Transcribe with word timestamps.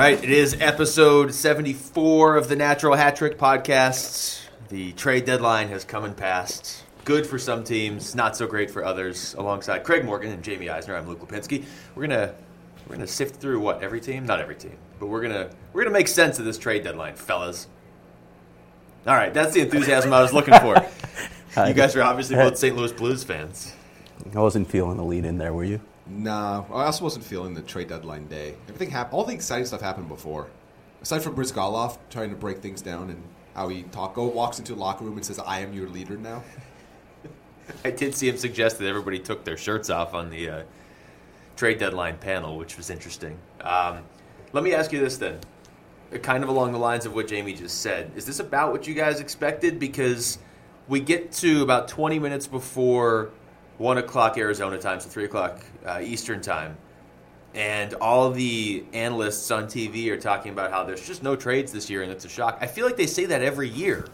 All 0.00 0.06
right, 0.06 0.24
it 0.24 0.30
is 0.30 0.56
episode 0.60 1.34
74 1.34 2.36
of 2.36 2.48
the 2.48 2.56
Natural 2.56 2.94
Hat 2.94 3.16
Trick 3.16 3.36
podcasts. 3.36 4.40
The 4.70 4.92
trade 4.92 5.26
deadline 5.26 5.68
has 5.68 5.84
come 5.84 6.04
and 6.04 6.16
passed. 6.16 6.84
Good 7.04 7.26
for 7.26 7.38
some 7.38 7.64
teams, 7.64 8.14
not 8.14 8.34
so 8.34 8.46
great 8.46 8.70
for 8.70 8.82
others. 8.82 9.34
Alongside 9.34 9.84
Craig 9.84 10.06
Morgan 10.06 10.32
and 10.32 10.42
Jaime 10.42 10.70
Eisner, 10.70 10.96
I'm 10.96 11.06
Luke 11.06 11.20
Lapinski. 11.20 11.66
We're 11.94 12.06
gonna 12.06 12.34
we're 12.88 12.94
gonna 12.94 13.06
sift 13.06 13.42
through 13.42 13.60
what 13.60 13.82
every 13.82 14.00
team, 14.00 14.24
not 14.24 14.40
every 14.40 14.54
team, 14.54 14.78
but 14.98 15.08
we're 15.08 15.20
gonna 15.20 15.50
we're 15.74 15.82
gonna 15.82 15.92
make 15.92 16.08
sense 16.08 16.38
of 16.38 16.46
this 16.46 16.56
trade 16.56 16.82
deadline, 16.82 17.16
fellas. 17.16 17.68
All 19.06 19.14
right, 19.14 19.34
that's 19.34 19.52
the 19.52 19.60
enthusiasm 19.60 20.14
I 20.14 20.22
was 20.22 20.32
looking 20.32 20.54
for. 20.60 20.76
you 21.66 21.74
guys 21.74 21.94
are 21.94 22.02
obviously 22.02 22.36
both 22.36 22.56
St. 22.56 22.74
Louis 22.74 22.92
Blues 22.92 23.22
fans. 23.22 23.74
I 24.34 24.40
wasn't 24.40 24.70
feeling 24.70 24.96
the 24.96 25.04
lead 25.04 25.26
in 25.26 25.36
there, 25.36 25.52
were 25.52 25.64
you? 25.64 25.82
Nah, 26.10 26.64
I 26.72 26.86
also 26.86 27.04
wasn't 27.04 27.24
feeling 27.24 27.54
the 27.54 27.62
trade 27.62 27.88
deadline 27.88 28.26
day. 28.26 28.54
Everything 28.64 28.90
happened. 28.90 29.14
All 29.14 29.24
the 29.24 29.32
exciting 29.34 29.64
stuff 29.64 29.80
happened 29.80 30.08
before. 30.08 30.48
Aside 31.02 31.22
from 31.22 31.34
Bruce 31.34 31.52
Bryzgalov 31.52 31.98
trying 32.10 32.30
to 32.30 32.36
break 32.36 32.58
things 32.58 32.82
down 32.82 33.10
and 33.10 33.22
how 33.54 33.68
he 33.68 33.84
talk, 33.84 34.14
go 34.14 34.26
walks 34.26 34.58
into 34.58 34.74
a 34.74 34.76
locker 34.76 35.04
room 35.04 35.16
and 35.16 35.24
says, 35.24 35.38
"I 35.38 35.60
am 35.60 35.72
your 35.72 35.88
leader 35.88 36.16
now." 36.16 36.42
I 37.84 37.90
did 37.90 38.14
see 38.14 38.28
him 38.28 38.36
suggest 38.36 38.78
that 38.78 38.86
everybody 38.88 39.18
took 39.18 39.44
their 39.44 39.56
shirts 39.56 39.88
off 39.88 40.12
on 40.12 40.30
the 40.30 40.50
uh, 40.50 40.62
trade 41.56 41.78
deadline 41.78 42.18
panel, 42.18 42.56
which 42.58 42.76
was 42.76 42.90
interesting. 42.90 43.38
Um, 43.60 44.00
let 44.52 44.64
me 44.64 44.74
ask 44.74 44.92
you 44.92 44.98
this 44.98 45.16
then, 45.16 45.38
Uh, 46.12 46.18
kind 46.18 46.42
of 46.42 46.48
along 46.48 46.72
the 46.72 46.78
lines 46.78 47.06
of 47.06 47.14
what 47.14 47.30
Jaime 47.30 47.54
just 47.54 47.80
said. 47.80 48.10
Is 48.16 48.26
this 48.26 48.40
about 48.40 48.72
what 48.72 48.86
you 48.88 48.94
guys 48.94 49.20
expected? 49.20 49.78
Because 49.78 50.38
we 50.88 50.98
get 51.00 51.30
to 51.32 51.62
about 51.62 51.86
20 51.86 52.18
minutes 52.18 52.48
before 52.48 53.30
1 53.80 53.96
o'clock 53.96 54.36
Arizona 54.36 54.76
time, 54.76 55.00
so 55.00 55.08
3 55.08 55.24
o'clock 55.24 55.64
uh, 55.86 56.00
Eastern 56.02 56.42
time, 56.42 56.76
and 57.54 57.94
all 57.94 58.30
the 58.30 58.84
analysts 58.92 59.50
on 59.50 59.64
TV 59.64 60.08
are 60.10 60.18
talking 60.18 60.52
about 60.52 60.70
how 60.70 60.84
there's 60.84 61.04
just 61.04 61.22
no 61.22 61.34
trades 61.34 61.72
this 61.72 61.88
year 61.88 62.02
and 62.02 62.12
it's 62.12 62.26
a 62.26 62.28
shock. 62.28 62.58
I 62.60 62.66
feel 62.66 62.84
like 62.84 62.98
they 62.98 63.06
say 63.06 63.24
that 63.24 63.40
every 63.40 63.70
year. 63.70 64.06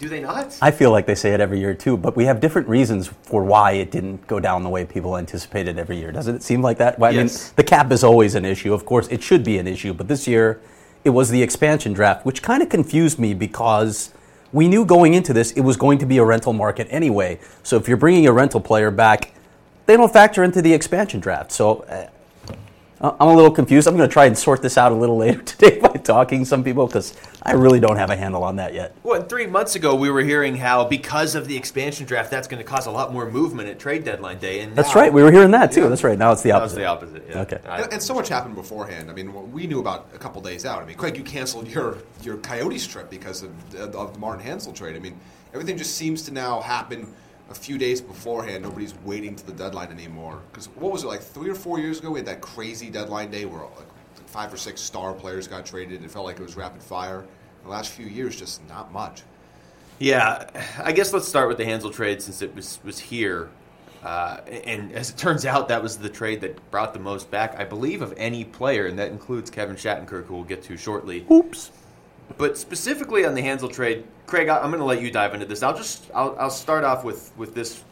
Do 0.00 0.08
they 0.08 0.20
not? 0.20 0.58
I 0.60 0.72
feel 0.72 0.90
like 0.90 1.06
they 1.06 1.14
say 1.14 1.34
it 1.34 1.40
every 1.40 1.60
year 1.60 1.72
too, 1.72 1.96
but 1.96 2.16
we 2.16 2.24
have 2.24 2.40
different 2.40 2.66
reasons 2.66 3.06
for 3.22 3.44
why 3.44 3.72
it 3.72 3.92
didn't 3.92 4.26
go 4.26 4.40
down 4.40 4.64
the 4.64 4.68
way 4.68 4.84
people 4.84 5.16
anticipated 5.16 5.78
every 5.78 5.98
year. 5.98 6.10
Doesn't 6.10 6.34
it 6.34 6.42
seem 6.42 6.60
like 6.60 6.78
that? 6.78 6.98
Well, 6.98 7.12
I 7.12 7.14
Yes. 7.14 7.48
mean, 7.48 7.52
the 7.56 7.64
cap 7.64 7.92
is 7.92 8.02
always 8.02 8.34
an 8.34 8.44
issue. 8.44 8.74
Of 8.74 8.84
course, 8.86 9.06
it 9.08 9.22
should 9.22 9.44
be 9.44 9.58
an 9.58 9.68
issue, 9.68 9.92
but 9.94 10.08
this 10.08 10.26
year 10.26 10.60
it 11.04 11.10
was 11.10 11.28
the 11.30 11.42
expansion 11.44 11.92
draft, 11.92 12.26
which 12.26 12.42
kind 12.42 12.60
of 12.62 12.68
confused 12.70 13.20
me 13.20 13.34
because 13.34 14.10
we 14.52 14.68
knew 14.68 14.84
going 14.84 15.14
into 15.14 15.32
this 15.32 15.52
it 15.52 15.60
was 15.60 15.76
going 15.76 15.98
to 15.98 16.06
be 16.06 16.18
a 16.18 16.24
rental 16.24 16.52
market 16.52 16.86
anyway. 16.90 17.38
So 17.62 17.76
if 17.76 17.88
you're 17.88 17.96
bringing 17.96 18.26
a 18.26 18.32
rental 18.32 18.60
player 18.60 18.90
back, 18.90 19.32
they 19.86 19.96
don't 19.96 20.12
factor 20.12 20.44
into 20.44 20.62
the 20.62 20.72
expansion 20.72 21.20
draft. 21.20 21.52
So 21.52 21.80
uh, 21.80 22.08
Uh, 23.00 23.16
I'm 23.18 23.28
a 23.28 23.34
little 23.34 23.50
confused. 23.50 23.88
I'm 23.88 23.96
going 23.96 24.06
to 24.08 24.12
try 24.12 24.26
and 24.26 24.36
sort 24.36 24.60
this 24.60 24.76
out 24.76 24.92
a 24.92 24.94
little 24.94 25.16
later 25.24 25.40
today 25.42 25.78
by 25.80 25.88
talking 25.88 26.40
to 26.40 26.46
some 26.46 26.62
people 26.62 26.86
because 26.86 27.14
I 27.42 27.52
really 27.52 27.80
don't 27.80 27.96
have 27.96 28.10
a 28.10 28.16
handle 28.16 28.44
on 28.44 28.56
that 28.56 28.74
yet. 28.74 28.94
Well, 29.02 29.22
three 29.22 29.46
months 29.46 29.74
ago, 29.74 29.94
we 29.94 30.10
were 30.10 30.20
hearing 30.20 30.54
how 30.56 30.84
because 30.84 31.34
of 31.34 31.48
the 31.48 31.56
expansion 31.56 32.04
draft, 32.06 32.30
that's 32.30 32.46
going 32.46 32.62
to 32.62 32.68
cause 32.68 32.86
a 32.86 32.90
lot 32.90 33.12
more 33.12 33.30
movement 33.30 33.70
at 33.70 33.78
trade 33.78 34.04
deadline 34.04 34.38
day. 34.38 34.60
And 34.60 34.76
That's 34.76 34.94
now- 34.94 35.00
right. 35.00 35.12
We 35.12 35.22
were 35.22 35.32
hearing 35.32 35.50
that 35.52 35.72
too. 35.72 35.82
Yeah. 35.82 35.88
That's 35.88 36.04
right. 36.04 36.18
Now 36.18 36.32
it's 36.32 36.42
the 36.42 36.50
That 36.50 36.56
opposite. 36.56 36.74
was 36.76 36.82
the 36.82 36.84
opposite. 36.86 37.26
Yeah. 37.30 37.40
Okay. 37.40 37.60
And, 37.64 37.92
and 37.94 38.02
so 38.02 38.12
much 38.14 38.28
happened 38.28 38.54
beforehand. 38.54 39.10
I 39.10 39.14
mean, 39.14 39.50
we 39.50 39.66
knew 39.66 39.80
about 39.80 40.08
a 40.14 40.18
couple 40.18 40.42
days 40.42 40.66
out. 40.66 40.82
I 40.82 40.84
mean, 40.84 40.96
Craig, 40.96 41.16
you 41.16 41.24
canceled 41.24 41.68
your 41.68 41.98
your 42.22 42.36
Coyotes 42.36 42.86
trip 42.86 43.08
because 43.08 43.42
of, 43.42 43.50
of 43.76 44.12
the 44.12 44.18
Martin 44.18 44.44
Hanzal 44.46 44.74
trade. 44.74 44.94
I 44.94 44.98
mean, 44.98 45.18
everything 45.54 45.78
just 45.78 45.96
seems 45.96 46.20
to 46.22 46.32
now 46.34 46.60
happen 46.60 47.06
a 47.50 47.54
few 47.54 47.76
days 47.76 48.00
beforehand. 48.00 48.62
Nobody's 48.62 48.94
waiting 49.04 49.36
to 49.36 49.44
the 49.44 49.52
deadline 49.52 49.90
anymore. 49.90 50.40
Because 50.50 50.68
what 50.68 50.92
was 50.92 51.04
it 51.04 51.08
like 51.08 51.20
three 51.20 51.50
or 51.50 51.54
four 51.54 51.78
years 51.78 51.98
ago? 51.98 52.10
We 52.10 52.20
had 52.20 52.26
that 52.26 52.40
crazy 52.40 52.88
deadline 52.88 53.30
day 53.30 53.44
where 53.44 53.62
like 53.62 53.88
five 54.26 54.54
or 54.54 54.56
six 54.56 54.80
star 54.80 55.12
players 55.12 55.48
got 55.48 55.66
traded. 55.66 56.02
It 56.02 56.10
felt 56.10 56.24
like 56.24 56.38
it 56.38 56.42
was 56.42 56.56
rapid 56.56 56.82
fire. 56.82 57.26
The 57.64 57.68
last 57.68 57.90
few 57.90 58.06
years, 58.06 58.36
just 58.36 58.66
not 58.68 58.92
much. 58.92 59.22
Yeah, 59.98 60.48
I 60.82 60.92
guess 60.92 61.12
let's 61.12 61.28
start 61.28 61.48
with 61.48 61.58
the 61.58 61.64
Hanzal 61.64 61.92
trade 61.92 62.22
since 62.22 62.40
it 62.40 62.54
was 62.54 62.78
was 62.82 62.98
here. 62.98 63.50
Uh, 64.02 64.40
and 64.64 64.92
as 64.92 65.10
it 65.10 65.18
turns 65.18 65.44
out, 65.44 65.68
that 65.68 65.82
was 65.82 65.98
the 65.98 66.08
trade 66.08 66.40
that 66.40 66.70
brought 66.70 66.94
the 66.94 66.98
most 66.98 67.30
back, 67.30 67.54
I 67.58 67.64
believe, 67.64 68.00
of 68.00 68.14
any 68.16 68.44
player, 68.44 68.86
and 68.86 68.98
that 68.98 69.10
includes 69.10 69.50
Kevin 69.50 69.76
Shattenkirk, 69.76 70.24
who 70.24 70.36
we'll 70.36 70.44
get 70.44 70.62
to 70.64 70.78
shortly. 70.78 71.26
Oops. 71.30 71.70
But 72.38 72.56
specifically 72.56 73.24
on 73.24 73.34
the 73.34 73.42
Hanzal 73.42 73.72
trade, 73.72 74.04
Craig, 74.26 74.48
I- 74.48 74.58
I'm 74.58 74.70
going 74.70 74.80
to 74.80 74.84
let 74.86 75.02
you 75.02 75.10
dive 75.10 75.34
into 75.34 75.46
this. 75.46 75.62
I'll 75.62 75.76
just 75.76 76.10
I'll, 76.14 76.36
I'll 76.38 76.50
start 76.50 76.84
off 76.84 77.04
with 77.04 77.32
with 77.36 77.54
this 77.54 77.82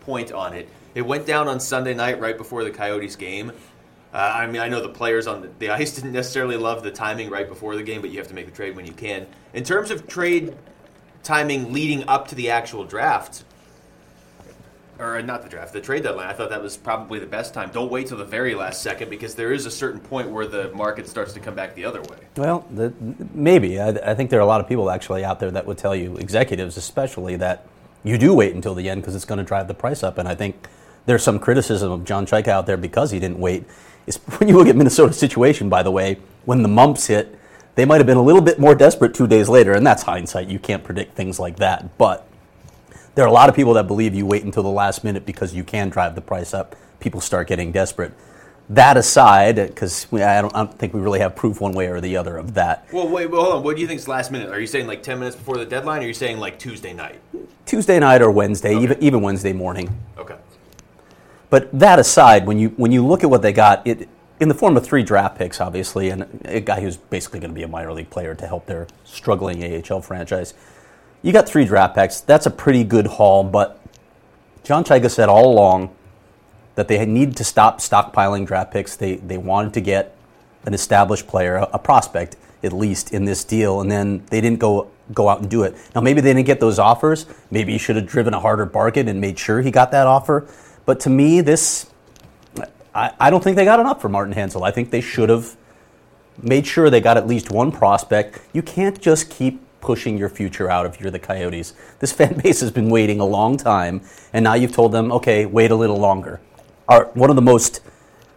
point 0.00 0.32
on 0.32 0.52
it. 0.54 0.68
It 0.94 1.02
went 1.02 1.26
down 1.26 1.48
on 1.48 1.58
Sunday 1.58 1.94
night 1.94 2.20
right 2.20 2.36
before 2.36 2.62
the 2.64 2.70
Coyotes 2.70 3.16
game. 3.16 3.52
Uh, 4.12 4.16
I 4.18 4.46
mean, 4.46 4.62
I 4.62 4.68
know 4.68 4.80
the 4.80 4.88
players 4.90 5.26
on 5.26 5.40
the, 5.40 5.50
the 5.58 5.70
ice 5.70 5.96
didn't 5.96 6.12
necessarily 6.12 6.56
love 6.56 6.84
the 6.84 6.90
timing 6.92 7.30
right 7.30 7.48
before 7.48 7.74
the 7.74 7.82
game, 7.82 8.00
but 8.00 8.10
you 8.10 8.18
have 8.18 8.28
to 8.28 8.34
make 8.34 8.46
the 8.46 8.52
trade 8.52 8.76
when 8.76 8.86
you 8.86 8.92
can. 8.92 9.26
In 9.54 9.64
terms 9.64 9.90
of 9.90 10.06
trade 10.06 10.54
timing 11.24 11.72
leading 11.72 12.06
up 12.06 12.28
to 12.28 12.36
the 12.36 12.50
actual 12.50 12.84
draft, 12.84 13.44
or 14.98 15.16
uh, 15.16 15.22
not 15.22 15.42
the 15.42 15.48
draft, 15.48 15.72
the 15.72 15.80
trade 15.80 16.02
deadline, 16.02 16.28
I 16.28 16.32
thought 16.32 16.50
that 16.50 16.62
was 16.62 16.76
probably 16.76 17.18
the 17.18 17.26
best 17.26 17.54
time. 17.54 17.70
Don't 17.72 17.90
wait 17.90 18.06
till 18.06 18.18
the 18.18 18.24
very 18.24 18.54
last 18.54 18.82
second 18.82 19.10
because 19.10 19.34
there 19.34 19.52
is 19.52 19.66
a 19.66 19.70
certain 19.70 20.00
point 20.00 20.30
where 20.30 20.46
the 20.46 20.70
market 20.72 21.08
starts 21.08 21.32
to 21.34 21.40
come 21.40 21.54
back 21.54 21.74
the 21.74 21.84
other 21.84 22.00
way. 22.02 22.18
Well, 22.36 22.66
the, 22.70 22.92
maybe. 23.32 23.80
I, 23.80 23.88
I 23.88 24.14
think 24.14 24.30
there 24.30 24.38
are 24.38 24.42
a 24.42 24.46
lot 24.46 24.60
of 24.60 24.68
people 24.68 24.90
actually 24.90 25.24
out 25.24 25.40
there 25.40 25.50
that 25.50 25.66
would 25.66 25.78
tell 25.78 25.94
you, 25.94 26.16
executives 26.16 26.76
especially, 26.76 27.36
that 27.36 27.66
you 28.02 28.18
do 28.18 28.34
wait 28.34 28.54
until 28.54 28.74
the 28.74 28.88
end 28.88 29.02
because 29.02 29.14
it's 29.14 29.24
going 29.24 29.38
to 29.38 29.44
drive 29.44 29.68
the 29.68 29.74
price 29.74 30.02
up. 30.02 30.18
And 30.18 30.28
I 30.28 30.34
think 30.34 30.68
there's 31.06 31.22
some 31.22 31.38
criticism 31.38 31.90
of 31.90 32.04
John 32.04 32.26
Chayka 32.26 32.48
out 32.48 32.66
there 32.66 32.76
because 32.76 33.10
he 33.10 33.18
didn't 33.18 33.38
wait. 33.38 33.64
Is 34.06 34.16
when 34.38 34.48
you 34.48 34.56
look 34.56 34.68
at 34.68 34.76
Minnesota's 34.76 35.18
situation, 35.18 35.68
by 35.68 35.82
the 35.82 35.90
way, 35.90 36.18
when 36.44 36.62
the 36.62 36.68
mumps 36.68 37.06
hit, 37.06 37.38
they 37.74 37.84
might 37.84 37.96
have 37.96 38.06
been 38.06 38.16
a 38.16 38.22
little 38.22 38.42
bit 38.42 38.58
more 38.60 38.74
desperate 38.74 39.14
two 39.14 39.26
days 39.26 39.48
later, 39.48 39.72
and 39.72 39.84
that's 39.84 40.04
hindsight. 40.04 40.48
You 40.48 40.58
can't 40.58 40.84
predict 40.84 41.16
things 41.16 41.40
like 41.40 41.56
that, 41.56 41.98
but 41.98 42.28
there 43.14 43.24
are 43.24 43.28
a 43.28 43.32
lot 43.32 43.48
of 43.48 43.54
people 43.54 43.74
that 43.74 43.86
believe 43.86 44.14
you 44.14 44.26
wait 44.26 44.44
until 44.44 44.62
the 44.62 44.68
last 44.68 45.04
minute 45.04 45.24
because 45.24 45.54
you 45.54 45.64
can 45.64 45.88
drive 45.88 46.14
the 46.14 46.20
price 46.20 46.52
up. 46.52 46.76
People 47.00 47.20
start 47.20 47.48
getting 47.48 47.72
desperate. 47.72 48.12
That 48.70 48.96
aside, 48.96 49.56
because 49.56 50.06
I 50.12 50.40
don't, 50.40 50.54
I 50.54 50.64
don't 50.64 50.78
think 50.78 50.94
we 50.94 51.00
really 51.00 51.18
have 51.20 51.36
proof 51.36 51.60
one 51.60 51.72
way 51.72 51.88
or 51.88 52.00
the 52.00 52.16
other 52.16 52.38
of 52.38 52.54
that. 52.54 52.88
Well, 52.92 53.08
wait, 53.08 53.30
well, 53.30 53.42
hold 53.42 53.54
on. 53.56 53.62
What 53.62 53.76
do 53.76 53.82
you 53.82 53.88
think 53.88 54.00
is 54.00 54.08
last 54.08 54.32
minute? 54.32 54.48
Are 54.48 54.58
you 54.58 54.66
saying 54.66 54.86
like 54.86 55.02
10 55.02 55.18
minutes 55.18 55.36
before 55.36 55.58
the 55.58 55.66
deadline, 55.66 56.00
or 56.00 56.04
are 56.04 56.08
you 56.08 56.14
saying 56.14 56.38
like 56.38 56.58
Tuesday 56.58 56.94
night? 56.94 57.20
Tuesday 57.66 57.98
night 57.98 58.22
or 58.22 58.30
Wednesday, 58.30 58.74
even 58.78 59.02
even 59.02 59.20
Wednesday 59.20 59.52
morning. 59.52 59.98
Okay. 60.16 60.36
But 61.50 61.78
that 61.78 61.98
aside, 61.98 62.46
when 62.46 62.58
you 62.58 62.70
when 62.70 62.90
you 62.90 63.06
look 63.06 63.22
at 63.22 63.28
what 63.28 63.42
they 63.42 63.52
got, 63.52 63.86
it 63.86 64.08
in 64.40 64.48
the 64.48 64.54
form 64.54 64.76
of 64.76 64.84
three 64.84 65.02
draft 65.02 65.38
picks, 65.38 65.60
obviously, 65.60 66.10
and 66.10 66.42
a 66.46 66.60
guy 66.60 66.80
who's 66.80 66.96
basically 66.96 67.40
going 67.40 67.50
to 67.50 67.54
be 67.54 67.62
a 67.62 67.68
minor 67.68 67.92
league 67.92 68.10
player 68.10 68.34
to 68.34 68.46
help 68.46 68.66
their 68.66 68.86
struggling 69.04 69.62
AHL 69.62 70.00
franchise. 70.00 70.54
You 71.24 71.32
got 71.32 71.48
three 71.48 71.64
draft 71.64 71.94
picks. 71.94 72.20
That's 72.20 72.44
a 72.44 72.50
pretty 72.50 72.84
good 72.84 73.06
haul, 73.06 73.44
but 73.44 73.80
John 74.62 74.84
Chayka 74.84 75.10
said 75.10 75.30
all 75.30 75.50
along 75.50 75.96
that 76.74 76.86
they 76.86 77.04
needed 77.06 77.34
to 77.38 77.44
stop 77.44 77.78
stockpiling 77.78 78.46
draft 78.46 78.70
picks. 78.70 78.94
They 78.94 79.16
they 79.16 79.38
wanted 79.38 79.72
to 79.72 79.80
get 79.80 80.14
an 80.66 80.74
established 80.74 81.26
player, 81.26 81.56
a, 81.56 81.70
a 81.72 81.78
prospect 81.78 82.36
at 82.62 82.74
least 82.74 83.14
in 83.14 83.24
this 83.24 83.42
deal, 83.42 83.80
and 83.80 83.90
then 83.90 84.22
they 84.26 84.42
didn't 84.42 84.58
go 84.58 84.90
go 85.14 85.30
out 85.30 85.40
and 85.40 85.50
do 85.50 85.62
it. 85.62 85.74
Now 85.94 86.02
maybe 86.02 86.20
they 86.20 86.34
didn't 86.34 86.46
get 86.46 86.60
those 86.60 86.78
offers. 86.78 87.24
Maybe 87.50 87.72
he 87.72 87.78
should 87.78 87.96
have 87.96 88.06
driven 88.06 88.34
a 88.34 88.40
harder 88.40 88.66
bargain 88.66 89.08
and 89.08 89.18
made 89.18 89.38
sure 89.38 89.62
he 89.62 89.70
got 89.70 89.92
that 89.92 90.06
offer. 90.06 90.46
But 90.84 91.00
to 91.00 91.10
me, 91.10 91.40
this 91.40 91.86
I, 92.94 93.12
I 93.18 93.30
don't 93.30 93.42
think 93.42 93.56
they 93.56 93.64
got 93.64 93.80
enough 93.80 94.02
for 94.02 94.10
Martin 94.10 94.34
Hanzal. 94.34 94.62
I 94.62 94.72
think 94.72 94.90
they 94.90 95.00
should 95.00 95.30
have 95.30 95.56
made 96.42 96.66
sure 96.66 96.90
they 96.90 97.00
got 97.00 97.16
at 97.16 97.26
least 97.26 97.50
one 97.50 97.72
prospect. 97.72 98.42
You 98.52 98.60
can't 98.60 99.00
just 99.00 99.30
keep 99.30 99.63
pushing 99.84 100.16
your 100.16 100.30
future 100.30 100.70
out 100.70 100.86
if 100.86 101.00
you're 101.00 101.10
the 101.10 101.18
Coyotes. 101.18 101.74
This 102.00 102.12
fan 102.12 102.38
base 102.42 102.60
has 102.60 102.70
been 102.70 102.88
waiting 102.88 103.20
a 103.20 103.24
long 103.24 103.56
time, 103.56 104.00
and 104.32 104.42
now 104.42 104.54
you've 104.54 104.72
told 104.72 104.92
them, 104.92 105.12
okay, 105.12 105.46
wait 105.46 105.70
a 105.70 105.76
little 105.76 105.98
longer. 105.98 106.40
Our, 106.88 107.06
one 107.14 107.30
of 107.30 107.36
the 107.36 107.42
most 107.42 107.80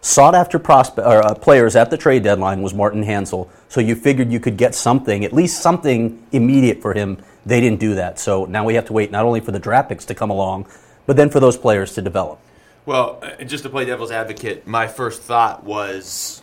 sought 0.00 0.34
after 0.34 0.58
prospe- 0.58 1.04
or, 1.04 1.24
uh, 1.24 1.34
players 1.34 1.74
at 1.74 1.90
the 1.90 1.96
trade 1.96 2.22
deadline 2.22 2.62
was 2.62 2.74
Martin 2.74 3.02
Hanzal, 3.02 3.48
so 3.68 3.80
you 3.80 3.94
figured 3.94 4.30
you 4.30 4.40
could 4.40 4.56
get 4.56 4.74
something, 4.74 5.24
at 5.24 5.32
least 5.32 5.60
something 5.60 6.22
immediate 6.32 6.80
for 6.80 6.94
him. 6.94 7.18
They 7.44 7.60
didn't 7.60 7.80
do 7.80 7.94
that. 7.94 8.18
So 8.18 8.44
now 8.44 8.64
we 8.64 8.74
have 8.74 8.84
to 8.86 8.92
wait 8.92 9.10
not 9.10 9.24
only 9.24 9.40
for 9.40 9.52
the 9.52 9.58
draft 9.58 9.88
picks 9.88 10.04
to 10.06 10.14
come 10.14 10.30
along, 10.30 10.68
but 11.06 11.16
then 11.16 11.30
for 11.30 11.40
those 11.40 11.56
players 11.56 11.94
to 11.94 12.02
develop. 12.02 12.38
Well, 12.84 13.18
uh, 13.22 13.44
just 13.44 13.64
to 13.64 13.70
play 13.70 13.84
devil's 13.84 14.10
advocate, 14.10 14.66
my 14.66 14.86
first 14.86 15.22
thought 15.22 15.64
was 15.64 16.42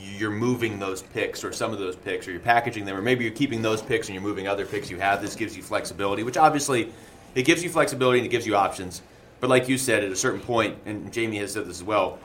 you're 0.00 0.30
moving 0.30 0.78
those 0.78 1.02
picks 1.02 1.44
or 1.44 1.52
some 1.52 1.72
of 1.72 1.78
those 1.78 1.96
picks 1.96 2.26
or 2.26 2.30
you're 2.32 2.40
packaging 2.40 2.84
them 2.84 2.96
or 2.96 3.02
maybe 3.02 3.24
you're 3.24 3.32
keeping 3.32 3.62
those 3.62 3.82
picks 3.82 4.08
and 4.08 4.14
you're 4.14 4.22
moving 4.22 4.48
other 4.48 4.66
picks 4.66 4.90
you 4.90 4.98
have. 4.98 5.20
This 5.22 5.34
gives 5.34 5.56
you 5.56 5.62
flexibility, 5.62 6.22
which 6.22 6.36
obviously 6.36 6.92
it 7.34 7.42
gives 7.44 7.62
you 7.62 7.70
flexibility 7.70 8.18
and 8.18 8.26
it 8.26 8.30
gives 8.30 8.46
you 8.46 8.56
options. 8.56 9.02
But 9.40 9.50
like 9.50 9.68
you 9.68 9.78
said, 9.78 10.04
at 10.04 10.10
a 10.10 10.16
certain 10.16 10.40
point, 10.40 10.78
and 10.84 11.14
Jaime 11.14 11.38
has 11.38 11.52
said 11.52 11.64
this 11.66 11.78
as 11.78 11.84
well, 11.84 12.18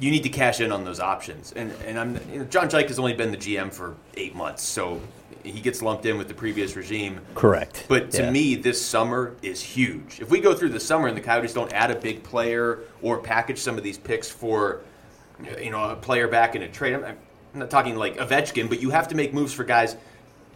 you 0.00 0.10
need 0.10 0.22
to 0.22 0.28
cash 0.28 0.60
in 0.60 0.70
on 0.72 0.84
those 0.84 1.00
options. 1.00 1.52
And 1.52 1.72
and 1.86 1.98
I'm 1.98 2.14
you 2.32 2.38
know, 2.40 2.44
John 2.44 2.68
Chayka 2.68 2.88
has 2.88 2.98
only 2.98 3.14
been 3.14 3.30
the 3.30 3.36
GM 3.36 3.72
for 3.72 3.96
eight 4.16 4.34
months, 4.34 4.62
so 4.62 5.00
he 5.42 5.60
gets 5.60 5.82
lumped 5.82 6.06
in 6.06 6.16
with 6.18 6.28
the 6.28 6.34
previous 6.34 6.76
regime. 6.76 7.20
Correct. 7.34 7.84
But 7.88 8.10
to 8.12 8.22
Yeah. 8.22 8.30
me, 8.30 8.54
this 8.54 8.84
summer 8.84 9.36
is 9.42 9.60
huge. 9.60 10.20
If 10.20 10.30
we 10.30 10.40
go 10.40 10.54
through 10.54 10.70
the 10.70 10.80
summer 10.80 11.08
and 11.08 11.16
the 11.16 11.20
Coyotes 11.20 11.52
don't 11.52 11.72
add 11.72 11.90
a 11.90 11.94
big 11.96 12.22
player 12.22 12.80
or 13.02 13.18
package 13.18 13.58
some 13.58 13.76
of 13.76 13.84
these 13.84 13.98
picks 13.98 14.30
for, 14.30 14.80
you 15.60 15.70
know, 15.70 15.90
a 15.90 15.96
player 15.96 16.28
back 16.28 16.56
in 16.56 16.62
a 16.62 16.68
trade, 16.68 16.94
I'm- 16.94 17.16
I'm 17.54 17.60
not 17.60 17.70
talking 17.70 17.96
like 17.96 18.16
Ovechkin, 18.18 18.68
but 18.68 18.80
you 18.80 18.90
have 18.90 19.08
to 19.08 19.14
make 19.14 19.32
moves 19.32 19.52
for 19.52 19.64
guys 19.64 19.96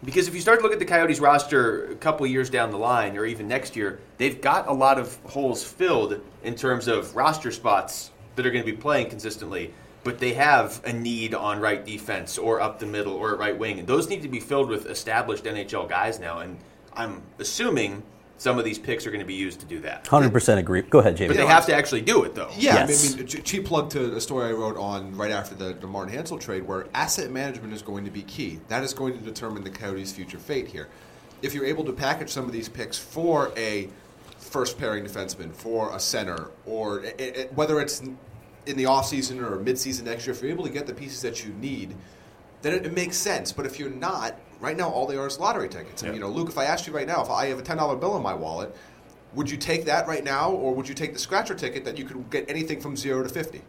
because 0.04 0.26
if 0.26 0.34
you 0.34 0.40
start 0.40 0.58
to 0.58 0.62
look 0.64 0.72
at 0.72 0.80
the 0.80 0.84
Coyotes 0.84 1.20
roster 1.20 1.86
a 1.92 1.94
couple 1.94 2.26
years 2.26 2.50
down 2.50 2.70
the 2.72 2.78
line, 2.78 3.16
or 3.16 3.24
even 3.24 3.46
next 3.46 3.76
year, 3.76 4.00
they've 4.18 4.40
got 4.40 4.66
a 4.66 4.72
lot 4.72 4.98
of 4.98 5.16
holes 5.26 5.62
filled 5.62 6.20
in 6.42 6.56
terms 6.56 6.88
of 6.88 7.14
roster 7.14 7.52
spots 7.52 8.10
that 8.34 8.44
are 8.44 8.50
going 8.50 8.64
to 8.64 8.70
be 8.70 8.76
playing 8.76 9.08
consistently. 9.08 9.72
But 10.04 10.18
they 10.18 10.34
have 10.34 10.80
a 10.84 10.92
need 10.92 11.32
on 11.34 11.60
right 11.60 11.84
defense 11.86 12.36
or 12.36 12.60
up 12.60 12.80
the 12.80 12.86
middle 12.86 13.12
or 13.12 13.36
right 13.36 13.56
wing, 13.56 13.78
and 13.78 13.86
those 13.86 14.08
need 14.08 14.22
to 14.22 14.28
be 14.28 14.40
filled 14.40 14.68
with 14.68 14.86
established 14.86 15.44
NHL 15.44 15.88
guys 15.88 16.18
now. 16.18 16.40
And 16.40 16.58
I'm 16.94 17.22
assuming 17.38 18.02
some 18.42 18.58
of 18.58 18.64
these 18.64 18.76
picks 18.78 19.06
are 19.06 19.10
going 19.10 19.20
to 19.20 19.26
be 19.26 19.34
used 19.34 19.60
to 19.60 19.66
do 19.66 19.78
that. 19.78 20.04
Hundred 20.08 20.32
percent 20.32 20.58
agree. 20.58 20.82
Go 20.82 20.98
ahead, 20.98 21.16
But 21.16 21.36
they 21.36 21.46
have 21.46 21.64
to 21.66 21.74
actually 21.74 22.00
do 22.00 22.24
it, 22.24 22.34
though. 22.34 22.50
Yeah, 22.58 22.86
Yes. 22.88 23.14
I 23.14 23.18
mean, 23.18 23.26
cheap 23.28 23.66
plug 23.66 23.88
to 23.90 24.16
a 24.16 24.20
story 24.20 24.48
I 24.48 24.52
wrote 24.52 24.76
on 24.76 25.16
right 25.16 25.30
after 25.30 25.54
the, 25.54 25.74
the 25.74 25.86
Martin 25.86 26.12
Hanzal 26.12 26.40
trade, 26.40 26.66
where 26.66 26.86
asset 26.92 27.30
management 27.30 27.72
is 27.72 27.82
going 27.82 28.04
to 28.04 28.10
be 28.10 28.22
key. 28.22 28.58
That 28.66 28.82
is 28.82 28.92
going 28.92 29.16
to 29.16 29.20
determine 29.20 29.62
the 29.62 29.70
Coyotes' 29.70 30.12
future 30.12 30.38
fate 30.38 30.66
here. 30.66 30.88
If 31.40 31.54
you're 31.54 31.64
able 31.64 31.84
to 31.84 31.92
package 31.92 32.30
some 32.30 32.44
of 32.44 32.52
these 32.52 32.68
picks 32.68 32.98
for 32.98 33.52
a 33.56 33.88
first 34.38 34.76
pairing 34.76 35.04
defenseman, 35.04 35.54
for 35.54 35.94
a 35.94 36.00
center, 36.00 36.50
or 36.66 37.04
i 37.04 37.14
i 37.20 37.48
whether 37.54 37.80
it's 37.80 38.00
in 38.00 38.76
the 38.76 38.84
offseason 38.84 39.40
or 39.40 39.56
midseason 39.58 40.02
next 40.02 40.26
year, 40.26 40.34
if 40.34 40.42
you're 40.42 40.50
able 40.50 40.64
to 40.64 40.70
get 40.70 40.88
the 40.88 40.94
pieces 40.94 41.22
that 41.22 41.44
you 41.44 41.52
need, 41.54 41.94
then 42.62 42.74
it, 42.74 42.86
it 42.86 42.92
makes 42.92 43.16
sense. 43.16 43.52
But 43.52 43.66
if 43.66 43.78
you're 43.78 43.90
not, 43.90 44.36
right 44.62 44.76
now 44.76 44.88
all 44.88 45.06
they 45.06 45.16
are 45.16 45.26
is 45.26 45.38
lottery 45.38 45.68
tickets. 45.68 46.02
And 46.02 46.10
Yeah. 46.10 46.14
you 46.14 46.20
know, 46.20 46.28
Luke, 46.30 46.48
if 46.48 46.56
I 46.56 46.64
asked 46.64 46.86
you 46.86 46.94
right 46.94 47.06
now, 47.06 47.22
if 47.22 47.28
I 47.28 47.46
have 47.46 47.58
a 47.58 47.62
ten 47.62 47.76
dollar 47.76 47.96
bill 47.96 48.16
in 48.16 48.22
my 48.22 48.32
wallet, 48.32 48.74
would 49.34 49.50
you 49.50 49.56
take 49.56 49.84
that 49.86 50.06
right 50.06 50.24
now, 50.24 50.50
or 50.50 50.74
would 50.74 50.88
you 50.88 50.94
take 50.94 51.12
the 51.12 51.18
scratcher 51.18 51.54
ticket 51.54 51.84
that 51.84 51.98
you 51.98 52.04
could 52.04 52.30
get 52.30 52.48
anything 52.48 52.80
from 52.80 52.96
zero 52.96 53.22
to 53.22 53.28
fifty? 53.28 53.62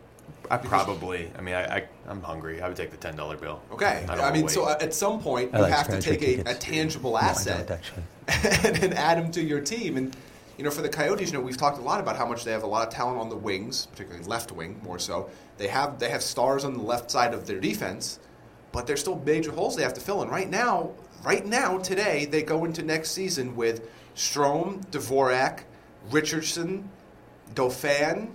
I 0.52 0.58
probably. 0.58 1.32
I 1.38 1.42
mean, 1.42 1.56
I, 1.56 1.78
I 1.78 1.84
I'm 2.08 2.22
hungry. 2.22 2.62
I 2.62 2.68
would 2.68 2.78
take 2.78 2.92
the 2.92 2.98
ten 2.98 3.16
dollar 3.16 3.38
bill. 3.38 3.62
Okay, 3.72 4.06
I, 4.08 4.30
I, 4.30 4.32
mean, 4.32 4.48
so 4.48 4.66
wait. 4.66 4.74
uh, 4.74 4.86
at 4.86 4.94
some 4.94 5.20
point 5.20 5.54
I 5.54 5.58
you 5.58 5.64
like 5.64 5.74
have 5.74 5.88
to 5.88 6.02
take 6.02 6.22
a, 6.22 6.52
a 6.52 6.54
tangible 6.54 7.12
No, 7.12 7.18
asset 7.18 7.68
don't, 7.68 8.66
and 8.84 8.94
add 8.94 9.18
them 9.18 9.32
to 9.32 9.42
your 9.42 9.62
team. 9.62 9.98
And 9.98 10.16
you 10.58 10.64
know, 10.64 10.70
for 10.70 10.82
the 10.82 10.90
Coyotes, 10.90 11.32
you 11.32 11.38
know, 11.38 11.44
we've 11.44 11.58
talked 11.58 11.80
a 11.80 11.82
lot 11.82 12.00
about 12.00 12.18
how 12.18 12.28
much 12.28 12.44
they 12.44 12.52
have 12.52 12.64
a 12.64 12.68
lot 12.68 12.88
of 12.88 12.94
talent 12.94 13.20
on 13.20 13.30
the 13.30 13.36
wings, 13.36 13.88
particularly 13.88 14.24
left 14.26 14.52
wing 14.52 14.80
more 14.84 15.00
so. 15.00 15.30
They 15.58 15.68
have 15.70 15.98
they 15.98 16.10
have 16.10 16.22
stars 16.22 16.66
on 16.66 16.74
the 16.74 16.84
left 16.84 17.10
side 17.10 17.34
of 17.34 17.48
their 17.48 17.60
defense, 17.60 18.20
but 18.74 18.86
there's 18.88 19.00
still 19.00 19.22
major 19.26 19.52
holes 19.52 19.78
they 19.78 19.84
have 19.84 19.94
to 19.94 20.02
fill. 20.02 20.22
And 20.22 20.30
right 20.30 20.50
now, 20.50 20.92
right 21.24 21.46
now, 21.46 21.78
today, 21.78 22.26
they 22.26 22.42
go 22.42 22.66
into 22.66 22.82
next 22.82 23.12
season 23.12 23.56
with 23.56 23.88
Strome, 24.16 24.86
Dvorak, 24.88 25.60
Richardson, 26.12 26.90
Dauphin, 27.56 28.34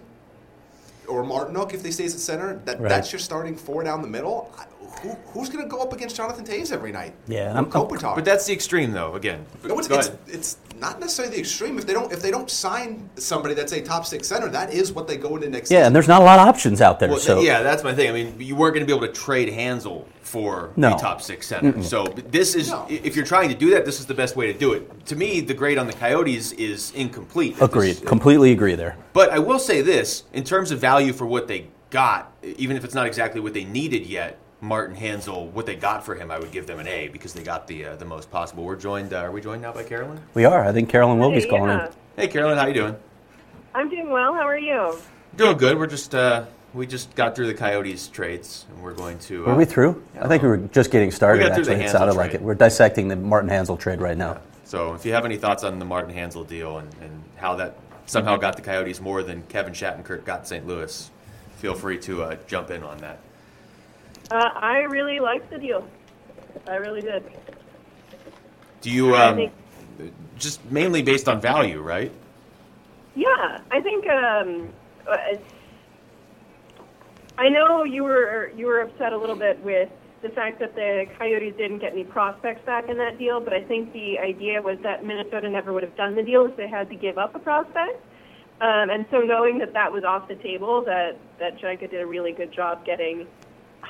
or 1.07 1.25
Martinook 1.25 1.75
if 1.75 1.83
they 1.83 1.91
stays 1.91 2.15
at 2.15 2.21
center. 2.21 2.61
That 2.65 2.81
Right. 2.81 2.89
that's 2.89 3.13
your 3.13 3.19
starting 3.19 3.57
four 3.57 3.83
down 3.83 4.01
the 4.01 4.09
middle. 4.09 4.51
I- 4.91 5.01
Who, 5.01 5.09
who's 5.33 5.49
going 5.49 5.65
to 5.65 5.69
go 5.71 5.81
up 5.83 5.93
against 5.93 6.17
Jonathan 6.17 6.45
Toews 6.45 6.73
every 6.73 6.93
night? 6.93 7.15
Yeah, 7.27 7.49
I'm- 7.49 7.57
I'm- 7.57 7.71
Kopitar? 7.71 8.15
But 8.15 8.25
that's 8.25 8.47
the 8.47 8.53
extreme, 8.53 8.93
though. 8.93 9.15
Again, 9.15 9.45
No, 9.65 9.79
it's, 9.79 9.89
it's, 9.89 10.11
it's 10.27 10.57
not 10.81 10.99
necessarily 11.01 11.35
the 11.35 11.41
extreme. 11.41 11.79
If 11.79 11.87
they 11.87 11.93
don't 11.93 12.13
if 12.13 12.21
they 12.23 12.31
don't 12.31 12.51
sign 12.51 13.09
somebody 13.17 13.55
that's 13.55 13.73
a 13.73 13.81
top 13.83 14.07
six 14.07 14.29
center, 14.29 14.49
that 14.49 14.73
is 14.73 14.93
what 14.93 15.07
they 15.09 15.17
go 15.17 15.37
into 15.37 15.49
next 15.51 15.71
Yeah, 15.71 15.79
season. 15.79 15.87
and 15.89 15.97
there's 15.97 16.09
not 16.09 16.23
a 16.23 16.25
lot 16.25 16.39
of 16.39 16.47
options 16.49 16.81
out 16.81 17.01
there. 17.01 17.09
Well, 17.11 17.19
so 17.19 17.41
yeah, 17.41 17.63
that's 17.63 17.83
my 17.85 17.95
thing. 17.95 18.09
I 18.09 18.13
mean, 18.13 18.35
you 18.39 18.55
weren't 18.57 18.75
going 18.75 18.87
to 18.87 18.91
be 18.93 18.97
able 18.97 19.07
to 19.07 19.13
trade 19.13 19.49
Hanzal 19.53 20.05
for 20.23 20.71
No. 20.77 20.91
the 20.91 20.97
top 20.97 21.21
six 21.23 21.47
center. 21.49 21.83
So 21.83 22.05
this 22.31 22.55
is, 22.55 22.69
No. 22.71 22.87
if 22.89 23.17
you're 23.17 23.25
trying 23.25 23.49
to 23.49 23.55
do 23.55 23.71
that, 23.71 23.85
this 23.85 23.99
is 23.99 24.07
the 24.07 24.15
best 24.15 24.37
way 24.37 24.53
to 24.53 24.59
do 24.59 24.73
it. 24.75 25.07
To 25.07 25.17
me, 25.17 25.41
the 25.41 25.55
grade 25.55 25.79
on 25.79 25.87
the 25.87 25.93
Coyotes 25.95 26.53
is 26.53 26.93
incomplete. 26.95 27.57
agreed. 27.61 27.93
this- 27.97 28.09
Completely 28.09 28.53
agree 28.53 28.75
there. 28.75 28.97
But 29.15 29.31
I 29.31 29.39
will 29.39 29.59
say 29.59 29.81
this: 29.81 30.25
in 30.33 30.45
terms 30.45 30.71
of 30.71 30.79
value 30.81 31.13
for 31.13 31.27
what 31.27 31.49
they 31.49 31.69
got, 31.91 32.33
even 32.43 32.77
if 32.77 32.85
it's 32.85 32.95
not 32.95 33.07
exactly 33.07 33.41
what 33.41 33.55
they 33.55 33.65
needed 33.65 34.07
yet, 34.07 34.39
Martin 34.61 34.97
Hanzal, 34.97 35.51
what 35.53 35.67
they 35.67 35.77
got 35.77 36.05
for 36.05 36.15
him, 36.17 36.31
I 36.31 36.39
would 36.39 36.51
give 36.51 36.67
them 36.67 36.81
an 36.81 36.89
A 36.89 37.09
because 37.09 37.33
they 37.33 37.43
got 37.45 37.67
the 37.69 37.85
uh, 37.87 37.97
the 37.97 38.05
most 38.05 38.31
possible. 38.31 38.65
We're 38.65 38.77
joined. 38.77 39.13
Uh, 39.13 39.19
are 39.19 39.31
we 39.31 39.41
joined 39.41 39.63
now 39.63 39.73
by 39.73 39.85
Carolyn? 39.85 40.21
We 40.35 40.45
are. 40.45 40.65
I 40.65 40.73
think 40.73 40.89
Carolyn 40.89 41.19
Wilke's 41.19 41.45
Hey, 41.45 41.51
calling 41.51 41.69
yeah. 41.71 41.87
in. 41.87 41.93
Hey, 42.17 42.29
Carolyn, 42.29 42.59
how 42.59 42.67
you 42.67 42.75
doing? 42.75 42.97
I'm 43.75 43.89
doing 43.89 44.11
well. 44.11 44.35
How 44.35 44.47
are 44.47 44.59
you? 44.59 44.99
Doing 45.37 45.57
good. 45.59 45.79
We're 45.79 45.87
just 45.87 46.13
uh, 46.15 46.47
we 46.75 46.87
just 46.89 47.15
got 47.15 47.37
through 47.37 47.47
the 47.47 47.55
Coyotes 47.55 48.09
trades, 48.09 48.67
and 48.71 48.83
we're 48.83 48.95
going 48.95 49.19
to. 49.21 49.45
Uh, 49.45 49.51
Were 49.51 49.55
we 49.55 49.65
through? 49.65 50.03
I 50.21 50.27
think 50.27 50.43
we 50.43 50.49
were 50.49 50.57
just 50.57 50.91
getting 50.91 51.13
started. 51.13 51.41
got 51.41 51.55
through 51.55 51.65
the 51.67 51.73
Actually, 51.73 51.85
it 51.85 51.89
Hanzal 51.89 51.93
sounded 51.93 52.15
like 52.17 52.35
it. 52.35 52.43
We're 52.43 52.55
dissecting 52.55 53.07
the 53.07 53.17
Martin 53.17 53.51
Hanzal 53.51 53.79
trade 53.79 54.01
right 54.01 54.17
now. 54.17 54.41
So 54.65 54.93
if 54.95 55.07
you 55.07 55.13
have 55.13 55.25
any 55.25 55.37
thoughts 55.37 55.63
on 55.63 55.79
the 55.79 55.85
Martin 55.85 56.15
Hanzal 56.15 56.47
deal 56.47 56.79
and, 56.79 56.93
and 57.01 57.23
how 57.37 57.55
that 57.55 57.77
somehow 58.07 58.37
got 58.37 58.57
the 58.57 58.63
Coyotes 58.63 59.01
more 59.01 59.23
than 59.23 59.43
Kevin 59.45 59.73
Shattenkirk 59.73 60.25
got 60.25 60.49
St. 60.49 60.67
Louis, 60.67 61.11
feel 61.59 61.75
free 61.75 61.99
to 62.01 62.25
uh, 62.25 62.37
jump 62.47 62.71
in 62.71 62.83
on 62.83 62.99
that. 62.99 63.21
Uh, 64.31 64.51
I 64.55 64.79
really 64.81 65.21
liked 65.21 65.51
the 65.51 65.59
deal. 65.59 65.89
I 66.67 66.77
really 66.77 67.01
did. 67.01 67.25
Do 68.81 68.91
you 68.91 69.17
um, 69.17 69.37
think- 69.37 69.53
just 70.39 70.65
mainly 70.71 71.03
based 71.03 71.29
on 71.29 71.41
value, 71.41 71.81
right? 71.81 72.13
Yeah, 73.15 73.61
I 73.71 73.81
think. 73.81 74.07
Um, 74.07 74.69
uh, 75.09 75.17
I 77.39 77.49
know 77.49 77.85
you 77.85 78.05
were 78.05 78.53
you 78.57 78.67
were 78.67 78.81
upset 78.81 79.13
a 79.13 79.17
little 79.17 79.37
bit 79.37 79.63
with 79.65 79.89
the 80.23 80.29
fact 80.29 80.59
that 80.59 80.75
the 80.75 81.07
Coyotes 81.19 81.55
didn't 81.57 81.79
get 81.79 81.93
any 81.93 82.05
prospects 82.05 82.65
back 82.67 82.89
in 82.89 82.99
that 82.99 83.19
deal, 83.19 83.41
but 83.41 83.53
I 83.53 83.63
think 83.63 83.93
the 83.93 84.19
idea 84.19 84.61
was 84.61 84.79
that 84.83 85.05
Minnesota 85.05 85.49
never 85.49 85.73
would 85.73 85.85
have 85.85 85.97
done 85.97 86.17
the 86.17 86.23
deal 86.23 86.47
if 86.47 86.57
they 86.57 86.69
had 86.69 86.89
to 86.91 86.97
give 86.97 87.19
up 87.19 87.35
a 87.35 87.39
prospect. 87.39 88.05
Um, 88.61 88.91
and 88.91 89.07
so 89.11 89.21
knowing 89.21 89.59
that 89.59 89.73
that 89.73 89.93
was 89.93 90.03
off 90.03 90.27
the 90.27 90.35
table, 90.35 90.83
that 90.85 91.17
that 91.39 91.59
Chayka 91.61 91.91
did 91.91 92.01
a 92.01 92.07
really 92.07 92.33
good 92.33 92.53
job 92.53 92.85
getting 92.85 93.27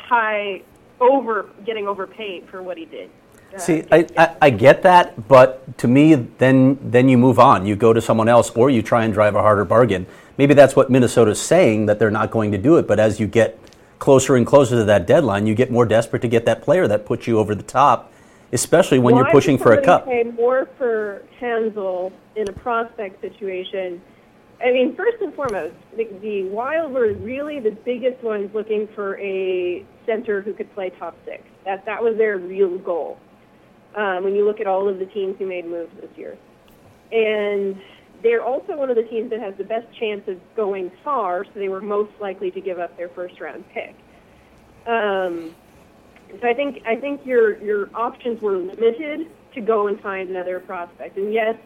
high 0.08 0.62
over 1.00 1.50
getting 1.64 1.87
overpaid 1.87 2.49
for 2.49 2.62
what 2.62 2.76
he 2.76 2.84
did. 2.87 3.10
Uh, 3.55 3.58
See, 3.58 3.84
I, 3.90 4.06
I, 4.16 4.37
I 4.43 4.50
get 4.50 4.82
that, 4.82 5.28
but 5.28 5.78
to 5.78 5.88
me, 5.88 6.14
then 6.14 6.78
then 6.82 7.08
you 7.08 7.16
move 7.16 7.38
on. 7.38 7.66
You 7.66 7.76
go 7.76 7.93
to 7.93 8.00
someone 8.00 8.28
else, 8.28 8.50
or 8.50 8.69
you 8.70 8.82
try 8.82 9.05
and 9.05 9.14
drive 9.14 9.34
a 9.34 9.43
harder 9.43 9.64
bargain. 9.64 10.06
Maybe 10.37 10.55
that's 10.55 10.76
what 10.76 10.90
Minnesota's 10.90 11.40
saying 11.40 11.87
that 11.87 11.99
they're 11.99 12.10
not 12.10 12.31
going 12.31 12.52
to 12.52 12.58
do 12.58 12.76
it. 12.76 12.87
But 12.87 13.00
as 13.00 13.20
you 13.20 13.26
get 13.26 13.58
closer 13.99 14.37
and 14.37 14.46
closer 14.46 14.76
to 14.76 14.84
that 14.84 15.06
deadline, 15.06 15.47
you 15.47 15.54
get 15.54 15.71
more 15.71 15.87
desperate 15.87 16.23
to 16.23 16.28
get 16.28 16.44
that 16.44 16.62
player 16.62 16.87
that 16.88 17.06
puts 17.06 17.26
you 17.26 17.38
over 17.38 17.54
the 17.54 17.62
top, 17.62 18.12
especially 18.52 18.99
when 18.99 19.14
Why 19.14 19.23
you're 19.23 19.30
pushing 19.30 19.59
for 19.59 19.73
a 19.73 19.83
cup. 19.83 20.06
Pay 20.06 20.25
more 20.25 20.68
for 20.76 21.23
Hanzal 21.40 22.12
in 22.37 22.49
a 22.49 22.52
prospect 22.52 23.21
situation. 23.21 24.00
I 24.61 24.73
mean, 24.73 24.97
first 24.97 25.19
and 25.21 25.33
foremost, 25.35 25.75
the, 25.97 26.05
the 26.21 26.45
Wild 26.45 26.93
were 26.93 27.12
really 27.15 27.61
the 27.61 27.71
biggest 27.71 28.23
ones 28.25 28.50
looking 28.53 28.88
for 28.95 29.19
a 29.19 29.85
center 30.05 30.43
who 30.43 30.53
could 30.53 30.73
play 30.75 30.91
top 30.91 31.17
six. 31.25 31.45
That 31.65 31.85
that 31.87 32.03
was 32.03 32.17
their 32.17 32.38
real 32.38 32.79
goal. 32.79 33.19
Um, 33.95 34.25
when 34.25 34.35
you 34.35 34.45
look 34.45 34.61
at 34.61 34.67
all 34.67 34.88
of 34.88 34.99
the 34.99 35.07
teams 35.07 35.37
who 35.38 35.47
made 35.47 35.65
moves 35.65 35.93
this 36.00 36.11
year, 36.17 36.37
and 37.12 37.81
they're 38.23 38.45
also 38.45 38.77
one 38.77 38.91
of 38.91 38.97
the 38.97 39.03
teams 39.05 39.31
that 39.31 39.41
has 39.41 39.55
the 39.57 39.65
best 39.65 39.87
chance 39.99 40.27
of 40.29 40.38
going 40.57 40.91
far, 41.05 41.45
so 41.45 41.50
they 41.55 41.69
were 41.69 41.81
most 41.81 42.12
likely 42.21 42.50
to 42.50 42.61
give 42.61 42.79
up 42.79 42.97
their 42.97 43.09
first 43.09 43.41
round 43.41 43.65
pick. 43.73 43.95
Um, 44.87 45.55
so 46.41 46.49
I 46.49 46.55
think 46.55 46.83
I 46.85 46.97
think 46.97 47.25
your 47.25 47.62
your 47.62 47.91
options 47.95 48.43
were 48.43 48.57
limited 48.57 49.29
to 49.55 49.61
go 49.61 49.87
and 49.87 50.00
find 50.00 50.29
another 50.29 50.61
prospect. 50.61 51.17
And 51.17 51.33
yes, 51.33 51.57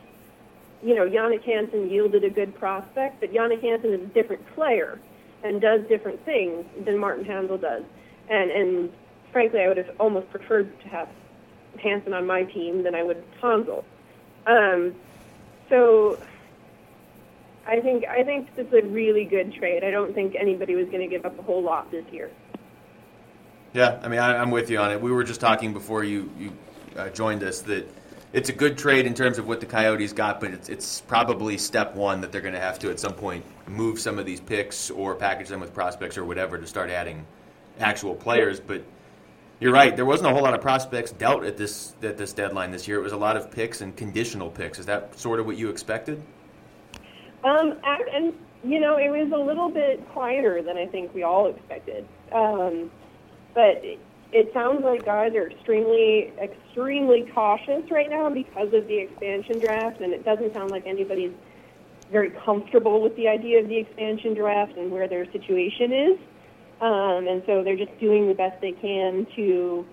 you 0.83 0.95
know 0.95 1.09
Jannik 1.09 1.45
Hansen 1.45 1.91
yielded 1.91 2.25
a 2.25 2.31
good 2.31 2.55
prospect, 2.55 3.21
but 3.21 3.33
Jannik 3.33 3.63
Hansen 3.63 3.93
is 3.93 4.03
a 4.03 4.07
different 4.07 4.45
player 4.55 4.99
and 5.45 5.61
does 5.61 5.83
different 5.89 6.25
things 6.25 6.65
than 6.85 6.99
Martin 6.99 7.25
Hanzal 7.25 7.61
does. 7.61 7.85
And 8.29 8.51
and 8.51 8.93
frankly, 9.33 9.61
I 9.61 9.69
would 9.69 9.77
have 9.77 9.91
almost 9.99 10.31
preferred 10.31 10.79
to 10.81 10.89
have 10.89 11.09
Hansen 11.83 12.13
on 12.13 12.27
my 12.27 12.45
team 12.45 12.83
than 12.83 12.95
I 12.95 13.03
would 13.03 13.23
Hanzal. 13.41 13.85
Um, 14.47 14.95
so 15.69 16.19
I 17.67 17.81
think 17.81 18.05
I 18.07 18.25
think 18.25 18.55
this 18.57 18.67
is 18.67 18.73
a 18.73 18.87
really 18.87 19.25
good 19.25 19.55
trade. 19.55 19.85
I 19.85 19.91
don't 19.91 20.15
think 20.15 20.35
anybody 20.35 20.75
was 20.75 20.87
going 20.87 21.01
to 21.01 21.07
give 21.09 21.25
up 21.25 21.39
a 21.39 21.43
whole 21.43 21.63
lot 21.63 21.91
this 21.91 22.05
year. 22.13 22.31
Yeah, 23.73 24.01
I 24.03 24.09
mean, 24.09 24.19
I, 24.19 24.37
I'm 24.37 24.51
with 24.51 24.69
you 24.69 24.79
on 24.79 24.91
it. 24.91 25.01
We 25.01 25.13
were 25.13 25.25
just 25.25 25.41
talking 25.41 25.73
before 25.73 26.05
you 26.05 26.31
you 26.39 26.53
uh, 26.97 27.09
joined 27.11 27.43
us 27.43 27.63
that 27.63 27.89
it's 28.33 28.49
a 28.49 28.53
good 28.53 28.79
trade 28.79 29.07
in 29.07 29.15
terms 29.15 29.39
of 29.39 29.47
what 29.47 29.61
the 29.61 29.67
Coyotes 29.67 30.13
got, 30.13 30.41
but 30.41 30.53
it's, 30.53 30.69
it's 30.69 31.03
probably 31.03 31.59
step 31.59 31.95
one 31.95 32.21
that 32.23 32.33
they're 32.33 32.41
going 32.41 32.55
to 32.55 32.61
have 32.61 32.79
to 32.79 32.91
at 32.91 32.99
some 32.99 33.13
point 33.13 33.45
move 33.67 34.01
some 34.01 34.19
of 34.19 34.25
these 34.25 34.41
picks 34.41 34.91
or 34.91 35.15
package 35.15 35.49
them 35.49 35.61
with 35.61 35.75
prospects 35.75 36.17
or 36.17 36.25
whatever 36.25 36.57
to 36.57 36.67
start 36.67 36.89
adding 36.89 37.27
actual 37.79 38.15
players. 38.15 38.59
But 38.59 38.83
you're 39.61 39.73
right, 39.73 39.95
there 39.95 40.07
wasn't 40.07 40.31
a 40.31 40.33
whole 40.33 40.43
lot 40.43 40.55
of 40.55 40.61
prospects 40.61 41.13
dealt 41.13 41.45
at 41.45 41.57
this 41.57 41.95
at 42.03 42.17
this 42.17 42.33
deadline 42.33 42.71
this 42.71 42.89
year. 42.89 42.99
It 42.99 43.03
was 43.03 43.13
a 43.13 43.17
lot 43.19 43.37
of 43.37 43.51
picks 43.51 43.81
and 43.83 43.95
conditional 43.97 44.51
picks. 44.51 44.79
Is 44.79 44.87
that 44.87 45.19
sort 45.19 45.39
of 45.39 45.47
what 45.47 45.57
you 45.57 45.69
expected? 45.69 46.23
Um, 47.45 47.79
and, 48.13 48.33
you 48.65 48.81
know, 48.81 48.97
it 48.97 49.11
was 49.11 49.31
a 49.33 49.37
little 49.37 49.69
bit 49.69 50.09
quieter 50.11 50.63
than 50.63 50.77
I 50.77 50.87
think 50.87 51.13
we 51.13 51.23
all 51.23 51.49
expected. 51.49 52.07
Um, 52.31 52.91
but 53.55 53.85
it, 54.33 54.51
sounds 54.55 54.85
like 54.85 55.05
guys 55.05 55.33
are 55.35 55.51
extremely, 55.51 56.33
extremely 56.43 57.31
cautious 57.35 57.83
right 57.91 58.09
now 58.11 58.31
because 58.31 58.73
of 58.73 58.87
the 58.89 58.99
expansion 58.99 59.59
draft, 59.59 60.01
and 60.01 60.13
it 60.13 60.25
doesn't 60.25 60.53
sound 60.53 60.71
like 60.71 60.87
anybody's 60.87 61.33
very 62.11 62.31
comfortable 62.45 63.03
with 63.03 63.17
the 63.17 63.29
idea 63.29 63.61
of 63.61 63.69
the 63.69 63.79
expansion 63.79 64.35
draft 64.35 64.73
and 64.77 64.91
where 64.91 65.09
their 65.09 65.31
situation 65.33 65.93
is. 65.93 66.19
Um, 66.81 67.29
and 67.29 67.43
so 67.47 67.63
they're 67.63 67.77
just 67.77 67.99
doing 68.01 68.27
the 68.27 68.35
best 68.35 68.61
they 68.61 68.73
can 68.73 69.27
to 69.37 69.87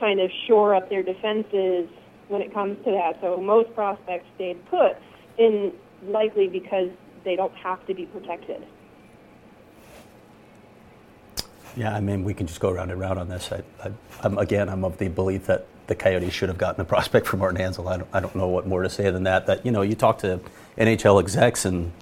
kind 0.00 0.20
of 0.20 0.30
shore 0.46 0.74
up 0.74 0.88
their 0.88 1.02
defenses 1.02 1.88
when 2.28 2.40
it 2.40 2.52
comes 2.52 2.76
to 2.84 2.90
that. 2.90 3.20
So 3.20 3.36
most 3.40 3.74
prospects 3.74 4.26
stayed 4.34 4.64
put, 4.70 4.96
in 5.38 5.72
likely 6.08 6.48
because 6.48 6.88
they 7.24 7.36
don't 7.36 7.54
have 7.56 7.86
to 7.86 7.94
be 7.94 8.06
protected. 8.06 8.64
Yeah, 11.76 11.94
I 11.94 12.00
mean, 12.00 12.22
we 12.22 12.34
can 12.34 12.46
just 12.46 12.60
go 12.60 12.70
round 12.70 12.90
and 12.90 13.00
round 13.00 13.18
on 13.18 13.28
this. 13.28 13.50
I, 13.50 13.62
I, 13.82 13.90
I'm, 14.22 14.38
again, 14.38 14.68
I'm 14.68 14.84
of 14.84 14.98
the 14.98 15.08
belief 15.08 15.46
that 15.46 15.66
the 15.86 15.94
Coyotes 15.94 16.32
should 16.32 16.48
have 16.48 16.58
gotten 16.58 16.80
a 16.80 16.84
prospect 16.94 17.26
for 17.26 17.36
Martin 17.36 17.60
Hanzal. 17.60 17.90
I 17.90 17.96
don't, 17.96 18.08
I 18.12 18.20
don't 18.20 18.34
know 18.34 18.48
what 18.48 18.66
more 18.66 18.82
to 18.82 18.90
say 18.90 19.10
than 19.10 19.24
that. 19.24 19.46
That 19.46 19.64
you 19.66 19.72
know, 19.72 19.82
you 19.82 19.94
talk 19.94 20.18
to 20.18 20.40
NHL 20.78 21.20
execs, 21.20 21.64
and 21.64 21.92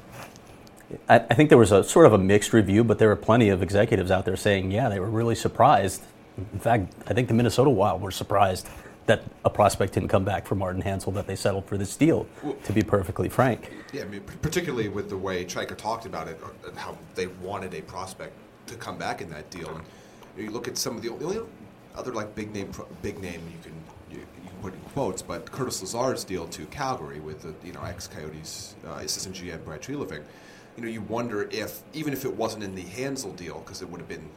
I, 1.09 1.17
I 1.17 1.35
think 1.35 1.49
there 1.49 1.59
was 1.59 1.73
a 1.73 1.83
sort 1.83 2.07
of 2.07 2.13
a 2.13 2.19
mixed 2.19 2.53
review, 2.53 2.85
but 2.85 2.99
there 2.99 3.09
were 3.09 3.17
plenty 3.17 3.49
of 3.49 3.63
executives 3.63 4.11
out 4.11 4.25
there 4.25 4.37
saying, 4.37 4.71
yeah, 4.71 4.89
they 4.89 5.01
were 5.01 5.11
really 5.11 5.35
surprised. 5.35 6.03
In 6.37 6.61
fact, 6.61 6.93
I 7.07 7.15
think 7.15 7.29
the 7.29 7.35
Minnesota 7.35 7.71
Wild 7.71 8.03
were 8.03 8.11
surprised 8.11 8.69
that 9.07 9.25
a 9.45 9.51
prospect 9.51 9.95
didn't 9.95 10.09
come 10.09 10.25
back 10.25 10.47
for 10.47 10.55
Martin 10.55 10.83
Hanzal, 10.83 11.13
that 11.15 11.27
they 11.27 11.35
settled 11.35 11.67
for 11.67 11.77
this 11.77 11.97
deal, 11.97 12.27
to 12.65 12.73
be 12.73 12.83
perfectly 12.83 13.29
frank. 13.29 13.73
Yeah, 13.93 14.03
I 14.03 14.05
mean, 14.05 14.21
particularly 14.21 14.89
with 14.89 15.09
the 15.09 15.17
way 15.17 15.45
Chayka 15.45 15.77
talked 15.77 16.07
about 16.07 16.29
it, 16.29 16.41
uh, 16.43 16.69
and 16.69 16.79
how 16.79 16.97
they 17.17 17.27
wanted 17.27 17.75
a 17.75 17.83
prospect 17.83 18.33
to 18.73 18.79
come 18.79 18.99
back 18.99 19.21
in 19.21 19.31
that 19.31 19.51
deal. 19.51 19.69
And 19.69 19.85
you 20.37 20.51
look 20.51 20.69
at 20.69 20.77
some 20.77 20.97
of 20.97 21.03
the 21.03 21.11
only 21.11 21.41
other 21.95 22.13
like 22.13 22.35
big 22.35 22.53
name, 22.53 22.71
big 23.03 23.21
name 23.21 23.41
you 23.51 23.63
can 23.63 23.75
you, 24.11 24.19
you 24.19 24.49
can 24.49 24.59
put 24.61 24.75
in 24.75 24.81
quotes, 24.81 25.23
but 25.23 25.51
Curtis 25.51 25.81
Lazar's 25.81 26.25
deal 26.25 26.47
to 26.49 26.67
Calgary 26.67 27.21
with 27.21 27.43
the 27.43 27.55
you 27.67 27.73
know 27.73 27.83
ex 27.83 28.09
Coyotes 28.09 28.75
uh, 28.87 28.95
assistant 28.95 29.37
GM 29.37 29.65
Brad 29.65 29.83
Treliving. 29.83 30.23
You 30.77 30.83
know, 30.83 30.89
you 30.89 31.03
wonder 31.03 31.49
if 31.51 31.83
even 31.93 32.13
if 32.13 32.25
it 32.25 32.35
wasn't 32.35 32.65
in 32.65 32.75
the 32.75 32.85
Hanzal 32.85 33.37
deal, 33.37 33.61
because 33.61 33.83
it 33.83 33.89
would 33.89 34.01
have 34.01 34.09
been 34.09 34.29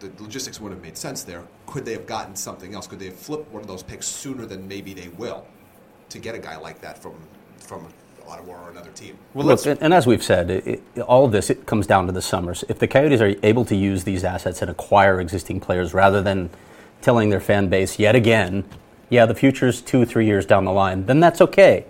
the 0.00 0.10
logistics 0.22 0.60
wouldn't 0.60 0.80
have 0.80 0.84
made 0.84 0.96
sense 0.96 1.22
there. 1.22 1.44
Could 1.66 1.84
they 1.84 1.92
have 1.92 2.06
gotten 2.06 2.36
something 2.36 2.74
else? 2.74 2.86
Could 2.86 2.98
they 2.98 3.06
have 3.06 3.16
flipped 3.16 3.50
one 3.52 3.62
of 3.62 3.68
those 3.68 3.82
picks 3.82 4.06
sooner 4.06 4.46
than 4.46 4.66
maybe 4.66 4.94
they 4.94 5.08
will 5.08 5.46
to 6.08 6.18
get 6.18 6.34
a 6.34 6.38
guy 6.38 6.56
like 6.56 6.80
that 6.80 6.98
from 6.98 7.14
from 7.58 7.86
Ottawa 8.28 8.64
or 8.64 8.70
another 8.70 8.90
team? 8.90 9.18
Well, 9.34 9.46
Look, 9.46 9.66
and, 9.66 9.80
and, 9.82 9.94
as 9.94 10.06
we've 10.06 10.22
said, 10.22 10.50
it, 10.50 10.82
it, 10.94 11.00
all 11.00 11.24
of 11.24 11.32
this 11.32 11.50
it 11.50 11.66
comes 11.66 11.86
down 11.86 12.06
to 12.06 12.12
the 12.12 12.22
summers. 12.22 12.64
If 12.68 12.78
the 12.78 12.88
Coyotes 12.88 13.20
are 13.20 13.34
able 13.42 13.64
to 13.66 13.76
use 13.76 14.04
these 14.04 14.24
assets 14.24 14.62
and 14.62 14.70
acquire 14.70 15.20
existing 15.20 15.60
players 15.60 15.94
rather 15.94 16.22
than 16.22 16.50
telling 17.00 17.30
their 17.30 17.40
fan 17.40 17.68
base 17.68 17.98
yet 17.98 18.14
again, 18.14 18.64
yeah, 19.10 19.26
the 19.26 19.34
future's 19.34 19.80
two, 19.80 20.04
three 20.04 20.26
years 20.26 20.46
down 20.46 20.64
the 20.64 20.72
line, 20.72 21.06
then 21.06 21.20
that's 21.20 21.40
okay. 21.40 21.84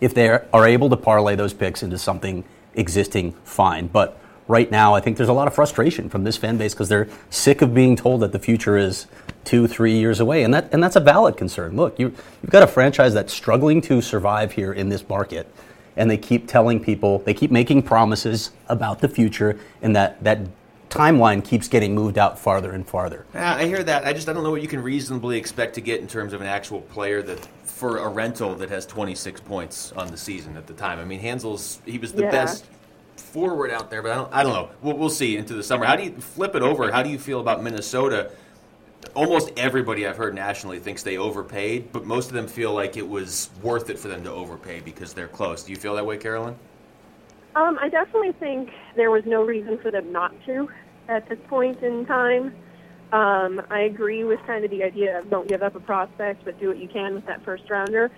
If 0.00 0.14
they 0.14 0.28
are 0.28 0.66
able 0.66 0.90
to 0.90 0.96
parlay 0.96 1.36
those 1.36 1.54
picks 1.54 1.82
into 1.82 1.98
something 1.98 2.44
existing, 2.74 3.32
fine. 3.44 3.86
But 3.86 4.18
right 4.48 4.70
now, 4.70 4.94
I 4.94 5.00
think 5.00 5.16
there's 5.16 5.28
a 5.28 5.34
lot 5.34 5.46
of 5.46 5.54
frustration 5.54 6.08
from 6.08 6.24
this 6.24 6.36
fan 6.36 6.58
base 6.58 6.74
because 6.74 6.88
they're 6.88 7.08
sick 7.30 7.62
of 7.62 7.72
being 7.72 7.96
told 7.96 8.20
that 8.20 8.32
the 8.32 8.38
future 8.38 8.76
is 8.76 9.06
two, 9.44 9.66
three 9.66 9.98
years 9.98 10.20
away, 10.20 10.42
and 10.42 10.52
that 10.54 10.68
and 10.72 10.82
that's 10.82 10.96
a 10.96 11.00
valid 11.00 11.36
concern. 11.36 11.76
Look, 11.76 11.98
you, 11.98 12.08
you've 12.42 12.50
got 12.50 12.62
a 12.62 12.66
franchise 12.66 13.14
that's 13.14 13.32
struggling 13.32 13.80
to 13.82 14.00
survive 14.00 14.52
here 14.52 14.72
in 14.72 14.88
this 14.88 15.08
market, 15.08 15.52
and 15.96 16.10
they 16.10 16.18
keep 16.18 16.46
telling 16.46 16.80
people, 16.80 17.20
they 17.20 17.34
keep 17.34 17.50
making 17.50 17.82
promises 17.82 18.50
about 18.68 19.00
the 19.00 19.08
future, 19.08 19.58
and 19.82 19.94
that 19.96 20.22
that 20.24 20.40
timeline 20.88 21.44
keeps 21.44 21.68
getting 21.68 21.94
moved 21.94 22.18
out 22.18 22.38
farther 22.38 22.72
and 22.72 22.86
farther. 22.86 23.24
Yeah, 23.32 23.54
I 23.54 23.64
hear 23.66 23.82
that. 23.84 24.04
I 24.04 24.12
just 24.12 24.28
I 24.28 24.32
don't 24.32 24.42
know 24.42 24.50
what 24.50 24.62
you 24.62 24.68
can 24.68 24.82
reasonably 24.82 25.38
expect 25.38 25.74
to 25.76 25.80
get 25.80 26.00
in 26.00 26.08
terms 26.08 26.32
of 26.32 26.40
an 26.40 26.46
actual 26.46 26.80
player 26.82 27.22
that 27.22 27.46
for 27.64 27.98
a 27.98 28.08
rental 28.08 28.54
that 28.56 28.68
has 28.68 28.84
26 28.84 29.40
points 29.40 29.92
on 29.92 30.10
the 30.10 30.16
season 30.16 30.56
at 30.56 30.66
the 30.66 30.74
time. 30.74 30.98
I 30.98 31.04
mean, 31.04 31.20
Hanzal's 31.20 31.80
he 31.86 31.96
was 31.96 32.12
the 32.12 32.24
yeah. 32.24 32.30
best 32.30 32.66
forward 33.16 33.70
out 33.70 33.90
there, 33.90 34.02
but 34.02 34.12
I 34.12 34.14
don't, 34.16 34.34
I 34.34 34.42
don't 34.42 34.52
know. 34.52 34.70
We'll, 34.82 34.96
we'll 34.96 35.10
see 35.10 35.36
into 35.36 35.54
the 35.54 35.62
summer. 35.62 35.86
How 35.86 35.96
do 35.96 36.02
you 36.02 36.12
flip 36.12 36.54
it 36.54 36.62
over? 36.62 36.90
How 36.92 37.02
do 37.02 37.10
you 37.10 37.18
feel 37.18 37.40
about 37.40 37.62
Minnesota? 37.62 38.32
Almost 39.14 39.52
everybody 39.56 40.06
I've 40.06 40.16
heard 40.16 40.34
nationally 40.34 40.78
thinks 40.78 41.02
they 41.02 41.16
overpaid, 41.16 41.90
but 41.92 42.04
most 42.04 42.28
of 42.28 42.34
them 42.34 42.46
feel 42.46 42.72
like 42.72 42.96
it 42.96 43.08
was 43.08 43.50
worth 43.62 43.90
it 43.90 43.98
for 43.98 44.08
them 44.08 44.22
to 44.24 44.30
overpay 44.30 44.80
because 44.80 45.12
they're 45.12 45.28
close. 45.28 45.64
Do 45.64 45.72
you 45.72 45.78
feel 45.78 45.96
that 45.96 46.06
way, 46.06 46.16
Carolyn? 46.16 46.56
Um, 47.56 47.78
I 47.80 47.88
definitely 47.88 48.32
think 48.32 48.70
there 48.94 49.10
was 49.10 49.24
no 49.26 49.42
reason 49.42 49.78
for 49.78 49.90
them 49.90 50.12
not 50.12 50.32
to 50.46 50.68
at 51.08 51.28
this 51.28 51.38
point 51.48 51.82
in 51.82 52.06
time. 52.06 52.54
Um, 53.12 53.60
I 53.70 53.80
agree 53.80 54.22
with 54.22 54.38
kind 54.46 54.64
of 54.64 54.70
the 54.70 54.84
idea 54.84 55.18
of 55.18 55.28
don't 55.28 55.48
give 55.48 55.62
up 55.62 55.74
a 55.74 55.80
prospect, 55.80 56.44
but 56.44 56.60
do 56.60 56.68
what 56.68 56.78
you 56.78 56.86
can 56.86 57.14
with 57.14 57.26
that 57.26 57.44
first 57.44 57.68
rounder. 57.68 58.12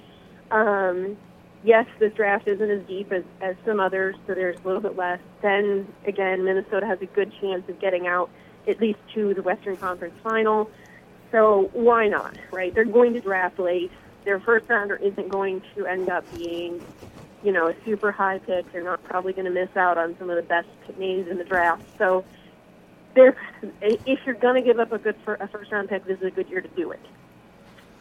Um, 0.50 1.16
yes, 1.64 1.86
this 1.98 2.12
draft 2.12 2.46
isn't 2.46 2.70
as 2.70 2.86
deep 2.86 3.10
as, 3.10 3.24
as 3.40 3.56
some 3.64 3.80
others, 3.80 4.16
so 4.26 4.34
there's 4.34 4.60
a 4.60 4.66
little 4.66 4.82
bit 4.82 4.96
less. 4.96 5.20
Then 5.40 5.88
again, 6.06 6.44
Minnesota 6.44 6.86
has 6.86 7.00
a 7.00 7.06
good 7.06 7.32
chance 7.40 7.66
of 7.70 7.80
getting 7.80 8.06
out 8.06 8.28
at 8.68 8.80
least 8.80 8.98
to 9.14 9.34
the 9.34 9.42
Western 9.42 9.76
Conference 9.76 10.14
final. 10.22 10.70
So 11.30 11.70
why 11.72 12.08
not, 12.08 12.36
right? 12.50 12.74
They're 12.74 12.84
going 12.84 13.14
to 13.14 13.20
draft 13.20 13.58
late. 13.58 13.90
Their 14.24 14.38
first 14.40 14.68
rounder 14.68 14.96
isn't 14.96 15.28
going 15.28 15.62
to 15.74 15.86
end 15.86 16.08
up 16.08 16.24
being, 16.30 16.80
you 17.42 17.52
know, 17.52 17.68
a 17.68 17.74
super 17.84 18.12
high 18.12 18.38
pick. 18.38 18.70
They're 18.72 18.84
not 18.84 19.02
probably 19.02 19.32
going 19.32 19.46
to 19.46 19.50
miss 19.50 19.74
out 19.76 19.98
on 19.98 20.16
some 20.18 20.30
of 20.30 20.36
the 20.36 20.42
best 20.42 20.68
names 20.98 21.28
in 21.28 21.38
the 21.38 21.44
draft. 21.44 21.82
So 21.98 22.24
they're, 23.14 23.36
if 23.80 24.20
you're 24.24 24.34
going 24.34 24.62
to 24.62 24.62
give 24.62 24.78
up 24.78 24.92
a 24.92 24.98
good 24.98 25.16
for, 25.24 25.34
a 25.34 25.48
first 25.48 25.72
round 25.72 25.88
pick, 25.88 26.04
this 26.06 26.18
is 26.18 26.26
a 26.26 26.30
good 26.30 26.48
year 26.48 26.60
to 26.60 26.68
do 26.68 26.92
it. 26.92 27.00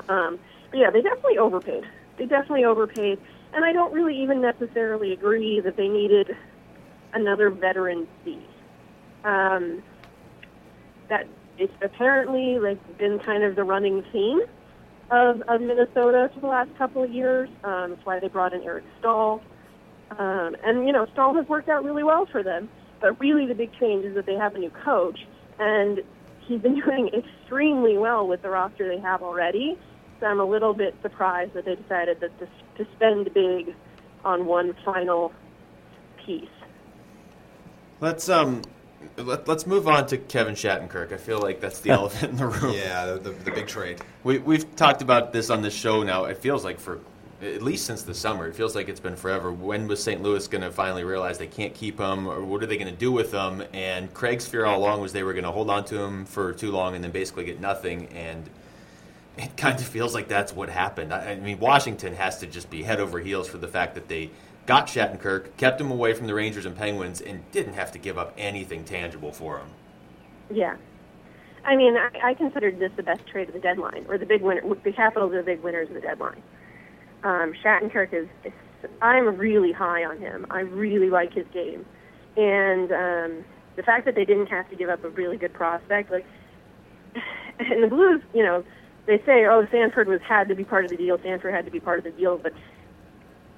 Um, 0.10 0.40
but 0.70 0.80
yeah, 0.80 0.92
they 0.92 1.02
definitely 1.02 1.38
overpaid. 1.38 1.86
They 2.18 2.26
definitely 2.26 2.66
overpaid. 2.66 3.20
And 3.54 3.66
I 3.66 3.74
don't 3.74 3.94
really 3.94 4.22
even 4.22 4.42
necessarily 4.42 5.12
agree 5.12 5.60
that 5.60 5.76
they 5.76 5.88
needed 5.88 6.36
another 7.14 7.50
veteran 7.50 8.08
C. 8.24 8.40
Um, 9.24 9.84
that 11.12 11.28
it's 11.58 11.74
apparently 11.84 12.58
like 12.58 12.80
been 12.98 13.20
kind 13.20 13.44
of 13.44 13.56
the 13.56 13.64
running 13.64 14.04
theme 14.12 14.40
of, 15.12 15.42
of 15.42 15.62
Minnesota 15.62 16.32
for 16.34 16.40
the 16.40 16.48
last 16.48 16.76
couple 16.78 17.04
of 17.04 17.12
years. 17.12 17.50
Um, 17.64 17.92
that's 17.92 18.06
why 18.06 18.20
they 18.20 18.30
brought 18.30 18.54
in 18.54 18.64
Eric 18.64 18.86
Staal. 19.00 19.42
Um, 20.18 20.56
and, 20.64 20.88
you 20.88 20.94
know, 20.94 21.06
Staal 21.14 21.36
has 21.36 21.48
worked 21.48 21.70
out 21.70 21.84
really 21.84 22.04
well 22.04 22.26
for 22.32 22.42
them. 22.42 22.70
But 23.02 23.20
really 23.20 23.46
the 23.46 23.54
big 23.54 23.72
change 23.80 24.06
is 24.06 24.16
that 24.16 24.26
they 24.26 24.36
have 24.36 24.56
a 24.56 24.60
new 24.60 24.72
coach. 24.86 25.20
And 25.60 26.00
he's 26.48 26.62
been 26.62 26.80
doing 26.86 27.10
extremely 27.10 27.98
well 27.98 28.26
with 28.26 28.42
the 28.42 28.50
roster 28.50 28.88
they 28.88 29.02
have 29.02 29.22
already. 29.22 29.78
So 30.22 30.28
I'm 30.28 30.40
a 30.40 30.46
little 30.46 30.74
bit 30.74 30.96
surprised 31.02 31.54
that 31.54 31.66
they 31.66 31.76
decided 31.76 32.22
that 32.22 32.32
to, 32.40 32.48
to 32.84 32.90
spend 32.96 33.34
big 33.34 33.76
on 34.24 34.46
one 34.46 34.76
final 34.86 35.34
piece. 36.26 36.48
Let's 38.00 38.30
um, 38.30 38.62
let, 39.18 39.48
us 39.48 39.66
move 39.66 39.88
on 39.88 40.08
to 40.08 40.18
Kevin 40.18 40.56
Shattenkirk. 40.56 41.12
I 41.12 41.18
feel 41.18 41.40
like 41.40 41.60
that's 41.60 41.80
the 41.80 41.90
elephant 41.92 42.32
in 42.32 42.38
the 42.38 42.48
room. 42.48 42.74
Yeah, 42.74 43.06
the, 43.06 43.20
the, 43.20 43.30
the 43.32 43.52
big 43.52 43.68
trade. 43.68 44.02
We 44.24 44.40
we've 44.40 44.76
talked 44.76 45.02
about 45.02 45.34
this 45.34 45.50
on 45.50 45.62
this 45.62 45.74
show 45.74 46.04
now. 46.04 46.26
It 46.26 46.38
feels 46.38 46.64
like 46.64 46.80
for 46.80 47.00
at 47.42 47.62
least 47.62 47.86
since 47.86 48.04
the 48.04 48.14
summer. 48.14 48.48
It 48.48 48.56
feels 48.56 48.76
like 48.76 48.88
it's 48.88 49.00
been 49.00 49.16
forever. 49.16 49.52
When 49.52 49.88
was 49.88 50.04
St. 50.04 50.22
Louis 50.22 50.48
going 50.48 50.62
to 50.62 50.72
finally 50.72 51.04
realize 51.04 51.38
they 51.38 51.48
can't 51.48 51.74
keep 51.74 52.00
him, 52.00 52.28
or 52.28 52.44
what 52.44 52.62
are 52.62 52.68
they 52.68 52.78
going 52.78 52.94
to 52.94 53.00
do 53.00 53.12
with 53.12 53.32
him? 53.32 53.64
And 53.74 54.14
Craig's 54.14 54.46
fear 54.46 54.66
all 54.66 54.80
along 54.80 55.02
was 55.02 55.12
they 55.14 55.24
were 55.24 55.34
going 55.34 55.46
to 55.46 55.52
hold 55.52 55.70
on 55.70 55.84
to 55.86 56.00
him 56.00 56.26
for 56.26 56.54
too 56.54 56.72
long 56.72 56.96
and 56.96 57.04
then 57.04 57.12
basically 57.12 57.46
get 57.46 57.60
nothing. 57.60 58.08
And 58.10 58.50
it 59.38 59.58
kind 59.58 59.80
of 59.80 59.86
feels 59.88 60.14
like 60.14 60.28
that's 60.28 60.54
what 60.54 60.70
happened. 60.70 61.14
I, 61.14 61.32
I 61.32 61.36
mean, 61.36 61.60
Washington 61.60 62.14
has 62.16 62.40
to 62.40 62.48
just 62.48 62.70
be 62.70 62.84
head 62.84 63.00
over 63.00 63.20
heels 63.20 63.48
for 63.48 63.58
the 63.58 63.68
fact 63.68 63.96
that 63.96 64.08
they 64.08 64.30
got 64.72 64.88
Shattenkirk, 64.88 65.58
kept 65.58 65.82
him 65.82 65.92
away 65.92 66.14
from 66.14 66.28
the 66.28 66.34
Rangers 66.34 66.66
and 66.66 66.78
Penguins, 66.78 67.20
and 67.20 67.44
didn't 67.52 67.74
have 67.74 67.92
to 67.92 68.00
give 68.00 68.18
up 68.18 68.34
anything 68.38 68.86
tangible 68.86 69.34
for 69.34 69.58
him. 69.58 69.68
Yeah. 70.50 70.78
I 71.66 71.76
mean, 71.76 71.98
I, 71.98 72.30
I 72.30 72.34
considered 72.36 72.80
this 72.80 72.90
the 72.96 73.04
best 73.04 73.28
trade 73.28 73.50
of 73.50 73.54
the 73.54 73.60
deadline, 73.60 74.06
or 74.08 74.18
the 74.18 74.26
big 74.26 74.42
winner. 74.42 74.62
The 74.62 74.94
Capitals 74.94 75.34
are 75.34 75.40
the 75.40 75.44
big 75.44 75.62
winners 75.62 75.90
of 75.90 75.96
the 75.96 76.00
deadline. 76.00 76.42
Um, 77.26 77.52
Shattenkirk 77.62 78.14
is, 78.14 78.30
is, 78.46 78.54
I'm 79.02 79.36
really 79.36 79.74
high 79.74 80.06
on 80.06 80.20
him. 80.20 80.48
I 80.50 80.62
really 80.62 81.10
like 81.10 81.34
his 81.34 81.46
game, 81.54 81.86
and 82.38 82.94
um, 82.94 83.46
the 83.76 83.84
fact 83.84 84.06
that 84.06 84.16
they 84.16 84.24
didn't 84.24 84.48
have 84.48 84.70
to 84.70 84.78
give 84.78 84.88
up 84.88 85.04
a 85.04 85.10
really 85.10 85.36
good 85.36 85.54
prospect, 85.54 86.12
like, 86.12 86.26
and 87.60 87.84
the 87.84 87.90
Blues, 87.90 88.22
you 88.34 88.44
know, 88.44 88.64
they 89.06 89.18
say, 89.26 89.48
oh, 89.48 89.68
Sanford 89.70 90.08
was 90.08 90.22
had 90.22 90.48
to 90.48 90.56
be 90.56 90.64
part 90.64 90.86
of 90.86 90.92
the 90.92 90.98
deal. 90.98 91.20
Sanford 91.22 91.54
had 91.54 91.66
to 91.66 91.72
be 91.72 91.82
part 91.82 91.98
of 91.98 92.06
the 92.06 92.12
deal, 92.12 92.38
but 92.38 92.54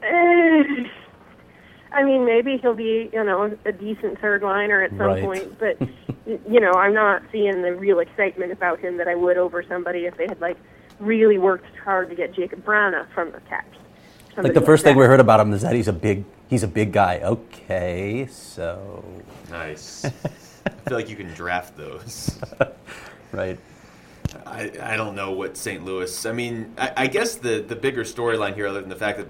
eh, 0.03 0.89
I 1.91 2.03
mean, 2.03 2.25
maybe 2.25 2.57
he'll 2.57 2.73
be, 2.73 3.09
you 3.13 3.23
know, 3.23 3.55
a 3.65 3.71
decent 3.71 4.19
third 4.19 4.41
liner 4.41 4.81
at 4.81 4.89
some 4.91 4.99
right. 4.99 5.23
point. 5.23 5.59
But 5.59 5.77
you 6.25 6.59
know, 6.59 6.71
I'm 6.73 6.93
not 6.93 7.21
seeing 7.31 7.61
the 7.61 7.75
real 7.75 7.99
excitement 7.99 8.51
about 8.51 8.79
him 8.79 8.97
that 8.97 9.07
I 9.07 9.15
would 9.15 9.37
over 9.37 9.63
somebody 9.63 10.05
if 10.05 10.17
they 10.17 10.25
had 10.27 10.39
like 10.41 10.57
really 10.99 11.37
worked 11.37 11.75
hard 11.77 12.09
to 12.09 12.15
get 12.15 12.33
Jakub 12.33 12.61
Vrana 12.63 13.07
from 13.13 13.31
the 13.31 13.41
Caps. 13.41 13.77
Like 14.35 14.53
the 14.53 14.61
first 14.61 14.83
thing 14.83 14.95
we 14.95 15.05
heard 15.05 15.19
about 15.19 15.39
him 15.39 15.53
is 15.53 15.61
that 15.61 15.75
he's 15.75 15.87
a 15.87 15.93
big 15.93 16.25
he's 16.49 16.63
a 16.63 16.67
big 16.67 16.91
guy. 16.91 17.19
Okay, 17.19 18.27
so 18.31 19.03
nice. 19.49 20.05
I 20.65 20.69
feel 20.87 20.97
like 20.97 21.09
you 21.09 21.15
can 21.15 21.27
draft 21.33 21.77
those. 21.77 22.39
right. 23.31 23.59
I, 24.47 24.71
I 24.81 24.97
don't 24.97 25.15
know 25.15 25.31
what 25.31 25.55
St. 25.57 25.85
Louis. 25.85 26.25
I 26.25 26.31
mean, 26.31 26.73
I, 26.77 26.93
I 26.97 27.07
guess 27.07 27.35
the 27.35 27.59
the 27.59 27.75
bigger 27.75 28.03
storyline 28.03 28.55
here, 28.55 28.67
other 28.67 28.81
than 28.81 28.89
the 28.89 28.95
fact 28.95 29.19
that 29.19 29.27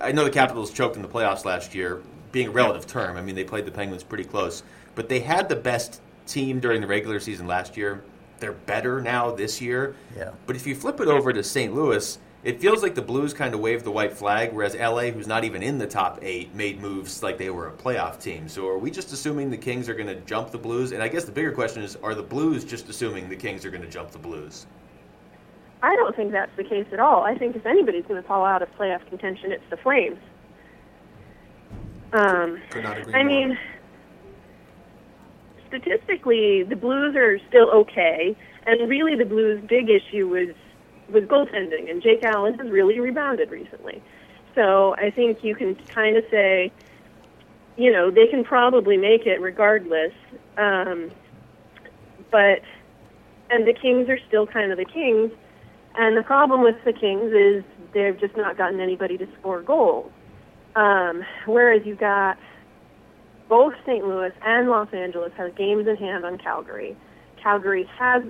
I 0.00 0.12
know 0.12 0.24
the 0.24 0.30
Capitals 0.30 0.72
choked 0.72 0.96
in 0.96 1.02
the 1.02 1.08
playoffs 1.08 1.44
last 1.44 1.74
year, 1.74 2.02
being 2.32 2.48
a 2.48 2.50
relative 2.50 2.86
term. 2.86 3.16
I 3.16 3.22
mean, 3.22 3.34
they 3.34 3.44
played 3.44 3.64
the 3.64 3.70
Penguins 3.70 4.02
pretty 4.02 4.24
close, 4.24 4.62
but 4.94 5.08
they 5.08 5.20
had 5.20 5.48
the 5.48 5.56
best 5.56 6.00
team 6.26 6.60
during 6.60 6.80
the 6.80 6.86
regular 6.86 7.20
season 7.20 7.46
last 7.46 7.76
year. 7.76 8.04
They're 8.38 8.52
better 8.52 9.00
now 9.00 9.30
this 9.30 9.60
year. 9.60 9.96
Yeah. 10.16 10.32
But 10.46 10.56
if 10.56 10.66
you 10.66 10.74
flip 10.74 11.00
it 11.00 11.08
over 11.08 11.32
to 11.32 11.42
St. 11.42 11.74
Louis, 11.74 12.18
it 12.44 12.60
feels 12.60 12.82
like 12.82 12.94
the 12.94 13.02
Blues 13.02 13.32
kind 13.32 13.54
of 13.54 13.60
waved 13.60 13.84
the 13.84 13.90
white 13.90 14.12
flag, 14.12 14.52
whereas 14.52 14.74
LA, 14.74 15.10
who's 15.10 15.26
not 15.26 15.44
even 15.44 15.62
in 15.62 15.78
the 15.78 15.86
top 15.86 16.18
eight, 16.22 16.54
made 16.54 16.80
moves 16.80 17.22
like 17.22 17.38
they 17.38 17.50
were 17.50 17.68
a 17.68 17.72
playoff 17.72 18.20
team. 18.20 18.48
So 18.48 18.68
are 18.68 18.78
we 18.78 18.90
just 18.90 19.12
assuming 19.12 19.50
the 19.50 19.56
Kings 19.56 19.88
are 19.88 19.94
going 19.94 20.06
to 20.06 20.20
jump 20.26 20.50
the 20.50 20.58
Blues? 20.58 20.92
And 20.92 21.02
I 21.02 21.08
guess 21.08 21.24
the 21.24 21.32
bigger 21.32 21.50
question 21.50 21.82
is, 21.82 21.96
are 22.04 22.14
the 22.14 22.22
Blues 22.22 22.64
just 22.64 22.88
assuming 22.88 23.28
the 23.28 23.36
Kings 23.36 23.64
are 23.64 23.70
going 23.70 23.82
to 23.82 23.88
jump 23.88 24.10
the 24.10 24.18
Blues? 24.18 24.66
I 25.86 25.94
don't 25.94 26.16
think 26.16 26.32
that's 26.32 26.50
the 26.56 26.64
case 26.64 26.86
at 26.92 26.98
all. 26.98 27.22
I 27.22 27.38
think 27.38 27.54
if 27.54 27.64
anybody's 27.64 28.04
going 28.06 28.20
to 28.20 28.26
fall 28.26 28.44
out 28.44 28.60
of 28.60 28.68
playoff 28.76 29.06
contention, 29.08 29.52
it's 29.52 29.62
the 29.70 29.76
Flames. 29.76 30.18
Um, 32.12 32.60
Could 32.70 32.82
not 32.82 32.98
agree 32.98 33.14
I 33.14 33.22
more. 33.22 33.32
mean, 33.32 33.58
statistically, 35.68 36.64
the 36.64 36.74
Blues 36.74 37.14
are 37.14 37.38
still 37.48 37.70
okay, 37.70 38.36
and 38.66 38.90
really 38.90 39.14
the 39.14 39.24
Blues' 39.24 39.62
big 39.68 39.88
issue 39.88 40.26
was 40.26 40.56
was 41.08 41.22
goaltending, 41.22 41.88
and 41.88 42.02
Jake 42.02 42.24
Allen 42.24 42.58
has 42.58 42.68
really 42.68 42.98
rebounded 42.98 43.52
recently. 43.52 44.02
So 44.56 44.96
I 44.96 45.10
think 45.12 45.44
you 45.44 45.54
can 45.54 45.76
kind 45.76 46.16
of 46.16 46.24
say, 46.32 46.72
you 47.76 47.92
know, 47.92 48.10
they 48.10 48.26
can 48.26 48.42
probably 48.42 48.96
make 48.96 49.24
it 49.24 49.40
regardless. 49.40 50.12
Um, 50.56 51.12
but 52.32 52.62
and 53.50 53.64
the 53.68 53.72
Kings 53.72 54.08
are 54.08 54.18
still 54.26 54.48
kind 54.48 54.72
of 54.72 54.78
the 54.78 54.84
Kings. 54.84 55.30
And 55.96 56.16
the 56.16 56.22
problem 56.22 56.62
with 56.62 56.76
the 56.84 56.92
Kings 56.92 57.32
is 57.32 57.64
they've 57.94 58.18
just 58.18 58.36
not 58.36 58.58
gotten 58.58 58.80
anybody 58.80 59.16
to 59.18 59.26
score 59.40 59.62
goals. 59.62 60.12
Um, 60.74 61.24
whereas 61.46 61.86
you 61.86 61.96
got 61.96 62.36
both 63.48 63.72
St. 63.86 64.04
Louis 64.04 64.32
and 64.44 64.68
Los 64.68 64.88
Angeles 64.92 65.32
have 65.36 65.56
games 65.56 65.86
in 65.86 65.96
hand 65.96 66.24
on 66.24 66.36
Calgary. 66.36 66.96
Calgary 67.42 67.88
has 67.98 68.22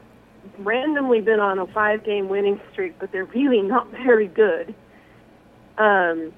randomly 0.58 1.20
been 1.20 1.40
on 1.40 1.58
a 1.58 1.66
five-game 1.66 2.28
winning 2.28 2.61
streak, 2.73 2.99
but 3.00 3.11
they're 3.11 3.25
really 3.25 3.62
not 3.62 3.90
very 4.04 4.28
good. 4.28 4.75
Um, 5.78 6.32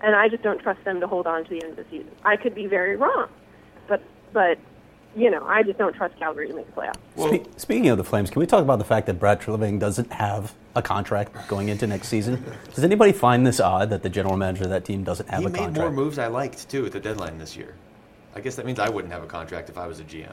and 0.00 0.14
I 0.14 0.28
just 0.28 0.42
don't 0.42 0.60
trust 0.60 0.84
them 0.84 1.00
to 1.00 1.06
hold 1.06 1.26
on 1.26 1.44
to 1.44 1.50
the 1.50 1.62
end 1.62 1.78
of 1.78 1.84
the 1.84 1.90
season. 1.90 2.12
I 2.24 2.36
could 2.36 2.54
be 2.54 2.66
very 2.66 2.96
wrong, 2.96 3.28
but 3.88 4.02
but 4.32 4.58
you 5.16 5.30
know 5.30 5.44
I 5.46 5.62
just 5.62 5.78
don't 5.78 5.94
trust 5.94 6.16
Calgary 6.18 6.48
to 6.48 6.54
make 6.54 6.66
the 6.74 6.80
playoffs. 6.80 6.94
Well- 7.16 7.32
Spe- 7.34 7.58
speaking 7.58 7.88
of 7.88 7.98
the 7.98 8.04
Flames, 8.04 8.30
can 8.30 8.40
we 8.40 8.46
talk 8.46 8.62
about 8.62 8.78
the 8.78 8.84
fact 8.84 9.06
that 9.06 9.18
Brad 9.18 9.40
Treliving 9.40 9.78
doesn't 9.78 10.12
have 10.12 10.54
a 10.74 10.82
contract 10.82 11.48
going 11.48 11.68
into 11.68 11.86
next 11.86 12.08
season? 12.08 12.44
Does 12.74 12.84
anybody 12.84 13.12
find 13.12 13.46
this 13.46 13.58
odd 13.60 13.90
that 13.90 14.02
the 14.02 14.10
general 14.10 14.36
manager 14.36 14.64
of 14.64 14.70
that 14.70 14.84
team 14.84 15.02
doesn't 15.04 15.28
have 15.28 15.40
he 15.40 15.46
a 15.46 15.48
made 15.50 15.58
contract? 15.58 15.78
more 15.78 16.04
moves 16.04 16.18
I 16.18 16.26
liked 16.28 16.68
too 16.68 16.86
at 16.86 16.92
the 16.92 17.00
deadline 17.00 17.38
this 17.38 17.56
year. 17.56 17.74
I 18.34 18.40
guess 18.40 18.54
that 18.56 18.66
means 18.66 18.78
I 18.78 18.88
wouldn't 18.88 19.12
have 19.12 19.22
a 19.22 19.26
contract 19.26 19.68
if 19.68 19.78
I 19.78 19.86
was 19.86 19.98
a 20.00 20.04
GM. 20.04 20.32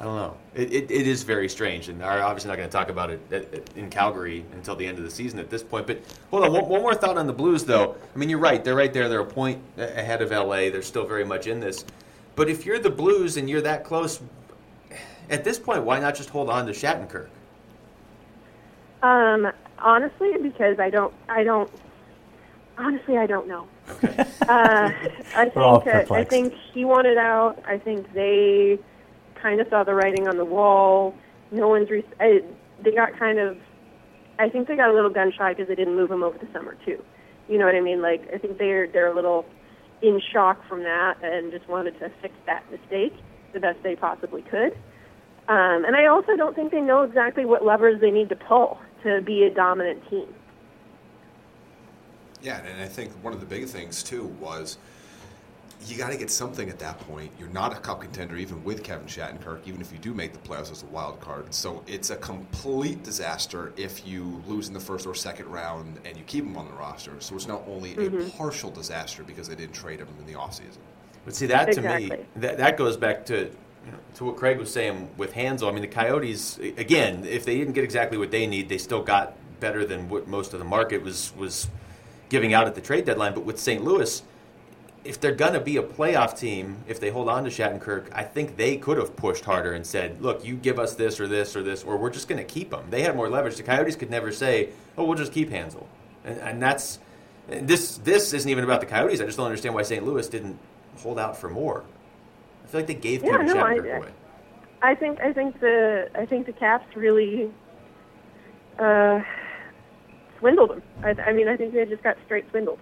I 0.00 0.04
don't 0.04 0.14
know. 0.14 0.36
It, 0.54 0.72
it, 0.72 0.90
it 0.92 1.06
is 1.08 1.24
very 1.24 1.48
strange, 1.48 1.88
and 1.88 2.04
I'm 2.04 2.22
obviously 2.22 2.50
not 2.50 2.56
going 2.56 2.68
to 2.68 2.72
talk 2.72 2.88
about 2.88 3.10
it 3.10 3.20
at, 3.32 3.52
at- 3.52 3.70
in 3.76 3.90
Calgary 3.90 4.44
until 4.52 4.76
the 4.76 4.86
end 4.86 4.96
of 4.98 5.02
the 5.02 5.10
season 5.10 5.40
at 5.40 5.50
this 5.50 5.64
point. 5.64 5.88
But 5.88 5.98
hold 6.30 6.44
on, 6.44 6.52
one, 6.52 6.68
one 6.68 6.82
more 6.82 6.94
thought 6.94 7.18
on 7.18 7.26
the 7.26 7.32
Blues, 7.32 7.64
though. 7.64 7.96
I 8.14 8.18
mean, 8.18 8.28
you're 8.30 8.38
right. 8.38 8.62
They're 8.62 8.76
right 8.76 8.92
there. 8.92 9.08
They're 9.08 9.18
a 9.18 9.24
point 9.26 9.60
ahead 9.76 10.22
of 10.22 10.30
LA. 10.30 10.70
They're 10.70 10.82
still 10.82 11.04
very 11.04 11.24
much 11.24 11.48
in 11.48 11.58
this. 11.58 11.84
But 12.38 12.48
if 12.48 12.64
you're 12.64 12.78
the 12.78 12.88
Blues 12.88 13.36
and 13.36 13.50
you're 13.50 13.62
that 13.62 13.82
close, 13.82 14.20
at 15.28 15.42
this 15.42 15.58
point, 15.58 15.82
why 15.82 15.98
not 15.98 16.14
just 16.14 16.30
hold 16.30 16.48
on 16.48 16.66
to 16.66 16.72
Shattenkirk? 16.72 17.26
Um, 19.02 19.50
honestly, 19.80 20.30
because 20.40 20.78
I 20.78 20.88
don't, 20.88 21.12
I 21.28 21.42
don't. 21.42 21.68
Honestly, 22.78 23.18
I 23.18 23.26
don't 23.26 23.48
know. 23.48 23.66
Okay. 23.90 24.24
Uh, 24.42 24.92
I 25.34 25.50
We're 25.56 25.62
all 25.62 25.80
think 25.80 26.08
uh, 26.12 26.14
I 26.14 26.22
think 26.22 26.54
he 26.72 26.84
wanted 26.84 27.18
out. 27.18 27.60
I 27.66 27.76
think 27.76 28.12
they 28.12 28.78
kind 29.34 29.60
of 29.60 29.66
saw 29.68 29.82
the 29.82 29.94
writing 29.94 30.28
on 30.28 30.36
the 30.36 30.44
wall. 30.44 31.16
No 31.50 31.66
one's. 31.66 31.90
Re- 31.90 32.06
I, 32.20 32.42
they 32.84 32.92
got 32.92 33.18
kind 33.18 33.40
of. 33.40 33.58
I 34.38 34.48
think 34.48 34.68
they 34.68 34.76
got 34.76 34.90
a 34.90 34.94
little 34.94 35.10
gun 35.10 35.32
shy 35.36 35.54
because 35.54 35.66
they 35.66 35.74
didn't 35.74 35.96
move 35.96 36.08
him 36.08 36.22
over 36.22 36.38
the 36.38 36.46
summer 36.52 36.76
too. 36.86 37.02
You 37.48 37.58
know 37.58 37.66
what 37.66 37.74
I 37.74 37.80
mean? 37.80 38.00
Like 38.00 38.32
I 38.32 38.38
think 38.38 38.58
they're 38.58 38.86
they're 38.86 39.10
a 39.10 39.14
little 39.14 39.44
in 40.02 40.20
shock 40.32 40.66
from 40.68 40.82
that 40.82 41.22
and 41.22 41.50
just 41.50 41.68
wanted 41.68 41.98
to 41.98 42.10
fix 42.22 42.34
that 42.46 42.64
mistake 42.70 43.14
the 43.52 43.60
best 43.60 43.82
they 43.82 43.96
possibly 43.96 44.42
could. 44.42 44.72
Um, 45.48 45.84
and 45.84 45.96
I 45.96 46.06
also 46.06 46.36
don't 46.36 46.54
think 46.54 46.72
they 46.72 46.80
know 46.80 47.02
exactly 47.02 47.44
what 47.44 47.64
levers 47.64 48.00
they 48.00 48.10
need 48.10 48.28
to 48.28 48.36
pull 48.36 48.78
to 49.02 49.22
be 49.22 49.44
a 49.44 49.50
dominant 49.50 50.08
team. 50.10 50.26
Yeah, 52.42 52.58
and 52.64 52.82
I 52.82 52.86
think 52.86 53.12
one 53.22 53.32
of 53.32 53.40
the 53.40 53.46
big 53.46 53.66
things 53.66 54.02
too 54.02 54.26
was 54.40 54.78
you 55.86 55.96
got 55.96 56.10
to 56.10 56.16
get 56.16 56.30
something 56.30 56.68
at 56.68 56.78
that 56.80 56.98
point. 57.00 57.30
You're 57.38 57.48
not 57.50 57.72
a 57.72 57.76
cup 57.76 58.00
contender 58.00 58.36
even 58.36 58.62
with 58.64 58.82
Kevin 58.82 59.06
Shattenkirk, 59.06 59.60
even 59.66 59.80
if 59.80 59.92
you 59.92 59.98
do 59.98 60.12
make 60.12 60.32
the 60.32 60.38
playoffs 60.38 60.72
as 60.72 60.82
a 60.82 60.86
wild 60.86 61.20
card. 61.20 61.52
So 61.54 61.82
it's 61.86 62.10
a 62.10 62.16
complete 62.16 63.02
disaster 63.02 63.72
if 63.76 64.06
you 64.06 64.42
lose 64.46 64.68
in 64.68 64.74
the 64.74 64.80
first 64.80 65.06
or 65.06 65.14
second 65.14 65.46
round 65.46 66.00
and 66.04 66.16
you 66.16 66.24
keep 66.24 66.44
him 66.44 66.56
on 66.56 66.66
the 66.66 66.72
roster. 66.72 67.12
So 67.20 67.36
it's 67.36 67.46
not 67.46 67.62
only 67.68 67.92
a 67.92 67.96
mm-hmm. 67.96 68.36
partial 68.36 68.70
disaster 68.70 69.22
because 69.22 69.48
they 69.48 69.54
didn't 69.54 69.74
trade 69.74 70.00
him 70.00 70.08
in 70.18 70.26
the 70.26 70.38
offseason. 70.38 70.78
But 71.24 71.34
see, 71.34 71.46
that 71.46 71.72
to 71.72 71.82
me, 71.82 72.10
that, 72.36 72.58
that 72.58 72.76
goes 72.76 72.96
back 72.96 73.24
to 73.26 73.50
you 73.86 73.92
know, 73.92 73.98
to 74.14 74.24
what 74.24 74.36
Craig 74.36 74.58
was 74.58 74.72
saying 74.72 75.10
with 75.16 75.32
Hanzal. 75.32 75.68
I 75.68 75.72
mean, 75.72 75.82
the 75.82 75.88
Coyotes 75.88 76.58
again, 76.58 77.24
if 77.24 77.44
they 77.44 77.56
didn't 77.56 77.74
get 77.74 77.84
exactly 77.84 78.18
what 78.18 78.30
they 78.30 78.46
need, 78.46 78.68
they 78.68 78.78
still 78.78 79.02
got 79.02 79.34
better 79.60 79.84
than 79.84 80.08
what 80.08 80.26
most 80.28 80.52
of 80.52 80.58
the 80.58 80.64
market 80.64 81.02
was 81.02 81.32
was 81.36 81.68
giving 82.28 82.52
out 82.52 82.66
at 82.66 82.74
the 82.74 82.80
trade 82.80 83.04
deadline. 83.04 83.34
But 83.34 83.44
with 83.44 83.58
St. 83.58 83.82
Louis, 83.84 84.22
if 85.04 85.20
they're 85.20 85.34
gonna 85.34 85.60
be 85.60 85.76
a 85.76 85.82
playoff 85.82 86.38
team, 86.38 86.78
if 86.86 87.00
they 87.00 87.10
hold 87.10 87.28
on 87.28 87.44
to 87.44 87.50
Shattenkirk, 87.50 88.08
I 88.12 88.24
think 88.24 88.56
they 88.56 88.76
could 88.76 88.98
have 88.98 89.16
pushed 89.16 89.44
harder 89.44 89.72
and 89.72 89.86
said, 89.86 90.20
"Look, 90.20 90.44
you 90.44 90.54
give 90.56 90.78
us 90.78 90.94
this 90.94 91.18
or 91.20 91.26
this 91.28 91.56
or 91.56 91.62
this, 91.62 91.84
or 91.84 91.96
we're 91.96 92.10
just 92.10 92.28
gonna 92.28 92.44
keep 92.44 92.70
them." 92.70 92.84
They 92.90 93.02
had 93.02 93.16
more 93.16 93.28
leverage. 93.28 93.56
The 93.56 93.62
Coyotes 93.62 93.96
could 93.96 94.10
never 94.10 94.32
say, 94.32 94.70
"Oh, 94.96 95.04
we'll 95.04 95.16
just 95.18 95.32
keep 95.32 95.50
Hanzal," 95.50 95.86
and, 96.24 96.38
and 96.40 96.62
that's. 96.62 96.98
This 97.48 97.96
this 97.98 98.34
isn't 98.34 98.50
even 98.50 98.62
about 98.64 98.80
the 98.80 98.86
Coyotes. 98.86 99.22
I 99.22 99.24
just 99.24 99.38
don't 99.38 99.46
understand 99.46 99.74
why 99.74 99.80
St. 99.82 100.04
Louis 100.04 100.28
didn't 100.28 100.58
hold 100.98 101.18
out 101.18 101.34
for 101.34 101.48
more. 101.48 101.82
I 102.64 102.66
feel 102.68 102.80
like 102.80 102.88
they 102.88 102.94
gave 102.94 103.24
Yeah, 103.24 103.30
Kevin 103.38 103.46
no, 103.46 103.56
I- 103.58 103.74
away. 103.76 104.08
I 104.82 104.94
think 104.94 105.18
I 105.20 105.32
think 105.32 105.58
the 105.60 106.10
I 106.14 106.26
think 106.26 106.44
the 106.46 106.52
Caps 106.52 106.94
really 106.94 107.50
uh, 108.78 109.22
swindled 110.38 110.70
them. 110.70 110.82
I, 111.02 111.10
I 111.22 111.32
mean, 111.32 111.48
I 111.48 111.56
think 111.56 111.72
they 111.72 111.84
just 111.86 112.02
got 112.02 112.16
straight 112.26 112.48
swindled. 112.50 112.78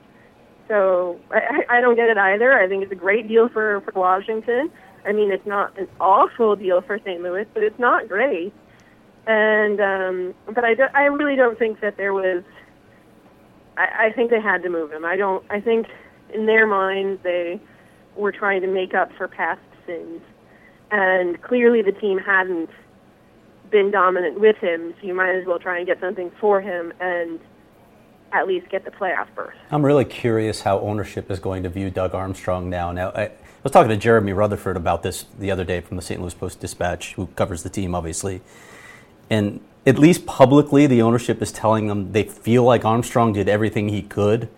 So 0.68 1.20
I, 1.30 1.64
I 1.68 1.80
don't 1.80 1.96
get 1.96 2.08
it 2.08 2.18
either. 2.18 2.52
I 2.52 2.68
think 2.68 2.82
it's 2.82 2.92
a 2.92 2.96
great 2.96 3.28
deal 3.28 3.48
for 3.48 3.80
for 3.82 3.92
Washington. 3.98 4.70
I 5.04 5.12
mean, 5.12 5.30
it's 5.30 5.46
not 5.46 5.78
an 5.78 5.88
awful 6.00 6.56
deal 6.56 6.80
for 6.80 6.98
St. 6.98 7.22
Louis, 7.22 7.46
but 7.54 7.62
it's 7.62 7.78
not 7.78 8.08
great. 8.08 8.52
And 9.26 9.80
um, 9.80 10.34
but 10.52 10.64
I, 10.64 10.74
do, 10.74 10.84
I 10.94 11.04
really 11.04 11.36
don't 11.36 11.58
think 11.58 11.80
that 11.80 11.96
there 11.96 12.12
was. 12.12 12.42
I, 13.76 14.06
I 14.06 14.12
think 14.12 14.30
they 14.30 14.40
had 14.40 14.62
to 14.62 14.68
move 14.68 14.92
him. 14.92 15.04
I 15.04 15.16
don't. 15.16 15.44
I 15.50 15.60
think 15.60 15.86
in 16.34 16.46
their 16.46 16.66
minds 16.66 17.22
they 17.22 17.60
were 18.16 18.32
trying 18.32 18.62
to 18.62 18.66
make 18.66 18.94
up 18.94 19.12
for 19.16 19.28
past 19.28 19.60
sins 19.86 20.20
and 20.90 21.40
clearly 21.42 21.82
the 21.82 21.92
team 21.92 22.18
hadn't 22.18 22.70
been 23.70 23.90
dominant 23.90 24.40
with 24.40 24.56
him, 24.56 24.94
so 25.00 25.06
you 25.06 25.14
might 25.14 25.34
as 25.34 25.46
well 25.46 25.58
try 25.58 25.78
and 25.78 25.86
get 25.86 26.00
something 26.00 26.30
for 26.40 26.60
him 26.60 26.92
and 27.00 27.40
at 28.32 28.46
least 28.46 28.68
get 28.68 28.84
the 28.84 28.90
playoff 28.90 29.26
berth. 29.34 29.54
I'm 29.70 29.84
really 29.84 30.04
curious 30.04 30.60
how 30.60 30.80
ownership 30.80 31.30
is 31.30 31.38
going 31.38 31.62
to 31.62 31.68
view 31.68 31.90
Doug 31.90 32.14
Armstrong 32.14 32.68
now. 32.68 32.92
Now, 32.92 33.10
I 33.10 33.30
was 33.62 33.72
talking 33.72 33.88
to 33.90 33.96
Jeremy 33.96 34.32
Rutherford 34.32 34.76
about 34.76 35.02
this 35.02 35.26
the 35.38 35.50
other 35.50 35.64
day 35.64 35.80
from 35.80 35.96
the 35.96 36.02
St. 36.02 36.20
Louis 36.20 36.34
Post 36.34 36.60
Dispatch, 36.60 37.14
who 37.14 37.26
covers 37.28 37.62
the 37.62 37.70
team, 37.70 37.94
obviously. 37.94 38.40
And 39.30 39.60
at 39.86 39.98
least 39.98 40.26
publicly, 40.26 40.86
the 40.86 41.02
ownership 41.02 41.40
is 41.40 41.52
telling 41.52 41.86
them 41.86 42.12
they 42.12 42.24
feel 42.24 42.64
like 42.64 42.84
Armstrong 42.84 43.32
did 43.32 43.48
everything 43.48 43.88
he 43.88 44.02
could. 44.02 44.48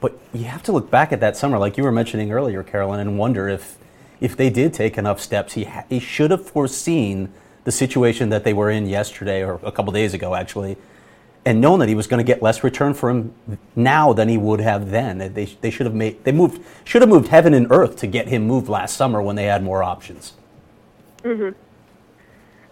But 0.00 0.18
you 0.32 0.44
have 0.44 0.62
to 0.64 0.72
look 0.72 0.90
back 0.90 1.12
at 1.12 1.20
that 1.20 1.36
summer, 1.36 1.58
like 1.58 1.76
you 1.76 1.84
were 1.84 1.92
mentioning 1.92 2.32
earlier, 2.32 2.62
Carolyn, 2.62 3.00
and 3.00 3.18
wonder 3.18 3.48
if 3.48 3.78
if 4.18 4.34
they 4.34 4.48
did 4.48 4.72
take 4.72 4.96
enough 4.96 5.20
steps. 5.20 5.52
He 5.54 5.64
ha- 5.64 5.84
he 5.88 5.98
should 5.98 6.30
have 6.30 6.46
foreseen 6.46 7.32
the 7.64 7.72
situation 7.72 8.28
that 8.30 8.44
they 8.44 8.54
were 8.54 8.70
in 8.70 8.86
yesterday 8.86 9.44
or 9.44 9.60
a 9.62 9.72
couple 9.72 9.92
days 9.92 10.14
ago, 10.14 10.34
actually, 10.34 10.76
and 11.46 11.60
known 11.60 11.78
that 11.78 11.88
he 11.88 11.94
was 11.94 12.08
going 12.08 12.18
to 12.18 12.24
get 12.24 12.42
less 12.42 12.64
return 12.64 12.92
for 12.92 13.08
him 13.08 13.32
now 13.76 14.12
than 14.12 14.28
he 14.28 14.36
would 14.36 14.60
have 14.60 14.90
then. 14.90 15.18
They, 15.32 15.44
they 15.44 15.70
should 15.70 15.86
have 15.86 15.94
made 15.94 16.22
they 16.24 16.32
moved 16.32 16.62
should 16.84 17.02
have 17.02 17.08
moved 17.08 17.28
heaven 17.28 17.54
and 17.54 17.68
earth 17.70 17.96
to 17.98 18.06
get 18.08 18.26
him 18.26 18.46
moved 18.46 18.68
last 18.68 18.96
summer 18.96 19.22
when 19.22 19.36
they 19.36 19.44
had 19.44 19.62
more 19.62 19.82
options. 19.82 20.34
Mm-hmm. 21.22 21.56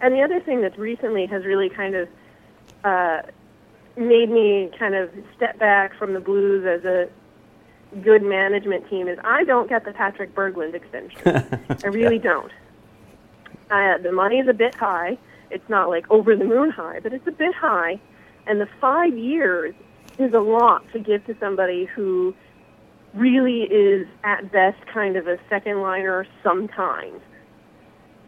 And 0.01 0.13
the 0.13 0.21
other 0.21 0.41
thing 0.41 0.61
that 0.61 0.77
recently 0.77 1.25
has 1.25 1.45
really 1.45 1.69
kind 1.69 1.95
of 1.95 2.09
uh, 2.83 3.21
made 3.95 4.29
me 4.29 4.69
kind 4.77 4.93
of 4.93 5.09
step 5.35 5.57
back 5.57 5.97
from 5.97 6.13
the 6.13 6.19
Blues 6.19 6.65
as 6.65 6.83
a 6.83 7.09
good 8.01 8.23
management 8.23 8.89
team 8.89 9.07
is 9.07 9.17
I 9.23 9.45
don't 9.45 9.69
get 9.69 9.85
the 9.85 9.93
Patrick 9.93 10.35
Berglund 10.35 10.73
extension. 10.73 11.21
I 11.83 11.87
really 11.87 12.19
don't. 12.19 12.51
Uh, 13.71 13.97
the 13.99 14.11
money 14.11 14.39
is 14.39 14.49
a 14.49 14.53
bit 14.53 14.75
high. 14.75 15.17
It's 15.49 15.67
not 15.69 15.87
like 15.87 16.11
over 16.11 16.35
the 16.35 16.43
moon 16.43 16.71
high, 16.71 16.99
but 16.99 17.13
it's 17.13 17.25
a 17.25 17.31
bit 17.31 17.55
high. 17.55 18.01
And 18.47 18.61
the 18.61 18.67
five 18.79 19.17
years 19.17 19.73
is 20.19 20.33
a 20.33 20.39
lot 20.39 20.83
to 20.93 20.99
give 20.99 21.25
to 21.25 21.35
somebody 21.39 21.85
who 21.85 22.33
really 23.13 23.61
is 23.63 24.07
at 24.23 24.51
best 24.51 24.85
kind 24.87 25.15
of 25.15 25.27
a 25.27 25.37
second 25.49 25.81
liner 25.81 26.27
sometimes. 26.43 27.21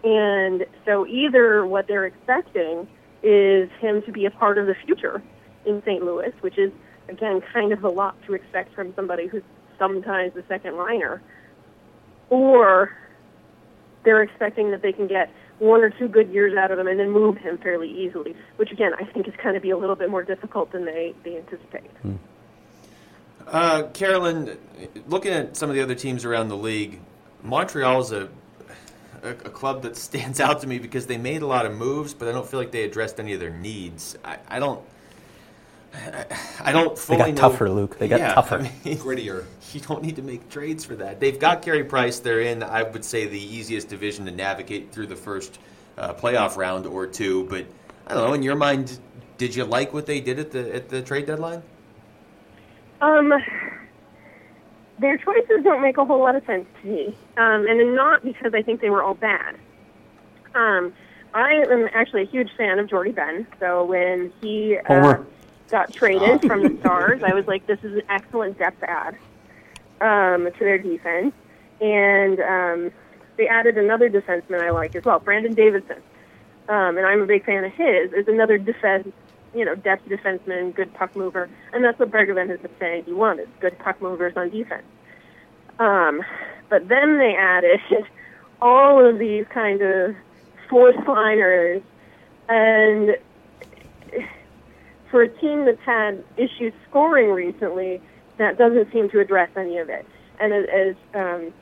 And 0.03 0.65
so 0.85 1.05
either 1.05 1.65
what 1.65 1.87
they're 1.87 2.05
expecting 2.05 2.87
is 3.23 3.69
him 3.79 4.01
to 4.03 4.11
be 4.11 4.25
a 4.25 4.31
part 4.31 4.57
of 4.57 4.67
the 4.67 4.75
future 4.85 5.21
in 5.65 5.81
St. 5.85 6.03
Louis, 6.03 6.31
which 6.41 6.57
is, 6.57 6.71
again, 7.09 7.41
kind 7.53 7.73
of 7.73 7.83
a 7.83 7.89
lot 7.89 8.15
to 8.25 8.33
expect 8.33 8.73
from 8.73 8.93
somebody 8.95 9.27
who's 9.27 9.43
sometimes 9.77 10.33
the 10.33 10.43
second 10.47 10.77
liner, 10.77 11.21
or 12.29 12.91
they're 14.03 14.23
expecting 14.23 14.71
that 14.71 14.81
they 14.81 14.93
can 14.93 15.07
get 15.07 15.29
one 15.59 15.81
or 15.81 15.89
two 15.89 16.07
good 16.07 16.29
years 16.29 16.55
out 16.55 16.71
of 16.71 16.79
him 16.79 16.87
and 16.87 16.99
then 16.99 17.09
move 17.09 17.37
him 17.37 17.57
fairly 17.57 17.89
easily, 17.89 18.35
which 18.57 18.71
again 18.71 18.93
I 18.99 19.03
think 19.05 19.27
is 19.27 19.33
going 19.41 19.55
to 19.55 19.61
be 19.61 19.71
a 19.71 19.77
little 19.77 19.95
bit 19.95 20.09
more 20.09 20.23
difficult 20.23 20.71
than 20.71 20.85
they, 20.85 21.15
they 21.23 21.37
anticipate. 21.37 21.89
Uh, 23.47 23.83
Carolyn, 23.93 24.57
looking 25.07 25.31
at 25.31 25.55
some 25.55 25.69
of 25.69 25.75
the 25.75 25.81
other 25.81 25.95
teams 25.95 26.25
around 26.25 26.49
the 26.49 26.57
league, 26.57 26.99
Montreal's 27.43 28.11
a, 28.11 28.29
a 29.23 29.29
a 29.29 29.33
club 29.33 29.83
that 29.83 29.95
stands 30.07 30.39
out 30.39 30.61
to 30.61 30.67
me 30.67 30.79
because 30.79 31.07
they 31.07 31.17
made 31.17 31.41
a 31.41 31.47
lot 31.47 31.65
of 31.65 31.75
moves, 31.75 32.13
but 32.13 32.27
I 32.27 32.31
don't 32.31 32.47
feel 32.47 32.59
like 32.59 32.71
they 32.71 32.83
addressed 32.83 33.19
any 33.19 33.33
of 33.33 33.39
their 33.39 33.49
needs. 33.51 34.17
I, 34.23 34.37
I 34.47 34.59
don't. 34.59 34.81
I, 35.93 36.25
I 36.61 36.71
don't 36.71 36.95
They 36.97 37.17
got 37.17 37.29
know- 37.29 37.35
tougher, 37.35 37.69
Luke. 37.69 37.97
They 37.97 38.07
got 38.07 38.19
Yeah, 38.19 38.33
tougher. 38.33 38.55
I 38.55 38.61
mean, 38.63 38.71
Grittier. 38.97 39.45
you 39.73 39.79
don't 39.81 40.03
need 40.03 40.15
to 40.17 40.21
make 40.21 40.49
trades 40.49 40.83
for 40.85 40.95
that. 40.95 41.19
They've 41.19 41.39
got 41.39 41.61
Carey 41.61 41.83
Price. 41.83 42.19
They're 42.19 42.41
in, 42.41 42.63
I 42.63 42.83
would 42.83 43.03
say, 43.05 43.25
the 43.25 43.39
easiest 43.39 43.87
division 43.89 44.25
to 44.25 44.31
navigate 44.31 44.91
through 44.91 45.07
the 45.07 45.15
first 45.15 45.59
uh, 45.97 46.13
playoff 46.13 46.57
round 46.57 46.85
or 46.85 47.07
two. 47.07 47.45
But 47.45 47.65
I 48.07 48.13
don't 48.13 48.27
know. 48.27 48.33
In 48.33 48.43
your 48.43 48.55
mind, 48.55 48.99
did 49.37 49.55
you 49.55 49.63
like 49.65 49.93
what 49.93 50.05
they 50.05 50.19
did 50.21 50.39
at 50.39 50.51
the 50.51 50.73
at 50.75 50.89
the 50.89 51.01
trade 51.01 51.25
deadline? 51.25 51.61
Um, 53.01 53.31
their 54.99 55.17
choices 55.17 55.63
don't 55.63 55.81
make 55.81 55.97
a 55.97 56.05
whole 56.05 56.19
lot 56.19 56.35
of 56.35 56.43
sense 56.45 56.65
to 56.81 56.87
me, 56.87 57.15
um, 57.37 57.67
and 57.67 57.95
not 57.95 58.23
because 58.23 58.53
I 58.53 58.61
think 58.63 58.81
they 58.81 58.89
were 58.89 59.03
all 59.03 59.13
bad. 59.13 59.55
Um, 60.55 60.91
I 61.33 61.51
am 61.69 61.87
actually 61.93 62.23
a 62.23 62.25
huge 62.25 62.49
fan 62.57 62.79
of 62.79 62.89
Jordie 62.89 63.11
Benn. 63.11 63.45
So 63.59 63.83
when 63.85 64.33
he 64.41 64.77
uh, 64.77 64.83
Homer. 64.87 65.25
Got 65.69 65.93
traded 65.93 66.41
from 66.41 66.63
the 66.63 66.77
Stars, 66.79 67.21
I 67.23 67.33
was 67.33 67.47
like, 67.47 67.67
"This 67.67 67.79
is 67.83 67.95
an 67.95 68.03
excellent 68.09 68.57
depth 68.57 68.83
add 68.83 69.17
um, 70.01 70.45
to 70.45 70.59
their 70.59 70.77
defense." 70.77 71.33
And 71.79 72.39
um, 72.39 72.91
they 73.37 73.47
added 73.47 73.77
another 73.77 74.09
defenseman 74.09 74.61
I 74.61 74.71
like 74.71 74.95
as 74.95 75.05
well, 75.05 75.19
Brandon 75.19 75.53
Davidson, 75.53 76.01
um, 76.69 76.97
and 76.97 77.05
I'm 77.05 77.21
a 77.21 77.25
big 77.25 77.45
fan 77.45 77.63
of 77.63 77.73
his. 77.73 78.11
Is 78.13 78.27
another 78.27 78.57
defense, 78.57 79.09
you 79.53 79.63
know, 79.65 79.75
depth 79.75 80.07
defenseman, 80.07 80.73
good 80.75 80.93
puck 80.93 81.15
mover, 81.15 81.49
and 81.73 81.83
that's 81.83 81.99
what 81.99 82.11
Bergevin 82.11 82.49
has 82.49 82.59
been 82.59 82.71
saying 82.79 83.03
he 83.05 83.13
wanted: 83.13 83.49
good 83.59 83.77
puck 83.79 84.01
movers 84.01 84.33
on 84.35 84.49
defense. 84.49 84.85
Um, 85.79 86.23
but 86.69 86.87
then 86.87 87.17
they 87.19 87.35
added 87.35 87.79
all 88.61 89.05
of 89.05 89.19
these 89.19 89.45
kind 89.53 89.81
of 89.81 90.15
fourth 90.69 91.07
liners, 91.07 91.81
and 92.49 93.17
for 95.11 95.21
a 95.21 95.29
team 95.39 95.65
that's 95.65 95.81
had 95.85 96.23
issues 96.37 96.73
scoring 96.89 97.31
recently, 97.31 98.01
that 98.37 98.57
doesn't 98.57 98.91
seem 98.91 99.09
to 99.11 99.19
address 99.19 99.49
any 99.55 99.77
of 99.77 99.89
it. 99.89 100.05
And 100.39 100.53
as, 100.53 100.65
as 100.73 100.95
um, 101.15 101.53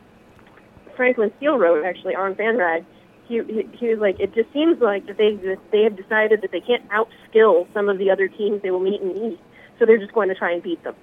Franklin 0.96 1.32
Steele 1.38 1.58
wrote 1.58 1.86
actually 1.86 2.16
on 2.16 2.36
FanRag, 2.36 2.86
he, 3.28 3.42
he 3.48 3.68
he 3.78 3.88
was 3.88 4.00
like, 4.00 4.20
it 4.20 4.36
just 4.36 4.52
seems 4.54 4.80
like 4.82 5.08
that 5.08 5.18
they 5.18 5.36
they 5.72 5.84
have 5.84 5.96
decided 5.96 6.42
that 6.42 6.52
they 6.52 6.62
can't 6.62 6.88
outskill 6.90 7.66
some 7.74 7.90
of 7.90 7.98
the 7.98 8.12
other 8.12 8.28
teams 8.28 8.62
they 8.62 8.70
will 8.72 8.80
meet 8.80 9.02
in 9.02 9.10
the 9.10 9.28
East, 9.30 9.42
so 9.80 9.86
they're 9.86 9.98
just 9.98 10.14
going 10.14 10.30
to 10.30 10.36
try 10.36 10.52
and 10.52 10.62
beat 10.62 10.84
them, 10.84 10.96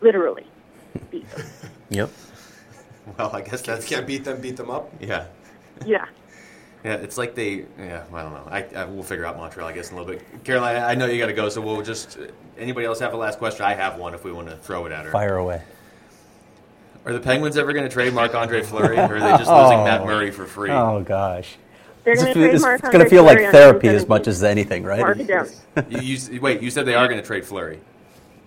literally, 0.00 0.46
beat 1.10 1.28
them. 1.30 1.46
Yep. 1.90 2.10
Well, 3.18 3.30
I 3.36 3.42
guess 3.42 3.60
If 3.60 3.66
that's 3.66 3.90
you 3.90 3.96
can't 3.98 4.06
beat 4.06 4.24
them, 4.24 4.40
beat 4.40 4.56
them 4.56 4.70
up. 4.70 4.90
yeah. 5.00 5.26
Yeah. 5.86 6.06
Yeah, 6.84 6.96
it's 6.96 7.16
like 7.16 7.34
they. 7.34 7.64
Yeah, 7.78 8.04
I 8.12 8.22
don't 8.22 8.32
know. 8.32 8.46
I, 8.50 8.62
I 8.76 8.84
we'll 8.84 9.02
figure 9.02 9.24
out 9.24 9.38
Montreal, 9.38 9.66
I 9.66 9.72
guess, 9.72 9.90
in 9.90 9.96
a 9.96 10.00
little 10.02 10.14
bit. 10.14 10.44
Caroline, 10.44 10.76
I 10.76 10.94
know 10.94 11.06
you 11.06 11.18
got 11.18 11.26
to 11.26 11.32
go, 11.32 11.48
so 11.48 11.62
we'll 11.62 11.82
just. 11.82 12.18
Anybody 12.58 12.86
else 12.86 13.00
have 13.00 13.14
a 13.14 13.16
last 13.16 13.38
question? 13.38 13.64
I 13.64 13.72
have 13.72 13.98
one 13.98 14.12
if 14.14 14.22
we 14.22 14.32
want 14.32 14.48
to 14.48 14.56
throw 14.56 14.84
it 14.84 14.92
at 14.92 15.06
her. 15.06 15.10
Fire 15.10 15.36
away. 15.36 15.62
Are 17.06 17.12
the 17.12 17.20
Penguins 17.20 17.56
ever 17.56 17.72
going 17.72 17.84
to 17.84 17.90
trade 17.90 18.12
Marc 18.12 18.34
Andre 18.34 18.62
Fleury, 18.62 18.96
or 18.98 19.16
are 19.16 19.20
they 19.20 19.30
just 19.30 19.50
losing 19.50 19.84
Matt 19.84 20.00
oh. 20.02 20.06
Murray 20.06 20.30
for 20.30 20.46
free? 20.46 20.70
Oh 20.70 21.02
gosh. 21.02 21.56
They're 22.04 22.12
It's, 22.12 22.22
going 22.22 22.34
to 22.34 22.40
trade 22.40 22.54
it's, 22.54 22.82
going 22.82 22.98
to 22.98 23.08
feel 23.08 23.24
like 23.24 23.38
therapy 23.50 23.88
as 23.88 24.06
much 24.06 24.26
as 24.26 24.42
anything, 24.42 24.84
right? 24.84 25.00
Mark 25.00 25.18
it 25.18 25.26
down 25.26 25.48
You, 25.88 26.00
you, 26.00 26.40
wait, 26.40 26.60
you 26.60 26.70
said 26.70 26.84
they 26.84 26.94
are 26.94 27.08
going 27.08 27.20
to 27.20 27.26
trade 27.26 27.46
Fleury. 27.46 27.80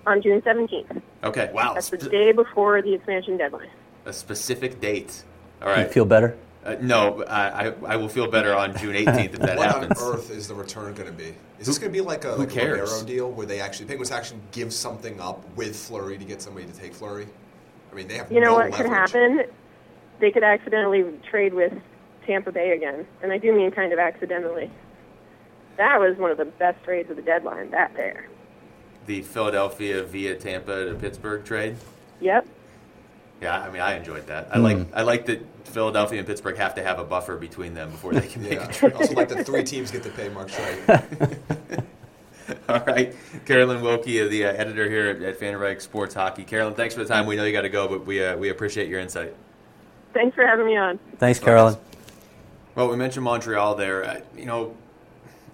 on 0.06 0.22
June 0.22 0.42
17th. 0.42 1.02
Okay, 1.24 1.50
wow, 1.52 1.74
That's 1.74 1.90
the 1.90 1.98
day 1.98 2.32
before 2.32 2.84
the 2.84 2.94
expansion 2.94 3.36
deadline. 3.36 3.70
a 4.06 4.14
specific 4.14 4.80
date. 4.80 5.24
All 5.62 5.76
You 5.76 5.88
feel 5.88 6.06
better? 6.06 6.38
Uh, 6.66 6.76
no, 6.82 7.24
I, 7.24 7.68
I, 7.68 7.74
I 7.86 7.96
will 7.96 8.10
feel 8.10 8.30
better 8.30 8.54
on 8.54 8.76
June 8.78 8.96
18th 9.06 9.34
if 9.36 9.40
that 9.40 9.58
what 9.58 9.68
happens. 9.68 10.02
on 10.02 10.14
earth 10.14 10.32
is 10.32 10.48
the 10.48 10.56
return 10.56 10.94
going 10.94 11.08
to 11.08 11.14
be? 11.16 11.34
Is 11.60 11.68
this 11.68 11.78
going 11.78 11.92
to 11.92 11.98
be 11.98 12.02
like 12.02 12.26
a, 12.26 12.34
who 12.34 12.40
like 12.40 12.52
a 12.52 12.54
cares? 12.54 13.04
Deal 13.04 13.32
where 13.32 13.46
they 13.46 13.62
actually 13.62 13.86
Penguins 13.86 14.12
actually 14.12 14.42
give 14.52 14.74
something 14.74 15.20
up 15.22 15.44
with 15.56 15.76
Fleury 15.76 16.18
to 16.18 16.26
get 16.26 16.42
somebody 16.42 16.66
to 16.66 16.74
take 16.74 16.94
Fleury? 16.94 17.28
I 17.92 17.96
mean, 17.96 18.08
they 18.08 18.18
have 18.18 18.32
You 18.32 18.42
know 18.42 18.52
no 18.52 18.56
what 18.56 18.74
could 18.74 18.86
happen? 18.86 19.46
They 20.20 20.32
could 20.32 20.44
accidentally 20.44 21.06
trade 21.30 21.54
with 21.54 21.74
Tampa 22.26 22.52
Bay 22.52 22.72
again, 22.72 23.08
and 23.22 23.32
I 23.32 23.38
do 23.38 23.54
mean 23.54 23.72
kind 23.72 23.94
of 23.94 24.00
accidentally. 24.00 24.70
That 25.78 26.00
was 26.00 26.18
one 26.18 26.32
of 26.32 26.38
the 26.38 26.46
best 26.46 26.84
trades 26.84 27.10
of 27.10 27.16
the 27.16 27.22
deadline. 27.22 27.72
That 27.72 27.94
there. 27.96 28.28
The 29.06 29.22
Philadelphia 29.22 30.04
via 30.04 30.36
Tampa 30.36 30.86
to 30.90 30.96
Pittsburgh 30.96 31.46
trade. 31.46 31.78
Yep. 32.20 32.46
Yeah, 33.42 33.60
I 33.62 33.70
mean, 33.70 33.82
I 33.82 33.96
enjoyed 33.96 34.28
that. 34.28 34.50
I 34.52 34.58
like 34.58 34.78
I 34.94 35.04
like 35.04 35.26
that 35.28 35.42
Philadelphia 35.66 36.20
and 36.20 36.28
Pittsburgh 36.28 36.58
have 36.58 36.74
to 36.76 36.84
have 36.84 36.98
a 37.00 37.04
buffer 37.04 37.36
between 37.38 37.74
them 37.76 37.92
before 37.92 38.14
they 38.14 38.28
can 38.28 38.42
make 38.44 38.54
Yeah. 38.54 38.68
a 38.70 38.74
trade. 38.74 38.94
also, 38.94 39.14
like 39.14 39.30
the 39.30 39.44
three 39.44 39.64
teams 39.64 39.92
get 39.92 40.04
to 40.04 40.10
pay 40.10 40.30
Mark 40.30 40.50
Streit. 40.50 41.38
All 42.70 42.80
right, 42.86 43.14
Carolyn 43.46 43.82
Wilke, 43.82 44.30
the 44.30 44.46
uh, 44.46 44.54
editor 44.54 44.90
here 44.90 45.08
at, 45.10 45.22
at 45.22 45.40
FanRag 45.40 45.82
Sports 45.82 46.14
Hockey. 46.16 46.44
Carolyn, 46.46 46.74
thanks 46.76 46.96
for 46.96 47.04
the 47.04 47.08
time. 47.08 47.26
We 47.26 47.36
know 47.36 47.44
you 47.44 47.52
got 47.52 47.64
to 47.64 47.70
go, 47.70 47.88
but 47.90 48.06
we 48.06 48.24
uh, 48.24 48.38
we 48.38 48.50
appreciate 48.50 48.88
your 48.88 49.00
insight. 49.02 49.36
Thanks 50.14 50.34
for 50.34 50.46
having 50.48 50.66
me 50.66 50.78
on. 50.78 50.98
Thanks, 51.18 51.40
Carolyn. 51.40 51.76
Well, 52.76 52.90
we 52.90 52.96
mentioned 52.96 53.24
Montreal 53.26 53.76
there. 53.76 54.04
Uh, 54.06 54.22
you 54.36 54.46
know, 54.46 54.76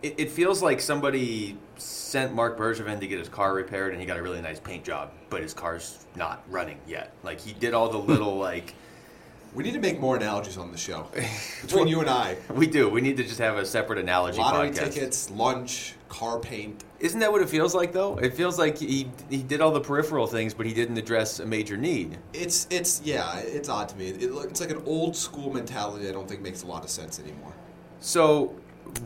it, 0.04 0.14
it 0.20 0.30
feels 0.32 0.62
like 0.62 0.80
somebody 0.80 1.58
sent 1.78 2.34
Marc 2.34 2.58
Bergevin 2.58 3.00
to 3.00 3.08
get 3.08 3.20
his 3.20 3.30
car 3.30 3.54
repaired, 3.54 3.92
and 3.92 4.02
he 4.02 4.06
got 4.06 4.18
a 4.18 4.22
really 4.22 4.42
nice 4.42 4.60
paint 4.60 4.84
job, 4.84 5.12
but 5.30 5.42
his 5.42 5.54
car's 5.54 6.06
not 6.16 6.44
running 6.50 6.80
yet. 6.88 7.14
Like 7.24 7.40
he 7.40 7.54
did 7.54 7.74
all 7.74 7.90
the 7.90 8.00
hmm. 8.00 8.12
little 8.12 8.38
like 8.38 8.74
We 9.54 9.64
need 9.64 9.74
to 9.74 9.80
make 9.80 10.00
more 10.00 10.16
analogies 10.16 10.58
on 10.58 10.72
the 10.72 10.78
show 10.78 11.08
between 11.62 11.88
you 11.88 12.00
and 12.00 12.10
I. 12.10 12.38
we 12.54 12.68
do. 12.68 12.90
We 12.90 13.02
need 13.02 13.18
to 13.18 13.24
just 13.24 13.40
have 13.40 13.58
a 13.58 13.66
separate 13.66 14.00
analogy 14.00 14.40
Lottery 14.40 14.70
podcast. 14.70 14.94
tickets, 14.94 15.30
lunch, 15.32 15.96
car 16.10 16.40
paint. 16.40 16.84
Isn't 17.00 17.20
that 17.20 17.32
what 17.32 17.42
it 17.42 17.50
feels 17.50 17.76
like 17.76 17.92
though? 17.92 18.18
It 18.18 18.34
feels 18.34 18.58
like 18.58 18.78
he 18.78 19.10
he 19.30 19.44
did 19.44 19.62
all 19.62 19.72
the 19.72 19.82
peripheral 19.82 20.28
things, 20.28 20.54
but 20.54 20.66
he 20.66 20.74
didn't 20.74 20.98
address 20.98 21.40
a 21.40 21.46
major 21.46 21.78
need. 21.78 22.18
It's 22.34 22.68
it's 22.70 23.02
yeah, 23.04 23.38
it's 23.40 23.70
odd 23.70 23.90
to 23.90 23.98
me. 23.98 24.10
It, 24.10 24.32
it's 24.32 24.62
like 24.62 24.72
an 24.72 24.84
old 24.86 25.16
school 25.16 25.52
mentality. 25.52 26.08
I 26.08 26.12
don't 26.12 26.28
think 26.28 26.42
makes 26.42 26.64
a 26.64 26.68
lot 26.68 26.84
of 26.84 26.90
sense 26.90 27.20
anymore. 27.20 27.54
So, 28.04 28.54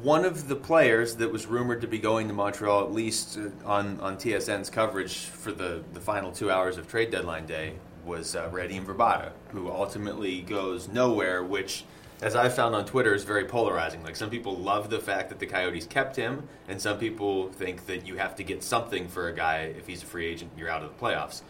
one 0.01 0.25
of 0.25 0.47
the 0.47 0.55
players 0.55 1.15
that 1.17 1.31
was 1.31 1.45
rumored 1.45 1.81
to 1.81 1.87
be 1.87 1.99
going 1.99 2.27
to 2.27 2.33
Montreal, 2.33 2.83
at 2.83 2.91
least 2.91 3.37
uh, 3.37 3.49
on, 3.65 3.99
on 3.99 4.17
TSN's 4.17 4.69
coverage 4.69 5.17
for 5.17 5.51
the, 5.51 5.83
the 5.93 5.99
final 5.99 6.31
two 6.31 6.51
hours 6.51 6.77
of 6.77 6.87
trade 6.87 7.11
deadline 7.11 7.45
day, 7.45 7.73
was 8.05 8.35
uh, 8.35 8.49
Radim 8.49 8.85
Vrbata, 8.85 9.31
who 9.49 9.69
ultimately 9.69 10.41
goes 10.41 10.87
nowhere, 10.87 11.43
which, 11.43 11.83
as 12.21 12.35
I 12.35 12.49
found 12.49 12.73
on 12.73 12.85
Twitter, 12.85 13.13
is 13.13 13.23
very 13.23 13.45
polarizing. 13.45 14.03
Like, 14.03 14.15
some 14.15 14.29
people 14.29 14.55
love 14.55 14.89
the 14.89 14.99
fact 14.99 15.29
that 15.29 15.39
the 15.39 15.45
Coyotes 15.45 15.85
kept 15.85 16.15
him, 16.15 16.47
and 16.67 16.81
some 16.81 16.97
people 16.97 17.49
think 17.49 17.85
that 17.87 18.07
you 18.07 18.17
have 18.17 18.35
to 18.37 18.43
get 18.43 18.63
something 18.63 19.07
for 19.07 19.27
a 19.27 19.33
guy 19.33 19.73
if 19.77 19.87
he's 19.87 20.03
a 20.03 20.05
free 20.05 20.27
agent 20.27 20.51
you're 20.57 20.69
out 20.69 20.83
of 20.83 20.97
the 20.97 21.05
playoffs. 21.05 21.41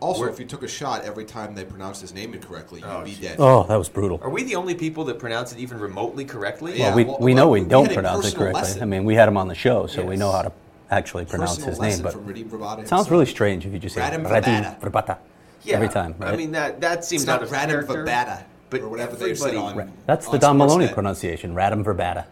Also, 0.00 0.22
We're- 0.22 0.32
if 0.32 0.40
you 0.40 0.46
took 0.46 0.62
a 0.62 0.68
shot 0.68 1.04
every 1.04 1.24
time 1.26 1.54
they 1.54 1.64
pronounced 1.64 2.00
his 2.00 2.14
name 2.14 2.32
incorrectly, 2.32 2.80
you'd 2.80 2.88
Oh, 2.88 3.02
be 3.04 3.10
geez. 3.10 3.20
dead. 3.20 3.36
Oh, 3.38 3.64
that 3.64 3.76
was 3.76 3.90
brutal. 3.90 4.18
Are 4.22 4.30
we 4.30 4.42
the 4.42 4.56
only 4.56 4.74
people 4.74 5.04
that 5.04 5.18
pronounce 5.18 5.52
it 5.52 5.58
even 5.58 5.78
remotely 5.78 6.24
correctly? 6.24 6.78
Yeah. 6.78 6.94
we, 6.94 7.04
well, 7.04 7.18
we 7.20 7.34
know 7.34 7.44
well, 7.44 7.50
we 7.52 7.60
we 7.60 7.68
don't 7.68 7.84
had 7.86 7.94
pronounce 7.94 8.26
it 8.28 8.34
correctly. 8.34 8.60
lesson. 8.62 8.82
I 8.82 8.86
mean, 8.86 9.04
we 9.04 9.14
had 9.14 9.28
him 9.28 9.36
on 9.36 9.46
the 9.48 9.54
show, 9.54 9.86
so 9.86 10.02
we 10.02 10.16
know 10.16 10.32
how 10.32 10.42
to 10.42 10.52
actually 10.90 11.26
pronounce 11.26 11.56
Personal 11.56 11.70
his 11.70 11.80
name. 11.98 12.02
But 12.02 12.12
from 12.14 12.80
it 12.80 12.88
sounds 12.88 13.10
really 13.10 13.26
strange 13.26 13.66
if 13.66 13.72
you 13.74 13.78
just 13.78 13.94
say 13.94 14.00
Radim 14.00 14.26
Radim 14.26 14.80
Vrbata. 14.80 14.80
Vrbata 14.80 15.16
Yeah. 15.64 15.76
every 15.76 15.88
time, 15.90 16.14
right? 16.18 16.32
I 16.32 16.36
mean, 16.36 16.52
that, 16.52 16.80
that 16.80 17.04
seems 17.04 17.22
It's 17.22 17.26
not 17.28 17.36
out 17.40 17.42
of 17.42 17.50
Radim 17.50 17.68
character. 17.68 18.04
Vrbata, 18.04 18.42
but 18.70 18.80
or 18.80 18.88
whatever 18.88 19.16
they 19.16 19.34
said 19.34 19.48
everybody- 19.48 19.56
on. 19.72 19.76
Ra- 19.76 19.92
That's 20.06 20.26
the 20.26 20.32
on 20.32 20.40
Don 20.40 20.56
Maloney 20.58 20.88
pronunciation, 20.88 21.54
Radim 21.54 21.84
Vrbata. 21.84 22.24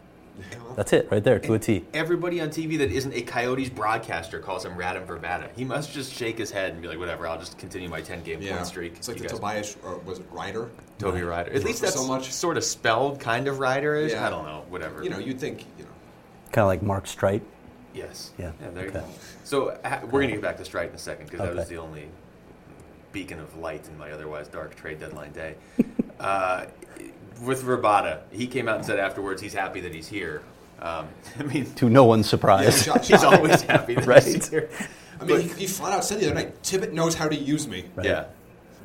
That's 0.78 0.92
it, 0.92 1.08
right 1.10 1.24
there, 1.24 1.40
to 1.40 1.54
a 1.54 1.58
T. 1.58 1.84
Everybody 1.92 2.40
on 2.40 2.50
TV 2.50 2.78
that 2.78 2.92
isn't 2.92 3.12
a 3.12 3.22
Coyotes 3.22 3.68
broadcaster 3.68 4.38
calls 4.38 4.64
him 4.64 4.76
Radim 4.76 5.06
Vrbata. 5.06 5.48
He 5.56 5.64
must 5.64 5.92
just 5.92 6.14
shake 6.14 6.38
his 6.38 6.52
head 6.52 6.72
and 6.72 6.80
be 6.80 6.86
like, 6.86 7.00
whatever, 7.00 7.26
I'll 7.26 7.36
just 7.36 7.58
continue 7.58 7.88
my 7.88 8.00
10 8.00 8.22
game 8.22 8.40
Yeah, 8.40 8.54
point 8.54 8.66
streak. 8.68 8.92
it's 8.94 9.08
like 9.08 9.18
the 9.18 9.26
Tobias, 9.26 9.76
or 9.82 9.98
was 9.98 10.20
it 10.20 10.26
Ryder? 10.30 10.70
Toby 11.00 11.22
Ryder. 11.22 11.52
At 11.52 11.64
least 11.64 11.80
For 11.80 11.86
that's 11.86 11.96
so 11.96 12.06
much. 12.06 12.32
sort 12.32 12.56
of 12.56 12.62
spelled 12.62 13.18
kind 13.18 13.48
of 13.48 13.58
Ryder-ish. 13.58 14.12
Yeah. 14.12 14.24
I 14.24 14.30
don't 14.30 14.44
know, 14.44 14.66
whatever. 14.68 15.02
You 15.02 15.10
know, 15.10 15.18
you'd 15.18 15.40
think, 15.40 15.66
you 15.78 15.82
know, 15.82 15.90
Kind 16.52 16.62
of 16.62 16.68
like 16.68 16.82
Mark 16.84 17.06
Streit. 17.06 17.40
Yes. 17.92 18.30
Yeah, 18.38 18.52
yeah 18.60 18.70
there 18.70 18.84
you 18.84 18.92
go. 18.92 19.04
So 19.42 19.76
we're 20.04 20.10
going 20.20 20.28
to 20.28 20.34
get 20.34 20.42
back 20.42 20.58
to 20.58 20.62
Streit 20.62 20.90
in 20.90 20.94
a 20.94 20.98
second 20.98 21.24
because 21.28 21.40
that 21.40 21.56
was 21.56 21.66
the 21.66 21.78
only 21.78 22.06
beacon 23.10 23.40
of 23.40 23.56
light 23.56 23.88
in 23.88 23.98
my 23.98 24.12
otherwise 24.12 24.46
dark 24.46 24.76
trade 24.76 25.00
deadline 25.00 25.32
day. 25.32 25.56
uh, 26.20 26.66
with 27.42 27.64
Rabada, 27.64 28.20
he 28.30 28.46
came 28.46 28.68
out 28.68 28.76
and 28.76 28.86
said 28.86 29.00
afterwards 29.00 29.42
he's 29.42 29.54
happy 29.54 29.80
that 29.80 29.92
he's 29.92 30.06
here. 30.06 30.40
Um, 30.80 31.08
I 31.38 31.42
mean, 31.42 31.72
To 31.74 31.88
no 31.88 32.04
one's 32.04 32.28
surprise. 32.28 32.86
Yeah, 32.86 32.98
he's 32.98 33.24
always 33.24 33.62
happy 33.62 33.94
that 33.94 34.06
Right. 34.06 34.22
he's 34.22 34.48
here. 34.48 34.70
I 35.20 35.24
mean, 35.24 35.40
he, 35.40 35.48
he 35.48 35.66
flat 35.66 35.92
out 35.92 36.04
said 36.04 36.20
the 36.20 36.26
other 36.26 36.34
night, 36.34 36.62
Tippett 36.62 36.92
knows 36.92 37.14
how 37.14 37.28
to 37.28 37.34
use 37.36 37.66
me. 37.66 37.86
Yeah. 38.02 38.26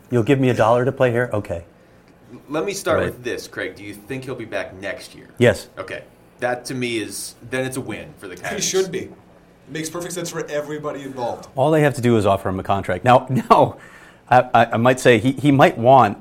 You'll 0.09 0.23
give 0.23 0.39
me 0.39 0.49
a 0.49 0.53
dollar 0.53 0.85
to 0.85 0.91
play 0.91 1.11
here? 1.11 1.29
Okay. 1.33 1.65
Let 2.49 2.65
me 2.65 2.73
start 2.73 2.99
Right. 2.99 3.05
with 3.05 3.23
this, 3.23 3.47
Craig. 3.47 3.75
Do 3.75 3.83
you 3.83 3.93
think 3.93 4.23
he'll 4.23 4.33
be 4.35 4.45
back 4.45 4.73
next 4.73 5.13
year? 5.13 5.27
Yes. 5.37 5.69
Okay. 5.77 6.03
That 6.39 6.65
to 6.65 6.73
me 6.73 6.97
is 6.97 7.35
then 7.49 7.65
it's 7.65 7.77
a 7.77 7.81
win 7.81 8.13
for 8.17 8.27
the 8.27 8.49
He 8.55 8.61
should 8.61 8.91
be. 8.91 8.99
It 9.01 9.11
makes 9.69 9.89
perfect 9.89 10.13
sense 10.13 10.29
for 10.31 10.45
everybody 10.47 11.03
involved. 11.03 11.47
All 11.55 11.69
they 11.71 11.81
have 11.81 11.93
to 11.95 12.01
do 12.01 12.17
is 12.17 12.25
offer 12.25 12.49
him 12.49 12.59
a 12.59 12.63
contract. 12.63 13.03
Now, 13.05 13.27
now, 13.49 13.77
I, 14.29 14.39
I, 14.53 14.65
I 14.73 14.77
might 14.77 14.99
say 14.99 15.19
he, 15.19 15.33
he 15.33 15.51
might 15.51 15.77
want 15.77 16.17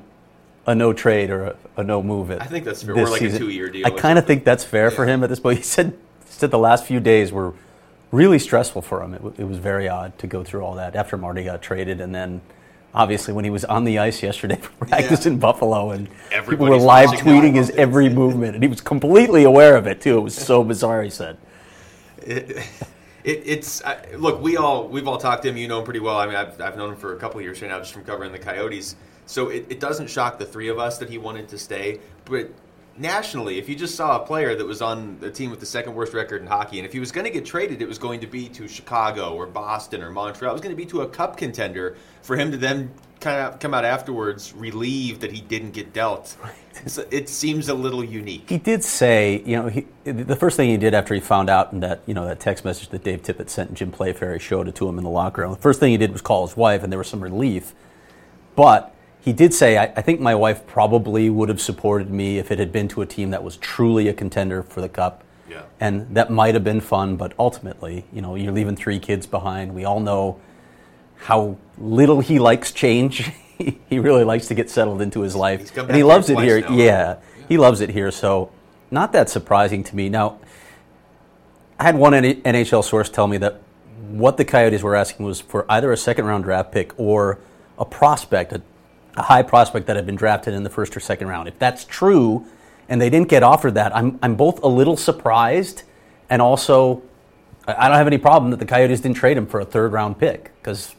a 0.65 0.73
no 0.75 0.93
trade 0.93 1.29
or 1.29 1.43
a, 1.43 1.55
a 1.77 1.83
no 1.83 2.01
move. 2.01 2.31
At 2.31 2.41
I 2.41 2.45
think 2.45 2.65
that's 2.65 2.83
fair. 2.83 2.95
Or 2.97 3.07
like 3.09 3.21
a 3.21 3.37
two-year 3.37 3.69
deal 3.69 3.85
I 3.85 3.89
kind 3.89 4.17
of 4.17 4.25
think 4.25 4.43
that's 4.45 4.63
fair 4.63 4.91
for 4.91 5.05
him 5.05 5.23
at 5.23 5.29
this 5.29 5.39
point. 5.39 5.57
He 5.63 5.63
said, 5.63 5.97
said 6.25 6.51
the 6.51 6.59
last 6.59 6.85
few 6.85 6.99
days 6.99 7.31
were 7.31 7.53
really 8.11 8.39
stressful 8.39 8.81
for 8.81 9.01
him. 9.03 9.13
It, 9.13 9.23
w- 9.23 9.35
it 9.37 9.43
was 9.45 9.57
very 9.57 9.89
odd 9.89 10.17
to 10.19 10.27
go 10.27 10.43
through 10.43 10.61
all 10.61 10.75
that 10.75 10.95
after 10.95 11.17
Marty 11.17 11.43
got 11.43 11.61
traded, 11.61 11.99
and 11.99 12.13
then 12.13 12.41
obviously 12.93 13.33
when 13.33 13.43
he 13.43 13.49
was 13.49 13.65
on 13.65 13.83
the 13.85 13.97
ice 13.99 14.21
yesterday 14.23 14.55
for 14.61 14.85
practice 14.85 15.25
Yeah. 15.25 15.33
in 15.33 15.39
Buffalo, 15.39 15.91
and 15.91 16.07
people 16.47 16.67
were 16.67 16.77
live 16.77 17.09
tweeting 17.09 17.55
his 17.55 17.69
every 17.71 18.09
movement, 18.21 18.55
and 18.55 18.63
he 18.63 18.69
was 18.69 18.81
completely 18.81 19.43
aware 19.43 19.75
of 19.75 19.87
it 19.87 19.99
too. 20.01 20.17
It 20.17 20.21
was 20.21 20.35
so 20.35 20.63
bizarre. 20.63 21.03
He 21.03 21.09
said. 21.09 21.37
It, 22.25 22.51
it, 23.23 23.41
it's 23.45 23.83
I, 23.83 23.97
look. 24.15 24.41
We 24.41 24.57
all 24.57 24.87
we've 24.87 25.07
all 25.07 25.17
talked 25.17 25.43
to 25.43 25.49
him. 25.49 25.57
You 25.57 25.67
know 25.67 25.79
him 25.79 25.85
pretty 25.85 25.99
well. 25.99 26.17
I 26.17 26.25
mean, 26.25 26.35
I've, 26.35 26.59
I've 26.61 26.77
known 26.77 26.91
him 26.91 26.95
for 26.95 27.15
a 27.15 27.19
couple 27.19 27.39
of 27.39 27.43
years 27.43 27.61
right 27.61 27.69
now, 27.69 27.79
just 27.79 27.93
from 27.93 28.03
covering 28.03 28.31
the 28.31 28.39
Coyotes. 28.39 28.95
So 29.25 29.49
it, 29.49 29.67
it 29.69 29.79
doesn't 29.79 30.09
shock 30.09 30.39
the 30.39 30.45
three 30.45 30.69
of 30.69 30.79
us 30.79 30.97
that 30.97 31.09
he 31.09 31.17
wanted 31.17 31.49
to 31.49 31.57
stay. 31.57 31.99
But 32.25 32.51
nationally, 32.97 33.57
if 33.57 33.69
you 33.69 33.75
just 33.75 33.95
saw 33.95 34.21
a 34.21 34.25
player 34.25 34.55
that 34.55 34.65
was 34.65 34.81
on 34.81 35.19
the 35.19 35.31
team 35.31 35.49
with 35.49 35.59
the 35.59 35.65
second 35.65 35.95
worst 35.95 36.13
record 36.13 36.41
in 36.41 36.47
hockey, 36.47 36.79
and 36.79 36.85
if 36.85 36.93
he 36.93 36.99
was 36.99 37.11
going 37.11 37.25
to 37.25 37.31
get 37.31 37.45
traded, 37.45 37.81
it 37.81 37.87
was 37.87 37.97
going 37.97 38.19
to 38.21 38.27
be 38.27 38.49
to 38.49 38.67
Chicago 38.67 39.33
or 39.33 39.47
Boston 39.47 40.03
or 40.03 40.11
Montreal. 40.11 40.51
It 40.51 40.53
was 40.53 40.61
going 40.61 40.75
to 40.75 40.81
be 40.81 40.85
to 40.87 41.01
a 41.01 41.07
Cup 41.07 41.37
contender 41.37 41.97
for 42.21 42.37
him 42.37 42.51
to 42.51 42.57
then 42.57 42.91
kind 43.19 43.39
of 43.39 43.59
come 43.59 43.73
out 43.73 43.85
afterwards 43.85 44.53
relieved 44.53 45.21
that 45.21 45.31
he 45.31 45.39
didn't 45.39 45.71
get 45.71 45.93
dealt. 45.93 46.35
So 46.87 47.05
it 47.09 47.29
seems 47.29 47.69
a 47.69 47.73
little 47.73 48.03
unique. 48.03 48.49
He 48.49 48.57
did 48.57 48.83
say, 48.83 49.41
you 49.45 49.55
know, 49.55 49.69
he, 49.69 49.85
the 50.03 50.35
first 50.35 50.57
thing 50.57 50.69
he 50.69 50.75
did 50.75 50.93
after 50.93 51.13
he 51.13 51.21
found 51.21 51.49
out 51.49 51.71
and 51.71 51.81
that, 51.83 52.01
you 52.05 52.13
know, 52.13 52.25
that 52.25 52.41
text 52.41 52.65
message 52.65 52.89
that 52.89 53.03
Dave 53.03 53.21
Tippett 53.21 53.49
sent 53.49 53.69
and 53.69 53.77
Jim 53.77 53.91
Playfair, 53.91 54.33
he 54.33 54.39
showed 54.39 54.67
it 54.67 54.75
to 54.75 54.89
him 54.89 54.97
in 54.97 55.05
the 55.05 55.09
locker 55.09 55.41
room. 55.41 55.53
The 55.53 55.59
first 55.59 55.79
thing 55.79 55.91
he 55.91 55.97
did 55.97 56.11
was 56.11 56.21
call 56.21 56.45
his 56.45 56.57
wife, 56.57 56.83
and 56.83 56.91
there 56.91 56.97
was 56.97 57.07
some 57.07 57.21
relief. 57.21 57.73
But 58.55 58.92
he 59.23 59.31
did 59.31 59.53
say, 59.53 59.77
I, 59.77 59.83
I 59.95 60.01
think 60.01 60.19
my 60.19 60.35
wife 60.35 60.67
probably 60.67 61.29
would 61.29 61.47
have 61.47 61.61
supported 61.61 62.11
me 62.11 62.39
if 62.39 62.51
it 62.51 62.59
had 62.59 62.73
been 62.73 62.89
to 62.89 63.01
a 63.01 63.05
team 63.05 63.29
that 63.29 63.41
was 63.41 63.55
truly 63.55 64.09
a 64.09 64.13
contender 64.13 64.63
for 64.63 64.81
the 64.81 64.89
cup. 64.89 65.23
Yeah. 65.49 65.61
And 65.79 66.13
that 66.13 66.29
might 66.29 66.55
have 66.55 66.65
been 66.65 66.81
fun, 66.81 67.15
but 67.15 67.33
ultimately, 67.39 68.05
you 68.11 68.21
know, 68.21 68.35
you're 68.35 68.51
leaving 68.51 68.75
three 68.75 68.99
kids 68.99 69.25
behind. 69.25 69.73
We 69.73 69.85
all 69.85 70.01
know 70.01 70.41
how 71.15 71.57
little 71.77 72.19
he 72.19 72.37
likes 72.37 72.73
change. 72.73 73.31
he 73.89 73.97
really 73.99 74.25
likes 74.25 74.47
to 74.47 74.55
get 74.55 74.69
settled 74.69 75.01
into 75.01 75.21
his 75.21 75.37
life, 75.37 75.75
and 75.77 75.95
he 75.95 76.03
loves 76.03 76.29
it 76.29 76.39
here. 76.39 76.59
now, 76.59 76.67
right? 76.67 76.77
Yeah, 76.77 77.15
he 77.47 77.57
loves 77.57 77.79
it 77.79 77.91
here. 77.91 78.11
So, 78.11 78.51
not 78.91 79.13
that 79.13 79.29
surprising 79.29 79.85
to 79.85 79.95
me. 79.95 80.09
Now, 80.09 80.39
I 81.79 81.83
had 81.83 81.95
one 81.95 82.11
NHL 82.11 82.83
source 82.83 83.09
tell 83.09 83.27
me 83.27 83.37
that 83.37 83.61
what 84.09 84.35
the 84.35 84.43
Coyotes 84.43 84.83
were 84.83 84.95
asking 84.95 85.25
was 85.25 85.39
for 85.39 85.65
either 85.69 85.93
a 85.93 85.97
second 85.97 86.25
round 86.25 86.43
draft 86.43 86.73
pick 86.73 86.97
or 86.99 87.39
a 87.79 87.85
prospect, 87.85 88.51
a, 88.51 88.61
a 89.15 89.21
high 89.23 89.43
prospect 89.43 89.87
that 89.87 89.95
had 89.95 90.05
been 90.05 90.15
drafted 90.15 90.53
in 90.53 90.63
the 90.63 90.69
first 90.69 90.95
or 90.97 90.99
second 90.99 91.27
round. 91.27 91.47
If 91.47 91.59
that's 91.59 91.85
true, 91.85 92.45
and 92.89 93.01
they 93.01 93.09
didn't 93.09 93.29
get 93.29 93.43
offered 93.43 93.75
that, 93.75 93.95
I'm 93.95 94.19
I'm 94.21 94.35
both 94.35 94.61
a 94.63 94.67
little 94.67 94.97
surprised 94.97 95.83
and 96.29 96.41
also 96.41 97.01
I 97.67 97.87
don't 97.87 97.97
have 97.97 98.07
any 98.07 98.17
problem 98.17 98.51
that 98.51 98.57
the 98.57 98.65
Coyotes 98.65 98.99
didn't 99.01 99.17
trade 99.17 99.37
him 99.37 99.45
for 99.47 99.59
a 99.59 99.65
third 99.65 99.91
round 99.93 100.19
pick 100.19 100.51
because. 100.61 100.95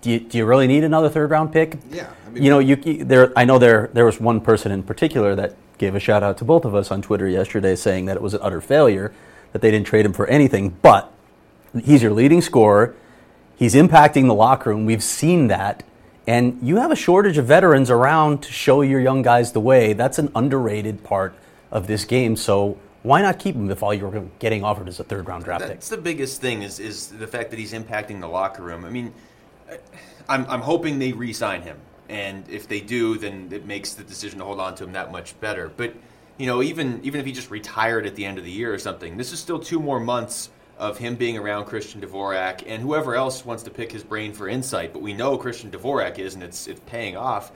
Do 0.00 0.12
you, 0.12 0.20
do 0.20 0.38
you 0.38 0.46
really 0.46 0.68
need 0.68 0.84
another 0.84 1.08
third 1.08 1.28
round 1.32 1.52
pick? 1.52 1.76
Yeah, 1.90 2.08
I 2.24 2.30
mean- 2.30 2.44
you 2.44 2.50
know, 2.50 2.60
you, 2.60 2.76
you- 2.84 3.04
there. 3.04 3.32
I 3.36 3.44
know 3.44 3.58
there 3.58 3.90
there 3.92 4.04
was 4.04 4.20
one 4.20 4.40
person 4.40 4.70
in 4.70 4.84
particular 4.84 5.34
that 5.34 5.56
gave 5.76 5.96
a 5.96 6.00
shout 6.00 6.22
out 6.22 6.38
to 6.38 6.44
both 6.44 6.64
of 6.64 6.72
us 6.72 6.92
on 6.92 7.02
Twitter 7.02 7.26
yesterday, 7.26 7.74
saying 7.74 8.04
that 8.06 8.14
it 8.16 8.22
was 8.22 8.32
an 8.32 8.38
utter 8.40 8.60
failure 8.60 9.12
that 9.52 9.60
they 9.60 9.72
didn't 9.72 9.88
trade 9.88 10.06
him 10.06 10.12
for 10.12 10.24
anything. 10.28 10.68
But 10.82 11.12
he's 11.82 12.00
your 12.00 12.12
leading 12.12 12.40
scorer. 12.42 12.94
He's 13.56 13.74
impacting 13.74 14.28
the 14.28 14.34
locker 14.34 14.70
room. 14.70 14.86
We've 14.86 15.02
seen 15.02 15.48
that, 15.48 15.82
and 16.28 16.58
you 16.62 16.76
have 16.76 16.92
a 16.92 16.96
shortage 16.96 17.38
of 17.38 17.46
veterans 17.46 17.88
around 17.88 18.42
to 18.42 18.52
show 18.52 18.82
your 18.82 19.00
young 19.00 19.22
guys 19.22 19.52
the 19.52 19.60
way. 19.60 19.94
That's 19.94 20.18
an 20.18 20.30
underrated 20.34 21.02
part 21.02 21.34
of 21.70 21.86
this 21.86 22.04
game. 22.04 22.36
So 22.36 22.78
why 23.02 23.22
not 23.22 23.38
keep 23.38 23.54
him 23.54 23.70
if 23.70 23.82
all 23.82 23.94
you're 23.94 24.28
getting 24.38 24.62
offered 24.62 24.88
is 24.88 25.00
a 25.00 25.04
third 25.04 25.26
round 25.26 25.44
draft 25.44 25.62
pick? 25.62 25.70
That's 25.70 25.88
the 25.88 25.96
biggest 25.96 26.42
thing 26.42 26.62
is 26.62 26.80
is 26.80 27.08
the 27.08 27.26
fact 27.26 27.48
that 27.48 27.58
he's 27.58 27.72
impacting 27.72 28.20
the 28.20 28.28
locker 28.28 28.62
room. 28.62 28.84
I 28.84 28.90
mean, 28.90 29.14
I'm 30.28 30.44
I'm 30.50 30.60
hoping 30.60 30.98
they 30.98 31.12
re-sign 31.12 31.62
him, 31.62 31.78
and 32.10 32.46
if 32.50 32.68
they 32.68 32.80
do, 32.80 33.16
then 33.16 33.48
it 33.50 33.64
makes 33.64 33.94
the 33.94 34.04
decision 34.04 34.40
to 34.40 34.44
hold 34.44 34.60
on 34.60 34.74
to 34.76 34.84
him 34.84 34.92
that 34.92 35.10
much 35.10 35.38
better. 35.40 35.72
But 35.74 35.94
you 36.36 36.46
know, 36.46 36.62
even 36.62 37.00
even 37.04 37.20
if 37.20 37.26
he 37.26 37.32
just 37.32 37.50
retired 37.50 38.04
at 38.04 38.16
the 38.16 38.26
end 38.26 38.36
of 38.36 38.44
the 38.44 38.50
year 38.50 38.74
or 38.74 38.78
something, 38.78 39.16
this 39.16 39.32
is 39.32 39.40
still 39.40 39.58
two 39.58 39.80
more 39.80 39.98
months 39.98 40.50
of 40.78 40.96
him 40.96 41.16
being 41.16 41.36
around 41.36 41.64
Christian 41.66 42.00
Dvorak 42.00 42.62
and 42.66 42.80
whoever 42.80 43.14
else 43.14 43.44
wants 43.44 43.64
to 43.64 43.70
pick 43.70 43.90
his 43.90 44.04
brain 44.04 44.32
for 44.32 44.48
insight. 44.48 44.92
But 44.92 45.02
we 45.02 45.12
know 45.12 45.36
Christian 45.36 45.70
Dvorak 45.70 46.18
is, 46.18 46.34
and 46.34 46.42
it's 46.42 46.66
it's 46.66 46.80
paying 46.86 47.16
off. 47.16 47.52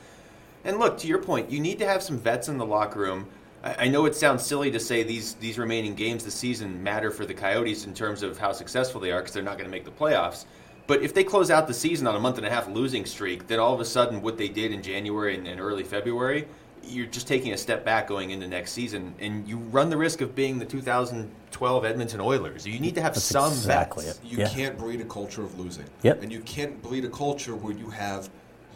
And 0.64 0.78
look, 0.78 0.98
to 0.98 1.06
your 1.06 1.18
point, 1.18 1.50
you 1.50 1.60
need 1.60 1.78
to 1.78 1.86
have 1.86 2.02
some 2.02 2.18
vets 2.18 2.48
in 2.48 2.58
the 2.58 2.66
locker 2.66 3.00
room. 3.00 3.28
I 3.62 3.86
I 3.86 3.88
know 3.88 4.06
it 4.06 4.16
sounds 4.16 4.44
silly 4.44 4.70
to 4.72 4.80
say 4.80 5.02
these 5.02 5.34
these 5.34 5.58
remaining 5.58 5.94
games 5.94 6.24
this 6.24 6.34
season 6.34 6.82
matter 6.82 7.10
for 7.10 7.24
the 7.24 7.34
Coyotes 7.34 7.86
in 7.86 7.94
terms 7.94 8.22
of 8.22 8.38
how 8.38 8.52
successful 8.52 9.00
they 9.00 9.12
are 9.12 9.20
because 9.20 9.32
they're 9.32 9.42
not 9.42 9.56
going 9.56 9.70
to 9.70 9.76
make 9.76 9.84
the 9.84 9.90
playoffs. 9.90 10.44
But 10.88 11.02
if 11.02 11.14
they 11.14 11.22
close 11.22 11.50
out 11.50 11.68
the 11.68 11.74
season 11.74 12.08
on 12.08 12.16
a 12.16 12.20
month 12.20 12.38
and 12.38 12.46
a 12.46 12.50
half 12.50 12.68
losing 12.68 13.06
streak, 13.06 13.46
then 13.46 13.60
all 13.60 13.72
of 13.72 13.80
a 13.80 13.84
sudden 13.84 14.20
what 14.20 14.36
they 14.36 14.48
did 14.48 14.72
in 14.72 14.82
January 14.82 15.36
and, 15.36 15.46
and 15.46 15.60
early 15.60 15.84
February, 15.84 16.48
you're 16.84 17.06
just 17.06 17.26
taking 17.28 17.52
a 17.52 17.56
step 17.56 17.84
back 17.84 18.06
going 18.08 18.30
into 18.30 18.46
next 18.46 18.72
season, 18.72 19.14
and 19.20 19.46
you 19.48 19.56
run 19.58 19.90
the 19.90 19.96
risk 19.96 20.20
of 20.20 20.34
being 20.34 20.58
the 20.58 20.64
2012 20.64 21.84
Edmonton 21.84 22.20
Oilers. 22.20 22.66
You 22.66 22.78
need 22.80 22.94
to 22.96 23.02
have 23.02 23.14
That's 23.14 23.24
some 23.24 23.52
exactly 23.52 24.04
vets. 24.06 24.18
it. 24.18 24.24
You 24.24 24.38
Yeah. 24.38 24.48
can't 24.48 24.78
breed 24.78 25.00
a 25.00 25.04
culture 25.04 25.42
of 25.42 25.58
losing. 25.58 25.84
Yep. 26.02 26.22
And 26.22 26.32
you 26.32 26.40
can't 26.40 26.82
breed 26.82 27.04
a 27.04 27.08
culture 27.08 27.54
where 27.54 27.74
you 27.74 27.90
have 27.90 28.28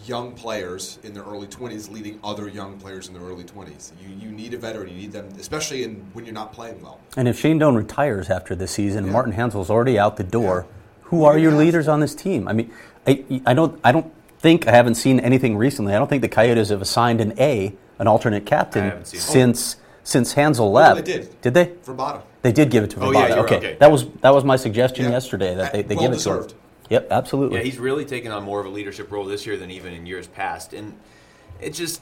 young 0.05 0.33
players 0.33 0.99
in 1.03 1.15
their 1.15 1.25
early 1.25 1.47
20s 1.47 1.91
leading 1.91 2.19
other 2.23 2.49
young 2.49 2.79
players 2.79 3.09
in 3.09 3.15
their 3.15 3.23
early 3.23 3.45
20s. 3.45 3.93
You, 4.01 4.15
you 4.29 4.31
need 4.31 4.55
a 4.55 4.59
veteran. 4.59 4.89
You 4.91 4.97
need 4.97 5.13
them, 5.13 5.29
especially 5.39 5.85
in, 5.85 6.07
when 6.13 6.25
you're 6.25 6.35
not 6.35 6.53
playing 6.53 6.81
well. 6.83 7.01
And 7.17 7.27
if 7.27 7.39
Shane 7.41 7.59
Doan 7.59 7.75
retires 7.75 8.29
after 8.31 8.55
this 8.55 8.71
season, 8.73 8.99
and 8.99 9.07
Yeah. 9.09 9.13
Martin 9.15 9.33
Hanzal's 9.33 9.71
already 9.71 9.99
out 9.99 10.17
the 10.17 10.25
door. 10.25 10.67
Yeah. 10.69 10.73
Who 11.03 11.17
Who 11.19 11.25
are 11.25 11.39
your 11.39 11.53
leaders 11.53 11.87
on 11.89 12.01
this 12.01 12.15
team? 12.15 12.47
I 12.49 12.53
mean, 12.53 12.71
I, 13.07 13.25
I 13.47 13.55
don't 13.55 13.79
I 13.85 13.93
don't 13.93 14.13
think 14.41 14.67
I 14.69 14.73
haven't 14.73 14.97
seen 14.97 15.19
anything 15.21 15.57
recently. 15.57 15.95
I 15.95 15.99
don't 15.99 16.09
think 16.09 16.21
the 16.23 16.29
Coyotes 16.29 16.69
have 16.71 16.83
assigned 16.83 17.21
an 17.21 17.33
A, 17.39 17.75
an 17.99 18.07
alternate 18.07 18.47
captain, 18.47 19.05
since 19.05 19.77
since 20.05 20.35
Hanzal 20.35 20.73
left. 20.73 21.05
they 21.05 21.13
did. 21.19 21.41
Did 21.41 21.55
they? 21.55 21.67
Vrbata. 21.67 22.23
They 22.43 22.53
did 22.53 22.71
give 22.71 22.85
it 22.85 22.91
to 22.91 23.01
Oh, 23.01 23.11
yeah, 23.11 23.25
okay. 23.25 23.35
right. 23.35 23.39
Okay. 23.65 23.77
that 23.81 23.91
was 23.91 24.07
that 24.21 24.33
was 24.35 24.45
my 24.45 24.57
suggestion 24.57 25.07
Yeah. 25.07 25.11
yesterday 25.13 25.55
that 25.57 25.73
they, 25.73 25.83
they 25.83 25.95
Well 25.97 26.05
give 26.09 26.13
it 26.13 26.23
to 26.23 26.31
him. 26.31 26.37
deserved. 26.37 26.55
Yep, 26.91 27.09
absolutely. 27.11 27.59
Yeah, 27.59 27.65
he's 27.65 27.79
really 27.79 28.05
taken 28.05 28.31
on 28.31 28.45
more 28.45 28.61
of 28.61 28.67
a 28.67 28.69
leadership 28.69 29.11
role 29.11 29.25
this 29.25 29.45
year 29.47 29.57
than 29.57 29.73
even 29.73 29.93
in 29.93 30.07
years 30.07 30.27
past, 30.29 30.73
and 30.73 30.95
it 31.61 31.71
just. 31.71 32.01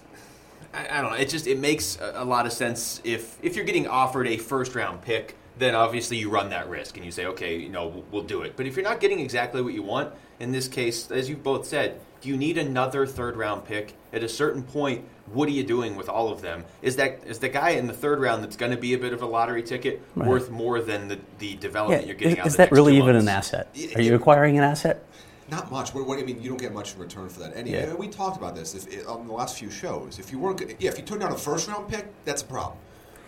I 0.74 0.98
I 0.98 1.00
don't 1.00 1.12
know. 1.12 1.16
It 1.16 1.28
just 1.30 1.46
it 1.46 1.58
makes 1.58 1.98
a 2.00 2.22
a 2.22 2.24
lot 2.24 2.44
of 2.46 2.52
sense 2.52 3.00
if 3.04 3.38
if 3.42 3.56
you're 3.56 3.64
getting 3.64 3.86
offered 3.86 4.26
a 4.26 4.36
first 4.36 4.74
round 4.74 5.00
pick, 5.00 5.36
then 5.58 5.74
obviously 5.74 6.18
you 6.18 6.28
run 6.28 6.50
that 6.50 6.68
risk 6.68 6.96
and 6.96 7.06
you 7.06 7.12
say, 7.12 7.24
okay, 7.26 7.56
you 7.56 7.68
know, 7.70 7.86
we'll- 7.86 8.04
we'll 8.10 8.22
do 8.24 8.42
it. 8.42 8.54
But 8.56 8.66
if 8.66 8.74
you're 8.76 8.84
not 8.84 8.98
getting 9.00 9.20
exactly 9.20 9.62
what 9.62 9.72
you 9.72 9.84
want, 9.84 10.12
in 10.40 10.50
this 10.50 10.66
case, 10.66 11.08
as 11.12 11.28
you 11.30 11.36
both 11.36 11.64
said, 11.64 12.00
do 12.24 12.30
you 12.30 12.38
need 12.38 12.56
another 12.56 13.06
third 13.06 13.36
round 13.36 13.66
pick? 13.66 13.94
At 14.10 14.24
a 14.24 14.28
certain 14.30 14.62
point, 14.62 15.04
what 15.26 15.46
are 15.46 15.52
you 15.52 15.62
doing 15.62 15.94
with 15.94 16.08
all 16.08 16.32
of 16.32 16.40
them? 16.40 16.64
Is 16.80 16.96
that 16.96 17.20
is 17.26 17.38
the 17.38 17.50
guy 17.50 17.70
in 17.70 17.86
the 17.86 17.92
third 17.92 18.18
round 18.18 18.42
that's 18.42 18.56
going 18.56 18.72
to 18.72 18.78
be 18.78 18.94
a 18.94 18.98
bit 18.98 19.12
of 19.12 19.20
a 19.20 19.26
lottery 19.26 19.62
ticket 19.62 20.00
Right. 20.16 20.26
worth 20.26 20.50
more 20.50 20.80
than 20.80 21.08
the, 21.08 21.18
the 21.38 21.48
yeah, 21.48 21.60
development 21.60 22.06
you're 22.06 22.16
is, 22.16 22.22
getting 22.22 22.38
out 22.40 22.46
is 22.46 22.54
of 22.54 22.56
the 22.56 22.62
that 22.64 22.72
really 22.72 22.92
two 22.94 23.02
even 23.02 23.16
an 23.16 23.28
asset? 23.28 23.68
Are 23.94 24.00
you 24.00 24.14
acquiring 24.14 24.56
an 24.56 24.64
asset? 24.64 25.04
Not 25.50 25.70
much. 25.70 25.92
What, 25.92 26.06
what, 26.06 26.18
I 26.18 26.22
mean, 26.22 26.40
you 26.40 26.48
don't 26.48 26.60
get 26.60 26.72
much 26.72 26.94
in 26.94 27.00
return 27.00 27.28
for 27.28 27.40
that. 27.40 27.54
Anyway, 27.54 27.82
Yeah. 27.86 27.94
we 27.94 28.08
talked 28.08 28.38
about 28.38 28.54
this 28.54 28.74
if, 28.74 29.06
on 29.06 29.26
the 29.26 29.32
last 29.34 29.58
few 29.58 29.70
shows. 29.70 30.18
If 30.18 30.32
you 30.32 30.38
weren't, 30.38 30.62
yeah, 30.80 30.88
if 30.88 30.96
you 30.98 31.04
took 31.04 31.20
down 31.20 31.30
a 31.30 31.36
first 31.36 31.68
round 31.68 31.90
pick, 31.90 32.06
that's 32.24 32.40
a 32.40 32.46
problem. 32.46 32.78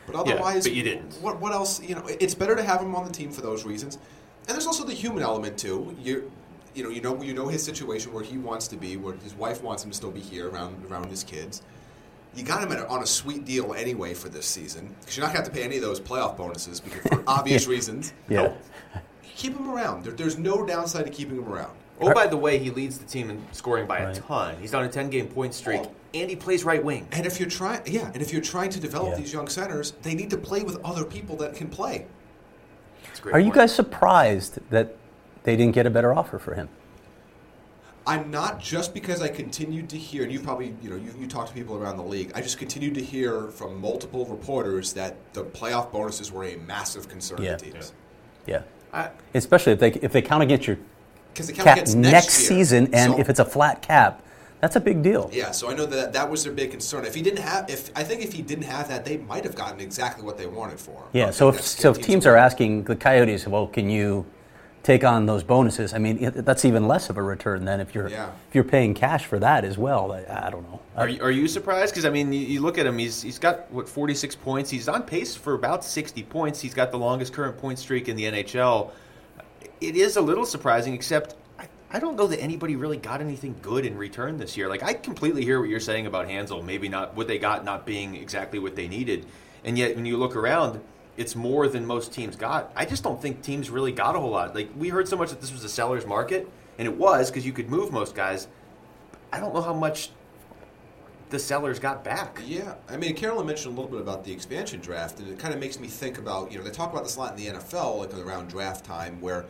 But 0.06 0.14
otherwise, 0.14 0.64
but 0.64 0.72
you 0.72 0.82
didn't. 0.82 1.12
What, 1.20 1.38
what 1.38 1.52
else? 1.52 1.82
You 1.82 1.96
know, 1.96 2.06
it's 2.06 2.35
better 2.35 2.56
to 2.56 2.62
have 2.62 2.80
him 2.80 2.94
on 2.94 3.04
the 3.04 3.12
team 3.12 3.30
for 3.30 3.42
those 3.42 3.66
reasons. 3.66 3.98
And 4.48 4.54
there's 4.54 4.66
also 4.66 4.85
the 4.85 4.94
human 4.94 5.22
element 5.22 5.59
too. 5.59 5.94
You, 6.00 6.30
you 6.76 6.82
know, 6.84 6.90
you 6.90 7.00
know, 7.00 7.22
you 7.22 7.32
know 7.34 7.48
his 7.48 7.64
situation 7.64 8.12
where 8.12 8.22
he 8.22 8.36
wants 8.38 8.68
to 8.68 8.76
be, 8.76 8.96
where 8.96 9.14
his 9.14 9.34
wife 9.34 9.62
wants 9.62 9.82
him 9.84 9.90
to 9.90 9.96
still 9.96 10.10
be 10.10 10.20
here 10.20 10.48
around 10.50 10.84
around 10.90 11.06
his 11.06 11.24
kids. 11.24 11.62
You 12.34 12.44
got 12.44 12.62
him 12.62 12.70
at 12.72 12.80
a, 12.80 12.88
on 12.88 13.02
a 13.02 13.06
sweet 13.06 13.46
deal 13.46 13.72
anyway 13.72 14.12
for 14.12 14.28
this 14.28 14.44
season 14.46 14.94
because 15.00 15.16
you're 15.16 15.26
not 15.26 15.32
going 15.32 15.42
to 15.44 15.50
have 15.50 15.54
to 15.54 15.58
pay 15.58 15.64
any 15.64 15.76
of 15.76 15.82
those 15.82 15.98
playoff 16.00 16.36
bonuses 16.36 16.80
because 16.80 17.00
for 17.10 17.24
obvious 17.26 17.66
reasons. 17.66 18.12
Yeah. 18.28 18.52
Keep 19.36 19.56
him 19.56 19.70
around. 19.70 20.04
There, 20.04 20.12
there's 20.12 20.36
no 20.38 20.64
downside 20.66 21.06
to 21.06 21.10
keeping 21.10 21.36
him 21.38 21.48
around. 21.48 21.74
Oh, 21.98 22.12
by 22.12 22.26
the 22.26 22.36
way, 22.36 22.58
he 22.58 22.68
leads 22.70 22.98
the 22.98 23.06
team 23.06 23.30
in 23.30 23.42
scoring 23.52 23.86
by 23.86 24.00
a 24.00 24.14
ton. 24.14 24.54
He's 24.60 24.74
on 24.74 24.84
a 24.84 24.88
10 24.88 25.08
game 25.08 25.28
point 25.28 25.54
streak, 25.54 25.80
Oh. 25.82 25.92
and 26.12 26.28
he 26.28 26.36
plays 26.36 26.62
right 26.62 26.84
wing. 26.84 27.08
And 27.12 27.24
if 27.24 27.40
you're 27.40 27.48
trying, 27.48 27.80
yeah, 27.86 28.10
and 28.12 28.20
if 28.20 28.34
you're 28.34 28.42
trying 28.42 28.68
to 28.70 28.80
develop 28.80 29.12
Yeah. 29.12 29.16
these 29.20 29.32
young 29.32 29.48
centers, 29.48 29.92
they 30.02 30.14
need 30.14 30.28
to 30.30 30.36
play 30.36 30.62
with 30.62 30.76
other 30.84 31.04
people 31.06 31.36
that 31.36 31.54
can 31.54 31.68
play. 31.68 32.04
That's 33.06 33.18
a 33.18 33.22
great 33.22 33.34
Are 33.34 33.40
you 33.40 33.50
guys 33.50 33.74
surprised 33.74 34.58
that 34.68 34.94
they 35.46 35.56
didn't 35.56 35.74
get 35.74 35.87
a 35.87 35.90
better 35.90 36.12
offer 36.12 36.38
for 36.38 36.54
him? 36.54 36.68
I'm 38.06 38.30
not 38.30 38.61
just 38.61 38.94
because 38.94 39.20
I 39.22 39.28
continued 39.28 39.88
to 39.90 39.96
hear, 39.96 40.22
and 40.22 40.30
you 40.32 40.38
probably, 40.38 40.76
you 40.82 40.90
know, 40.90 40.96
you, 40.96 41.12
you 41.18 41.26
talk 41.26 41.48
to 41.48 41.54
people 41.54 41.76
around 41.76 41.96
the 41.96 42.04
league. 42.04 42.30
I 42.35 42.40
just 42.40 42.59
continued 42.59 42.94
to 42.94 43.02
hear 43.02 43.48
from 43.48 43.80
multiple 43.80 44.26
reporters 44.26 44.92
that 44.92 45.16
the 45.32 45.42
playoff 45.44 45.90
bonuses 45.90 46.30
were 46.30 46.44
a 46.44 46.56
massive 46.56 47.09
concern 47.09 47.42
Yeah. 47.42 47.56
to 47.56 47.64
teams 47.72 47.92
Yeah. 48.46 48.62
I, 48.92 49.11
Especially 49.35 49.72
if 49.72 49.80
they 49.80 49.90
if 49.92 50.12
they 50.12 50.22
count 50.22 50.42
against 50.44 50.66
your 50.68 50.78
because 51.32 51.48
they 51.48 51.52
count 51.52 51.66
cap 51.66 51.76
against 51.78 51.96
next, 51.96 52.12
next, 52.12 52.35
season, 52.35 52.88
and 52.92 53.14
So- 53.14 53.18
if 53.18 53.28
it's 53.28 53.40
a 53.40 53.44
flat 53.44 53.82
cap, 53.82 54.22
that's 54.61 54.76
a 54.76 54.80
big 54.80 55.02
deal. 55.02 55.28
Yeah, 55.32 55.50
so 55.50 55.68
I 55.68 55.74
know 55.74 55.85
that 55.87 56.12
that 56.12 56.30
was 56.30 56.44
their 56.44 56.52
big 56.52 56.70
concern. 56.70 57.04
If 57.04 57.14
he 57.14 57.22
didn't 57.22 57.40
have, 57.40 57.68
if 57.68 57.90
I 57.96 58.04
think 58.04 58.22
if 58.22 58.32
he 58.32 58.40
didn't 58.42 58.64
have 58.64 58.88
that, 58.88 59.04
they 59.04 59.16
might 59.18 59.44
have 59.44 59.54
gotten 59.56 59.80
exactly 59.80 60.24
what 60.24 60.38
they 60.38 60.46
wanted 60.46 60.78
for 60.80 60.92
him. 60.92 61.09
Yeah. 61.12 61.30
So 61.30 61.48
if 61.48 61.61
so, 61.61 61.90
if 61.90 61.96
teams 61.96 62.06
teams 62.06 62.26
are 62.26 62.37
asking 62.37 62.85
the 62.85 62.96
Coyotes, 62.96 63.46
well, 63.48 63.66
can 63.66 63.90
you 63.90 64.24
take 64.87 65.03
on 65.05 65.27
those 65.27 65.42
bonuses? 65.42 65.92
I 65.92 65.99
mean, 65.99 66.31
that's 66.35 66.64
even 66.64 66.87
less 66.87 67.11
of 67.11 67.16
a 67.16 67.22
return 67.22 67.64
than 67.64 67.81
if 67.81 67.94
you're 67.94 68.09
Yeah. 68.09 68.31
if 68.49 68.55
you're 68.55 68.64
paying 68.64 68.94
cash 68.94 69.27
for 69.27 69.38
that 69.40 69.64
as 69.64 69.77
well. 69.77 70.12
I, 70.12 70.46
I 70.46 70.51
don't 70.51 70.62
know. 70.70 70.81
are, 70.96 71.09
you, 71.09 71.20
are 71.22 71.31
you 71.31 71.49
surprised? 71.49 71.92
Because, 71.92 72.05
I 72.05 72.11
mean, 72.11 72.33
you, 72.33 72.40
you 72.40 72.61
look 72.61 72.79
at 72.79 72.87
him, 72.87 72.96
he's, 72.99 73.20
he's 73.20 73.38
got, 73.38 73.70
what, 73.72 73.88
46 73.88 74.37
points? 74.37 74.70
He's 74.70 74.88
on 74.88 75.03
pace 75.03 75.35
for 75.35 75.55
about 75.55 75.85
60 75.85 76.22
points. 76.25 76.61
He's 76.61 76.72
got 76.72 76.92
the 76.92 76.99
longest 76.99 77.33
current 77.33 77.59
point 77.59 77.79
streak 77.81 78.09
in 78.09 78.16
the 78.16 78.25
NHL. 78.25 78.92
It 79.81 79.96
is 79.96 80.16
a 80.16 80.20
little 80.20 80.46
surprising, 80.46 80.94
except 80.94 81.35
I, 81.59 81.66
I 81.92 81.99
don't 81.99 82.16
know 82.16 82.29
that 82.29 82.40
anybody 82.40 82.77
really 82.77 82.96
got 82.96 83.20
anything 83.20 83.57
good 83.61 83.85
in 83.85 83.96
return 83.99 84.38
this 84.38 84.57
year. 84.57 84.68
Like, 84.68 84.85
I 84.85 84.94
completely 84.94 85.42
hear 85.44 85.59
what 85.61 85.68
you're 85.68 85.81
saying 85.81 86.07
about 86.07 86.29
Hanzal, 86.29 86.64
maybe 86.64 86.88
not 86.88 87.14
what 87.16 87.27
they 87.27 87.38
got 87.38 87.64
not 87.64 87.85
being 87.85 88.14
exactly 88.14 88.61
what 88.61 88.77
they 88.77 88.87
needed. 88.87 89.27
And 89.64 89.77
yet, 89.77 89.96
when 89.96 90.07
you 90.07 90.16
look 90.16 90.37
around, 90.37 90.81
it's 91.16 91.35
more 91.35 91.68
than 91.68 91.87
most 91.87 92.12
teams 92.12 92.37
got. 92.37 92.72
I 92.76 92.85
just 92.85 93.02
don't 93.02 93.20
think 93.20 93.42
teams 93.42 93.70
really 93.70 93.92
got 93.92 94.16
a 94.16 94.20
whole 94.20 94.31
lot. 94.31 94.55
Like, 94.55 94.70
we 94.76 94.88
heard 94.88 95.09
so 95.09 95.16
much 95.16 95.31
that 95.31 95.40
this 95.40 95.52
was 95.52 95.64
a 95.64 95.68
seller's 95.68 96.07
market, 96.07 96.48
and 96.79 96.87
it 96.87 96.96
was 96.96 97.31
because 97.31 97.46
you 97.46 97.52
could 97.52 97.70
move 97.70 97.92
most 97.92 98.14
guys. 98.14 98.48
I 99.33 99.40
don't 99.40 99.55
know 99.55 99.62
how 99.62 99.74
much 99.74 100.11
the 101.31 101.38
sellers 101.38 101.79
got 101.79 102.05
back. 102.05 102.40
Yeah, 102.46 102.74
I 102.88 102.96
mean, 102.96 103.14
Carolyn 103.16 103.46
mentioned 103.46 103.76
a 103.76 103.81
little 103.81 103.90
bit 103.90 104.00
about 104.00 104.24
the 104.24 104.33
expansion 104.33 104.81
draft, 104.81 105.18
and 105.18 105.29
it 105.29 105.38
kind 105.38 105.52
of 105.52 105.61
makes 105.61 105.81
me 105.81 105.88
think 105.88 106.18
about 106.18 106.52
you 106.52 106.59
know 106.59 106.64
they 106.64 106.70
talk 106.70 106.92
about 106.92 107.05
this 107.05 107.16
a 107.16 107.18
lot 107.18 107.37
in 107.37 107.44
the 107.44 107.59
NFL, 107.59 107.98
like 107.98 108.14
around 108.14 108.48
draft 108.48 108.85
time, 108.85 109.20
where 109.20 109.44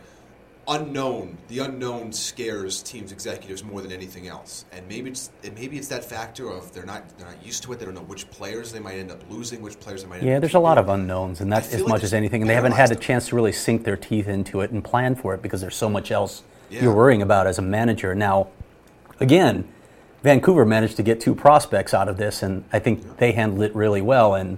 unknown, 0.67 1.37
the 1.47 1.59
unknown 1.59 2.11
scares 2.11 2.83
teams 2.83 3.11
executives 3.11 3.63
more 3.63 3.81
than 3.81 3.91
anything 3.91 4.27
else, 4.27 4.65
and 4.71 4.87
maybe 4.87 5.09
it's 5.09 5.29
and 5.43 5.55
maybe 5.55 5.77
it's 5.77 5.87
that 5.87 6.03
factor 6.03 6.49
of 6.49 6.73
they're 6.73 6.85
not 6.85 7.17
they're 7.17 7.27
not 7.27 7.45
used 7.45 7.63
to 7.63 7.73
it, 7.73 7.79
they 7.79 7.85
don't 7.85 7.93
know 7.93 8.01
which 8.01 8.29
players 8.29 8.71
they 8.71 8.79
might 8.79 8.95
end 8.95 9.11
up 9.11 9.23
losing, 9.29 9.61
which 9.61 9.79
players 9.79 10.03
they 10.03 10.09
might. 10.09 10.17
end 10.17 10.27
Yeah, 10.27 10.39
there's 10.39 10.55
a 10.55 10.59
lot 10.59 10.77
of 10.77 10.89
unknowns, 10.89 11.41
and 11.41 11.51
that's 11.51 11.73
as 11.73 11.81
like 11.81 11.89
much 11.89 12.03
as 12.03 12.13
anything. 12.13 12.41
And 12.41 12.49
they 12.49 12.55
haven't 12.55 12.73
had 12.73 12.91
a 12.91 12.95
chance 12.95 13.27
to 13.29 13.35
really 13.35 13.53
sink 13.53 13.83
their 13.83 13.97
teeth 13.97 14.27
into 14.27 14.61
it 14.61 14.71
and 14.71 14.83
plan 14.83 15.15
for 15.15 15.33
it 15.33 15.41
because 15.41 15.61
there's 15.61 15.75
so 15.75 15.89
much 15.89 16.11
else 16.11 16.43
Yeah. 16.69 16.83
you're 16.83 16.95
worrying 16.95 17.21
about 17.21 17.47
as 17.47 17.57
a 17.57 17.61
manager. 17.61 18.13
Now, 18.13 18.47
again, 19.19 19.67
Vancouver 20.23 20.65
managed 20.65 20.97
to 20.97 21.03
get 21.03 21.21
two 21.21 21.33
prospects 21.33 21.93
out 21.93 22.09
of 22.09 22.17
this, 22.17 22.43
and 22.43 22.65
I 22.73 22.79
think 22.79 23.17
they 23.17 23.31
handled 23.31 23.61
it 23.61 23.73
really 23.75 24.01
well. 24.01 24.35
And 24.35 24.57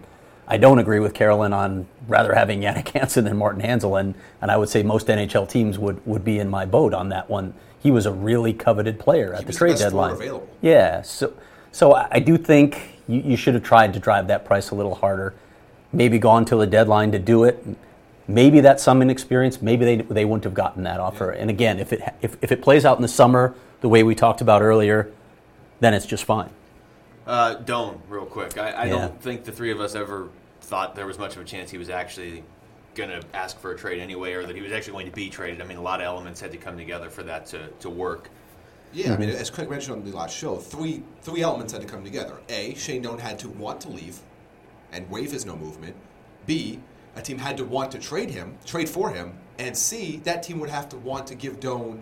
I 0.52 0.58
don't 0.58 0.80
agree 0.80 1.00
with 1.00 1.14
Carolyn 1.14 1.54
on 1.54 1.88
rather 2.08 2.34
having 2.34 2.60
Jannik 2.62 2.88
Hansen 2.98 3.24
than 3.26 3.38
Martin 3.38 3.62
Hanzal, 3.62 4.00
and, 4.00 4.16
and 4.42 4.50
I 4.50 4.58
would 4.58 4.68
say 4.70 4.82
most 4.82 5.08
NHL 5.08 5.48
teams 5.48 5.78
would, 5.78 6.04
would 6.08 6.26
be 6.26 6.40
in 6.40 6.50
my 6.50 6.66
boat 6.66 6.94
on 6.94 7.10
that 7.10 7.30
one. 7.30 7.54
He 7.82 7.92
was 7.92 8.06
a 8.08 8.12
really 8.12 8.52
coveted 8.52 9.00
player 9.00 9.34
at 9.34 9.42
the 9.42 9.46
was 9.48 9.56
the 9.56 9.60
trade 9.60 9.78
deadline. 9.78 10.14
available. 10.14 10.50
Yeah, 10.62 11.02
so 11.04 11.34
so 11.72 11.94
I 11.94 12.20
do 12.20 12.36
think 12.36 13.00
you, 13.08 13.22
you 13.22 13.38
should 13.38 13.54
have 13.54 13.64
tried 13.64 13.94
to 13.94 14.00
drive 14.00 14.28
that 14.28 14.44
price 14.44 14.72
a 14.72 14.76
little 14.76 14.96
harder. 14.96 15.36
Maybe 15.94 16.18
gone 16.20 16.46
till 16.46 16.58
the 16.60 16.68
deadline 16.68 17.12
to 17.14 17.20
do 17.20 17.44
it. 17.44 17.64
Maybe 18.28 18.60
that's 18.60 18.84
some 18.84 19.02
inexperience. 19.02 19.62
Maybe 19.62 19.86
they, 19.86 19.96
they 20.04 20.26
wouldn't 20.26 20.44
have 20.44 20.54
gotten 20.54 20.84
that 20.84 21.00
offer. 21.00 21.32
And 21.32 21.50
again, 21.50 21.80
if 21.80 21.94
it 21.94 22.02
if, 22.22 22.38
if 22.42 22.52
it 22.52 22.62
plays 22.62 22.86
out 22.86 22.98
in 22.98 23.02
the 23.02 23.08
summer 23.08 23.56
the 23.82 23.90
way 23.90 24.04
we 24.04 24.14
talked 24.16 24.42
about 24.42 24.62
earlier, 24.62 25.12
then 25.80 25.94
it's 25.94 26.06
just 26.08 26.26
fine. 26.26 26.50
Uh, 27.26 27.54
Doan, 27.54 28.02
real 28.10 28.26
quick. 28.26 28.58
I, 28.58 28.72
I 28.72 28.86
Yeah. 28.86 28.92
don't 28.94 29.22
think 29.22 29.46
the 29.46 29.52
three 29.52 29.72
of 29.72 29.80
us 29.80 29.94
ever 29.96 30.30
thought 30.70 30.96
there 30.96 31.08
was 31.08 31.18
much 31.18 31.36
of 31.36 31.42
a 31.42 31.46
chance 31.46 31.72
he 31.72 31.78
was 31.78 31.90
actually 31.90 32.44
going 32.96 33.10
to 33.10 33.22
ask 33.34 33.60
for 33.60 33.72
a 33.72 33.78
trade 33.78 34.00
anyway, 34.00 34.34
or 34.34 34.46
that 34.46 34.56
he 34.56 34.62
was 34.62 34.72
actually 34.72 34.94
going 34.94 35.06
to 35.08 35.12
be 35.12 35.30
traded. 35.30 35.62
I 35.62 35.66
mean, 35.66 35.78
a 35.78 35.82
lot 35.82 36.00
of 36.00 36.06
elements 36.06 36.40
had 36.40 36.52
to 36.52 36.58
come 36.58 36.78
together 36.78 37.10
for 37.10 37.24
that 37.24 37.46
to, 37.48 37.68
to 37.80 37.90
work. 37.90 38.30
Yeah, 38.94 39.14
I 39.14 39.18
mean, 39.18 39.30
as 39.30 39.50
Craig 39.50 39.70
mentioned 39.70 39.98
on 39.98 40.10
the 40.10 40.16
last 40.16 40.36
show, 40.36 40.58
three 40.58 41.04
three 41.22 41.44
elements 41.44 41.74
had 41.74 41.82
to 41.82 41.88
come 41.88 42.04
together. 42.04 42.40
A, 42.50 42.74
Shane 42.74 43.04
Doan 43.04 43.20
had 43.20 43.38
to 43.40 43.50
want 43.50 43.82
to 43.82 43.90
leave 43.90 44.20
and 44.92 45.08
waive 45.12 45.32
his 45.32 45.46
no 45.46 45.56
movement. 45.56 45.96
B, 46.48 46.80
a 47.16 47.22
team 47.22 47.38
had 47.38 47.58
to 47.58 47.66
want 47.66 47.92
to 47.92 48.00
trade 48.00 48.32
him, 48.32 48.58
trade 48.66 48.90
for 48.90 49.12
him. 49.12 49.34
And 49.60 49.78
C, 49.78 50.18
that 50.24 50.42
team 50.42 50.60
would 50.60 50.72
have 50.72 50.90
to 50.90 50.98
want 50.98 51.28
to 51.28 51.36
give 51.36 51.60
Doan 51.60 52.02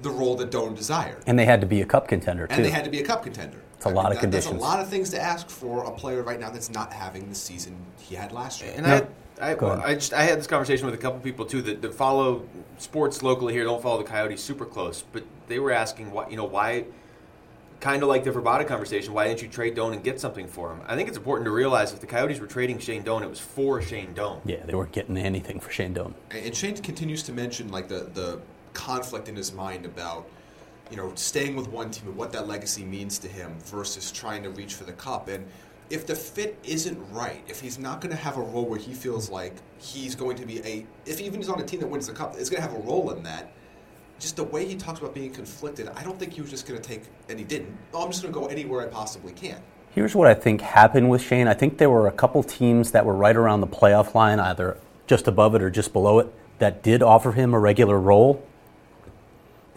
the 0.00 0.10
role 0.10 0.34
that 0.36 0.50
Doan 0.50 0.74
desired. 0.74 1.22
And 1.26 1.38
they 1.38 1.44
had 1.44 1.60
to 1.60 1.66
be 1.66 1.82
a 1.82 1.86
cup 1.86 2.08
contender 2.08 2.46
too. 2.46 2.54
And 2.54 2.64
they 2.64 2.70
had 2.70 2.84
to 2.84 2.90
be 2.90 3.00
a 3.00 3.04
cup 3.04 3.22
contender. 3.22 3.62
It's 3.78 3.86
a 3.86 3.88
lot 3.90 4.06
of 4.12 4.20
that- 4.20 4.30
That's 4.30 4.44
conditions. 4.46 4.60
a 4.60 4.64
lot 4.64 4.80
of 4.80 4.88
things 4.88 5.10
to 5.10 5.20
ask 5.20 5.48
for 5.48 5.84
a 5.84 5.90
player 5.90 6.22
right 6.22 6.38
now 6.38 6.50
that's 6.50 6.68
not 6.68 6.92
having 6.92 7.28
the 7.28 7.34
season 7.34 7.76
he 7.98 8.14
had 8.16 8.32
last 8.32 8.60
year. 8.60 8.72
And 8.76 8.84
No. 8.86 9.06
I, 9.40 9.50
I, 9.52 9.54
Go. 9.54 9.80
I 9.84 9.94
just 9.94 10.12
I 10.12 10.22
had 10.24 10.36
this 10.40 10.48
conversation 10.48 10.84
with 10.84 10.96
a 10.96 10.98
couple 10.98 11.20
people 11.20 11.46
too 11.46 11.62
that, 11.62 11.80
that 11.82 11.94
follow 11.94 12.42
sports 12.78 13.22
locally 13.22 13.52
here. 13.54 13.62
Don't 13.62 13.80
follow 13.80 13.98
the 13.98 14.04
Coyotes 14.04 14.42
super 14.42 14.64
close, 14.66 15.04
but 15.12 15.22
they 15.46 15.60
were 15.60 15.70
asking 15.70 16.10
why 16.10 16.28
you 16.28 16.36
know 16.36 16.44
why, 16.44 16.86
kind 17.78 18.02
of 18.02 18.08
like 18.08 18.24
the 18.24 18.32
Vrbata 18.32 18.66
conversation. 18.66 19.14
Why 19.14 19.28
didn't 19.28 19.42
you 19.42 19.46
trade 19.46 19.76
Doan 19.76 19.92
and 19.92 20.02
get 20.02 20.18
something 20.18 20.48
for 20.48 20.72
him? 20.72 20.80
I 20.88 20.96
think 20.96 21.06
it's 21.08 21.16
important 21.16 21.44
to 21.44 21.52
realize 21.52 21.92
if 21.92 22.00
the 22.00 22.08
Coyotes 22.08 22.40
were 22.40 22.48
trading 22.48 22.80
Shane 22.80 23.02
Doan, 23.04 23.22
it 23.22 23.30
was 23.30 23.38
for 23.38 23.80
Shane 23.80 24.12
Doan. 24.12 24.40
yeah, 24.44 24.56
they 24.66 24.74
weren't 24.74 24.90
getting 24.90 25.16
anything 25.16 25.60
for 25.60 25.70
Shane 25.70 25.92
Doan. 25.92 26.16
And 26.32 26.52
Shane 26.56 26.76
continues 26.78 27.22
to 27.22 27.32
mention 27.32 27.68
like 27.70 27.86
the 27.86 28.10
the 28.12 28.40
conflict 28.72 29.28
in 29.28 29.36
his 29.36 29.52
mind 29.52 29.86
about 29.86 30.26
you 30.90 30.96
know 30.96 31.12
staying 31.14 31.56
with 31.56 31.68
one 31.68 31.90
team 31.90 32.08
and 32.08 32.16
what 32.16 32.32
that 32.32 32.46
legacy 32.46 32.84
means 32.84 33.18
to 33.18 33.28
him 33.28 33.56
versus 33.64 34.10
trying 34.10 34.42
to 34.42 34.50
reach 34.50 34.74
for 34.74 34.84
the 34.84 34.92
cup. 34.92 35.28
And 35.28 35.46
if 35.90 36.06
the 36.06 36.14
fit 36.14 36.58
isn't 36.64 36.98
right, 37.12 37.42
if 37.48 37.60
he's 37.60 37.78
not 37.78 38.00
going 38.00 38.14
to 38.14 38.20
have 38.20 38.36
a 38.36 38.42
role 38.42 38.66
where 38.66 38.78
he 38.78 38.92
feels 38.92 39.30
like 39.30 39.54
he's 39.78 40.14
going 40.14 40.36
to 40.36 40.46
be 40.46 40.60
a, 40.60 40.86
if 41.06 41.20
even 41.20 41.40
he's 41.40 41.48
on 41.48 41.60
a 41.60 41.64
team 41.64 41.80
that 41.80 41.86
wins 41.86 42.06
the 42.06 42.12
cup, 42.12 42.36
is 42.36 42.50
going 42.50 42.62
to 42.62 42.68
have 42.68 42.76
a 42.78 42.82
role 42.82 43.10
in 43.12 43.22
that. 43.22 43.52
Just 44.18 44.36
the 44.36 44.44
way 44.44 44.66
he 44.66 44.74
talks 44.74 44.98
about 44.98 45.14
being 45.14 45.30
conflicted, 45.30 45.88
I 45.94 46.02
don't 46.02 46.18
think 46.18 46.32
he 46.32 46.40
was 46.40 46.50
just 46.50 46.66
going 46.66 46.80
to 46.80 46.86
take, 46.86 47.02
and 47.28 47.38
he 47.38 47.44
didn't. 47.44 47.76
Oh, 47.94 48.02
I'm 48.04 48.10
just 48.10 48.22
going 48.22 48.34
to 48.34 48.40
go 48.40 48.46
anywhere 48.46 48.84
I 48.84 48.88
possibly 48.88 49.32
can. 49.32 49.62
Here's 49.94 50.14
what 50.14 50.26
I 50.26 50.34
think 50.34 50.60
happened 50.60 51.08
with 51.08 51.22
Shane. 51.22 51.46
I 51.46 51.54
think 51.54 51.78
there 51.78 51.88
were 51.88 52.08
a 52.08 52.12
couple 52.12 52.42
teams 52.42 52.90
that 52.90 53.06
were 53.06 53.14
right 53.14 53.36
around 53.36 53.60
the 53.60 53.68
playoff 53.68 54.14
line, 54.14 54.40
either 54.40 54.76
just 55.06 55.28
above 55.28 55.54
it 55.54 55.62
or 55.62 55.70
just 55.70 55.92
below 55.92 56.18
it, 56.18 56.32
that 56.58 56.82
did 56.82 57.02
offer 57.02 57.32
him 57.32 57.54
a 57.54 57.58
regular 57.58 57.98
role. 57.98 58.44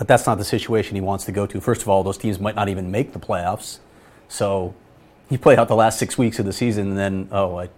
But 0.01 0.07
that's 0.07 0.25
not 0.25 0.39
the 0.39 0.43
situation 0.43 0.95
he 0.95 1.01
wants 1.01 1.25
to 1.25 1.31
go 1.31 1.45
to. 1.45 1.61
First 1.61 1.83
of 1.83 1.87
all, 1.87 2.01
those 2.01 2.17
teams 2.17 2.39
might 2.39 2.55
not 2.55 2.69
even 2.69 2.89
make 2.89 3.13
the 3.13 3.19
playoffs. 3.19 3.77
So 4.29 4.73
he 5.29 5.37
played 5.37 5.59
out 5.59 5.67
the 5.67 5.75
last 5.75 5.99
six 5.99 6.17
weeks 6.17 6.39
of 6.39 6.47
the 6.47 6.53
season, 6.53 6.87
and 6.87 6.97
then, 6.97 7.29
oh, 7.31 7.57
I, 7.57 7.69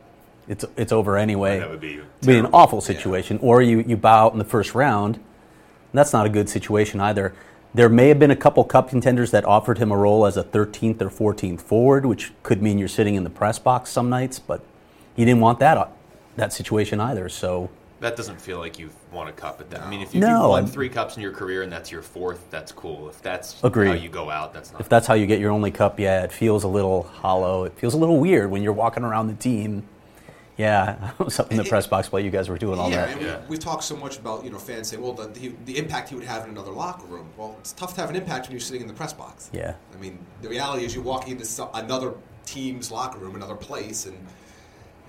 it's, 0.47 0.63
it's 0.77 0.93
over 0.93 1.17
anyway. 1.17 1.59
That 1.59 1.69
would 1.69 1.81
be 1.81 1.99
be 2.25 2.37
an 2.37 2.45
awful 2.53 2.79
situation. 2.79 3.39
Or 3.39 3.61
you, 3.61 3.79
you 3.85 3.97
bow 3.97 4.27
out 4.27 4.31
in 4.31 4.39
the 4.39 4.45
first 4.45 4.73
round. 4.73 5.21
That's 5.93 6.13
not 6.13 6.25
a 6.25 6.29
good 6.29 6.47
situation 6.47 7.01
either. 7.01 7.33
There 7.73 7.89
may 7.89 8.07
have 8.07 8.19
been 8.19 8.31
a 8.31 8.37
couple 8.37 8.63
cup 8.63 8.87
contenders 8.87 9.31
that 9.31 9.43
offered 9.43 9.79
him 9.79 9.91
a 9.91 9.97
role 9.97 10.25
as 10.25 10.37
a 10.37 10.45
13th 10.45 11.01
or 11.01 11.33
14th 11.33 11.59
forward, 11.59 12.05
which 12.05 12.31
could 12.41 12.61
mean 12.61 12.77
you're 12.77 12.87
sitting 12.87 13.15
in 13.15 13.25
the 13.25 13.29
press 13.29 13.59
box 13.59 13.89
some 13.89 14.09
nights, 14.09 14.39
but 14.39 14.63
he 15.13 15.25
didn't 15.25 15.41
want 15.41 15.59
that 15.59 15.77
uh, 15.77 15.87
that 16.37 16.53
situation 16.53 17.01
either. 17.01 17.27
So 17.27 17.69
That 18.03 18.17
doesn't 18.17 18.41
feel 18.41 18.59
like 18.59 18.77
you've 18.79 18.93
won 19.13 19.29
a 19.29 19.31
cup 19.31 19.61
at 19.61 19.69
that. 19.69 19.81
I 19.81 19.89
mean, 19.89 20.01
if, 20.01 20.09
if 20.09 20.15
No, 20.15 20.27
you've 20.27 20.49
won 20.49 20.63
I'm- 20.65 20.67
three 20.67 20.89
cups 20.89 21.15
in 21.15 21.21
your 21.23 21.31
career 21.31 21.63
and 21.63 21.71
that's 21.71 21.89
your 21.89 22.01
fourth, 22.01 22.41
that's 22.49 22.69
cool. 22.73 23.07
If 23.07 23.21
that's 23.21 23.63
Agreed. 23.63 23.87
how 23.87 23.93
you 23.93 24.09
go 24.09 24.29
out, 24.29 24.53
that's 24.53 24.73
not. 24.73 24.81
if 24.81 24.89
that's 24.89 25.07
how 25.07 25.13
you 25.13 25.25
get 25.25 25.39
your 25.39 25.51
only 25.51 25.71
cup, 25.71 26.01
yeah, 26.01 26.21
it 26.25 26.31
feels 26.33 26.65
a 26.65 26.67
little 26.67 27.03
hollow. 27.03 27.63
It 27.63 27.77
feels 27.77 27.93
a 27.93 27.97
little 27.97 28.19
weird 28.19 28.51
when 28.51 28.61
you're 28.61 28.73
walking 28.73 29.03
around 29.05 29.27
the 29.27 29.35
team. 29.35 29.83
Yeah, 30.57 31.11
I 31.19 31.23
was 31.23 31.39
up 31.39 31.49
in 31.49 31.55
the 31.55 31.63
press 31.63 31.87
box 31.87 32.11
while 32.11 32.21
you 32.21 32.29
guys 32.29 32.49
were 32.49 32.57
doing 32.57 32.77
all 32.77 32.89
yeah, 32.91 33.05
that. 33.05 33.21
Yeah. 33.21 33.39
we, 33.43 33.51
we've 33.51 33.59
talked 33.59 33.85
so 33.85 33.95
much 33.95 34.19
about 34.19 34.43
you 34.43 34.51
know 34.51 34.59
fans 34.59 34.89
saying, 34.89 35.01
well, 35.01 35.13
the, 35.13 35.27
the, 35.27 35.53
the 35.63 35.77
impact 35.77 36.09
he 36.09 36.15
would 36.15 36.25
have 36.25 36.43
in 36.43 36.49
another 36.49 36.71
locker 36.71 37.05
room. 37.05 37.29
Well, 37.37 37.55
it's 37.61 37.71
tough 37.71 37.95
to 37.95 38.01
have 38.01 38.09
an 38.09 38.17
impact 38.17 38.47
when 38.47 38.51
you're 38.51 38.59
sitting 38.59 38.81
in 38.81 38.87
the 38.89 38.93
press 38.93 39.13
box. 39.13 39.49
Yeah. 39.53 39.75
I 39.95 40.01
mean, 40.01 40.19
the 40.41 40.49
reality 40.49 40.83
is 40.83 40.93
you 40.93 41.01
walk 41.01 41.29
into 41.29 41.45
some, 41.45 41.69
another 41.73 42.15
team's 42.45 42.91
locker 42.91 43.17
room, 43.17 43.35
another 43.37 43.55
place, 43.55 44.07
and 44.07 44.17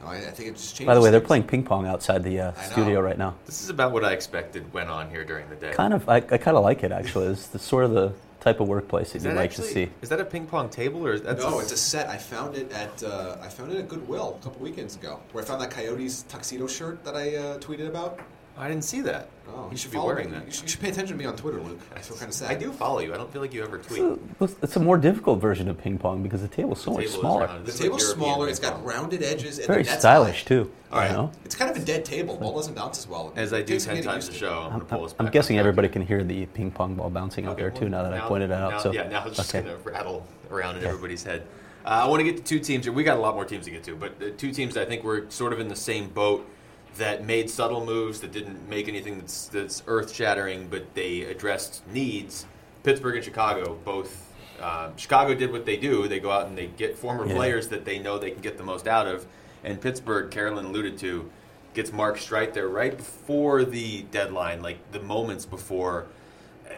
you 0.04 0.18
know, 0.20 0.26
I, 0.26 0.28
I 0.28 0.30
think 0.32 0.50
it 0.50 0.56
just 0.56 0.76
changes. 0.76 0.86
By 0.86 0.94
the 0.94 1.00
way, 1.00 1.10
they're 1.10 1.20
playing 1.20 1.44
ping 1.44 1.64
pong 1.64 1.86
outside 1.86 2.22
the 2.22 2.40
uh, 2.40 2.52
studio 2.54 3.00
right 3.00 3.18
now. 3.18 3.34
this 3.46 3.62
is 3.62 3.70
about 3.70 3.92
what 3.92 4.04
I 4.04 4.12
expected 4.12 4.72
went 4.72 4.90
on 4.90 5.10
here 5.10 5.24
during 5.24 5.48
the 5.48 5.56
day. 5.56 5.72
Kind 5.72 5.94
of, 5.94 6.08
I, 6.08 6.16
I 6.16 6.38
kind 6.38 6.56
of 6.56 6.62
like 6.62 6.82
it 6.84 6.92
actually. 6.92 7.26
It's 7.26 7.48
the 7.48 7.58
sort 7.58 7.84
of 7.84 7.92
the 7.92 8.12
type 8.40 8.60
of 8.60 8.68
workplace 8.68 9.12
that 9.12 9.18
Is 9.18 9.24
you'd 9.24 9.30
that 9.30 9.36
like 9.36 9.50
actually, 9.50 9.68
to 9.68 9.74
see. 9.74 9.90
Is 10.02 10.08
that 10.10 10.20
a 10.20 10.24
ping 10.24 10.46
pong 10.46 10.68
table 10.68 11.06
or 11.06 11.14
is 11.14 11.22
that? 11.22 11.38
No, 11.38 11.60
it's 11.60 11.72
a 11.72 11.76
set. 11.76 12.08
I 12.08 12.18
found 12.18 12.56
it 12.56 12.70
at 12.72 13.02
uh, 13.02 13.38
I 13.40 13.48
found 13.48 13.72
it 13.72 13.78
at 13.78 13.88
Goodwill 13.88 14.38
a 14.40 14.44
couple 14.44 14.60
weekends 14.60 14.96
ago, 14.96 15.20
where 15.32 15.42
I 15.42 15.46
found 15.46 15.60
that 15.62 15.70
Coyotes 15.70 16.22
tuxedo 16.28 16.66
shirt 16.66 17.02
that 17.04 17.16
I 17.16 17.36
uh, 17.36 17.58
tweeted 17.58 17.88
about. 17.88 18.20
I 18.56 18.68
didn't 18.68 18.84
see 18.84 19.00
that. 19.02 19.28
Oh, 19.48 19.68
you 19.70 19.76
should 19.76 19.90
be 19.90 19.98
wearing 19.98 20.30
me. 20.30 20.38
that. 20.38 20.46
You 20.46 20.52
should, 20.52 20.62
you 20.62 20.68
should 20.68 20.80
pay 20.80 20.88
attention 20.90 21.16
to 21.16 21.22
me 21.22 21.26
on 21.28 21.34
Twitter, 21.36 21.60
Luke. 21.60 21.80
I 21.94 21.98
feel 21.98 22.16
kind 22.16 22.28
of 22.28 22.34
sad. 22.34 22.50
I 22.52 22.54
do 22.54 22.70
follow 22.72 23.00
you. 23.00 23.12
I 23.12 23.16
don't 23.16 23.30
feel 23.32 23.42
like 23.42 23.52
you 23.52 23.62
ever 23.64 23.78
tweet. 23.78 24.00
It's 24.40 24.52
a, 24.52 24.56
it's 24.62 24.76
a 24.76 24.80
more 24.80 24.96
difficult 24.96 25.40
version 25.40 25.68
of 25.68 25.76
ping 25.76 25.98
pong 25.98 26.22
because 26.22 26.40
the 26.40 26.48
table's 26.48 26.80
so 26.80 26.92
The 26.92 26.98
much 26.98 27.06
table 27.08 27.20
smaller. 27.20 27.46
round. 27.46 27.60
The 27.62 27.66
This 27.66 27.74
is 27.74 27.80
table's 27.80 28.06
like 28.08 28.16
smaller. 28.16 28.48
It's 28.48 28.58
got 28.60 28.84
rounded 28.84 29.22
edges. 29.24 29.58
And 29.58 29.66
Very 29.66 29.82
the 29.82 29.90
net's 29.90 30.00
stylish 30.00 30.42
high. 30.44 30.48
too. 30.48 30.70
All 30.92 30.98
right. 31.00 31.10
You 31.10 31.16
know? 31.16 31.32
It's 31.44 31.56
kind 31.56 31.70
of 31.70 31.76
a 31.76 31.84
dead 31.84 32.04
table. 32.04 32.36
Ball 32.36 32.54
doesn't 32.54 32.74
bounce 32.74 32.98
as 32.98 33.08
well. 33.08 33.32
As 33.36 33.52
I 33.52 33.60
do 33.60 33.74
takes 33.74 33.84
ten 33.86 34.02
times 34.02 34.26
used 34.26 34.32
the 34.32 34.38
show, 34.38 34.60
I'm, 34.70 34.70
gonna 34.78 34.84
pull 34.84 35.12
I'm 35.18 35.30
guessing 35.30 35.58
everybody 35.58 35.88
can 35.88 36.02
hear 36.02 36.22
the 36.22 36.46
ping 36.46 36.70
pong 36.70 36.94
ball 36.94 37.10
bouncing 37.10 37.46
out 37.46 37.56
there 37.56 37.70
well, 37.70 37.80
too. 37.80 37.88
Now 37.88 38.02
that 38.04 38.14
I 38.14 38.20
pointed 38.20 38.50
it 38.50 38.54
out, 38.54 38.70
now- 38.72 38.78
so 38.78 38.92
yeah, 38.92 39.08
now 39.08 39.26
it's 39.26 39.36
just 39.36 39.54
okay. 39.54 39.66
gonna 39.66 39.78
rattle 39.82 40.26
around 40.50 40.76
in 40.76 40.84
everybody's 40.84 41.24
head. 41.24 41.42
Uh, 41.84 41.88
I 41.88 42.06
want 42.08 42.20
to 42.20 42.24
get 42.24 42.36
to 42.38 42.42
two 42.42 42.60
teams. 42.60 42.88
We 42.88 43.04
got 43.04 43.18
a 43.18 43.20
lot 43.20 43.34
more 43.34 43.44
teams 43.44 43.66
to 43.66 43.70
get 43.70 43.84
to, 43.84 43.94
but 43.94 44.18
the 44.18 44.30
two 44.30 44.52
teams 44.52 44.72
that 44.74 44.86
I 44.86 44.88
think 44.88 45.04
we're 45.04 45.28
sort 45.28 45.52
of 45.52 45.60
in 45.60 45.68
the 45.68 45.76
same 45.76 46.08
boat 46.08 46.48
that 46.96 47.24
made 47.24 47.50
subtle 47.50 47.84
moves 47.84 48.20
that 48.20 48.32
didn't 48.32 48.68
make 48.68 48.88
anything 48.88 49.18
that's, 49.18 49.48
that's 49.48 49.82
earth 49.86 50.14
shattering, 50.14 50.68
but 50.68 50.94
they 50.94 51.22
addressed 51.22 51.82
needs. 51.88 52.46
Pittsburgh 52.82 53.16
and 53.16 53.24
Chicago 53.24 53.76
both. 53.84 54.32
Uh, 54.60 54.90
Chicago 54.96 55.34
did 55.34 55.50
what 55.52 55.66
they 55.66 55.76
do. 55.76 56.06
They 56.06 56.20
go 56.20 56.30
out 56.30 56.46
and 56.46 56.56
they 56.56 56.66
get 56.68 56.96
former 56.96 57.26
Yeah. 57.26 57.34
players 57.34 57.68
that 57.68 57.84
they 57.84 57.98
know 57.98 58.18
they 58.18 58.30
can 58.30 58.40
get 58.40 58.56
the 58.56 58.62
most 58.64 58.86
out 58.86 59.06
of. 59.06 59.26
And 59.64 59.80
Pittsburgh, 59.80 60.30
Carolyn 60.30 60.66
alluded 60.66 60.98
to, 60.98 61.28
gets 61.74 61.92
Mark 61.92 62.16
Streit 62.18 62.52
there 62.52 62.68
right 62.68 62.96
before 62.96 63.64
the 63.64 64.02
deadline, 64.10 64.62
like 64.62 64.78
the 64.92 65.00
moments 65.00 65.44
before. 65.44 66.06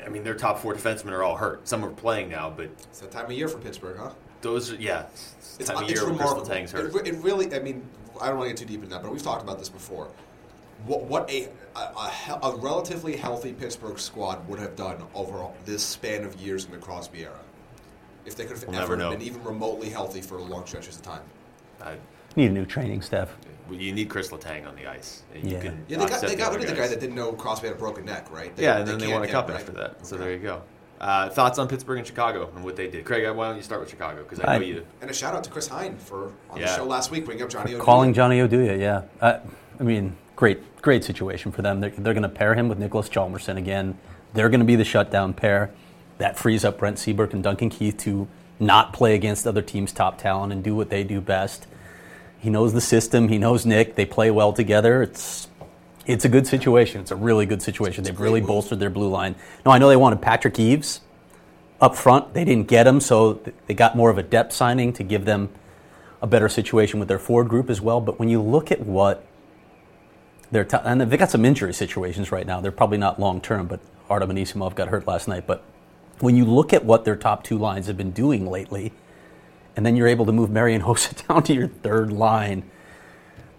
I 0.05 0.09
mean, 0.09 0.25
their 0.25 0.35
top 0.35 0.59
four 0.59 0.75
defensemen 0.75 1.13
are 1.13 1.23
all 1.23 1.37
hurt. 1.37 1.69
Some 1.69 1.85
are 1.85 1.91
playing 1.91 2.31
now, 2.31 2.49
but 2.49 2.67
It's 2.85 3.01
that 3.01 3.11
time 3.11 3.27
of 3.27 3.33
year 3.33 3.49
for 3.49 3.59
Pittsburgh, 3.59 3.99
huh? 3.99 4.11
those 4.41 4.73
are, 4.73 4.77
yeah, 4.77 5.07
It's, 5.59 5.69
time 5.69 5.77
of 5.79 5.83
it's 5.83 5.93
year 5.93 6.07
when 6.09 6.17
Crystal. 6.17 6.43
Tang's 6.47 6.73
hurt. 6.73 6.95
It, 6.95 7.09
it 7.09 7.15
really, 7.23 7.53
I 7.55 7.59
mean, 7.59 7.87
I 8.21 8.29
don't 8.29 8.39
want 8.39 8.49
to 8.49 8.55
get 8.55 8.59
too 8.69 8.73
deep 8.73 8.83
in 8.83 8.91
that, 8.91 9.03
but 9.03 9.13
we've 9.13 9.23
talked 9.23 9.43
about 9.43 9.59
this 9.59 9.69
before. 9.69 10.09
What, 10.85 11.05
what 11.05 11.31
a, 11.31 11.49
a, 11.75 11.79
a, 11.81 12.39
a 12.43 12.57
relatively 12.57 13.17
healthy 13.17 13.53
Pittsburgh 13.53 13.99
squad 13.99 14.47
would 14.49 14.59
have 14.59 14.77
done 14.77 15.03
over 15.15 15.47
this 15.65 15.83
span 15.83 16.25
of 16.25 16.39
years 16.41 16.67
in 16.67 16.71
the 16.71 16.77
Crosby 16.77 17.23
era. 17.25 17.39
If 18.27 18.37
they 18.37 18.45
could 18.45 18.59
have 18.59 18.67
We'll 18.69 18.77
ever 18.81 18.97
never 18.97 19.11
know. 19.11 19.11
been 19.17 19.23
even 19.27 19.43
remotely 19.45 19.89
healthy 19.89 20.21
for 20.21 20.39
long 20.41 20.67
stretches 20.67 20.97
of 20.97 21.03
time. 21.03 21.23
I, 21.81 21.97
Need 22.35 22.51
a 22.51 22.53
new 22.53 22.67
training 22.67 23.01
staff. 23.01 23.31
you 23.71 23.93
need 23.93 24.11
Kris 24.11 24.29
Letang 24.31 24.69
on 24.69 24.77
the 24.77 24.87
ice. 24.87 25.23
You 25.35 25.41
Yeah. 25.53 25.61
can 25.63 25.85
Yeah, 25.89 25.99
they 25.99 26.07
got, 26.07 26.21
they 26.21 26.35
got 26.37 26.49
other 26.49 26.59
rid 26.59 26.69
of 26.69 26.75
the 26.75 26.81
guy 26.83 26.89
that 26.89 27.01
didn't 27.01 27.15
know 27.17 27.33
Crosby 27.33 27.69
had 27.69 27.77
a 27.77 27.79
broken 27.79 28.05
neck, 28.05 28.31
right? 28.31 28.55
They- 28.55 28.65
yeah, 28.65 28.79
and 28.79 28.87
then 28.89 28.99
they 28.99 29.07
can't 29.07 29.21
won 29.21 29.29
a 29.29 29.33
cup 29.33 29.49
right? 29.49 29.59
after 29.59 29.73
that. 29.73 30.05
So 30.07 30.17
Okay. 30.17 30.25
there 30.25 30.33
you 30.35 30.41
go. 30.41 30.63
Uh, 31.01 31.29
thoughts 31.29 31.59
on 31.59 31.69
Pittsburgh 31.69 31.99
and 31.99 32.07
Chicago 32.07 32.51
and 32.55 32.65
what 32.65 32.75
they 32.77 32.89
did, 32.89 33.05
Craig? 33.05 33.25
Why 33.37 33.49
don't 33.49 33.57
you 33.57 33.63
start 33.63 33.81
with 33.81 33.91
Chicago? 33.91 34.23
Because 34.23 34.41
I 34.41 34.59
know 34.59 34.65
I- 34.65 34.69
you. 34.69 34.87
And 35.03 35.11
a 35.11 35.15
shout 35.15 35.35
out 35.35 35.45
to 35.45 35.51
Chris 35.51 35.69
Hine 35.69 35.97
for 35.99 36.33
on 36.51 36.59
the 36.61 36.67
show 36.67 36.85
last 36.85 37.11
week 37.11 37.25
bringing 37.27 37.45
up 37.45 37.51
Johnny 37.51 37.73
Oduya. 37.73 37.81
Calling 37.81 38.15
Johnny 38.15 38.39
Oduya, 38.39 38.79
yeah. 38.79 39.03
Uh, 39.21 39.41
I 39.79 39.83
mean, 39.83 40.17
great, 40.37 40.81
great 40.81 41.05
situation 41.05 41.53
for 41.53 41.61
them. 41.63 41.81
They're, 41.81 41.91
they're 41.91 42.15
going 42.15 42.23
to 42.23 42.29
pair 42.31 42.55
him 42.55 42.69
with 42.69 42.79
Niklas 42.79 43.11
Hjalmarsson 43.11 43.59
again. 43.59 43.99
They're 44.33 44.49
going 44.49 44.61
to 44.61 44.67
be 44.67 44.77
the 44.77 44.85
shutdown 44.85 45.35
pair. 45.35 45.71
That 46.19 46.39
frees 46.39 46.65
up 46.65 46.79
Brent 46.79 46.99
Seabrook 46.99 47.35
and 47.35 47.43
Duncan 47.43 47.69
Keith 47.69 47.99
to 47.99 48.27
not 48.59 48.95
play 48.95 49.15
against 49.15 49.47
other 49.47 49.61
teams' 49.61 49.93
top 49.93 50.17
talent 50.19 50.51
and 50.53 50.65
do 50.65 50.75
what 50.75 50.89
they 50.89 51.05
do 51.05 51.21
best. 51.21 51.67
He 52.39 52.49
knows 52.49 52.73
the 52.73 52.81
system. 52.81 53.29
He 53.29 53.37
knows 53.37 53.67
Nick. 53.67 53.97
They 53.97 54.07
play 54.07 54.31
well 54.31 54.53
together. 54.55 55.03
It's 55.03 55.49
it's 56.07 56.25
a 56.25 56.29
good 56.29 56.47
situation. 56.47 57.01
It's 57.01 57.11
a 57.11 57.17
really 57.17 57.47
good 57.47 57.63
situation. 57.63 58.05
They've 58.05 58.19
really 58.19 58.41
move. 58.41 58.49
bolstered 58.49 58.79
their 58.79 58.91
blue 58.91 59.09
line. 59.09 59.35
No, 59.65 59.73
I 59.73 59.79
know 59.79 59.89
they 59.89 59.97
wanted 59.97 60.23
Patrick 60.23 60.59
Eaves 60.59 61.01
up 61.81 61.95
front. 61.95 62.33
They 62.33 62.45
didn't 62.45 62.69
get 62.69 62.87
him, 62.87 63.01
so 63.01 63.41
they 63.67 63.75
got 63.75 63.97
more 63.97 64.11
of 64.11 64.19
a 64.19 64.23
depth 64.23 64.53
signing 64.53 64.93
to 64.95 65.03
give 65.03 65.25
them 65.25 65.51
a 66.23 66.27
better 66.27 66.49
situation 66.49 66.99
with 66.99 67.09
their 67.09 67.19
forward 67.19 67.49
group 67.49 67.69
as 67.69 67.81
well. 67.81 68.01
But 68.01 68.19
when 68.19 68.29
you 68.29 68.41
look 68.41 68.73
at 68.73 68.81
what 68.81 69.27
they're 70.51 70.65
t- 70.65 70.79
and 70.85 71.01
they've 71.01 71.19
got 71.19 71.31
some 71.31 71.45
injury 71.45 71.75
situations 71.75 72.31
right 72.31 72.47
now. 72.47 72.61
They're 72.61 72.73
probably 72.73 72.99
not 72.99 73.19
long 73.19 73.41
term, 73.41 73.67
but 73.67 73.81
Artem 74.09 74.31
Anisimov 74.31 74.75
got 74.75 74.89
hurt 74.89 75.07
last 75.07 75.29
night. 75.29 75.47
But 75.47 75.65
when 76.21 76.37
you 76.37 76.45
look 76.45 76.73
at 76.73 76.85
what 76.85 77.05
their 77.05 77.17
top 77.17 77.43
two 77.43 77.59
lines 77.59 77.87
have 77.87 77.97
been 77.97 78.13
doing 78.13 78.47
lately, 78.47 78.93
and 79.75 79.85
then 79.85 79.97
you're 79.97 80.07
able 80.07 80.25
to 80.27 80.33
move 80.33 80.51
Marian 80.51 80.83
Hossa 80.83 81.27
down 81.29 81.43
to 81.45 81.55
your 81.55 81.69
third 81.69 82.13
line, 82.13 82.63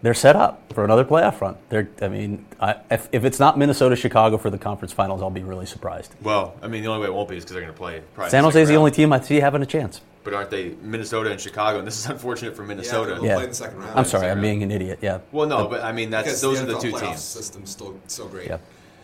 they're 0.08 0.14
set 0.14 0.38
up 0.38 0.72
for 0.72 0.86
another 0.86 1.04
playoff 1.04 1.42
run. 1.42 1.58
They're, 1.68 1.90
I 2.02 2.08
mean, 2.08 2.46
I, 2.62 2.78
if, 2.90 3.10
if 3.12 3.26
it's 3.26 3.42
not 3.42 3.58
Minnesota 3.58 3.98
Chicago 3.98 4.38
for 4.38 4.50
the 4.50 4.58
conference 4.58 4.94
finals, 4.94 5.22
I'll 5.22 5.30
be 5.30 5.44
really 5.44 5.66
surprised. 5.66 6.16
Well, 6.22 6.56
I 6.62 6.70
mean, 6.70 6.82
the 6.82 6.88
only 6.88 7.02
way 7.02 7.08
it 7.08 7.14
won't 7.14 7.28
be 7.28 7.36
is 7.36 7.44
because 7.44 7.56
they're 7.56 7.62
going 7.62 7.74
to 7.74 7.78
play. 7.78 8.30
San 8.30 8.46
Jose 8.46 8.62
is 8.62 8.70
the 8.70 8.78
only 8.78 8.92
team 8.92 9.12
I 9.12 9.20
see 9.20 9.42
having 9.42 9.62
a 9.62 9.66
chance. 9.66 10.00
But 10.24 10.34
aren't 10.34 10.50
they 10.50 10.76
Minnesota 10.82 11.30
and 11.30 11.42
Chicago? 11.42 11.80
And 11.80 11.86
this 11.86 12.00
is 12.00 12.06
unfortunate 12.06 12.56
for 12.56 12.64
Minnesota. 12.64 13.16
they'll 13.16 13.26
Yeah. 13.26 13.34
play 13.36 13.44
in 13.44 13.50
the 13.50 13.56
second 13.56 13.80
round. 13.80 14.00
I'm 14.00 14.06
sorry, 14.06 14.28
I'm 14.28 14.38
second 14.38 14.42
being 14.44 14.64
an 14.64 14.72
idiot. 14.72 15.00
Yeah. 15.02 15.20
Well, 15.34 15.46
no, 15.46 15.68
but 15.68 15.84
I 15.84 15.92
mean, 15.92 16.10
that's 16.10 16.26
Because 16.28 16.40
those 16.40 16.60
the 16.60 16.64
are 16.64 16.68
the 16.68 16.74
NFL 16.76 16.82
two 16.84 16.92
playoff 16.94 17.00
teams. 17.02 17.22
System's 17.22 17.70
still 17.70 18.00
so 18.08 18.30
great. 18.30 18.48
Yeah. 18.48 18.60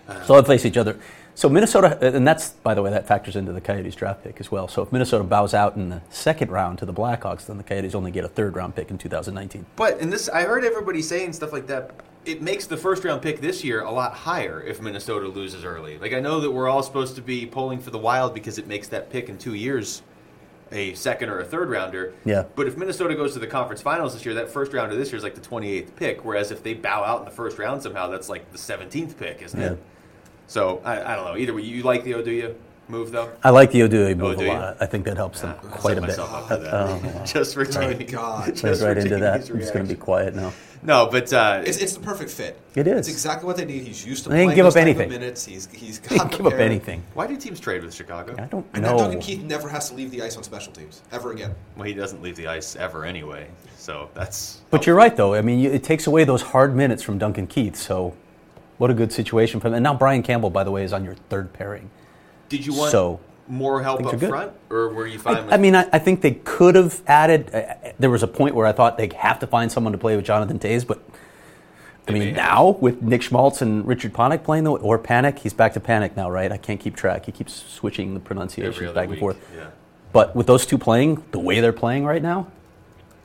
Uh, 0.07 0.23
so 0.23 0.33
they'll 0.35 0.43
face 0.43 0.65
each 0.65 0.77
other. 0.77 0.97
So 1.35 1.49
Minnesota, 1.49 1.97
uh, 2.01 2.15
and 2.15 2.27
that's 2.27 2.49
by 2.49 2.73
the 2.73 2.81
way, 2.81 2.91
that 2.91 3.07
factors 3.07 3.35
into 3.35 3.51
the 3.53 3.61
Coyotes 3.61 3.95
draft 3.95 4.23
pick 4.23 4.39
as 4.39 4.51
well. 4.51 4.67
So 4.67 4.81
if 4.83 4.91
Minnesota 4.91 5.23
bows 5.23 5.53
out 5.53 5.75
in 5.75 5.89
the 5.89 6.01
second 6.09 6.51
round 6.51 6.77
to 6.79 6.85
the 6.85 6.93
Blackhawks, 6.93 7.47
then 7.47 7.57
the 7.57 7.63
Coyotes 7.63 7.95
only 7.95 8.11
get 8.11 8.23
a 8.23 8.27
third 8.27 8.55
round 8.55 8.75
pick 8.75 8.91
in 8.91 8.97
2019. 8.97 9.65
But 9.75 9.99
in 9.99 10.09
this, 10.09 10.29
I 10.29 10.43
heard 10.43 10.63
everybody 10.63 11.01
saying 11.01 11.33
stuff 11.33 11.51
like 11.51 11.67
that. 11.67 11.91
It 12.25 12.41
makes 12.41 12.67
the 12.67 12.77
first 12.77 13.03
round 13.03 13.21
pick 13.21 13.41
this 13.41 13.63
year 13.63 13.81
a 13.81 13.91
lot 13.91 14.13
higher 14.13 14.61
if 14.61 14.79
Minnesota 14.79 15.27
loses 15.27 15.65
early. 15.65 15.97
Like 15.97 16.13
I 16.13 16.19
know 16.19 16.39
that 16.39 16.51
we're 16.51 16.69
all 16.69 16.83
supposed 16.83 17.15
to 17.15 17.21
be 17.21 17.45
polling 17.45 17.79
for 17.79 17.89
the 17.89 17.97
Wild 17.97 18.33
because 18.33 18.57
it 18.57 18.67
makes 18.67 18.87
that 18.89 19.09
pick 19.09 19.27
in 19.27 19.37
two 19.37 19.55
years 19.55 20.03
a 20.71 20.93
second 20.93 21.29
or 21.29 21.39
a 21.39 21.45
third 21.45 21.69
rounder. 21.69 22.13
Yeah. 22.25 22.45
But 22.55 22.67
if 22.67 22.77
Minnesota 22.77 23.13
goes 23.15 23.33
to 23.33 23.39
the 23.39 23.45
conference 23.47 23.81
finals 23.81 24.13
this 24.13 24.25
year, 24.25 24.33
that 24.35 24.49
first 24.49 24.71
rounder 24.73 24.95
this 24.95 25.09
year 25.11 25.17
is 25.17 25.23
like 25.23 25.35
the 25.35 25.41
28th 25.41 25.95
pick. 25.95 26.23
Whereas 26.23 26.51
if 26.51 26.63
they 26.63 26.73
bow 26.73 27.03
out 27.03 27.19
in 27.19 27.25
the 27.25 27.31
first 27.31 27.57
round 27.59 27.83
somehow, 27.83 28.07
that's 28.07 28.29
like 28.29 28.51
the 28.51 28.57
17th 28.57 29.17
pick, 29.17 29.41
isn't 29.41 29.59
Yeah. 29.59 29.71
it? 29.73 29.83
So 30.47 30.81
I, 30.83 31.13
I 31.13 31.15
don't 31.15 31.25
know. 31.25 31.37
Either 31.37 31.53
way, 31.53 31.61
you 31.63 31.83
like 31.83 32.03
the 32.03 32.11
Oduya 32.13 32.53
move 32.89 33.11
though? 33.11 33.31
I 33.43 33.49
like 33.49 33.71
the 33.71 33.79
Oduya 33.81 34.15
move 34.17 34.37
do 34.39 34.45
a 34.45 34.53
lot. 34.53 34.77
I 34.79 34.85
think 34.85 35.05
that 35.05 35.17
helps 35.17 35.41
them 35.41 35.55
Ah, 35.57 35.67
quite 35.69 35.97
a 35.97 36.01
set 36.01 36.07
bit. 36.07 36.07
myself 36.09 36.33
up 36.33 36.47
for 36.49 36.57
that. 36.57 36.73
Oh, 36.73 37.23
just 37.25 37.53
for 37.53 37.65
Jamie. 37.65 38.03
God. 38.05 38.47
just 38.49 38.61
Plays 38.61 38.81
right 38.83 38.97
into 38.97 39.17
that. 39.17 39.45
Jamie's 39.45 39.49
I'm 39.51 39.59
just 39.59 39.73
going 39.73 39.87
to 39.87 39.93
be 39.93 39.99
quiet 39.99 40.35
now. 40.35 40.51
No, 40.85 41.07
but 41.09 41.31
uh, 41.31 41.61
It's, 41.65 41.77
it's 41.77 41.93
the 41.93 42.01
perfect 42.01 42.29
fit. 42.29 42.59
It 42.75 42.87
is. 42.87 42.99
It's 43.07 43.07
exactly 43.07 43.47
what 43.47 43.55
they 43.55 43.63
need. 43.63 43.83
He's 43.83 44.05
used 44.05 44.23
to 44.25 44.29
They 44.29 44.35
didn't 44.35 44.47
playing 44.47 44.55
give 44.57 44.65
those 44.65 44.75
up 44.75 44.83
type 44.83 44.95
of 44.95 44.99
anything. 45.01 45.09
minutes. 45.21 45.45
He's 45.45 45.65
he's 45.71 45.99
got 46.01 46.11
He 46.11 46.17
didn't 46.19 46.31
give 46.33 46.45
up 46.45 46.51
pair. 46.53 46.61
anything. 46.61 47.03
why 47.13 47.25
do 47.25 47.37
teams 47.37 47.61
trade 47.61 47.85
with 47.85 47.93
Chicago? 47.93 48.35
I 48.37 48.47
don't 48.47 48.65
And 48.73 48.83
now 48.83 48.97
Duncan. 48.97 49.21
Keith 49.21 49.41
never 49.43 49.69
has 49.69 49.89
to 49.89 49.95
leave 49.95 50.11
the 50.11 50.21
ice 50.21 50.35
on 50.35 50.43
special 50.43 50.73
teams 50.73 51.01
ever 51.13 51.31
again. 51.31 51.55
Well, 51.77 51.85
he 51.85 51.93
doesn't 51.93 52.21
leave 52.21 52.35
the 52.35 52.47
ice 52.47 52.75
ever 52.75 53.05
anyway, 53.05 53.47
so 53.77 54.09
that's. 54.13 54.59
But 54.71 54.85
you're 54.85 54.97
right, 54.97 55.15
though. 55.15 55.33
I 55.35 55.41
mean, 55.41 55.59
you- 55.59 55.71
it 55.71 55.85
takes 55.85 56.05
away 56.05 56.25
those 56.25 56.41
hard 56.41 56.75
minutes 56.75 57.01
from 57.01 57.17
Duncan 57.17 57.47
Keith. 57.47 57.77
So, 57.77 58.13
what 58.77 58.89
a 58.91 58.93
good 58.93 59.11
situation 59.11 59.59
for 59.59 59.67
him. 59.67 59.75
And 59.75 59.83
now 59.83 59.93
Brian 59.93 60.23
Campbell, 60.23 60.49
by 60.49 60.63
the 60.63 60.71
way, 60.71 60.83
is 60.83 60.93
on 60.93 61.03
your 61.03 61.15
third 61.29 61.53
pairing. 61.53 61.89
Did 62.49 62.65
you 62.65 62.73
want 62.73 62.91
So, 62.91 63.19
more 63.47 63.81
help 63.81 64.05
up 64.05 64.19
front, 64.19 64.53
or 64.69 64.89
were 64.89 65.07
you 65.07 65.19
fine? 65.19 65.37
I, 65.37 65.41
with 65.41 65.53
I 65.53 65.57
mean, 65.57 65.75
I, 65.75 65.87
I 65.91 65.99
think 65.99 66.21
they 66.21 66.31
could 66.43 66.75
have 66.75 67.01
added. 67.07 67.53
Uh, 67.53 67.91
there 67.99 68.09
was 68.09 68.23
a 68.23 68.27
point 68.27 68.55
where 68.55 68.65
I 68.65 68.71
thought 68.71 68.97
they 68.97 69.09
have 69.17 69.39
to 69.39 69.47
find 69.47 69.71
someone 69.71 69.91
to 69.93 69.99
play 69.99 70.15
with 70.15 70.25
Jonathan 70.25 70.59
Toews, 70.59 70.85
but 70.87 70.99
I 72.07 72.11
They 72.11 72.19
mean, 72.19 72.27
have. 72.29 72.35
now 72.35 72.69
with 72.81 73.01
Nick 73.01 73.21
Schmaltz 73.21 73.61
and 73.61 73.85
Richard 73.87 74.13
Panik 74.13 74.43
playing, 74.43 74.65
the, 74.65 74.71
or 74.71 74.97
Panic, 74.99 75.39
he's 75.39 75.53
back 75.53 75.73
to 75.73 75.79
Panic 75.79 76.15
now, 76.17 76.29
right? 76.29 76.51
I 76.51 76.57
can't 76.57 76.79
keep 76.79 76.95
track. 76.95 77.25
He 77.25 77.31
keeps 77.31 77.53
switching 77.53 78.13
the 78.13 78.19
other 78.67 78.93
back 78.93 79.09
and 79.09 79.19
forth. 79.19 79.37
Yeah. 79.55 79.67
But 80.11 80.35
with 80.35 80.47
those 80.47 80.65
two 80.65 80.77
playing 80.77 81.23
the 81.31 81.39
way 81.39 81.59
they're 81.59 81.73
playing 81.73 82.05
right 82.05 82.21
now, 82.21 82.47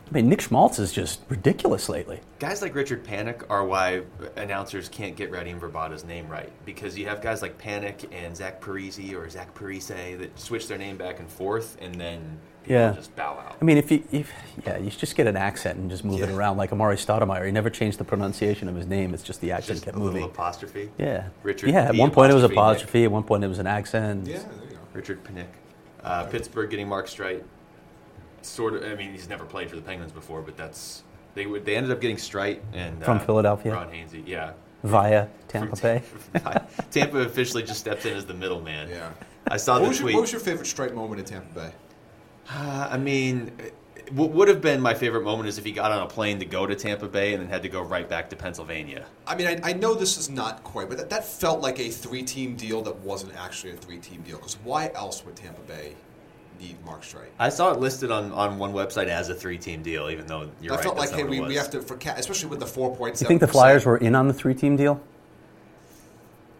I 0.08 0.14
mean, 0.14 0.28
Nick 0.30 0.40
Schmaltz 0.40 0.78
is 0.78 0.90
just 0.92 1.20
ridiculous 1.28 1.88
lately. 1.90 2.20
Guys 2.38 2.62
like 2.62 2.74
Richard 2.74 3.04
Panic 3.04 3.42
are 3.50 3.64
why 3.64 4.02
announcers 4.36 4.88
can't 4.88 5.14
get 5.16 5.30
Radim 5.30 5.60
Vrbata's 5.60 6.02
name 6.04 6.26
right 6.28 6.50
because 6.64 6.96
you 6.96 7.06
have 7.06 7.20
guys 7.20 7.42
like 7.42 7.58
Panic 7.58 8.08
and 8.10 8.34
Zach 8.34 8.60
Parisi 8.60 9.14
or 9.14 9.28
Zach 9.28 9.54
Parise 9.54 10.18
that 10.18 10.38
switch 10.40 10.66
their 10.66 10.78
name 10.78 10.96
back 10.96 11.20
and 11.20 11.28
forth, 11.28 11.76
and 11.82 11.94
then 11.96 12.38
people 12.62 12.76
Yeah. 12.76 12.92
just 12.92 13.14
bow 13.16 13.32
out. 13.32 13.56
I 13.60 13.64
mean, 13.64 13.76
if 13.76 13.90
you, 13.90 14.02
if, 14.10 14.32
yeah, 14.66 14.78
you 14.78 14.88
just 14.88 15.14
get 15.14 15.26
an 15.26 15.36
accent 15.36 15.78
and 15.78 15.90
just 15.90 16.04
move 16.04 16.22
it 16.22 16.30
around 16.30 16.56
like 16.56 16.70
Amar'e 16.70 16.94
Stoudemire. 16.96 17.44
He 17.44 17.52
never 17.52 17.68
changed 17.68 17.98
the 17.98 18.04
pronunciation 18.04 18.66
of 18.68 18.76
his 18.76 18.86
name. 18.86 19.12
It's 19.12 19.22
just 19.22 19.42
the 19.42 19.52
accent 19.52 19.76
just 19.76 19.84
kept 19.84 19.96
a 19.96 20.00
little 20.00 20.14
moving. 20.14 20.30
apostrophe. 20.30 20.88
Yeah, 20.96 21.28
Richard 21.42 21.68
Yeah, 21.68 21.84
at 21.88 21.96
one 21.96 22.10
point 22.12 22.30
it 22.32 22.34
was 22.34 22.44
apostrophe 22.44 23.00
Nick. 23.00 23.06
At 23.06 23.12
one 23.12 23.24
point 23.24 23.44
it 23.44 23.48
was 23.48 23.58
an 23.58 23.66
accent. 23.66 24.26
Yeah, 24.26 24.38
there 24.38 24.46
you 24.70 24.70
go. 24.70 24.78
Richard 24.94 25.22
Panic. 25.22 25.48
Uh, 26.02 26.24
Pittsburgh 26.24 26.70
getting 26.70 26.88
Mark 26.88 27.06
Streit. 27.08 27.42
Sort 28.42 28.74
of. 28.74 28.84
I 28.84 28.94
mean, 28.94 29.12
he's 29.12 29.28
never 29.28 29.44
played 29.44 29.70
for 29.70 29.76
the 29.76 29.82
Penguins 29.82 30.12
before, 30.12 30.42
but 30.42 30.56
that's 30.56 31.02
they 31.34 31.46
would. 31.46 31.64
They 31.64 31.76
ended 31.76 31.92
up 31.92 32.00
getting 32.00 32.16
Streit 32.16 32.60
and 32.72 33.02
From 33.04 33.18
uh, 33.18 33.20
Philadelphia? 33.20 33.72
Ron 33.74 33.88
Hainsey. 33.90 34.22
Yeah. 34.26 34.52
Via 34.84 35.26
Tampa 35.48 35.76
Bay. 35.76 36.02
Tampa 36.90 37.18
officially 37.18 37.62
just 37.64 37.80
stepped 37.80 38.06
in 38.06 38.16
as 38.16 38.24
the 38.24 38.34
middleman. 38.34 38.88
Yeah. 38.88 39.10
I 39.48 39.56
saw 39.56 39.74
What 39.74 39.82
the 39.82 39.88
was, 39.88 39.98
your, 39.98 40.04
tweet. 40.04 40.14
what 40.14 40.20
was 40.20 40.32
your 40.32 40.40
favorite 40.40 40.66
strike 40.66 40.94
moment 40.94 41.18
in 41.20 41.26
Tampa 41.26 41.52
Bay? 41.54 41.70
Uh, 42.50 42.88
I 42.92 42.96
mean, 42.96 43.50
what 44.12 44.30
would 44.30 44.48
have 44.48 44.60
been 44.60 44.80
my 44.80 44.94
favorite 44.94 45.22
moment 45.24 45.48
is 45.48 45.58
if 45.58 45.64
he 45.64 45.72
got 45.72 45.90
on 45.90 46.02
a 46.02 46.06
plane 46.06 46.38
to 46.38 46.44
go 46.44 46.66
to 46.66 46.74
Tampa 46.74 47.08
Bay 47.08 47.34
and 47.34 47.42
then 47.42 47.48
had 47.50 47.62
to 47.62 47.68
go 47.68 47.82
right 47.82 48.08
back 48.08 48.30
to 48.30 48.36
Pennsylvania. 48.36 49.04
I 49.26 49.34
mean, 49.34 49.46
I, 49.48 49.60
I 49.64 49.72
know 49.72 49.94
this 49.94 50.16
is 50.16 50.30
not 50.30 50.62
quite, 50.64 50.88
but 50.88 50.96
that, 50.98 51.10
that 51.10 51.24
felt 51.26 51.60
like 51.60 51.78
a 51.80 51.90
three-team 51.90 52.54
deal 52.56 52.80
that 52.82 52.96
wasn't 53.00 53.34
actually 53.36 53.72
a 53.72 53.76
three-team 53.76 54.22
deal. 54.22 54.36
Because 54.36 54.56
why 54.64 54.90
else 54.94 55.24
would 55.26 55.36
Tampa 55.36 55.60
Bay 55.62 55.94
need 56.58 56.76
Mark 56.84 57.02
Streit? 57.02 57.28
I 57.38 57.48
saw 57.48 57.72
it 57.72 57.78
listed 57.80 58.10
on, 58.10 58.32
on 58.32 58.58
one 58.58 58.72
website 58.72 59.06
as 59.08 59.28
a 59.28 59.34
three 59.34 59.58
team 59.58 59.82
deal, 59.82 60.10
even 60.10 60.26
though 60.26 60.50
you're 60.60 60.72
I 60.72 60.76
right. 60.76 60.84
felt 60.84 60.96
like, 60.96 61.10
hey, 61.10 61.24
we, 61.24 61.40
we 61.40 61.54
have 61.56 61.70
to, 61.70 61.82
for 61.82 61.96
ca- 61.96 62.14
especially 62.16 62.48
with 62.50 62.60
the 62.60 62.66
four 62.66 62.94
points. 62.96 63.20
You 63.20 63.28
think 63.28 63.40
the 63.40 63.46
Flyers 63.46 63.84
were 63.84 63.96
in 63.98 64.14
on 64.14 64.28
the 64.28 64.34
three-team 64.34 64.76
deal? 64.76 65.00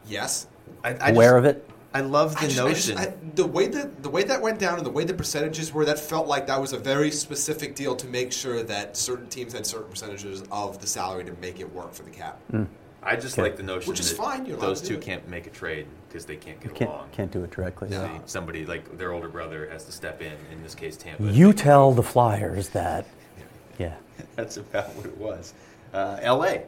Yes. 0.07 0.47
I, 0.85 0.95
I 0.95 1.11
Aware 1.11 1.31
just, 1.31 1.39
of 1.39 1.45
it? 1.45 1.71
I 1.95 2.01
love 2.03 2.35
the 2.35 2.41
I 2.41 2.49
just- 2.49 2.61
I 2.61 2.69
just- 2.73 2.89
notion. 2.91 2.99
I- 2.99 3.15
the 3.35 3.47
way 3.47 3.67
that 3.69 4.03
the 4.03 4.11
way 4.11 4.25
that 4.25 4.41
went 4.43 4.59
down 4.59 4.79
and 4.79 4.87
the 4.87 4.91
way 4.91 5.05
the 5.05 5.15
percentages 5.15 5.73
were, 5.73 5.85
that 5.85 5.99
felt 5.99 6.27
like 6.27 6.47
that 6.49 6.61
was 6.61 6.73
a 6.73 6.79
very 6.79 7.11
specific 7.11 7.75
deal 7.75 7.95
to 7.97 8.07
make 8.09 8.33
sure 8.33 8.63
that 8.65 8.97
certain 8.97 9.29
teams 9.29 9.53
had 9.53 9.65
certain 9.67 9.89
percentages 9.91 10.43
of 10.51 10.81
the 10.81 10.87
salary 10.87 11.25
to 11.25 11.33
make 11.41 11.61
it 11.61 11.73
work 11.73 11.93
for 11.95 12.03
the 12.03 12.11
cap. 12.11 12.41
Hmm. 12.51 12.65
I 13.03 13.15
just 13.17 13.35
Okay. 13.35 13.43
like 13.43 13.57
the 13.57 13.63
notion 13.63 13.89
Which 13.89 14.01
is 14.01 14.11
that 14.11 14.17
fine, 14.23 14.45
you're 14.45 14.57
those 14.59 14.81
two 14.83 14.97
do 14.97 15.01
can't 15.01 15.29
make 15.29 15.47
a 15.47 15.51
trade 15.51 15.87
because 16.09 16.25
they 16.25 16.37
can't 16.37 16.61
get 16.61 16.75
Can't, 16.75 16.91
along. 16.91 17.09
can't 17.13 17.31
do 17.31 17.45
it 17.45 17.51
directly. 17.51 17.89
No. 17.89 18.03
They- 18.03 18.21
Somebody 18.27 18.65
like 18.67 18.97
their 18.99 19.13
older 19.13 19.29
brother 19.29 19.69
has 19.71 19.85
to 19.85 19.93
step 19.93 20.21
in. 20.23 20.33
In 20.53 20.63
this 20.63 20.75
case, 20.75 20.97
Tampa. 20.97 21.23
You 21.25 21.53
tell 21.53 21.93
the 21.93 22.03
Flyers 22.03 22.71
that, 22.71 23.07
yeah. 23.79 23.95
That's 24.37 24.57
about 24.57 24.95
what 24.95 25.07
it 25.07 25.17
was. 25.17 25.55
Uh, 25.93 26.19
L.A. 26.21 26.65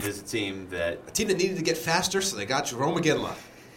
is 0.00 0.20
a 0.20 0.24
team 0.24 0.68
that 0.70 0.98
A 1.08 1.10
team 1.10 1.28
that 1.28 1.36
needed 1.38 1.56
to 1.56 1.62
get 1.62 1.76
faster, 1.78 2.20
so 2.20 2.36
they 2.36 2.44
got 2.46 2.64
Jarome 2.66 2.98
Iginla, 2.98 3.34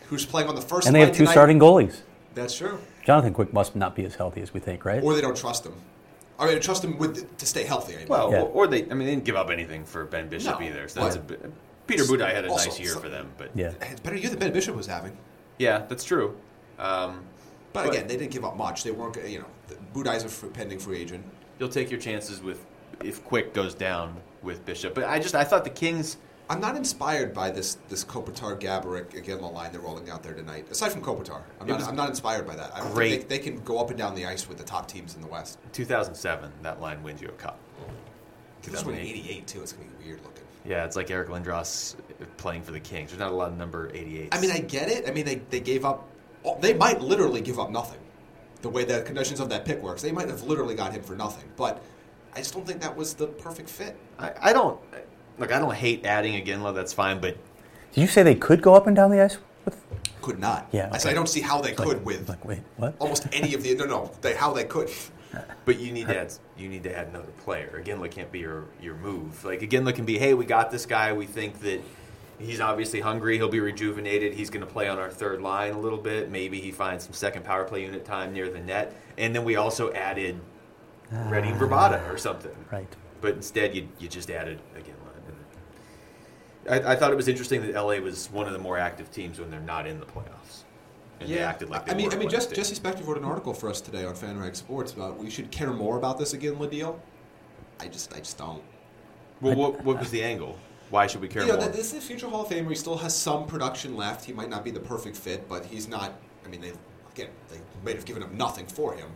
who's 0.08 0.26
playing 0.26 0.49
on 0.49 0.56
the 0.56 0.62
first 0.62 0.88
And 0.88 0.95
they 0.95 0.99
have 0.99 1.10
two 1.12 1.20
tonight. 1.20 1.32
starting 1.32 1.60
goalies. 1.60 2.01
That's 2.34 2.56
true. 2.58 2.80
Jonathan 3.03 3.34
Quick 3.34 3.53
must 3.53 3.76
not 3.76 3.95
be 3.95 4.03
as 4.06 4.16
healthy 4.16 4.41
as 4.41 4.53
we 4.53 4.60
think, 4.60 4.84
right? 4.84 5.01
Or 5.01 5.14
they 5.16 5.22
don't 5.22 5.38
trust 5.38 5.66
him. 5.66 5.74
I 6.38 6.47
mean, 6.47 6.60
trust 6.60 6.84
him 6.84 6.97
with 6.97 7.38
to 7.38 7.45
stay 7.45 7.64
healthy. 7.64 7.93
I 7.95 7.99
mean. 7.99 8.08
well, 8.10 8.30
Yeah. 8.32 8.41
or 8.41 8.68
they. 8.68 8.82
I 8.84 8.88
mean, 8.93 8.99
they 8.99 9.14
didn't 9.14 9.24
give 9.24 9.38
up 9.38 9.49
anything 9.49 9.86
for 9.86 10.03
Ben 10.03 10.28
Bishop 10.28 10.60
No, 10.60 10.66
either. 10.66 10.88
So 10.89 10.99
that's 11.01 11.16
a 11.16 11.20
bit, 11.20 11.49
Peter 11.88 12.04
Budaj 12.04 12.34
had 12.34 12.46
a 12.46 12.50
Also, 12.50 12.70
nice 12.70 12.80
year 12.80 12.94
so- 12.94 13.00
for 13.00 13.10
them, 13.10 13.32
but 13.38 13.52
yeah. 13.56 13.74
it's 13.82 14.00
better 14.02 14.16
year 14.16 14.30
than 14.30 14.40
Ben 14.40 14.52
Bishop 14.54 14.76
was 14.76 14.88
having. 14.88 15.18
yeah, 15.60 15.86
that's 15.88 16.04
true. 16.04 16.36
Um, 16.80 17.24
But, 17.74 17.86
But- 17.88 17.94
again, 17.94 18.08
they 18.08 18.16
didn't 18.16 18.32
give 18.32 18.46
up 18.46 18.56
much. 18.56 18.84
They 18.86 18.92
weren't, 18.92 19.18
you 19.28 19.40
know, 19.40 19.78
Budaj's 19.94 20.24
a 20.24 20.30
fr- 20.30 20.48
pending 20.48 20.80
free 20.80 20.98
agent. 21.02 21.26
you'll 21.60 21.68
take 21.70 21.92
your 21.92 22.00
chances 22.00 22.42
with 22.42 22.66
if 23.04 23.24
Quick 23.26 23.54
goes 23.54 23.74
down 23.76 24.16
with 24.42 24.66
Bishop. 24.66 24.94
But 24.96 25.04
I 25.06 25.20
just 25.20 25.36
I 25.36 25.44
thought 25.44 25.64
the 25.66 25.70
Kings. 25.70 26.16
I'm 26.50 26.62
not 26.62 26.76
inspired 26.78 27.34
by 27.34 27.50
this 27.52 27.78
this 27.90 28.06
Kopitar 28.06 28.58
Gaborik 28.60 29.14
again 29.18 29.40
the 29.42 29.48
line 29.48 29.72
they're 29.74 29.82
rolling 29.82 30.10
out 30.10 30.24
there 30.24 30.34
tonight. 30.34 30.68
Aside 30.72 30.92
from 30.94 31.02
Kopitar, 31.02 31.42
I'm 31.60 31.68
not, 31.68 31.84
I'm 31.84 31.96
not 31.98 32.08
inspired 32.10 32.46
by 32.48 32.56
that. 32.56 32.72
I 32.74 32.80
great. 32.92 33.10
think 33.10 33.28
they, 33.30 33.38
they 33.40 33.44
can 33.44 33.60
go 33.64 33.78
up 33.80 33.90
and 33.90 33.98
down 33.98 34.16
the 34.16 34.26
ice 34.26 34.48
with 34.48 34.58
the 34.58 34.64
top 34.64 34.88
teams 34.88 35.16
in 35.16 35.22
the 35.22 35.28
West. 35.28 35.58
2007, 35.74 36.52
that 36.62 36.80
line 36.80 37.04
wins 37.04 37.22
you 37.22 37.28
a 37.28 37.32
cup. 37.34 37.58
This 38.62 38.86
one 38.86 38.96
2008. 38.96 39.26
88 39.26 39.48
too. 39.48 39.62
It's 39.64 39.74
gonna 39.74 39.90
be 40.00 40.06
weird 40.06 40.22
looking. 40.24 40.45
Yeah, 40.66 40.86
it's 40.86 40.95
like 40.95 41.11
Eric 41.11 41.30
Lindros 41.30 41.95
playing 42.38 42.63
for 42.63 42.72
the 42.72 42.80
Kings. 42.80 43.11
There's 43.11 43.20
not 43.20 43.32
a 43.32 43.36
lot 43.36 43.51
of 43.51 43.57
number 43.57 43.91
88. 43.93 44.30
I 44.32 44.41
mean, 44.41 44.51
I 44.51 44.59
get 44.59 44.89
it. 44.89 45.07
I 45.07 45.11
mean, 45.11 45.26
they, 45.26 45.36
they 45.49 45.59
gave 45.59 45.86
up. 45.86 46.07
oh, 46.43 46.57
They 46.59 46.74
might 46.74 47.01
literally 47.01 47.41
give 47.41 47.59
up 47.59 47.70
nothing. 47.70 47.99
The 48.61 48.70
way 48.70 48.84
the 48.84 49.01
conditions 49.03 49.39
of 49.39 49.49
that 49.49 49.63
pick 49.63 49.82
works, 49.82 50.01
they 50.01 50.11
might 50.11 50.28
have 50.28 50.41
literally 50.43 50.74
got 50.74 50.91
him 50.91 51.03
for 51.03 51.16
nothing. 51.16 51.47
But 51.55 51.84
I 52.34 52.39
just 52.39 52.53
don't 52.53 52.66
think 52.66 52.82
that 52.82 52.95
was 52.95 53.13
the 53.13 53.28
perfect 53.28 53.70
fit. 53.70 53.95
I, 54.18 54.32
I 54.41 54.53
don't 54.53 54.80
look. 55.38 55.51
I 55.51 55.59
don't 55.59 55.74
hate 55.74 56.03
adding 56.05 56.43
Iginla. 56.43 56.74
That's 56.74 56.91
fine, 56.93 57.22
but 57.22 57.38
Did 57.93 58.01
you 58.01 58.07
say 58.07 58.24
they 58.24 58.34
could 58.34 58.63
go 58.63 58.74
up 58.74 58.88
and 58.88 58.95
down 58.95 59.11
the 59.11 59.22
ice? 59.22 59.38
With, 59.66 59.78
Could 60.22 60.39
not. 60.39 60.68
Yeah, 60.72 60.89
I 60.91 60.97
said 60.97 61.11
I 61.11 61.13
don't 61.13 61.30
see 61.30 61.41
how 61.41 61.61
they 61.61 61.74
could 61.74 62.03
with 62.03 62.28
Like, 62.28 62.43
wait, 62.43 62.61
what? 62.78 62.95
almost 62.99 63.28
any 63.32 63.53
of 63.53 63.61
the 63.61 63.76
no 63.76 63.86
no 63.86 64.11
they 64.22 64.34
how 64.34 64.51
they 64.51 64.63
could. 64.63 64.89
But 65.66 65.80
you 65.80 65.92
need 65.92 66.08
to 66.08 66.20
add 66.20 66.34
you 66.58 66.70
need 66.70 66.84
to 66.84 66.96
add 66.96 67.08
another 67.08 67.32
player. 67.44 67.82
Iginla 67.84 68.12
can't 68.12 68.32
be 68.32 68.40
your 68.40 68.66
your 68.82 68.96
move. 68.96 69.44
Like 69.44 69.62
Iginla 69.62 69.96
can 69.96 70.06
be, 70.06 70.18
hey, 70.18 70.34
we 70.34 70.46
got 70.46 70.72
this 70.72 70.86
guy. 70.86 71.14
We 71.14 71.26
think 71.26 71.60
that 71.62 71.82
he's 72.40 72.60
obviously 72.60 73.02
hungry. 73.02 73.38
He'll 73.38 73.50
be 73.50 73.60
rejuvenated. 73.60 74.34
He's 74.34 74.50
going 74.50 74.66
to 74.66 74.72
play 74.72 74.88
on 74.88 75.00
our 75.00 75.10
third 75.10 75.42
line 75.42 75.74
a 75.74 75.80
little 75.80 75.98
bit. 75.98 76.30
Maybe 76.30 76.60
he 76.60 76.72
finds 76.72 77.04
some 77.06 77.14
second 77.14 77.44
power 77.44 77.64
play 77.64 77.84
unit 77.84 78.06
time 78.06 78.34
near 78.34 78.50
the 78.50 78.60
net. 78.60 78.96
And 79.18 79.36
then 79.36 79.44
we 79.44 79.56
also 79.56 79.92
added 79.94 80.40
Ready 81.12 81.50
ah. 81.50 81.58
Vrbata 81.58 82.12
or 82.12 82.18
something. 82.18 82.56
Right. 82.72 82.88
But 83.22 83.36
instead, 83.36 83.76
you, 83.76 83.88
you 84.00 84.08
just 84.08 84.30
added. 84.30 84.60
And 84.76 84.86
I, 86.70 86.94
I 86.94 86.96
thought 86.96 87.12
it 87.12 87.16
was 87.16 87.28
interesting 87.28 87.62
that 87.62 87.74
LA 87.76 87.98
was 88.00 88.30
one 88.32 88.48
of 88.48 88.54
the 88.54 88.60
more 88.60 88.78
active 88.78 89.12
teams 89.12 89.40
when 89.40 89.52
they're 89.52 89.60
not 89.60 89.88
in 89.88 90.00
the 90.00 90.06
playoffs. 90.06 90.64
And 91.20 91.30
they 91.30 91.39
acted 91.39 91.70
like 91.70 91.86
they 91.86 91.91
I 91.93 91.95
mean, 91.95 92.07
were 92.07 92.11
I 92.11 92.16
mean, 92.16 92.28
when 92.28 92.30
Jess, 92.30 92.45
they- 92.47 92.55
Jesse 92.55 92.76
Spector 92.76 93.05
wrote 93.07 93.18
an 93.18 93.24
article 93.24 93.53
for 93.53 93.70
us 93.70 93.80
today 93.82 94.05
on 94.05 94.13
FanRag 94.16 94.55
Sports 94.55 94.93
about 94.93 95.18
we 95.18 95.30
should 95.30 95.49
care 95.51 95.72
more 95.72 95.97
about 95.97 96.18
this 96.20 96.34
again, 96.34 96.55
deal. 96.70 96.99
I 97.80 97.88
just, 97.88 98.13
I 98.13 98.18
just 98.20 98.38
don't. 98.38 98.61
Well, 99.41 99.55
what, 99.55 99.84
what 99.84 99.99
was 99.99 100.09
the 100.11 100.24
angle? 100.24 100.57
Why 100.89 101.07
should 101.07 101.22
we 101.22 101.28
care 101.28 101.41
You 101.43 101.49
know, 101.49 101.57
more? 101.57 101.68
this 101.70 101.93
is 101.93 102.03
a 102.03 102.07
future 102.07 102.30
Hall 102.30 102.43
of 102.43 102.49
Famer. 102.49 102.70
He 102.70 102.76
still 102.76 102.97
has 102.97 103.16
some 103.16 103.47
production 103.47 103.97
left. 103.97 104.24
He 104.24 104.34
might 104.34 104.49
not 104.49 104.63
be 104.63 104.72
the 104.72 104.80
perfect 104.80 105.18
fit, 105.18 105.47
but 105.49 105.66
he's 105.66 105.88
not. 105.88 106.13
I 106.45 106.49
mean, 106.49 106.61
they 106.61 106.74
again, 107.13 107.30
they 107.49 107.57
might 107.84 107.95
have 107.95 108.05
given 108.05 108.22
him 108.22 108.38
nothing 108.38 108.66
for 108.68 108.93
him. 108.93 109.07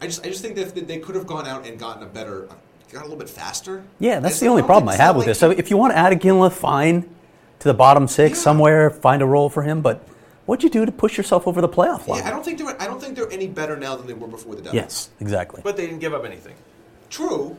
I 0.00 0.06
just, 0.06 0.24
I 0.26 0.28
just 0.28 0.42
think 0.42 0.56
that 0.56 0.74
they 0.86 0.98
could 0.98 1.14
have 1.14 1.26
gone 1.26 1.46
out 1.46 1.66
and 1.66 1.78
gotten 1.78 2.02
a 2.02 2.06
better, 2.06 2.48
uh, 2.50 2.54
got 2.92 3.00
a 3.00 3.04
little 3.04 3.18
bit 3.18 3.30
faster. 3.30 3.82
Yeah, 3.98 4.20
that's 4.20 4.34
It's 4.34 4.40
the 4.40 4.48
only 4.48 4.62
not- 4.62 4.66
problem 4.66 4.88
I 4.90 4.96
have 4.96 5.16
with 5.16 5.22
like 5.22 5.28
this. 5.28 5.38
So 5.38 5.50
if 5.50 5.70
you 5.70 5.76
want 5.76 5.92
to 5.92 5.98
add 5.98 6.12
a 6.12 6.16
Ginla, 6.16 6.52
fine, 6.52 7.02
to 7.60 7.68
the 7.68 7.74
bottom 7.74 8.06
six 8.08 8.38
Yeah. 8.38 8.42
somewhere, 8.44 8.90
find 8.90 9.22
a 9.22 9.26
role 9.26 9.48
for 9.48 9.62
him. 9.62 9.80
But 9.80 10.06
what'd 10.46 10.62
you 10.64 10.70
do 10.70 10.86
to 10.86 10.92
push 10.92 11.16
yourself 11.16 11.46
over 11.46 11.60
the 11.60 11.68
playoff 11.68 12.06
line? 12.08 12.20
yeah, 12.22 12.28
I 12.28 12.30
don't 12.30 12.44
think 12.44 12.58
they're, 12.58 12.80
I 12.82 12.86
don't 12.86 13.00
think 13.00 13.16
they're 13.16 13.30
any 13.30 13.46
better 13.48 13.76
now 13.76 13.96
than 13.96 14.06
they 14.06 14.14
were 14.14 14.28
before 14.28 14.54
the 14.54 14.62
deadline. 14.62 14.82
yes, 14.82 15.10
exactly. 15.20 15.60
but 15.62 15.76
they 15.76 15.86
didn't 15.86 16.00
give 16.00 16.14
up 16.14 16.24
anything. 16.24 16.54
True, 17.10 17.56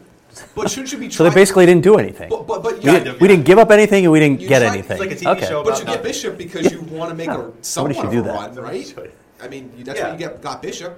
but 0.56 0.70
shouldn't 0.70 0.92
you 0.92 0.98
be? 0.98 1.08
True? 1.08 1.14
So 1.18 1.24
they 1.24 1.30
trying- 1.30 1.36
basically 1.42 1.66
didn't 1.66 1.84
do 1.84 1.98
anything. 1.98 2.30
But, 2.30 2.48
but, 2.48 2.64
but 2.64 2.74
we, 2.78 2.80
yeah, 2.82 2.92
Kind 2.94 3.06
didn't, 3.06 3.22
we 3.22 3.28
yeah. 3.28 3.36
didn't 3.36 3.46
give 3.46 3.58
up 3.60 3.72
anything, 3.72 4.04
and 4.06 4.12
we 4.12 4.20
didn't 4.20 4.42
You 4.42 4.48
get 4.50 4.60
tried- 4.60 4.74
anything. 4.74 4.98
it's 5.02 5.06
like 5.08 5.12
a 5.12 5.16
TV 5.16 5.38
okay. 5.38 5.48
show 5.48 5.64
But 5.64 5.70
about 5.70 5.80
you 5.80 5.86
nothing. 5.86 6.02
get 6.02 6.04
Bishop 6.04 6.38
because 6.38 6.72
you 6.72 6.82
want 6.82 7.10
to 7.12 7.16
make 7.16 7.28
Yeah. 7.28 7.48
a 7.48 7.52
somewhat 7.64 7.96
should 7.96 8.06
of 8.06 8.12
do 8.12 8.20
a 8.20 8.24
that. 8.24 8.34
run, 8.34 8.56
right? 8.56 8.96
I 9.42 9.48
mean, 9.48 9.72
that's 9.86 10.00
Yeah. 10.00 10.08
why 10.08 10.12
you 10.14 10.18
get 10.20 10.42
got 10.42 10.62
Bishop. 10.62 10.98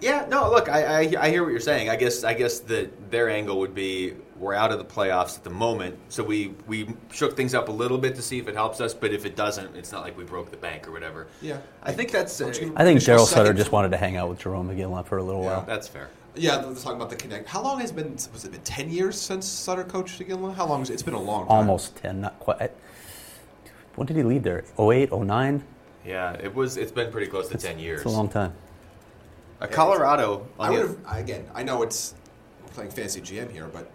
Yeah, 0.00 0.24
no. 0.30 0.50
Look, 0.50 0.70
I, 0.70 0.80
I 1.02 1.14
I 1.20 1.30
hear 1.30 1.42
what 1.42 1.50
you're 1.50 1.60
saying. 1.60 1.90
I 1.90 1.96
guess 1.96 2.24
I 2.24 2.32
guess 2.32 2.60
that 2.60 3.10
their 3.10 3.28
angle 3.28 3.58
would 3.58 3.74
be 3.74 4.14
we're 4.40 4.54
out 4.54 4.72
of 4.72 4.78
the 4.78 4.84
playoffs 4.84 5.36
at 5.36 5.44
the 5.44 5.50
moment, 5.50 5.96
so 6.08 6.24
we 6.24 6.54
we 6.66 6.88
shook 7.12 7.36
things 7.36 7.54
up 7.54 7.68
a 7.68 7.72
little 7.72 7.98
bit 7.98 8.16
to 8.16 8.22
see 8.22 8.38
if 8.38 8.48
it 8.48 8.54
helps 8.54 8.80
us. 8.80 8.94
But 8.94 9.12
if 9.12 9.24
it 9.26 9.36
doesn't, 9.36 9.76
it's 9.76 9.92
not 9.92 10.02
like 10.02 10.16
we 10.18 10.24
broke 10.24 10.50
the 10.50 10.56
bank 10.56 10.88
or 10.88 10.92
whatever. 10.92 11.26
Yeah. 11.42 11.58
I 11.82 11.92
think 11.92 12.10
that's 12.10 12.40
uh, 12.40 12.46
I 12.48 12.52
think 12.52 12.76
Finish 12.76 13.06
Daryl 13.06 13.26
Sutter 13.26 13.52
just 13.52 13.70
wanted 13.70 13.90
to 13.90 13.98
hang 13.98 14.16
out 14.16 14.28
with 14.30 14.40
Jarome 14.40 14.74
Iginla 14.74 15.06
for 15.06 15.18
a 15.18 15.22
little 15.22 15.42
Yeah. 15.42 15.58
while. 15.58 15.64
that's 15.66 15.86
fair. 15.86 16.08
Yeah, 16.34 16.58
they're 16.58 16.74
talking 16.74 16.96
about 16.96 17.10
the 17.10 17.16
connect. 17.16 17.48
How 17.48 17.60
long 17.62 17.80
has 17.80 17.90
it 17.90 17.96
been? 17.96 18.12
Was 18.32 18.44
it 18.44 18.52
been 18.52 18.62
ten 18.62 18.88
years 18.90 19.20
since 19.20 19.46
Sutter 19.46 19.84
coached 19.84 20.20
again? 20.20 20.38
How 20.52 20.66
long? 20.66 20.82
Is 20.82 20.90
it? 20.90 20.94
It's 20.94 21.02
been 21.02 21.14
a 21.14 21.20
long 21.20 21.46
time. 21.46 21.56
Almost 21.56 21.96
10, 21.96 22.20
not 22.22 22.38
quite. 22.40 22.70
When 23.96 24.06
did 24.06 24.16
he 24.16 24.22
leave 24.22 24.42
there? 24.44 24.64
08, 24.78 25.12
09? 25.12 25.62
Yeah, 26.06 26.32
it 26.34 26.54
was. 26.54 26.76
It's 26.78 26.92
been 26.92 27.10
pretty 27.10 27.26
close 27.26 27.48
to 27.48 27.58
ten 27.58 27.78
years. 27.78 28.00
It's 28.00 28.06
a 28.10 28.16
long 28.16 28.28
time. 28.28 28.54
Uh, 29.60 29.66
Colorado. 29.66 30.46
I 30.58 30.70
would 30.70 30.80
have 30.80 30.96
again. 31.08 31.46
I 31.54 31.62
know 31.62 31.82
it's 31.82 32.14
playing 32.72 32.90
fancy 32.92 33.20
GM 33.20 33.50
here, 33.52 33.66
but 33.66 33.90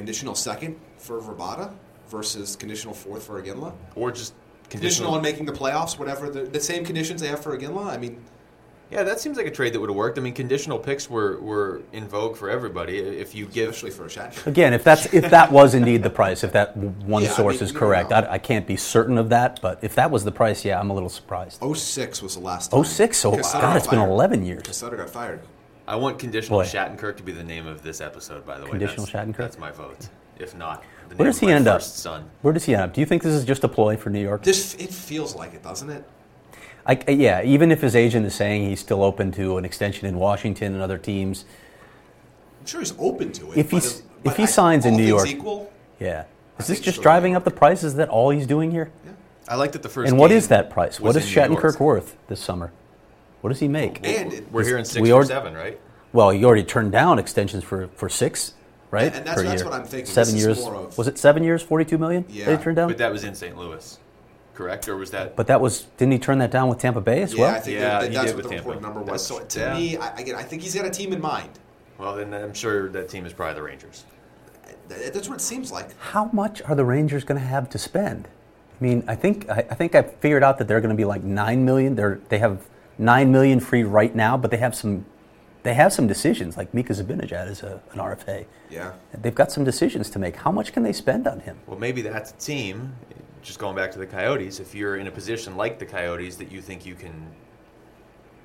conditional 0.00 0.34
second 0.34 0.76
for 0.96 1.20
Vrbata 1.20 1.70
versus 2.08 2.56
conditional 2.56 2.94
fourth 2.94 3.22
for 3.24 3.40
Iginla. 3.42 3.72
or 3.94 4.10
just 4.10 4.32
Conditional 4.70 5.10
conditional. 5.10 5.14
on 5.14 5.22
making 5.22 5.44
the 5.46 5.52
playoffs, 5.52 5.98
whatever 5.98 6.30
the, 6.30 6.42
the 6.44 6.60
same 6.60 6.84
conditions 6.84 7.20
they 7.20 7.26
have 7.28 7.42
for 7.42 7.56
Iginla. 7.58 7.86
I 7.86 7.96
mean, 7.98 8.18
Yeah, 8.90 9.02
that 9.02 9.20
seems 9.20 9.36
like 9.36 9.46
a 9.46 9.50
trade 9.50 9.72
that 9.74 9.80
would 9.80 9.90
have 9.90 9.96
worked. 9.96 10.16
I 10.16 10.22
mean, 10.22 10.32
conditional 10.32 10.78
picks 10.78 11.10
were, 11.10 11.38
were 11.40 11.82
in 11.92 12.06
vogue 12.08 12.36
for 12.36 12.48
everybody. 12.48 12.98
If 12.98 13.34
you 13.34 13.44
give 13.46 13.70
especially 13.70 13.90
for 13.90 14.06
a 14.06 14.10
shot. 14.10 14.46
Again, 14.46 14.72
if 14.72 14.82
that's 14.84 15.12
if 15.12 15.28
that 15.30 15.50
was 15.52 15.74
indeed 15.74 16.02
the 16.02 16.10
price, 16.10 16.42
if 16.44 16.52
that 16.52 16.76
one 16.76 17.22
Yeah, 17.24 17.30
I 17.30 17.32
source 17.32 17.54
mean, 17.56 17.62
is 17.64 17.68
you 17.70 17.74
don't 17.74 17.80
correct. 17.88 18.12
I, 18.12 18.26
I 18.36 18.38
can't 18.38 18.66
be 18.66 18.76
certain 18.76 19.18
of 19.18 19.28
that. 19.30 19.60
But 19.60 19.80
if 19.82 19.94
that 19.96 20.10
was 20.10 20.24
the 20.24 20.32
price, 20.32 20.64
yeah, 20.64 20.80
I'm 20.80 20.88
a 20.90 20.94
little 20.94 21.08
surprised. 21.10 21.60
06 21.62 22.22
was 22.22 22.34
the 22.36 22.40
last 22.42 22.70
oh 22.72 22.82
time. 22.84 22.90
06, 22.92 23.16
so 23.18 23.30
Because 23.32 23.52
God, 23.52 23.60
got 23.62 23.76
it's 23.76 23.86
been 23.88 23.98
11 23.98 24.44
years. 24.46 24.62
Because 24.62 24.76
Sutter 24.78 24.96
got 24.96 25.10
fired. 25.10 25.40
I 25.90 25.96
want 25.96 26.20
conditional 26.20 26.60
Boy. 26.60 26.66
Shattenkirk 26.66 27.16
to 27.16 27.24
be 27.24 27.32
the 27.32 27.42
name 27.42 27.66
of 27.66 27.82
this 27.82 28.00
episode. 28.00 28.46
By 28.46 28.58
the 28.58 28.64
way, 28.64 28.70
Conditional 28.70 29.06
that's, 29.06 29.10
Shattenkirk? 29.12 29.36
That's 29.38 29.58
my 29.58 29.72
vote. 29.72 30.08
If 30.38 30.54
not, 30.54 30.84
the 31.08 31.16
Where 31.16 31.24
name 31.24 31.32
does 31.32 31.42
of 31.42 31.48
he 31.48 31.52
end 31.52 31.66
up? 31.66 31.82
Son. 31.82 32.30
Where 32.42 32.54
does 32.54 32.64
he 32.64 32.74
end 32.74 32.82
up? 32.84 32.94
Do 32.94 33.00
you 33.00 33.06
think 33.06 33.24
this 33.24 33.34
is 33.34 33.44
just 33.44 33.64
a 33.64 33.68
ploy 33.68 33.96
for 33.96 34.08
New 34.08 34.22
York? 34.22 34.44
This 34.44 34.74
it 34.76 34.90
feels 34.94 35.34
like 35.34 35.52
it, 35.52 35.64
doesn't 35.64 35.90
it? 35.90 36.04
I, 36.86 36.96
I- 37.08 37.10
yeah, 37.10 37.42
even 37.42 37.72
if 37.72 37.80
his 37.80 37.96
agent 37.96 38.24
is 38.24 38.36
saying 38.36 38.68
he's 38.68 38.78
still 38.78 39.02
open 39.02 39.32
to 39.32 39.58
an 39.58 39.64
extension 39.64 40.06
in 40.06 40.16
Washington 40.16 40.74
and 40.74 40.80
other 40.80 40.96
teams, 40.96 41.44
I'm 42.60 42.66
sure 42.66 42.78
he's 42.80 42.94
open 42.96 43.32
to 43.32 43.50
it. 43.50 43.58
If 43.58 43.70
but 43.72 43.84
it- 43.84 44.02
if 44.22 44.36
he 44.36 44.44
I- 44.44 44.46
signs 44.46 44.86
in 44.86 44.94
New 44.96 45.02
York- 45.04 45.26
equal, 45.26 45.72
yeah. 45.98 46.24
I 46.56 46.62
Is 46.62 46.68
this 46.68 46.78
just 46.80 46.98
so, 46.98 47.02
driving 47.02 47.32
yeah. 47.32 47.38
up 47.38 47.44
the 47.44 47.50
price? 47.50 47.82
Is 47.82 47.96
that 47.96 48.08
all 48.10 48.30
he's 48.30 48.46
doing 48.46 48.70
here? 48.70 48.92
Yeah. 49.04 49.10
I 49.48 49.56
like 49.56 49.72
that 49.72 49.82
the 49.82 49.88
first. 49.88 50.08
And 50.08 50.20
what 50.20 50.30
is 50.30 50.46
that 50.48 50.70
price? 50.70 51.00
What 51.00 51.10
is 51.10 51.14
was 51.16 51.24
is 51.24 51.36
in 51.36 51.42
New 51.50 51.54
York. 51.58 51.64
Shattenkirk 51.74 51.80
worth 51.80 52.16
this 52.28 52.38
summer? 52.40 52.70
What 53.40 53.50
does 53.50 53.60
he 53.60 53.68
make? 53.68 54.00
And 54.06 54.46
We're 54.52 54.64
hearing 54.64 54.84
six 54.84 55.00
we 55.00 55.10
or 55.10 55.16
already- 55.16 55.28
seven, 55.28 55.54
right? 55.54 55.78
Well, 56.12 56.32
you 56.32 56.46
already 56.46 56.64
turned 56.64 56.92
down 56.92 57.18
extensions 57.18 57.62
for, 57.64 57.88
for 57.94 58.08
six, 58.08 58.54
right? 58.90 59.04
And- 59.06 59.14
and 59.16 59.26
that's- 59.26 59.36
per 59.42 59.48
that's 59.48 59.62
year. 59.62 59.70
what 59.70 59.80
I'm 59.80 59.86
thinking. 59.86 60.06
Seven 60.12 60.34
This 60.34 60.42
is 60.42 60.46
years. 60.46 60.60
more 60.64 60.74
of- 60.74 60.98
was 60.98 61.08
it 61.08 61.18
seven 61.18 61.42
years, 61.42 61.62
forty-two 61.62 61.98
million? 61.98 62.24
Yeah. 62.28 62.46
That 62.46 62.58
he 62.58 62.64
turned 62.64 62.76
down. 62.76 62.88
But 62.88 62.98
that 62.98 63.12
was 63.12 63.24
in 63.24 63.34
St. 63.34 63.56
Louis, 63.56 63.98
correct? 64.54 64.88
Or 64.88 64.96
was 64.96 65.10
that? 65.12 65.36
But 65.36 65.46
that 65.46 65.60
was 65.60 65.86
didn't 65.96 66.12
he 66.12 66.18
turn 66.18 66.38
that 66.38 66.50
down 66.50 66.68
with 66.68 66.78
Tampa 66.78 67.00
Bay 67.00 67.22
as 67.22 67.32
yeah, 67.34 67.40
well? 67.40 67.54
I 67.54 67.60
think 67.60 67.76
Yeah, 67.78 67.80
that, 68.00 68.08
he 68.10 68.14
that's 68.14 68.26
did 68.26 68.34
what 68.34 68.42
with 68.44 68.50
the 68.50 68.56
reported 68.58 68.80
Tampa. 68.82 68.98
number 68.98 69.12
was. 69.12 69.24
So 69.26 69.38
to 69.40 69.58
yeah. 69.60 69.74
me, 69.74 69.96
I, 69.96 70.16
again, 70.16 70.34
I 70.34 70.42
think 70.42 70.62
he's 70.62 70.74
got 70.74 70.84
a 70.84 70.90
team 70.90 71.12
in 71.12 71.20
mind. 71.20 71.50
Well, 71.98 72.16
then 72.16 72.34
I'm 72.34 72.54
sure 72.54 72.88
that 72.90 73.08
team 73.08 73.24
is 73.26 73.32
probably 73.32 73.54
the 73.54 73.62
Rangers. 73.62 74.04
That's 74.88 75.28
what 75.28 75.36
it 75.36 75.40
seems 75.40 75.70
like. 75.70 75.88
How 76.00 76.28
much 76.32 76.60
are 76.62 76.74
the 76.74 76.84
Rangers 76.84 77.22
going 77.22 77.40
to 77.40 77.46
have 77.46 77.68
to 77.70 77.78
spend? 77.78 78.26
I 78.80 78.84
mean, 78.84 79.04
I 79.06 79.14
think 79.14 79.48
I, 79.48 79.58
I 79.70 79.74
think 79.74 79.94
I 79.94 80.02
figured 80.02 80.42
out 80.42 80.58
that 80.58 80.66
they're 80.66 80.80
going 80.80 80.90
to 80.90 80.96
be 80.96 81.04
like 81.04 81.22
nine 81.22 81.64
million. 81.64 81.94
They're 81.94 82.18
they 82.28 82.38
have 82.38 82.58
nine 83.00 83.32
million 83.32 83.58
free 83.58 83.82
right 83.82 84.14
now, 84.14 84.36
but 84.36 84.50
they 84.50 84.58
have 84.58 84.74
some 84.74 85.06
they 85.62 85.74
have 85.74 85.92
some 85.92 86.06
decisions. 86.06 86.56
Like 86.56 86.72
Mika 86.72 86.92
Zibanejad 86.92 87.50
is 87.50 87.62
a, 87.62 87.80
an 87.92 87.98
RFA. 87.98 88.46
Yeah. 88.70 88.92
They've 89.20 89.34
got 89.34 89.52
some 89.52 89.64
decisions 89.64 90.08
to 90.10 90.18
make. 90.18 90.36
How 90.36 90.50
much 90.50 90.72
can 90.72 90.82
they 90.82 90.92
spend 90.92 91.26
on 91.26 91.40
him? 91.40 91.58
Well, 91.66 91.78
maybe 91.78 92.00
that's 92.02 92.30
a 92.30 92.34
team. 92.34 92.94
just 93.42 93.58
going 93.58 93.76
back 93.76 93.90
to 93.92 93.98
the 93.98 94.06
Coyotes, 94.06 94.58
if 94.58 94.74
you're 94.74 94.96
in 94.96 95.06
a 95.06 95.10
position 95.10 95.56
like 95.56 95.78
the 95.78 95.84
Coyotes 95.84 96.36
that 96.36 96.50
you 96.50 96.62
think 96.62 96.86
you 96.86 96.94
can 96.94 97.30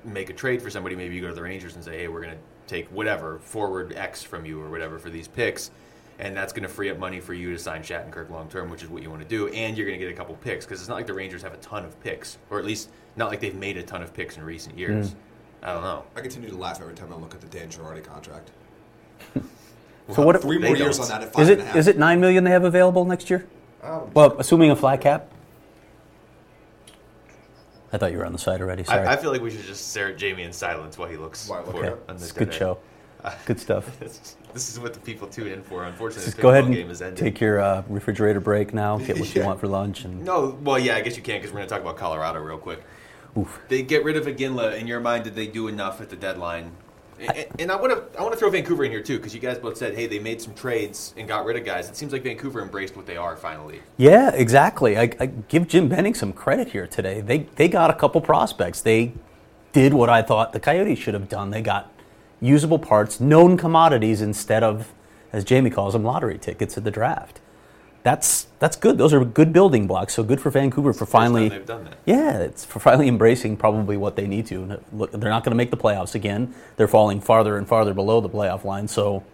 make 0.04 0.28
a 0.28 0.34
trade 0.34 0.60
for 0.60 0.68
somebody, 0.68 0.94
maybe 0.94 1.14
you 1.14 1.22
go 1.22 1.28
to 1.28 1.34
the 1.34 1.42
Rangers 1.42 1.74
and 1.74 1.84
say, 1.84 1.98
hey, 1.98 2.08
we're 2.08 2.22
going 2.22 2.34
to 2.34 2.40
take 2.66 2.86
whatever 2.88 3.38
forward 3.38 3.94
X 3.96 4.22
from 4.22 4.44
you 4.44 4.60
or 4.60 4.68
whatever 4.68 4.98
for 4.98 5.08
these 5.08 5.26
picks, 5.28 5.70
and 6.18 6.36
that's 6.36 6.52
going 6.52 6.62
to 6.62 6.68
free 6.68 6.90
up 6.90 6.98
money 6.98 7.20
for 7.20 7.34
you 7.34 7.52
to 7.52 7.58
sign 7.58 7.82
Shattenkirk 7.82 8.30
long 8.30 8.48
term, 8.48 8.70
which 8.70 8.82
is 8.82 8.88
what 8.88 9.02
you 9.02 9.10
want 9.10 9.22
to 9.22 9.28
do, 9.28 9.48
and 9.48 9.76
you're 9.76 9.86
going 9.86 9.98
to 9.98 10.04
get 10.04 10.12
a 10.12 10.16
couple 10.16 10.34
picks 10.36 10.64
because 10.64 10.80
it's 10.80 10.88
not 10.88 10.94
like 10.96 11.06
the 11.06 11.14
Rangers 11.14 11.42
have 11.42 11.54
a 11.54 11.58
ton 11.58 11.84
of 11.84 11.98
picks, 12.02 12.38
or 12.50 12.58
at 12.58 12.64
least 12.64 12.90
not 13.16 13.28
like 13.30 13.40
they've 13.40 13.54
made 13.54 13.76
a 13.76 13.82
ton 13.82 14.02
of 14.02 14.12
picks 14.14 14.36
in 14.36 14.42
recent 14.44 14.78
years. 14.78 15.14
I 15.62 15.72
don't 15.72 15.82
know. 15.82 16.04
I 16.14 16.20
continue 16.20 16.48
to 16.50 16.56
laugh 16.56 16.80
every 16.80 16.94
time 16.94 17.12
I 17.12 17.16
look 17.16 17.34
at 17.34 17.40
the 17.40 17.46
Dan 17.48 17.68
Girardi 17.68 18.02
contract. 18.04 18.50
So 20.14 20.22
what? 20.22 20.40
Three 20.40 20.58
more 20.58 20.76
years 20.76 20.98
don't. 20.98 21.10
on 21.10 21.18
that 21.18 21.26
at 21.26 21.32
five 21.32 21.42
Is 21.42 21.48
it 21.48 21.52
and 21.58 21.62
a 21.62 21.64
half. 21.64 21.76
is 21.76 21.88
it 21.88 21.98
nine 21.98 22.20
million 22.20 22.44
they 22.44 22.52
have 22.52 22.62
available 22.62 23.04
next 23.04 23.28
year? 23.28 23.44
Um, 23.82 24.08
Well, 24.14 24.36
assuming 24.38 24.70
a 24.70 24.76
flat 24.76 25.00
cap. 25.00 25.32
I 27.92 27.98
thought 27.98 28.12
you 28.12 28.18
were 28.18 28.24
on 28.26 28.32
the 28.32 28.38
side 28.38 28.60
already. 28.60 28.84
Sorry. 28.84 29.04
I, 29.04 29.14
I 29.14 29.16
feel 29.16 29.32
like 29.32 29.40
we 29.40 29.50
should 29.50 29.64
just 29.64 29.90
stare 29.90 30.08
at 30.10 30.16
Jamie 30.16 30.44
in 30.44 30.52
silence 30.52 30.96
while 30.96 31.08
he 31.08 31.16
looks 31.16 31.48
While 31.48 31.60
I 31.60 31.62
look 31.64 31.74
for 31.76 31.84
at 31.84 31.92
it 31.92 31.94
it. 31.96 32.04
on 32.08 32.14
it's 32.16 32.30
the 32.32 32.38
good 32.38 32.50
dead 32.50 32.58
show. 32.58 32.78
Good 33.44 33.58
stuff. 33.58 33.98
This, 33.98 34.36
this 34.52 34.70
is 34.70 34.78
what 34.78 34.94
the 34.94 35.00
people 35.00 35.26
tune 35.28 35.48
in 35.48 35.62
for. 35.62 35.84
Unfortunately, 35.84 36.24
Just 36.26 36.36
the 36.36 36.42
go 36.42 36.50
ahead 36.50 36.64
and 36.64 36.74
game 36.74 36.88
has 36.88 37.02
ended. 37.02 37.18
take 37.18 37.40
your 37.40 37.60
uh, 37.60 37.82
refrigerator 37.88 38.40
break 38.40 38.72
now. 38.72 38.98
Get 38.98 39.18
what 39.18 39.34
you 39.34 39.42
want 39.44 39.58
for 39.60 39.66
lunch, 39.68 40.04
and 40.04 40.24
No, 40.24 40.58
well, 40.62 40.78
yeah, 40.78 40.96
I 40.96 41.00
guess 41.00 41.16
you 41.16 41.22
can 41.22 41.38
because 41.38 41.50
we're 41.50 41.58
going 41.58 41.68
to 41.68 41.74
talk 41.74 41.82
about 41.82 41.96
Colorado 41.96 42.40
real 42.40 42.58
quick. 42.58 42.82
oof. 43.36 43.60
They 43.68 43.82
get 43.82 44.04
rid 44.04 44.16
of 44.16 44.26
Iginla. 44.26 44.78
In 44.78 44.86
your 44.86 45.00
mind, 45.00 45.24
did 45.24 45.34
they 45.34 45.46
do 45.46 45.68
enough 45.68 46.00
at 46.00 46.08
the 46.10 46.16
deadline? 46.16 46.70
And, 47.18 47.46
and 47.58 47.72
I 47.72 47.76
want 47.76 47.92
to 47.94 48.18
I 48.18 48.22
want 48.22 48.34
to 48.34 48.38
throw 48.38 48.50
Vancouver 48.50 48.84
in 48.84 48.90
here 48.90 49.02
too 49.02 49.16
because 49.16 49.34
you 49.34 49.40
guys 49.40 49.56
both 49.58 49.78
said, 49.78 49.94
hey, 49.94 50.06
they 50.06 50.18
made 50.18 50.40
some 50.42 50.52
trades 50.54 51.14
and 51.16 51.26
got 51.26 51.46
rid 51.46 51.56
of 51.56 51.64
guys. 51.64 51.88
It 51.88 51.96
seems 51.96 52.12
like 52.12 52.22
Vancouver 52.22 52.60
embraced 52.60 52.94
what 52.94 53.06
they 53.06 53.16
are 53.16 53.36
finally. 53.36 53.80
Yeah, 53.96 54.30
exactly. 54.34 54.98
I, 54.98 55.10
I 55.18 55.26
give 55.26 55.66
Jim 55.66 55.88
Benning 55.88 56.12
some 56.14 56.34
credit 56.34 56.68
here 56.68 56.86
today. 56.86 57.22
They 57.22 57.38
they 57.56 57.68
got 57.68 57.88
a 57.88 57.94
couple 57.94 58.20
prospects. 58.20 58.82
They 58.82 59.14
did 59.72 59.94
what 59.94 60.10
I 60.10 60.20
thought 60.20 60.52
the 60.52 60.60
Coyotes 60.60 60.98
should 60.98 61.14
have 61.14 61.28
done. 61.30 61.50
They 61.50 61.62
got 61.62 61.90
usable 62.46 62.78
parts, 62.78 63.20
known 63.20 63.56
commodities 63.56 64.22
instead 64.22 64.62
of, 64.62 64.92
as 65.32 65.44
Jamie 65.44 65.70
calls 65.70 65.92
them, 65.92 66.04
lottery 66.04 66.38
tickets 66.38 66.76
at 66.76 66.84
the 66.84 66.90
draft. 66.90 67.40
That's 68.02 68.46
that's 68.60 68.76
good. 68.76 68.98
Those 68.98 69.12
are 69.12 69.24
good 69.24 69.52
building 69.52 69.88
blocks. 69.88 70.14
So 70.14 70.22
good 70.22 70.40
for 70.40 70.48
Vancouver 70.48 70.92
for 70.92 71.06
finally. 71.06 71.48
they've 71.48 71.66
done 71.66 71.84
that. 71.84 71.98
Yeah, 72.06 72.38
it's 72.38 72.64
for 72.64 72.78
finally 72.78 73.08
embracing 73.08 73.56
probably 73.56 73.96
what 73.96 74.14
they 74.14 74.28
need 74.28 74.46
to. 74.46 74.80
Look, 74.92 75.10
they're 75.10 75.28
not 75.28 75.42
going 75.42 75.50
to 75.50 75.56
make 75.56 75.72
the 75.72 75.76
playoffs 75.76 76.14
again. 76.14 76.54
They're 76.76 76.86
falling 76.86 77.20
farther 77.20 77.58
and 77.58 77.66
farther 77.66 77.92
below 77.92 78.20
the 78.20 78.28
playoff 78.28 78.62
line. 78.62 78.86
So, 78.86 79.24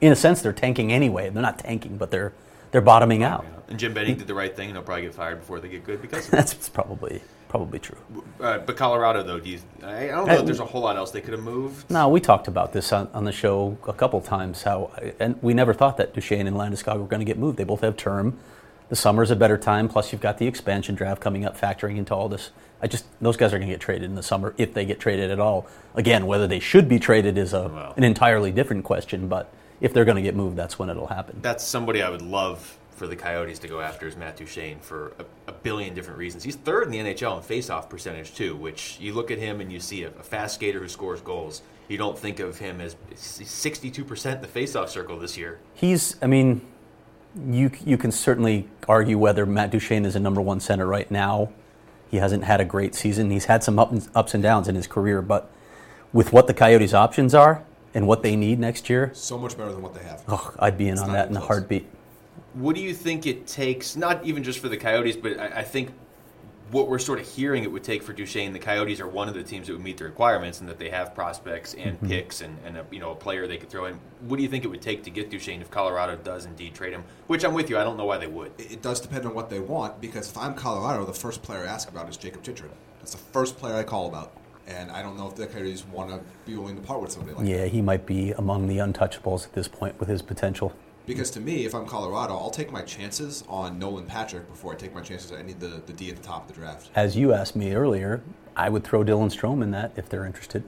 in 0.00 0.10
a 0.10 0.16
sense, 0.16 0.40
they're 0.40 0.54
tanking 0.54 0.92
anyway. 0.92 1.28
They're 1.28 1.42
not 1.42 1.58
tanking, 1.58 1.98
but 1.98 2.10
they're 2.10 2.32
they're 2.70 2.80
bottoming 2.80 3.22
out. 3.22 3.44
And 3.68 3.78
Jim 3.78 3.92
Benning 3.92 4.16
did 4.16 4.28
the 4.28 4.34
right 4.34 4.56
thing, 4.56 4.68
and 4.68 4.76
he'll 4.76 4.82
probably 4.82 5.02
get 5.02 5.14
fired 5.14 5.40
before 5.40 5.60
they 5.60 5.68
get 5.68 5.84
good 5.84 6.00
because 6.00 6.26
of 6.26 6.32
it. 6.32 6.36
That's 6.38 6.70
probably 6.70 7.20
probably 7.54 7.78
true. 7.78 7.96
Uh, 8.40 8.58
but 8.58 8.76
Colorado, 8.76 9.22
though, 9.22 9.38
do 9.38 9.48
you? 9.48 9.60
I 9.84 10.08
don't 10.08 10.26
know 10.26 10.34
if 10.40 10.44
there's 10.44 10.58
a 10.58 10.64
whole 10.64 10.80
lot 10.80 10.96
else 10.96 11.12
they 11.12 11.20
could 11.20 11.34
have 11.34 11.44
moved. 11.44 11.88
No, 11.88 12.08
we 12.08 12.20
talked 12.20 12.48
about 12.48 12.72
this 12.72 12.92
on, 12.92 13.08
on 13.14 13.22
the 13.22 13.30
show 13.30 13.78
a 13.86 13.92
couple 13.92 14.20
times. 14.20 14.64
How 14.64 14.90
and 15.20 15.40
we 15.40 15.54
never 15.54 15.72
thought 15.72 15.96
that 15.98 16.14
Duchene 16.14 16.48
and 16.48 16.56
Landeskog 16.56 16.98
were 16.98 17.06
going 17.06 17.20
to 17.20 17.24
get 17.24 17.38
moved. 17.38 17.56
They 17.56 17.62
both 17.62 17.82
have 17.82 17.96
term. 17.96 18.36
The 18.88 18.96
summer's 18.96 19.30
a 19.30 19.36
better 19.36 19.56
time. 19.56 19.88
Plus, 19.88 20.10
you've 20.10 20.20
got 20.20 20.38
the 20.38 20.48
expansion 20.48 20.96
draft 20.96 21.20
coming 21.20 21.44
up, 21.44 21.56
factoring 21.56 21.96
into 21.96 22.12
all 22.12 22.28
this. 22.28 22.50
I 22.82 22.88
just 22.88 23.04
those 23.20 23.36
guys 23.36 23.52
are 23.52 23.58
going 23.58 23.68
to 23.68 23.72
get 23.72 23.80
traded 23.80 24.10
in 24.10 24.16
the 24.16 24.22
summer 24.24 24.52
if 24.58 24.74
they 24.74 24.84
get 24.84 24.98
traded 24.98 25.30
at 25.30 25.38
all. 25.38 25.68
Again, 25.94 26.26
whether 26.26 26.48
they 26.48 26.58
should 26.58 26.88
be 26.88 26.98
traded 26.98 27.38
is 27.38 27.52
a 27.52 27.94
an 27.96 28.02
entirely 28.02 28.50
different 28.50 28.82
question. 28.82 29.28
But 29.28 29.48
if 29.80 29.92
they're 29.92 30.04
going 30.04 30.16
to 30.16 30.22
get 30.22 30.34
moved, 30.34 30.56
that's 30.56 30.76
when 30.76 30.90
it'll 30.90 31.06
happen. 31.06 31.38
That's 31.40 31.62
somebody 31.62 32.02
I 32.02 32.10
would 32.10 32.22
love 32.22 32.78
for 32.94 33.06
the 33.06 33.16
Coyotes 33.16 33.58
to 33.60 33.68
go 33.68 33.80
after 33.80 34.06
is 34.06 34.16
Matt 34.16 34.36
Duchene 34.36 34.78
for 34.80 35.12
a, 35.18 35.50
a 35.50 35.52
billion 35.52 35.94
different 35.94 36.18
reasons. 36.18 36.44
He's 36.44 36.56
third 36.56 36.84
in 36.84 36.90
the 36.90 36.98
NHL 36.98 37.36
in 37.36 37.42
faceoff 37.42 37.88
percentage 37.88 38.34
too, 38.34 38.56
which 38.56 38.98
you 39.00 39.12
look 39.12 39.30
at 39.30 39.38
him 39.38 39.60
and 39.60 39.72
you 39.72 39.80
see 39.80 40.04
a, 40.04 40.08
a 40.08 40.22
fast 40.22 40.54
skater 40.54 40.80
who 40.80 40.88
scores 40.88 41.20
goals. 41.20 41.62
You 41.88 41.98
don't 41.98 42.18
think 42.18 42.40
of 42.40 42.58
him 42.58 42.80
as 42.80 42.96
62% 43.14 44.34
in 44.34 44.40
the 44.40 44.48
faceoff 44.48 44.88
circle 44.88 45.18
this 45.18 45.36
year. 45.36 45.58
He's, 45.74 46.16
I 46.22 46.26
mean, 46.26 46.62
you 47.48 47.70
you 47.84 47.98
can 47.98 48.12
certainly 48.12 48.68
argue 48.88 49.18
whether 49.18 49.44
Matt 49.44 49.70
Duchene 49.70 50.04
is 50.04 50.14
a 50.14 50.20
number 50.20 50.40
one 50.40 50.60
center 50.60 50.86
right 50.86 51.10
now. 51.10 51.52
He 52.10 52.18
hasn't 52.18 52.44
had 52.44 52.60
a 52.60 52.64
great 52.64 52.94
season. 52.94 53.30
He's 53.30 53.46
had 53.46 53.64
some 53.64 53.78
up 53.78 53.92
ups 54.14 54.34
and 54.34 54.42
downs 54.42 54.68
in 54.68 54.76
his 54.76 54.86
career, 54.86 55.20
but 55.20 55.50
with 56.12 56.32
what 56.32 56.46
the 56.46 56.54
Coyotes' 56.54 56.94
options 56.94 57.34
are 57.34 57.64
and 57.92 58.06
what 58.06 58.22
they 58.22 58.36
need 58.36 58.58
next 58.58 58.88
year, 58.88 59.10
so 59.14 59.36
much 59.36 59.56
better 59.56 59.72
than 59.72 59.82
what 59.82 59.94
they 59.94 60.02
have. 60.04 60.22
oh, 60.28 60.54
I'd 60.58 60.78
be 60.78 60.88
in 60.88 60.98
on 60.98 61.12
that 61.12 61.26
even 61.26 61.36
in 61.36 61.42
a 61.42 61.46
heartbeat. 61.46 61.86
What 62.54 62.74
do 62.76 62.80
you 62.82 62.94
think 62.94 63.26
it 63.26 63.46
takes, 63.46 63.96
not 63.96 64.24
even 64.24 64.42
just 64.42 64.58
for 64.60 64.68
the 64.68 64.76
Coyotes, 64.76 65.16
but 65.16 65.38
I, 65.38 65.46
I 65.60 65.62
think 65.62 65.92
what 66.70 66.88
we're 66.88 66.98
sort 66.98 67.20
of 67.20 67.28
hearing 67.28 67.62
it 67.62 67.70
would 67.70 67.84
take 67.84 68.02
for 68.02 68.12
Duchene, 68.12 68.52
the 68.52 68.58
Coyotes 68.58 69.00
are 69.00 69.06
one 69.06 69.28
of 69.28 69.34
the 69.34 69.42
teams 69.42 69.66
that 69.66 69.74
would 69.74 69.82
meet 69.82 69.98
the 69.98 70.04
requirements 70.04 70.60
and 70.60 70.68
that 70.68 70.78
they 70.78 70.88
have 70.88 71.14
prospects 71.14 71.74
and 71.74 71.96
Mm-hmm. 71.96 72.08
picks 72.08 72.40
and, 72.40 72.56
and 72.64 72.76
a, 72.78 72.86
you 72.90 72.98
know 72.98 73.10
a 73.12 73.14
player 73.14 73.46
they 73.46 73.58
could 73.58 73.68
throw 73.70 73.84
in. 73.86 73.98
What 74.20 74.36
do 74.38 74.42
you 74.42 74.48
think 74.48 74.64
it 74.64 74.68
would 74.68 74.82
take 74.82 75.04
to 75.04 75.10
get 75.10 75.30
Duchene 75.30 75.60
if 75.60 75.70
Colorado 75.70 76.16
does 76.16 76.46
indeed 76.46 76.74
trade 76.74 76.92
him? 76.92 77.04
Which 77.26 77.44
I'm 77.44 77.54
with 77.54 77.70
you. 77.70 77.78
I 77.78 77.84
don't 77.84 77.96
know 77.96 78.06
why 78.06 78.18
they 78.18 78.26
would. 78.26 78.52
It 78.58 78.72
it 78.72 78.82
does 78.82 79.00
depend 79.00 79.26
on 79.26 79.34
what 79.34 79.50
they 79.50 79.60
want 79.60 80.00
because 80.00 80.30
if 80.30 80.38
I'm 80.38 80.54
Colorado, 80.54 81.04
the 81.04 81.12
first 81.12 81.42
player 81.42 81.64
I 81.64 81.66
ask 81.66 81.88
about 81.88 82.08
is 82.08 82.16
Jakob 82.16 82.42
Chychrun. 82.42 82.70
That's 82.98 83.12
the 83.12 83.18
first 83.18 83.56
player 83.58 83.74
I 83.76 83.82
call 83.84 84.08
about. 84.08 84.32
And 84.66 84.90
I 84.90 85.02
don't 85.02 85.16
know 85.18 85.28
if 85.28 85.34
the 85.36 85.46
Coyotes 85.46 85.84
want 85.86 86.10
to 86.10 86.20
be 86.46 86.56
willing 86.56 86.76
to 86.76 86.82
part 86.82 87.02
with 87.02 87.12
somebody 87.12 87.36
like 87.36 87.44
that. 87.44 87.50
Yeah, 87.50 87.66
he 87.66 87.82
might 87.82 88.06
be 88.06 88.32
among 88.32 88.66
the 88.66 88.78
untouchables 88.78 89.44
at 89.44 89.52
this 89.52 89.68
point 89.68 90.00
with 90.00 90.08
his 90.08 90.22
potential. 90.22 90.72
Because 91.06 91.30
to 91.32 91.40
me, 91.40 91.66
if 91.66 91.74
I'm 91.74 91.86
Colorado, 91.86 92.34
I'll 92.34 92.50
take 92.50 92.72
my 92.72 92.80
chances 92.82 93.44
on 93.48 93.78
Nolan 93.78 94.06
Patrick 94.06 94.48
before 94.48 94.72
I 94.72 94.76
take 94.76 94.94
my 94.94 95.02
chances 95.02 95.32
on 95.32 95.38
any 95.38 95.52
of 95.52 95.60
the, 95.60 95.82
the 95.86 95.92
D 95.92 96.08
at 96.08 96.16
the 96.16 96.22
top 96.22 96.48
of 96.48 96.54
the 96.54 96.60
draft. 96.60 96.90
As 96.94 97.14
you 97.16 97.32
asked 97.34 97.54
me 97.54 97.74
earlier, 97.74 98.22
I 98.56 98.70
would 98.70 98.84
throw 98.84 99.04
Dylan 99.04 99.30
Strome 99.30 99.62
in 99.62 99.70
that 99.72 99.92
if 99.96 100.08
they're 100.08 100.24
interested. 100.24 100.64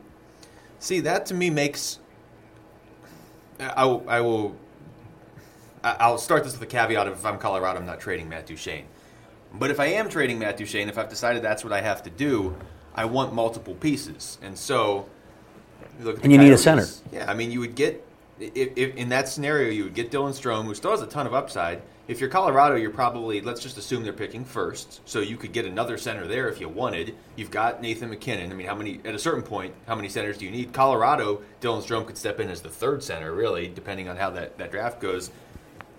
See, 0.78 1.00
that 1.00 1.24
to 1.26 1.34
me 1.34 1.48
makes. 1.48 2.00
I, 3.58 3.86
will- 3.86 4.04
I 4.06 4.20
will. 4.20 4.56
I- 5.82 5.96
I'll 6.00 6.18
start 6.18 6.44
this 6.44 6.52
with 6.52 6.62
a 6.62 6.66
caveat 6.66 7.06
of 7.06 7.14
if 7.14 7.24
I'm 7.24 7.38
Colorado, 7.38 7.78
I'm 7.80 7.86
not 7.86 8.00
trading 8.00 8.28
Matt 8.28 8.46
Duchene. 8.46 8.84
But 9.54 9.70
if 9.70 9.80
I 9.80 9.86
am 9.86 10.10
trading 10.10 10.38
Matt 10.38 10.58
Duchene, 10.58 10.90
if 10.90 10.98
I've 10.98 11.08
decided 11.08 11.40
that's 11.42 11.64
what 11.64 11.72
I 11.72 11.80
have 11.80 12.02
to 12.02 12.10
do, 12.10 12.54
I 12.94 13.06
want 13.06 13.32
multiple 13.32 13.74
pieces. 13.74 14.36
And 14.42 14.58
so. 14.58 15.06
you 15.98 16.04
look 16.04 16.16
at 16.16 16.20
the 16.20 16.24
And 16.24 16.32
you 16.32 16.38
need 16.38 16.52
a 16.52 16.58
center. 16.58 16.84
Yeah, 17.10 17.30
I 17.30 17.32
mean, 17.34 17.50
you 17.50 17.60
would 17.60 17.74
get. 17.74 18.02
If, 18.38 18.72
if 18.76 18.96
in 18.96 19.08
that 19.10 19.28
scenario, 19.28 19.70
you 19.70 19.84
would 19.84 19.94
get 19.94 20.10
Dylan 20.10 20.30
Strome, 20.30 20.64
who 20.64 20.74
still 20.74 20.90
has 20.90 21.02
a 21.02 21.06
ton 21.06 21.26
of 21.26 21.34
upside. 21.34 21.82
If 22.08 22.20
you're 22.20 22.30
Colorado, 22.30 22.76
you're 22.76 22.90
probably 22.90 23.40
let's 23.40 23.60
just 23.60 23.78
assume 23.78 24.04
they're 24.04 24.12
picking 24.12 24.44
first, 24.44 25.00
so 25.08 25.20
you 25.20 25.36
could 25.36 25.52
get 25.52 25.64
another 25.64 25.98
center 25.98 26.26
there 26.26 26.48
if 26.48 26.60
you 26.60 26.68
wanted. 26.68 27.16
You've 27.34 27.50
got 27.50 27.82
Nathan 27.82 28.10
MacKinnon. 28.10 28.52
I 28.52 28.54
mean, 28.54 28.66
how 28.66 28.76
many 28.76 29.00
at 29.04 29.14
a 29.14 29.18
certain 29.18 29.42
point, 29.42 29.74
how 29.88 29.96
many 29.96 30.08
centers 30.08 30.38
do 30.38 30.44
you 30.44 30.50
need? 30.50 30.72
Colorado, 30.72 31.42
Dylan 31.60 31.82
Strome 31.82 32.06
could 32.06 32.16
step 32.16 32.38
in 32.38 32.48
as 32.48 32.60
the 32.60 32.68
third 32.68 33.02
center, 33.02 33.34
really, 33.34 33.68
depending 33.68 34.08
on 34.08 34.16
how 34.16 34.30
that, 34.30 34.56
that 34.58 34.70
draft 34.70 35.00
goes. 35.00 35.30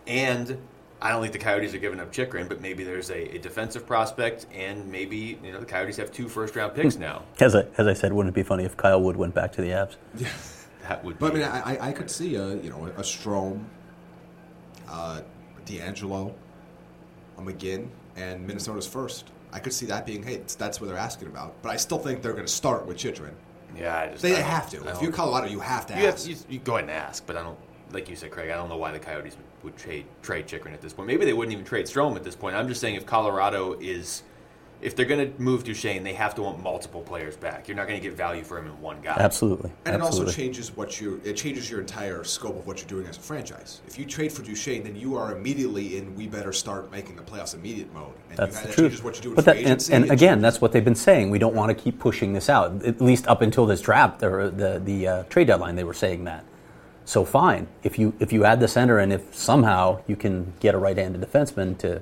And 0.05 0.57
I 1.01 1.11
don't 1.11 1.21
think 1.21 1.33
the 1.33 1.39
Coyotes 1.39 1.73
are 1.73 1.79
giving 1.79 1.99
up 1.99 2.11
Chychrun, 2.11 2.47
but 2.47 2.61
maybe 2.61 2.83
there's 2.83 3.11
a, 3.11 3.35
a 3.35 3.39
defensive 3.39 3.85
prospect, 3.85 4.47
and 4.53 4.89
maybe 4.89 5.37
you 5.43 5.51
know 5.51 5.59
the 5.59 5.65
Coyotes 5.65 5.97
have 5.97 6.11
two 6.11 6.29
first 6.29 6.55
round 6.55 6.73
picks 6.73 6.95
hmm. 6.95 7.01
now. 7.01 7.23
As 7.39 7.55
I, 7.55 7.65
as 7.77 7.85
I 7.85 7.93
said, 7.93 8.13
wouldn't 8.13 8.33
it 8.33 8.35
be 8.35 8.43
funny 8.43 8.63
if 8.63 8.77
Kyle 8.77 9.01
Wood 9.01 9.17
went 9.17 9.35
back 9.35 9.51
to 9.53 9.61
the 9.61 9.69
Avs? 9.69 9.97
That 10.87 11.03
would. 11.03 11.19
But 11.19 11.31
I 11.31 11.35
mean, 11.35 11.43
I, 11.43 11.87
I- 11.89 11.91
could 11.91 12.09
see 12.09 12.35
a 12.35 12.55
you 12.55 12.69
know 12.69 12.85
a 12.85 13.01
Strome, 13.01 13.63
uh, 14.89 15.21
D'Angelo, 15.65 16.33
a 17.37 17.41
McGinn, 17.41 17.87
and 18.15 18.45
Minnesota's 18.45 18.87
first. 18.87 19.31
I 19.51 19.59
could 19.59 19.73
see 19.73 19.85
that 19.87 20.05
being 20.05 20.23
hey, 20.23 20.41
that's 20.57 20.79
what 20.79 20.87
they're 20.87 20.97
asking 20.97 21.27
about. 21.29 21.61
But 21.61 21.69
I 21.71 21.77
still 21.77 21.99
think 21.99 22.21
they're 22.21 22.33
going 22.33 22.45
to 22.45 22.51
start 22.51 22.85
with 22.85 22.97
Chychrun. 22.97 23.33
yeah, 23.75 23.97
I 23.99 24.07
just 24.09 24.21
They 24.21 24.35
I 24.35 24.41
have 24.41 24.69
to. 24.71 24.87
If 24.89 25.01
you're 25.01 25.11
Colorado, 25.11 25.47
you 25.47 25.59
have 25.59 25.85
to 25.87 25.97
You, 25.97 26.05
have, 26.07 26.19
you, 26.25 26.35
you 26.49 26.59
go 26.59 26.73
ahead 26.77 26.89
and 26.89 26.91
ask, 26.97 27.25
but 27.25 27.35
I 27.37 27.43
don't. 27.43 27.57
Like 27.91 28.09
you 28.09 28.17
said, 28.17 28.31
Craig, 28.31 28.49
I 28.49 28.55
don't 28.55 28.67
know 28.67 28.75
why 28.77 28.91
the 28.91 28.99
Coyotes 28.99 29.37
would 29.63 29.77
trade 29.77 30.05
trade 30.21 30.45
Chychrun 30.47 30.73
at 30.73 30.81
this 30.81 30.91
point. 30.93 31.07
Maybe 31.07 31.23
they 31.25 31.33
wouldn't 31.33 31.53
even 31.53 31.63
trade 31.65 31.85
Strome 31.85 32.15
at 32.17 32.23
this 32.23 32.35
point. 32.35 32.55
I'm 32.55 32.67
just 32.67 32.81
saying 32.81 32.95
if 32.95 33.05
Colorado 33.05 33.77
is, 33.79 34.23
if 34.81 34.95
they're 34.95 35.05
going 35.05 35.33
to 35.33 35.41
move 35.41 35.63
Duchene, 35.63 36.03
they 36.03 36.13
have 36.13 36.35
to 36.35 36.43
want 36.43 36.61
multiple 36.61 37.01
players 37.01 37.35
back. 37.35 37.67
You're 37.67 37.77
not 37.77 37.87
going 37.87 37.99
to 37.99 38.07
get 38.07 38.15
value 38.15 38.43
for 38.43 38.59
him 38.59 38.67
in 38.67 38.79
one 38.79 39.01
guy. 39.01 39.15
Absolutely. 39.17 39.71
And 39.85 39.95
it 39.95 40.01
also 40.01 40.29
changes 40.29 40.75
what 40.75 41.01
you 41.01 41.19
it 41.23 41.33
changes 41.33 41.69
your 41.69 41.79
entire 41.79 42.23
scope 42.23 42.57
of 42.57 42.67
what 42.67 42.79
you're 42.79 42.87
doing 42.87 43.07
as 43.07 43.17
a 43.17 43.21
franchise. 43.21 43.81
If 43.87 43.97
you 43.97 44.05
trade 44.05 44.31
for 44.31 44.43
Duchene, 44.43 44.83
then 44.83 44.95
you 44.95 45.15
are 45.15 45.35
immediately 45.35 45.97
in 45.97 46.15
we 46.15 46.27
better 46.27 46.53
start 46.53 46.91
making 46.91 47.15
the 47.15 47.23
playoffs 47.23 47.55
immediate 47.55 47.91
mode. 47.93 48.13
And 48.29 48.37
That's 48.37 48.55
you, 48.55 48.61
the 48.61 48.67
that 48.67 48.73
truth. 48.73 48.85
changes 48.91 49.03
what 49.03 49.15
you 49.15 49.21
do 49.23 49.29
in 49.29 49.35
but 49.35 49.43
free 49.45 49.53
that, 49.53 49.57
and, 49.59 49.67
agency. 49.67 49.93
and 49.93 50.05
It 50.05 50.11
again, 50.11 50.29
changes- 50.35 50.41
that's 50.43 50.61
what 50.61 50.71
they've 50.73 50.85
been 50.85 50.95
saying. 50.95 51.29
We 51.31 51.39
don't 51.39 51.55
want 51.55 51.75
to 51.75 51.83
keep 51.83 51.97
pushing 51.99 52.33
this 52.33 52.49
out. 52.49 52.85
At 52.85 53.01
least 53.01 53.27
up 53.27 53.41
until 53.41 53.65
this 53.65 53.81
draft 53.81 54.21
or 54.23 54.49
the 54.49 54.79
the 54.83 55.07
uh, 55.07 55.23
trade 55.23 55.47
deadline, 55.47 55.75
they 55.75 55.83
were 55.83 55.93
saying 55.95 56.25
that. 56.25 56.43
So 57.05 57.25
fine, 57.25 57.67
if 57.83 57.97
you 57.97 58.13
if 58.19 58.31
you 58.31 58.43
add 58.45 58.59
the 58.59 58.67
center 58.67 58.99
and 58.99 59.11
if 59.13 59.33
somehow 59.33 60.01
you 60.07 60.15
can 60.15 60.53
get 60.59 60.75
a 60.75 60.77
right-handed 60.77 61.21
defenseman 61.21 61.77
to 61.79 62.01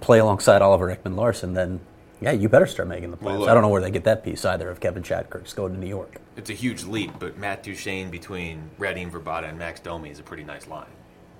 play 0.00 0.18
alongside 0.18 0.62
Oliver 0.62 0.94
Ekman-Larsson, 0.94 1.54
then 1.54 1.80
yeah, 2.20 2.30
you 2.32 2.48
better 2.48 2.66
start 2.66 2.88
making 2.88 3.10
the 3.10 3.16
playoffs. 3.16 3.22
Well, 3.24 3.38
look- 3.40 3.48
I 3.50 3.54
don't 3.54 3.62
know 3.62 3.68
where 3.68 3.82
they 3.82 3.90
get 3.90 4.04
that 4.04 4.24
piece 4.24 4.44
either. 4.44 4.70
If 4.70 4.80
Kevin 4.80 5.02
Shattenkirk's 5.02 5.52
going 5.52 5.72
to 5.74 5.78
New 5.78 5.86
York, 5.88 6.16
It's 6.36 6.50
a 6.50 6.54
huge 6.54 6.84
leap, 6.84 7.12
but 7.18 7.36
Matt 7.38 7.62
Duchene 7.62 8.10
between 8.10 8.70
Radim 8.78 9.10
Vrbata 9.10 9.48
and 9.48 9.58
Max 9.58 9.80
Domi 9.80 10.10
is 10.10 10.18
a 10.18 10.22
pretty 10.22 10.44
nice 10.44 10.66
line. 10.66 10.86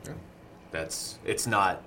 Yeah. 0.05 0.13
That's 0.71 1.19
it's 1.25 1.47
not. 1.47 1.83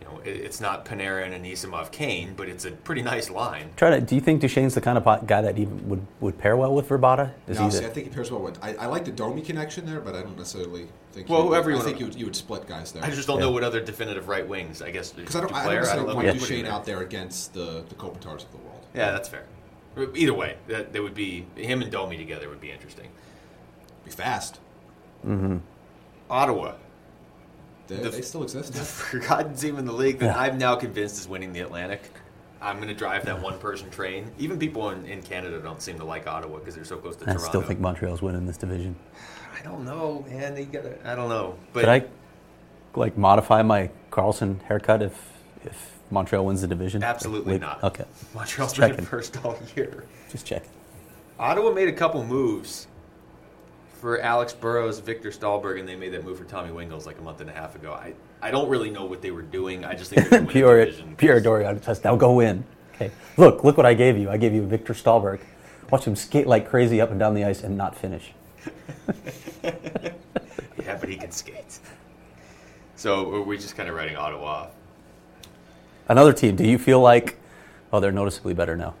You 0.00 0.06
know, 0.06 0.18
it, 0.24 0.30
it's 0.30 0.60
not 0.60 0.84
Panarin 0.86 1.32
and 1.34 1.44
Isamov 1.44 1.90
Kane, 1.92 2.34
but 2.36 2.48
it's 2.48 2.64
a 2.64 2.70
pretty 2.70 3.02
nice 3.02 3.28
line. 3.30 3.70
Try 3.76 3.90
to. 3.90 4.00
Do 4.00 4.14
you 4.14 4.20
think 4.20 4.40
Duchene's 4.40 4.74
the 4.74 4.80
kind 4.80 4.96
of 4.98 5.04
po- 5.04 5.20
guy 5.26 5.42
that 5.42 5.58
even 5.58 5.88
would, 5.88 6.06
would 6.20 6.38
pair 6.38 6.56
well 6.56 6.74
with 6.74 6.88
Vrbata? 6.88 7.32
Is 7.46 7.58
No, 7.58 7.66
he 7.66 7.70
see, 7.70 7.80
the- 7.80 7.86
I 7.86 7.90
think 7.90 8.06
he 8.08 8.12
pairs 8.12 8.30
well 8.30 8.40
with. 8.40 8.58
I, 8.62 8.74
I 8.74 8.86
like 8.86 9.04
the 9.04 9.12
Domi 9.12 9.42
connection 9.42 9.84
there, 9.86 10.00
but 10.00 10.14
I 10.14 10.22
don't 10.22 10.36
necessarily 10.38 10.88
think. 11.12 11.28
Well, 11.28 11.42
he 11.42 11.48
would- 11.50 11.66
you 11.66 11.76
I 11.76 11.80
think 11.82 12.00
you 12.00 12.06
would, 12.06 12.14
you 12.14 12.24
would 12.24 12.36
split 12.36 12.66
guys 12.66 12.92
there. 12.92 13.04
I 13.04 13.10
just 13.10 13.28
don't 13.28 13.38
Yeah. 13.38 13.44
know 13.46 13.50
what 13.52 13.62
other 13.62 13.80
definitive 13.80 14.28
right 14.28 14.46
wings. 14.46 14.80
I 14.82 14.90
guess 14.90 15.12
because 15.12 15.36
I 15.36 15.40
don't, 15.40 15.52
I 15.54 15.64
don't 15.64 15.72
Duclair, 15.72 15.76
necessarily 15.80 16.08
know 16.08 16.14
want 16.14 16.26
you 16.26 16.32
put 16.32 16.40
Duchene 16.48 16.66
out 16.66 16.84
there 16.84 17.00
against 17.02 17.52
the 17.54 17.84
the 17.88 17.94
Kopitars 17.94 18.44
of 18.44 18.50
the 18.52 18.58
world. 18.58 18.86
Yeah, 18.94 19.10
that's 19.12 19.28
fair. 19.28 19.44
Either 20.14 20.32
way, 20.34 20.56
that, 20.68 20.92
that 20.92 21.02
would 21.02 21.14
be 21.14 21.46
him 21.56 21.82
and 21.82 21.90
Domi 21.90 22.16
together 22.16 22.48
would 22.48 22.60
be 22.60 22.70
interesting. 22.70 23.08
Be 24.04 24.10
fast. 24.10 24.60
Mm-hmm. 25.26 25.58
Ottawa, 26.30 26.74
They, 27.90 27.96
The- 28.02 28.10
they 28.10 28.22
still 28.22 28.42
exist. 28.42 28.72
the 28.72 28.78
forgotten 28.80 29.54
team 29.54 29.78
in 29.78 29.84
the 29.84 29.92
league 29.92 30.18
that 30.20 30.26
Yeah. 30.36 30.38
I'm 30.40 30.58
now 30.58 30.76
convinced 30.76 31.18
is 31.18 31.28
winning 31.28 31.52
the 31.52 31.60
Atlantic. 31.60 32.02
I'm 32.62 32.76
going 32.76 32.88
to 32.88 32.94
drive 32.94 33.24
that 33.24 33.40
one 33.40 33.58
person 33.58 33.88
train. 33.90 34.30
Even 34.38 34.58
people 34.58 34.90
in, 34.90 35.04
in 35.06 35.22
Canada 35.22 35.58
don't 35.60 35.80
seem 35.80 35.98
to 35.98 36.04
like 36.04 36.26
Ottawa 36.26 36.58
because 36.58 36.74
they're 36.74 36.84
so 36.84 36.98
close 36.98 37.16
to 37.16 37.22
I 37.22 37.26
Toronto. 37.26 37.44
I 37.44 37.48
still 37.48 37.62
think 37.62 37.80
Montreal's 37.80 38.20
winning 38.22 38.46
this 38.46 38.58
division. 38.58 38.96
I 39.58 39.62
don't 39.62 39.84
know, 39.84 40.24
man. 40.28 40.54
They 40.54 40.66
gotta, 40.66 40.96
I 41.10 41.14
don't 41.14 41.28
know. 41.30 41.56
But 41.72 41.80
Could 41.80 41.88
I 41.88 42.04
like 42.94 43.16
modify 43.16 43.62
my 43.62 43.90
Carlson 44.10 44.60
haircut 44.68 45.02
if 45.02 45.14
if 45.64 45.98
Montreal 46.10 46.44
wins 46.46 46.60
the 46.60 46.66
division? 46.66 47.02
Absolutely 47.02 47.52
Wait, 47.54 47.60
not. 47.62 47.82
Okay, 47.82 48.04
Montreal's 48.34 48.72
Just 48.74 48.96
been 48.96 49.04
first 49.06 49.42
all 49.44 49.58
year. 49.76 50.04
just 50.30 50.46
check. 50.46 50.62
Ottawa 51.38 51.70
made 51.72 51.88
a 51.88 51.92
couple 51.92 52.22
moves 52.24 52.86
for 54.00 54.20
Alex 54.20 54.52
Burrows, 54.52 54.98
Viktor 54.98 55.30
Stalberg, 55.30 55.78
and 55.78 55.88
they 55.88 55.94
made 55.94 56.12
that 56.14 56.24
move 56.24 56.38
for 56.38 56.44
Tommy 56.44 56.70
Wingels 56.70 57.04
like 57.04 57.18
a 57.18 57.22
month 57.22 57.40
and 57.40 57.50
a 57.50 57.52
half 57.52 57.74
ago. 57.74 57.92
I, 57.92 58.14
I 58.40 58.50
don't 58.50 58.68
really 58.68 58.90
know 58.90 59.04
what 59.04 59.20
they 59.20 59.30
were 59.30 59.42
doing. 59.42 59.84
I 59.84 59.94
just 59.94 60.10
think 60.10 60.28
they're 60.28 60.40
going 60.40 60.42
to 60.42 60.46
win 60.46 60.52
Pierre 60.54 60.84
division. 60.84 61.16
Pierre 61.16 61.40
Dorion 61.40 61.82
says, 61.82 62.02
"Now 62.02 62.16
go 62.16 62.40
in." 62.40 62.64
Okay, 62.94 63.10
look, 63.36 63.62
look 63.62 63.76
what 63.76 63.86
I 63.86 63.94
gave 63.94 64.16
you. 64.16 64.30
I 64.30 64.38
gave 64.38 64.54
you 64.54 64.62
Viktor 64.62 64.94
Stalberg. 64.94 65.40
Watch 65.90 66.06
him 66.06 66.16
skate 66.16 66.46
like 66.46 66.68
crazy 66.68 67.00
up 67.00 67.10
and 67.10 67.18
down 67.20 67.34
the 67.34 67.44
ice 67.44 67.62
and 67.62 67.76
not 67.76 67.96
finish. 67.96 68.32
Yeah, 70.90 70.96
but 70.98 71.08
he 71.08 71.16
can 71.16 71.30
skate. 71.30 71.78
So 72.96 73.28
we're 73.28 73.42
we 73.42 73.56
just 73.56 73.76
kind 73.76 73.88
of 73.88 73.94
writing 73.94 74.16
Ottawa? 74.16 74.68
Another 76.08 76.32
team. 76.32 76.56
Do 76.56 76.66
you 76.66 76.78
feel 76.78 77.00
like? 77.00 77.38
Oh, 77.92 78.00
they're 78.00 78.10
noticeably 78.10 78.54
better 78.54 78.76
now. 78.76 78.94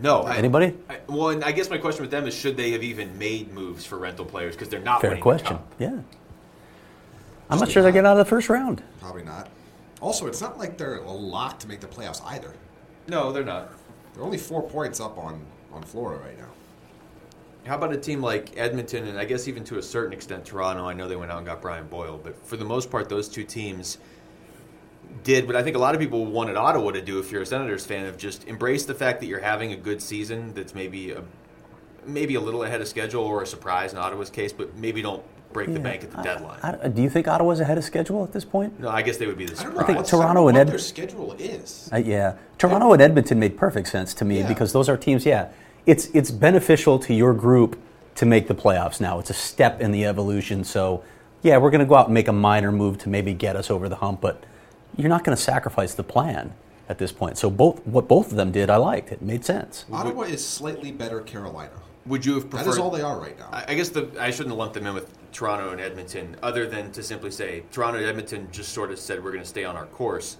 No. 0.00 0.22
Anybody? 0.26 0.76
I, 0.88 0.98
well, 1.08 1.30
and 1.30 1.44
I 1.44 1.52
guess 1.52 1.70
my 1.70 1.78
question 1.78 2.02
with 2.02 2.10
them 2.10 2.26
is 2.26 2.34
should 2.34 2.56
they 2.56 2.70
have 2.72 2.82
even 2.82 3.18
made 3.18 3.52
moves 3.52 3.84
for 3.84 3.98
rental 3.98 4.24
players 4.24 4.54
because 4.54 4.68
they're 4.68 4.80
not 4.80 5.00
Fair 5.00 5.10
winning 5.10 5.20
the 5.20 5.22
question. 5.22 5.58
Yeah. 5.78 5.98
I'm 7.50 7.58
not 7.58 7.70
sure 7.70 7.82
they're 7.82 7.92
getting 7.92 8.06
out 8.06 8.12
of 8.12 8.18
the 8.18 8.28
first 8.28 8.48
round. 8.48 8.82
Probably 9.00 9.24
not. 9.24 9.48
Also, 10.00 10.26
it's 10.26 10.40
not 10.40 10.58
like 10.58 10.78
they're 10.78 10.98
a 10.98 11.10
lot 11.10 11.58
to 11.60 11.68
make 11.68 11.80
the 11.80 11.86
playoffs 11.86 12.22
either. 12.26 12.52
No, 13.08 13.32
they're 13.32 13.44
not. 13.44 13.72
They're 14.14 14.22
only 14.22 14.38
four 14.38 14.62
points 14.62 15.00
up 15.00 15.18
on 15.18 15.44
on 15.72 15.82
Florida 15.82 16.22
right 16.22 16.38
now. 16.38 16.48
How 17.66 17.76
about 17.76 17.92
a 17.92 17.96
team 17.96 18.22
like 18.22 18.56
Edmonton 18.56 19.06
and 19.08 19.18
I 19.18 19.24
guess 19.24 19.48
even 19.48 19.64
to 19.64 19.78
a 19.78 19.82
certain 19.82 20.12
extent 20.12 20.44
Toronto? 20.44 20.86
I 20.86 20.94
know 20.94 21.08
they 21.08 21.16
went 21.16 21.30
out 21.30 21.38
and 21.38 21.46
got 21.46 21.60
Brian 21.60 21.86
Boyle, 21.86 22.18
but 22.22 22.46
for 22.46 22.56
the 22.56 22.64
most 22.64 22.90
part, 22.90 23.08
those 23.08 23.28
two 23.28 23.44
teams 23.44 23.98
did 25.24 25.46
what 25.46 25.56
I 25.56 25.62
think 25.62 25.76
a 25.76 25.78
lot 25.78 25.94
of 25.94 26.00
people 26.00 26.24
wanted 26.26 26.56
Ottawa 26.56 26.90
to 26.92 27.02
do. 27.02 27.18
If 27.18 27.30
you're 27.32 27.42
a 27.42 27.46
Senators 27.46 27.84
fan, 27.84 28.06
of 28.06 28.16
just 28.16 28.46
embrace 28.46 28.84
the 28.84 28.94
fact 28.94 29.20
that 29.20 29.26
you're 29.26 29.40
having 29.40 29.72
a 29.72 29.76
good 29.76 30.00
season. 30.02 30.52
That's 30.54 30.74
maybe 30.74 31.12
a 31.12 31.22
maybe 32.06 32.36
a 32.36 32.40
little 32.40 32.62
ahead 32.62 32.80
of 32.80 32.88
schedule 32.88 33.22
or 33.24 33.42
a 33.42 33.46
surprise 33.46 33.92
in 33.92 33.98
Ottawa's 33.98 34.30
case, 34.30 34.52
but 34.52 34.74
maybe 34.76 35.02
don't 35.02 35.22
break 35.52 35.72
the 35.72 35.80
bank 35.80 36.04
at 36.04 36.10
the 36.10 36.18
I- 36.20 36.22
deadline. 36.22 36.58
I- 36.62 36.88
do 36.88 37.02
you 37.02 37.10
think 37.10 37.26
Ottawa's 37.28 37.60
ahead 37.60 37.76
of 37.78 37.84
schedule 37.84 38.22
at 38.24 38.32
this 38.32 38.44
point? 38.44 38.78
no, 38.80 38.88
I 38.88 39.02
guess 39.02 39.16
they 39.18 39.26
would 39.26 39.36
be 39.38 39.46
the 39.46 39.52
I 39.58 39.62
don't 39.64 39.72
surprise. 39.72 39.86
think 39.86 40.06
Toronto 40.06 40.22
I 40.22 40.26
don't 40.26 40.34
know 40.34 40.48
and 40.48 40.56
what 40.56 40.60
Ed- 40.68 40.68
their 40.70 40.78
schedule 40.78 41.32
is. 41.38 41.88
Uh, 41.92 41.96
yeah, 41.96 42.34
Toronto 42.58 42.92
and 42.92 43.02
Edmonton 43.02 43.38
made 43.38 43.56
perfect 43.58 43.88
sense 43.88 44.14
to 44.14 44.24
me 44.24 44.38
Yeah. 44.40 44.48
because 44.48 44.72
those 44.72 44.88
are 44.88 44.96
teams. 44.96 45.26
Yeah, 45.26 45.48
it's 45.86 46.06
it's 46.14 46.30
beneficial 46.30 46.98
to 47.00 47.14
your 47.14 47.34
group 47.34 47.78
to 48.14 48.26
make 48.26 48.46
the 48.48 48.54
playoffs 48.54 49.00
now. 49.00 49.18
It's 49.18 49.30
a 49.30 49.34
step 49.34 49.80
in 49.80 49.90
the 49.92 50.04
evolution. 50.06 50.64
So, 50.64 51.02
yeah, 51.42 51.56
we're 51.58 51.70
going 51.70 51.80
to 51.80 51.86
go 51.86 51.94
out 51.94 52.06
and 52.06 52.14
make 52.14 52.28
a 52.28 52.32
minor 52.32 52.72
move 52.72 52.98
to 52.98 53.08
maybe 53.08 53.32
get 53.32 53.54
us 53.56 53.70
over 53.70 53.88
the 53.88 53.96
hump, 53.96 54.20
but 54.20 54.42
you're 54.96 55.08
not 55.08 55.24
going 55.24 55.36
to 55.36 55.42
sacrifice 55.42 55.94
the 55.94 56.04
plan 56.04 56.52
at 56.88 56.98
this 56.98 57.12
point. 57.12 57.38
So 57.38 57.50
both 57.50 57.86
what 57.86 58.08
both 58.08 58.30
of 58.30 58.36
them 58.36 58.50
did, 58.52 58.70
I 58.70 58.76
liked. 58.76 59.12
It 59.12 59.22
made 59.22 59.44
sense. 59.44 59.84
Ottawa 59.92 60.22
is 60.22 60.46
slightly 60.46 60.92
better 60.92 61.20
Carolina. 61.20 61.72
Would 62.06 62.24
you 62.24 62.34
have 62.34 62.48
preferred? 62.48 62.66
That 62.66 62.70
is 62.70 62.78
all 62.78 62.90
they 62.90 63.02
are 63.02 63.20
right 63.20 63.38
now. 63.38 63.48
I 63.52 63.66
I 63.68 63.74
guess 63.74 63.90
the 63.90 64.10
I 64.18 64.30
shouldn't 64.30 64.50
have 64.50 64.58
lumped 64.58 64.74
them 64.74 64.86
in 64.86 64.94
with 64.94 65.12
Toronto 65.32 65.70
and 65.70 65.80
Edmonton, 65.80 66.36
other 66.42 66.66
than 66.66 66.90
to 66.92 67.02
simply 67.02 67.30
say 67.30 67.64
Toronto 67.70 67.98
and 67.98 68.06
Edmonton 68.06 68.48
just 68.50 68.72
sort 68.72 68.90
of 68.90 68.98
said 68.98 69.22
we're 69.22 69.32
going 69.32 69.42
to 69.42 69.48
stay 69.48 69.64
on 69.64 69.76
our 69.76 69.86
course. 69.86 70.38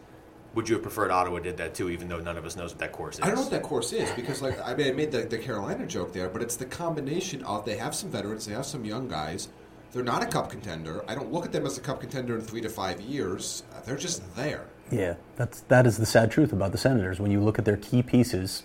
Would 0.55 0.67
you 0.69 0.77
have 0.77 0.83
preferred 0.83 1.11
Ottawa 1.11 1.41
did 1.41 1.59
that 1.59 1.75
too, 1.75 1.91
even 1.91 2.09
though 2.09 2.21
none 2.21 2.39
of 2.39 2.47
us 2.47 2.57
knows 2.57 2.71
what 2.71 2.79
that 2.79 2.91
course 2.91 3.17
is? 3.17 3.21
I 3.21 3.27
don't 3.27 3.37
know 3.37 3.43
what 3.43 3.51
that 3.51 3.63
course 3.63 3.93
is 3.93 4.11
because, 4.13 4.41
like, 4.41 4.59
I 4.67 4.75
mean, 4.75 4.89
I 4.89 4.93
made 4.93 5.13
the, 5.13 5.19
the 5.19 5.37
Carolina 5.37 5.87
joke 5.87 6.13
there, 6.15 6.29
but 6.31 6.41
it's 6.41 6.57
the 6.57 6.65
combination 6.65 7.43
of 7.45 7.67
they 7.67 7.77
have 7.77 7.95
some 7.95 8.11
veterans, 8.11 8.47
they 8.47 8.55
have 8.55 8.65
some 8.65 8.85
young 8.85 9.09
guys. 9.09 9.49
They're 9.93 10.03
not 10.05 10.23
a 10.23 10.27
cup 10.27 10.51
contender. 10.51 11.05
I 11.09 11.15
don't 11.15 11.33
look 11.33 11.45
at 11.47 11.53
them 11.53 11.65
as 11.67 11.79
a 11.79 11.81
cup 11.81 12.01
contender 12.01 12.35
in 12.37 12.43
three 12.43 12.61
to 12.61 12.69
five 12.69 13.01
years. 13.01 13.63
Uh, 13.75 13.81
They're 13.81 13.97
just 13.97 14.23
there. 14.37 14.67
Yeah, 14.91 15.15
that's 15.37 15.61
that 15.63 15.87
is 15.87 15.97
the 15.99 16.07
sad 16.07 16.31
truth 16.31 16.53
about 16.53 16.73
the 16.73 16.79
Senators. 16.79 17.21
When 17.21 17.31
you 17.31 17.41
look 17.41 17.59
at 17.59 17.65
their 17.65 17.77
key 17.79 18.03
pieces, 18.03 18.65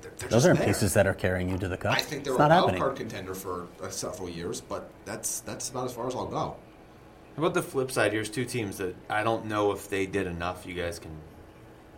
They're, 0.00 0.10
they're 0.18 0.28
those 0.30 0.46
aren't 0.46 0.58
there. 0.60 0.68
pieces 0.68 0.94
that 0.94 1.06
are 1.06 1.14
carrying 1.14 1.48
you 1.50 1.58
to 1.58 1.68
the 1.68 1.76
cup. 1.76 1.92
I 1.92 2.00
think 2.00 2.24
they're 2.24 2.32
it's 2.34 2.40
a 2.40 2.42
not 2.42 2.50
wild 2.50 2.64
happening. 2.64 2.80
card 2.82 2.96
contender 2.96 3.34
for 3.34 3.68
uh, 3.82 3.88
several 3.90 4.28
years, 4.28 4.60
but 4.60 4.90
that's 5.04 5.40
that's 5.40 5.68
about 5.70 5.84
as 5.86 5.92
far 5.94 6.06
as 6.08 6.14
I'll 6.14 6.26
go. 6.26 6.56
How 7.36 7.42
about 7.42 7.54
the 7.54 7.62
flip 7.62 7.90
side? 7.90 8.12
Here's 8.12 8.28
two 8.30 8.44
teams 8.44 8.76
that 8.78 8.94
I 9.08 9.22
don't 9.22 9.46
know 9.46 9.72
if 9.72 9.88
they 9.88 10.04
did 10.06 10.26
enough. 10.26 10.66
You 10.66 10.74
guys 10.74 10.98
can 10.98 11.12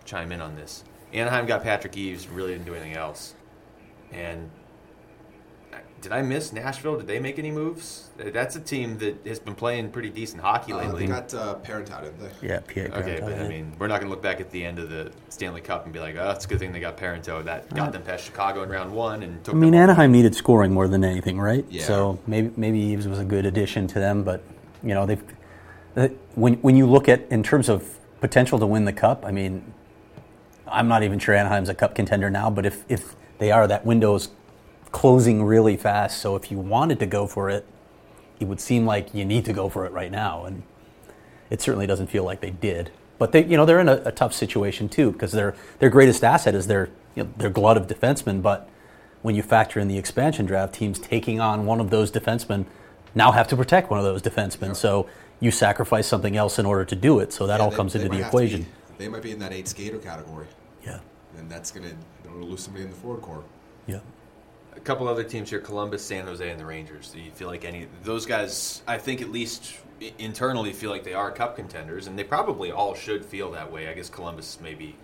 chime 0.04 0.30
in 0.32 0.40
on 0.40 0.54
this. 0.56 0.84
Anaheim 1.12 1.46
got 1.46 1.62
Patrick 1.62 1.96
Eaves, 1.96 2.28
really 2.28 2.52
didn't 2.52 2.66
do 2.66 2.74
anything 2.74 2.94
else. 2.96 3.34
And 4.12 4.50
did 6.04 6.12
I 6.12 6.20
miss 6.20 6.52
Nashville? 6.52 6.98
Did 6.98 7.06
they 7.06 7.18
make 7.18 7.38
any 7.38 7.50
moves? 7.50 8.10
Uh, 8.20 8.28
That's 8.30 8.56
a 8.56 8.60
team 8.60 8.98
that 8.98 9.26
has 9.26 9.38
been 9.40 9.54
playing 9.54 9.90
pretty 9.90 10.10
decent 10.10 10.42
hockey 10.42 10.72
Uh, 10.74 10.76
lately. 10.76 11.06
they 11.06 11.12
got 11.12 11.32
uh, 11.32 11.54
Parent 11.54 11.90
out, 11.90 12.04
didn't 12.04 12.20
they? 12.20 12.46
Yeah, 12.46 12.60
Pierre. 12.60 12.88
Okay, 12.92 13.16
Garant, 13.16 13.20
but 13.20 13.38
I 13.40 13.48
mean, 13.48 13.72
we're 13.78 13.86
not 13.86 14.00
going 14.00 14.08
to 14.08 14.14
look 14.14 14.22
back 14.22 14.38
at 14.38 14.50
the 14.50 14.62
end 14.62 14.78
of 14.78 14.90
the 14.90 15.10
Stanley 15.30 15.62
Cup 15.62 15.84
and 15.84 15.94
be 15.94 16.00
like, 16.00 16.16
"Oh, 16.18 16.30
it's 16.30 16.44
a 16.44 16.48
good 16.48 16.58
thing 16.58 16.72
they 16.72 16.78
got 16.80 16.98
Parenteau. 16.98 17.42
That 17.42 17.74
got 17.74 17.92
them 17.92 18.02
past 18.02 18.24
Chicago 18.24 18.62
in 18.64 18.68
round 18.68 18.92
one 18.92 19.22
and 19.22 19.42
took." 19.42 19.54
I 19.54 19.56
mean, 19.58 19.70
them 19.70 19.78
all. 19.80 19.84
Anaheim 19.84 20.12
needed 20.12 20.34
scoring 20.36 20.72
more 20.74 20.88
than 20.88 21.04
anything, 21.04 21.40
right? 21.40 21.64
Yeah. 21.70 21.84
So 21.84 22.18
maybe 22.26 22.52
maybe 22.56 22.78
Eaves 22.78 23.08
was 23.08 23.18
a 23.18 23.24
good 23.24 23.46
addition 23.46 23.86
to 23.88 23.98
them, 23.98 24.24
but 24.24 24.42
you 24.82 24.92
know 24.92 25.06
they've 25.06 25.24
uh, 25.96 26.08
when 26.34 26.54
when 26.56 26.76
you 26.76 26.84
look 26.86 27.08
at 27.08 27.22
in 27.30 27.42
terms 27.42 27.70
of 27.70 27.98
potential 28.20 28.58
to 28.58 28.66
win 28.66 28.84
the 28.84 28.92
cup, 28.92 29.24
I 29.24 29.30
mean, 29.32 29.72
I'm 30.68 30.86
not 30.86 31.02
even 31.02 31.18
sure 31.18 31.34
Anaheim's 31.34 31.70
a 31.70 31.74
cup 31.74 31.94
contender 31.94 32.28
now, 32.28 32.50
but 32.50 32.66
if 32.66 32.84
if 32.90 33.16
they 33.38 33.50
are, 33.50 33.66
that 33.66 33.86
window's 33.86 34.28
closing 34.98 35.42
really 35.42 35.76
fast. 35.76 36.20
So 36.20 36.36
if 36.36 36.52
you 36.52 36.58
wanted 36.58 37.00
to 37.00 37.06
go 37.06 37.26
for 37.26 37.50
it, 37.50 37.66
it 38.38 38.44
would 38.46 38.60
seem 38.60 38.86
like 38.86 39.12
you 39.12 39.24
need 39.24 39.44
to 39.46 39.52
go 39.52 39.68
for 39.68 39.84
it 39.86 39.92
right 39.92 40.10
now, 40.10 40.44
and 40.44 40.62
it 41.50 41.60
certainly 41.60 41.86
doesn't 41.86 42.06
feel 42.06 42.22
like 42.22 42.40
they 42.40 42.50
did. 42.50 42.90
But 43.18 43.32
they, 43.32 43.44
you 43.44 43.56
know, 43.56 43.66
they're 43.66 43.80
in 43.80 43.88
a, 43.88 44.00
a 44.04 44.12
tough 44.12 44.32
situation 44.32 44.88
too 44.88 45.10
because 45.10 45.32
their 45.32 45.54
their 45.80 45.90
greatest 45.90 46.22
asset 46.22 46.54
is 46.54 46.68
their 46.68 46.90
you 47.16 47.24
know, 47.24 47.30
their 47.36 47.50
glut 47.50 47.76
of 47.76 47.88
defensemen. 47.88 48.40
But 48.40 48.68
when 49.22 49.34
you 49.34 49.42
factor 49.42 49.80
in 49.80 49.88
the 49.88 49.98
expansion 49.98 50.46
draft, 50.46 50.74
teams 50.74 50.98
taking 51.00 51.40
on 51.40 51.66
one 51.66 51.80
of 51.80 51.90
those 51.90 52.10
defensemen 52.12 52.64
now 53.16 53.32
have 53.32 53.48
to 53.48 53.56
protect 53.56 53.90
one 53.90 53.98
of 53.98 54.04
those 54.04 54.22
defensemen. 54.22 54.76
So 54.76 55.08
you 55.40 55.50
sacrifice 55.50 56.06
something 56.06 56.36
else 56.36 56.58
in 56.60 56.66
order 56.66 56.84
to 56.84 56.94
do 56.96 57.18
it. 57.18 57.32
So 57.32 57.46
that 57.48 57.58
Yeah, 57.58 57.64
all 57.64 57.70
they- 57.70 57.76
comes 57.76 57.92
they 57.94 58.00
into 58.02 58.16
the 58.16 58.24
equation. 58.26 58.62
be- 58.62 58.68
they 58.98 59.08
might 59.08 59.22
be 59.22 59.32
in 59.32 59.40
that 59.40 59.52
eight 59.52 59.66
skater 59.66 59.98
category, 59.98 60.46
Yeah, 60.86 61.00
and 61.36 61.50
that's 61.50 61.72
going 61.72 61.88
to 61.88 62.30
lose 62.30 62.62
somebody 62.62 62.84
in 62.84 62.90
the 62.90 62.96
forward 62.96 63.22
core. 63.22 63.42
yeah. 63.88 63.98
Couple 64.84 65.08
other 65.08 65.24
teams 65.24 65.48
here: 65.48 65.60
Columbus, 65.60 66.04
San 66.04 66.26
Jose, 66.26 66.46
and 66.48 66.60
the 66.60 66.64
Rangers. 66.66 67.10
Do 67.10 67.18
you 67.20 67.30
feel 67.30 67.48
like 67.48 67.64
any 67.64 67.86
those 68.02 68.26
guys? 68.26 68.82
I 68.86 68.98
think 68.98 69.22
at 69.22 69.30
least 69.32 69.74
internally 70.18 70.72
feel 70.74 70.90
like 70.90 71.04
they 71.04 71.14
are 71.14 71.30
cup 71.30 71.56
contenders, 71.56 72.06
and 72.06 72.18
they 72.18 72.24
probably 72.24 72.70
all 72.70 72.94
should 72.94 73.24
feel 73.24 73.50
that 73.52 73.72
way. 73.72 73.88
I 73.88 73.94
guess 73.94 74.10
Columbus 74.10 74.58
maybe. 74.62 74.96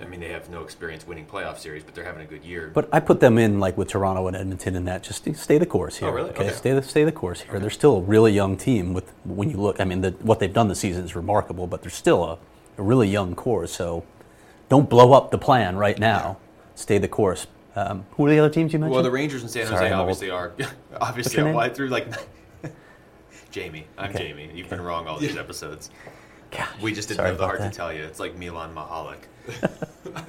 I 0.00 0.04
mean, 0.04 0.20
they 0.20 0.28
have 0.28 0.50
no 0.50 0.60
experience 0.62 1.06
winning 1.06 1.24
playoff 1.24 1.58
series, 1.58 1.82
but 1.82 1.94
they're 1.94 2.04
having 2.04 2.20
a 2.20 2.26
good 2.26 2.44
year. 2.44 2.70
But 2.74 2.88
I 2.92 3.00
put 3.00 3.20
them 3.20 3.38
in 3.38 3.60
like 3.60 3.78
with 3.78 3.88
Toronto 3.88 4.26
and 4.26 4.36
Edmonton 4.36 4.76
and 4.76 4.86
that 4.88 5.02
just 5.02 5.24
stay 5.36 5.56
the 5.56 5.64
course 5.64 5.96
here. 5.96 6.08
Oh, 6.08 6.12
really? 6.12 6.30
Okay, 6.30 6.46
Okay. 6.48 6.52
stay 6.54 6.72
the 6.72 6.82
stay 6.82 7.04
the 7.04 7.12
course 7.12 7.40
here. 7.42 7.58
They're 7.58 7.70
still 7.70 7.96
a 7.98 8.02
really 8.02 8.32
young 8.32 8.56
team. 8.58 8.92
With 8.92 9.10
when 9.24 9.48
you 9.48 9.56
look, 9.56 9.80
I 9.80 9.84
mean, 9.84 10.02
the, 10.02 10.10
what 10.20 10.38
they've 10.40 10.52
done 10.52 10.68
this 10.68 10.80
season 10.80 11.04
is 11.04 11.14
remarkable, 11.16 11.66
but 11.66 11.80
they're 11.80 11.90
still 11.90 12.24
a, 12.24 12.38
a 12.76 12.82
really 12.82 13.08
young 13.08 13.34
core. 13.34 13.66
So 13.68 14.04
don't 14.68 14.90
blow 14.90 15.12
up 15.14 15.30
the 15.30 15.38
plan 15.38 15.76
right 15.76 15.98
now. 15.98 16.38
Stay 16.74 16.98
the 16.98 17.08
course. 17.08 17.46
Um, 17.76 18.06
who 18.12 18.26
are 18.26 18.30
the 18.30 18.38
other 18.38 18.48
teams 18.50 18.72
you 18.72 18.78
mentioned? 18.78 18.94
well, 18.94 19.02
the 19.02 19.10
Rangers 19.10 19.42
and 19.42 19.50
San 19.50 19.66
Jose 19.66 19.86
I'm 19.86 20.00
obviously 20.00 20.30
are. 20.30 20.52
obviously, 21.00 21.42
name? 21.44 21.56
I 21.56 21.68
threw 21.68 21.88
like. 21.88 22.08
Jamie, 23.50 23.86
I'm 23.96 24.10
Okay. 24.10 24.28
Jamie. 24.28 24.50
You've 24.54 24.68
been 24.68 24.80
wrong 24.80 25.06
all 25.06 25.18
these 25.18 25.36
episodes. 25.36 25.90
Gosh, 26.50 26.68
We 26.82 26.92
just 26.92 27.08
didn't 27.08 27.24
have 27.26 27.38
the 27.38 27.44
heart 27.46 27.58
that. 27.60 27.72
to 27.72 27.76
tell 27.76 27.92
you. 27.92 28.02
It's 28.02 28.20
like 28.20 28.36
Milan 28.36 28.74
Mahalik. 28.74 29.18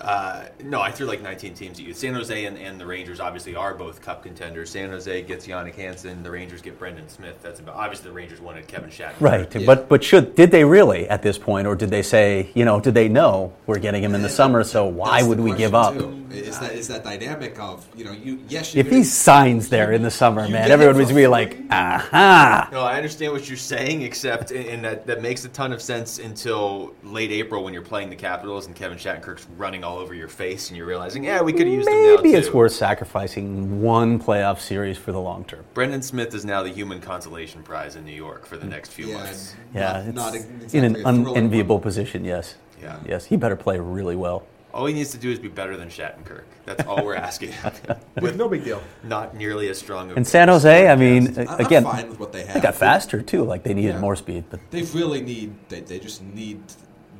Uh, 0.00 0.44
no, 0.62 0.82
I 0.82 0.90
threw 0.90 1.06
like 1.06 1.22
19 1.22 1.54
teams 1.54 1.78
at 1.80 1.86
you. 1.86 1.94
San 1.94 2.12
Jose 2.12 2.44
and, 2.44 2.58
and 2.58 2.78
the 2.78 2.84
Rangers 2.84 3.20
obviously 3.20 3.54
are 3.56 3.72
both 3.72 4.02
cup 4.02 4.22
contenders. 4.22 4.68
San 4.68 4.90
Jose 4.90 5.22
gets 5.22 5.46
Jannik 5.46 5.76
Hansen. 5.76 6.22
The 6.22 6.30
Rangers 6.30 6.60
get 6.60 6.78
Brendan 6.78 7.08
Smith. 7.08 7.40
That's 7.40 7.58
about 7.58 7.76
obviously 7.76 8.10
the 8.10 8.14
Rangers 8.14 8.38
wanted 8.38 8.66
Kevin 8.68 8.90
Shatner. 8.90 9.14
Right, 9.18 9.54
Yeah. 9.54 9.64
but 9.64 9.88
but 9.88 10.04
should 10.04 10.34
did 10.34 10.50
they 10.50 10.62
really 10.62 11.08
at 11.08 11.22
this 11.22 11.38
point, 11.38 11.66
or 11.66 11.74
did 11.74 11.88
they 11.88 12.02
say, 12.02 12.50
you 12.52 12.66
know, 12.66 12.80
did 12.80 12.92
they 12.92 13.08
know 13.08 13.54
we're 13.64 13.78
getting 13.78 14.02
him 14.04 14.14
in 14.14 14.20
the 14.20 14.28
summer, 14.28 14.62
so 14.62 14.84
why 14.84 15.20
That's 15.20 15.28
would 15.28 15.40
we 15.40 15.54
give 15.54 15.74
up? 15.74 15.94
too. 15.94 16.23
Is 16.36 16.58
that 16.58 16.72
is 16.72 16.88
that 16.88 17.04
dynamic 17.04 17.58
of 17.58 17.86
you 17.96 18.04
know 18.04 18.12
you 18.12 18.40
yes 18.48 18.74
you 18.74 18.80
If 18.80 18.90
he 18.90 19.04
signs 19.04 19.68
there 19.68 19.92
in 19.92 20.02
the 20.02 20.10
summer, 20.10 20.48
man, 20.48 20.70
everyone 20.70 20.96
would 20.96 21.14
be 21.14 21.26
like, 21.26 21.58
aha. 21.70 22.68
No, 22.72 22.80
I 22.80 22.96
understand 22.96 23.32
what 23.32 23.48
you're 23.48 23.56
saying, 23.56 24.02
except 24.02 24.50
and 24.50 24.84
that 24.84 25.06
that 25.06 25.22
makes 25.22 25.44
a 25.44 25.48
ton 25.48 25.72
of 25.72 25.80
sense 25.80 26.18
until 26.18 26.94
late 27.02 27.30
April 27.30 27.64
when 27.64 27.72
you're 27.72 27.82
playing 27.82 28.10
the 28.10 28.16
Capitals 28.16 28.66
and 28.66 28.74
Kevin 28.74 28.98
Shattenkirk's 28.98 29.46
running 29.56 29.84
all 29.84 29.98
over 29.98 30.14
your 30.14 30.28
face 30.28 30.68
and 30.68 30.76
you're 30.76 30.86
realizing, 30.86 31.24
yeah, 31.24 31.40
we 31.42 31.52
could 31.52 31.66
have 31.66 31.74
used 31.74 31.88
him 31.88 31.94
now 31.94 32.16
Maybe 32.16 32.34
it's 32.34 32.52
worth 32.52 32.72
sacrificing 32.72 33.80
one 33.80 34.18
playoff 34.18 34.60
series 34.60 34.98
for 34.98 35.12
the 35.12 35.20
long 35.20 35.44
term. 35.44 35.64
Brendan 35.74 36.02
Smith 36.02 36.34
is 36.34 36.44
now 36.44 36.62
the 36.62 36.70
human 36.70 37.00
consolation 37.00 37.62
prize 37.62 37.96
in 37.96 38.04
New 38.04 38.12
York 38.12 38.46
for 38.46 38.56
the 38.56 38.66
next 38.66 38.92
few 38.92 39.08
yeah, 39.08 39.14
months. 39.14 39.54
Yeah, 39.74 40.10
not, 40.12 40.34
it's 40.34 40.44
not 40.44 40.74
in 40.74 40.84
an 40.84 40.96
exactly 40.96 41.00
a 41.00 41.02
thrilling 41.02 41.36
unenviable 41.36 41.80
position. 41.80 42.24
Yes. 42.24 42.56
Yeah. 42.80 42.98
Yes, 43.06 43.24
he 43.24 43.36
better 43.36 43.56
play 43.56 43.78
really 43.78 44.16
well. 44.16 44.46
All 44.74 44.86
he 44.86 44.92
needs 44.92 45.12
to 45.12 45.18
do 45.18 45.30
is 45.30 45.38
be 45.38 45.46
better 45.46 45.76
than 45.76 45.88
Shattenkirk. 45.88 46.42
That's 46.64 46.84
all 46.84 47.04
we're 47.04 47.14
asking. 47.14 47.52
him. 47.52 47.72
With 48.20 48.36
no 48.36 48.48
big 48.48 48.64
deal. 48.64 48.82
Not 49.04 49.36
nearly 49.36 49.68
as 49.68 49.78
strong. 49.78 50.10
of 50.10 50.16
In 50.16 50.24
San 50.24 50.48
Jose, 50.48 50.88
I 50.88 50.96
mean, 50.96 51.38
I- 51.38 51.46
I'm 51.46 51.60
again, 51.64 51.84
fine 51.84 52.08
with 52.08 52.18
what 52.18 52.32
they 52.32 52.44
have. 52.44 52.54
they 52.54 52.60
got 52.60 52.74
faster 52.74 53.22
too. 53.22 53.44
Like 53.44 53.62
they 53.62 53.72
needed 53.72 53.94
Yeah. 53.94 54.00
more 54.00 54.16
speed, 54.16 54.44
but 54.50 54.58
They 54.72 54.82
really 54.82 55.20
need 55.22 55.54
they, 55.68 55.80
they 55.80 56.00
just 56.00 56.22
need 56.22 56.60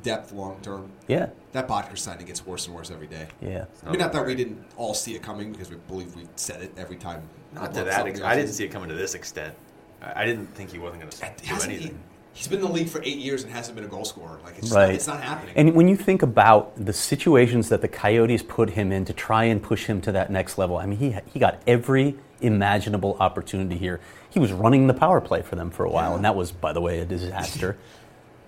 depth 0.03 0.33
long 0.33 0.57
term. 0.61 0.91
yeah, 1.07 1.29
That 1.53 1.67
Boedker 1.69 1.97
signing 1.97 2.25
gets 2.25 2.45
worse 2.45 2.67
and 2.67 2.75
worse 2.75 2.91
every 2.91 3.07
day. 3.07 3.27
yeah. 3.41 3.65
I 3.85 3.89
mean, 3.89 3.99
not 3.99 4.11
that 4.11 4.25
we 4.25 4.35
didn't 4.35 4.61
all 4.75 4.93
see 4.93 5.15
it 5.15 5.21
coming 5.23 5.53
because 5.53 5.69
we 5.69 5.77
believe 5.87 6.13
we 6.15 6.27
said 6.35 6.61
it 6.61 6.73
every 6.77 6.97
time. 6.97 7.21
Not 7.53 7.73
to 7.73 7.85
that. 7.85 7.93
something 7.93 8.15
Ex- 8.15 8.21
I 8.21 8.35
didn't 8.35 8.51
see 8.51 8.65
it 8.65 8.71
coming 8.71 8.89
to 8.89 8.95
this 8.95 9.15
extent. 9.15 9.55
I 10.01 10.23
I 10.23 10.25
didn't 10.25 10.47
think 10.55 10.71
he 10.73 10.77
wasn't 10.77 11.01
going 11.03 11.11
to 11.11 11.25
He 11.25 11.47
do 11.47 11.53
hasn't- 11.53 11.71
he- 11.71 11.77
anything. 11.77 11.99
He's 12.35 12.47
been 12.47 12.59
in 12.59 12.65
the 12.65 12.71
league 12.71 12.89
for 12.89 13.01
eight 13.03 13.17
years 13.17 13.43
and 13.43 13.51
hasn't 13.53 13.75
been 13.75 13.85
a 13.85 13.87
goal 13.87 14.03
scorer. 14.05 14.39
Like 14.43 14.57
it's, 14.59 14.69
Right. 14.71 14.87
not, 14.87 14.93
it's 14.95 15.07
not 15.07 15.21
happening. 15.23 15.53
And 15.55 15.73
when 15.73 15.87
you 15.87 15.95
think 15.95 16.21
about 16.21 16.73
the 16.75 16.91
situations 16.93 17.69
that 17.69 17.81
the 17.81 17.87
Coyotes 17.87 18.43
put 18.43 18.69
him 18.71 18.91
in 18.91 19.05
to 19.05 19.13
try 19.13 19.45
and 19.45 19.63
push 19.63 19.85
him 19.85 20.01
to 20.01 20.11
that 20.11 20.29
next 20.29 20.57
level, 20.57 20.77
I 20.77 20.85
mean, 20.85 20.99
he 20.99 21.15
he 21.33 21.39
got 21.39 21.61
every 21.65 22.15
imaginable 22.41 23.15
opportunity 23.19 23.77
here. 23.77 24.01
He 24.29 24.39
was 24.39 24.51
running 24.51 24.87
the 24.87 24.93
power 24.93 25.21
play 25.21 25.41
for 25.41 25.55
them 25.55 25.71
for 25.71 25.85
a 25.85 25.89
while, 25.89 26.09
Yeah. 26.11 26.15
and 26.17 26.25
that 26.25 26.35
was, 26.35 26.51
by 26.51 26.73
the 26.73 26.81
way, 26.81 26.99
a 26.99 27.05
disaster. 27.05 27.77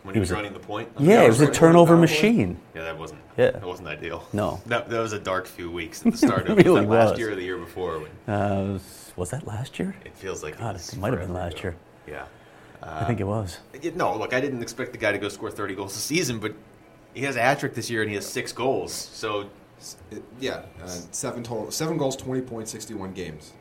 When 0.04 0.14
he 0.14 0.20
was 0.22 0.30
was 0.30 0.32
a- 0.32 0.36
running 0.36 0.54
the 0.54 0.60
point. 0.60 0.90
yeah, 1.00 1.24
it 1.24 1.28
was 1.28 1.42
a 1.42 1.52
turnover 1.52 1.94
play. 1.96 2.02
machine. 2.02 2.58
Yeah, 2.74 2.84
that 2.84 2.98
wasn't. 2.98 3.20
Yeah. 3.38 3.52
that 3.52 3.66
wasn't 3.66 3.90
ideal. 3.90 4.24
No. 4.32 4.62
that, 4.68 4.90
that 4.90 5.00
was 5.02 5.12
a 5.12 5.20
dark 5.20 5.46
few 5.48 5.70
weeks 5.70 6.06
at 6.06 6.14
the 6.14 6.18
start 6.28 6.48
of 6.48 6.58
really 6.58 6.86
was 6.86 7.10
last 7.10 7.18
year 7.20 7.32
or 7.32 7.36
the 7.36 7.44
year 7.44 7.58
before. 7.58 8.00
When 8.00 8.34
Uh, 8.36 8.80
was 9.18 9.32
that 9.32 9.46
last 9.46 9.80
year? 9.80 9.96
it 10.06 10.16
feels 10.16 10.44
like 10.44 10.58
God, 10.60 10.74
was 10.76 10.94
it 10.94 11.00
might 11.00 11.12
have 11.12 11.20
been 11.20 11.34
last 11.34 11.56
ago. 11.60 11.64
year. 11.64 11.76
Yeah. 12.08 12.24
I 12.84 13.04
think 13.06 13.20
it 13.20 13.26
was. 13.26 13.58
Uh, 13.74 13.90
no, 13.96 14.16
look, 14.18 14.34
I 14.34 14.40
didn't 14.42 14.62
expect 14.62 14.92
the 14.92 14.98
guy 14.98 15.12
to 15.12 15.18
go 15.18 15.30
score 15.30 15.50
30 15.52 15.76
goals 15.76 15.96
a 15.96 16.00
season, 16.00 16.40
but 16.40 16.54
he 17.14 17.22
has 17.24 17.36
a 17.36 17.42
hat 17.42 17.60
trick 17.60 17.74
this 17.74 17.90
year 17.90 18.02
and 18.02 18.10
he 18.10 18.16
has 18.16 18.26
six 18.26 18.52
goals. 18.52 18.94
So 18.94 19.50
It- 20.12 20.18
uh, 20.18 20.22
yeah, 20.40 20.64
uh, 20.84 20.88
seven 21.12 21.44
total, 21.44 21.70
seven 21.72 21.98
goals, 21.98 22.16
twenty 22.16 22.42
point 22.42 22.68
sixty 22.68 22.94
one 22.96 23.14
games. 23.14 23.54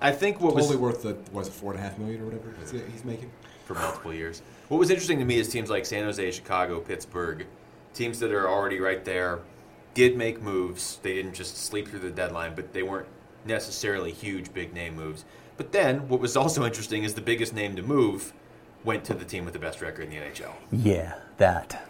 I 0.00 0.10
think 0.10 0.40
what 0.40 0.54
was 0.54 0.76
worth 0.76 1.02
the 1.02 1.16
was 1.32 1.46
it 1.46 1.52
four 1.54 1.70
and 1.72 1.78
a 1.80 1.82
half 1.82 1.96
million 1.98 2.20
or 2.22 2.24
whatever 2.24 2.52
he's- 2.58 2.72
uh, 2.74 2.80
he's 2.92 3.04
making. 3.04 3.30
for 3.64 3.74
multiple 3.74 4.12
years. 4.12 4.42
What 4.68 4.78
was 4.78 4.90
interesting 4.90 5.20
to 5.20 5.24
me 5.24 5.38
is 5.38 5.48
teams 5.48 5.70
like 5.70 5.86
San 5.86 6.02
Jose, 6.04 6.30
Chicago, 6.32 6.80
Pittsburgh, 6.80 7.46
teams 7.94 8.18
that 8.18 8.32
are 8.32 8.48
already 8.48 8.80
right 8.80 9.04
there, 9.04 9.38
did 9.94 10.16
make 10.16 10.42
moves. 10.42 10.98
They 11.02 11.14
didn't 11.14 11.34
just 11.34 11.56
sleep 11.58 11.86
through 11.88 12.00
the 12.00 12.10
deadline, 12.10 12.54
but 12.56 12.72
they 12.72 12.82
weren't 12.82 13.06
necessarily 13.44 14.10
huge, 14.10 14.52
big 14.52 14.74
name 14.74 14.96
moves. 14.96 15.24
But 15.62 15.70
then, 15.70 16.08
what 16.08 16.18
was 16.18 16.36
also 16.36 16.64
interesting 16.66 17.04
is 17.04 17.14
the 17.14 17.20
biggest 17.20 17.54
name 17.54 17.76
to 17.76 17.82
move 17.82 18.32
went 18.82 19.04
to 19.04 19.14
the 19.14 19.24
team 19.24 19.44
with 19.44 19.52
the 19.54 19.60
best 19.60 19.80
record 19.80 20.06
in 20.06 20.10
the 20.10 20.16
NHL. 20.16 20.50
Yeah, 20.72 21.14
that. 21.36 21.86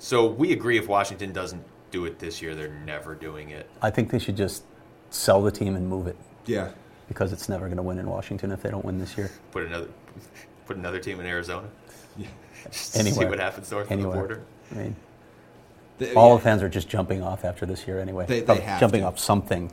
So 0.00 0.26
we 0.26 0.50
agree 0.50 0.76
if 0.76 0.88
Washington 0.88 1.32
doesn't 1.32 1.62
do 1.92 2.04
it 2.04 2.18
this 2.18 2.42
year, 2.42 2.56
they're 2.56 2.74
never 2.84 3.14
doing 3.14 3.50
it. 3.50 3.70
I 3.80 3.90
think 3.90 4.10
they 4.10 4.18
should 4.18 4.36
just 4.36 4.64
sell 5.10 5.40
the 5.40 5.52
team 5.52 5.76
and 5.76 5.88
move 5.88 6.08
it 6.08 6.16
Yeah, 6.46 6.70
because 7.06 7.32
it's 7.32 7.48
never 7.48 7.66
going 7.66 7.76
to 7.76 7.82
win 7.84 8.00
in 8.00 8.10
Washington 8.10 8.50
if 8.50 8.60
they 8.60 8.70
don't 8.72 8.84
win 8.84 8.98
this 8.98 9.16
year. 9.16 9.30
Put 9.52 9.66
another, 9.66 9.86
put 10.66 10.76
another 10.76 10.98
team 10.98 11.20
in 11.20 11.26
Arizona. 11.26 11.68
yeah. 12.16 12.26
Just 12.72 12.94
to 12.94 13.04
see 13.04 13.24
what 13.24 13.38
happens 13.38 13.70
north 13.70 13.88
Anywhere. 13.92 14.20
of 14.20 14.28
the 14.30 14.34
border. 14.34 14.42
I 14.72 14.74
mean, 14.74 14.96
They- 15.98 16.12
all 16.14 16.30
yeah. 16.30 16.36
the 16.38 16.42
fans 16.42 16.62
are 16.64 16.68
just 16.68 16.88
jumping 16.88 17.22
off 17.22 17.44
after 17.44 17.66
this 17.66 17.86
year 17.86 18.00
anyway. 18.00 18.26
They- 18.26 18.40
they 18.40 18.58
have 18.62 18.80
jumping 18.80 19.02
to. 19.02 19.06
off 19.06 19.20
something. 19.20 19.70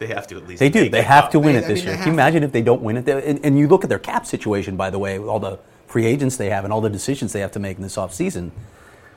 They 0.00 0.06
have 0.06 0.26
to 0.28 0.36
at 0.38 0.48
least. 0.48 0.58
They 0.60 0.70
do. 0.70 0.88
They 0.88 1.02
have 1.02 1.24
up. 1.26 1.30
to 1.32 1.38
win 1.38 1.52
They- 1.52 1.58
it 1.60 1.64
I 1.64 1.68
this 1.68 1.78
mean, 1.80 1.84
year. 1.84 1.84
they 1.84 1.84
Can 1.84 1.92
you 1.92 1.96
have 1.98 2.04
to. 2.06 2.10
imagine 2.10 2.42
if 2.42 2.52
they 2.52 2.62
don't 2.62 2.80
win 2.82 2.96
it? 2.96 3.06
And, 3.08 3.38
and 3.44 3.58
you 3.58 3.68
look 3.68 3.84
at 3.84 3.90
their 3.90 3.98
cap 3.98 4.26
situation, 4.26 4.74
by 4.76 4.88
the 4.88 4.98
way, 4.98 5.18
with 5.18 5.28
all 5.28 5.38
the 5.38 5.58
free 5.86 6.06
agents 6.06 6.36
they 6.38 6.48
have 6.48 6.64
and 6.64 6.72
all 6.72 6.80
the 6.80 6.88
decisions 6.90 7.32
they 7.34 7.40
have 7.40 7.52
to 7.52 7.60
make 7.60 7.76
in 7.76 7.82
this 7.82 7.96
offseason. 7.96 8.50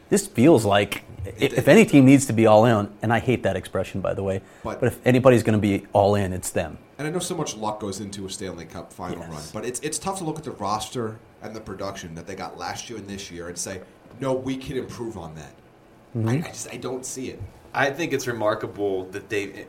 This 0.09 0.27
feels 0.27 0.65
like 0.65 1.03
if, 1.39 1.53
if 1.57 1.67
any 1.69 1.85
team 1.85 2.03
needs 2.05 2.25
to 2.25 2.33
be 2.33 2.45
all 2.47 2.65
in, 2.65 2.89
and 3.01 3.13
I 3.13 3.19
hate 3.19 3.43
that 3.43 3.55
expression, 3.55 4.01
by 4.01 4.13
the 4.13 4.23
way, 4.23 4.41
But- 4.61 4.81
but, 4.81 4.87
if 4.87 4.99
anybody's 5.07 5.41
going 5.41 5.57
to 5.57 5.61
be 5.61 5.87
all 5.93 6.15
in, 6.15 6.33
it's 6.33 6.49
them. 6.49 6.77
And 6.97 7.07
I 7.07 7.11
know 7.11 7.19
so 7.19 7.35
much 7.35 7.55
luck 7.55 7.79
goes 7.79 8.01
into 8.01 8.25
a 8.25 8.29
Stanley 8.29 8.65
Cup 8.65 8.91
final 8.91 9.19
Yes. 9.19 9.29
run, 9.29 9.41
but 9.53 9.65
it's 9.65 9.79
it's 9.79 9.97
tough 9.97 10.17
to 10.19 10.25
look 10.25 10.37
at 10.37 10.43
the 10.43 10.51
roster 10.51 11.17
and 11.41 11.55
the 11.55 11.61
production 11.61 12.13
that 12.15 12.27
they 12.27 12.35
got 12.35 12.57
last 12.57 12.89
year 12.89 12.99
and 12.99 13.07
this 13.07 13.31
year 13.31 13.47
and 13.47 13.57
say, 13.57 13.79
no, 14.19 14.33
we 14.33 14.57
can 14.57 14.75
improve 14.77 15.17
on 15.17 15.33
that. 15.35 15.53
Mm-hmm. 16.15 16.29
I, 16.29 16.33
I 16.33 16.51
just 16.51 16.69
I 16.73 16.77
don't 16.77 17.05
see 17.05 17.29
it. 17.29 17.41
I 17.73 17.89
think 17.89 18.11
it's 18.13 18.27
remarkable 18.27 19.05
that 19.05 19.29
they. 19.29 19.65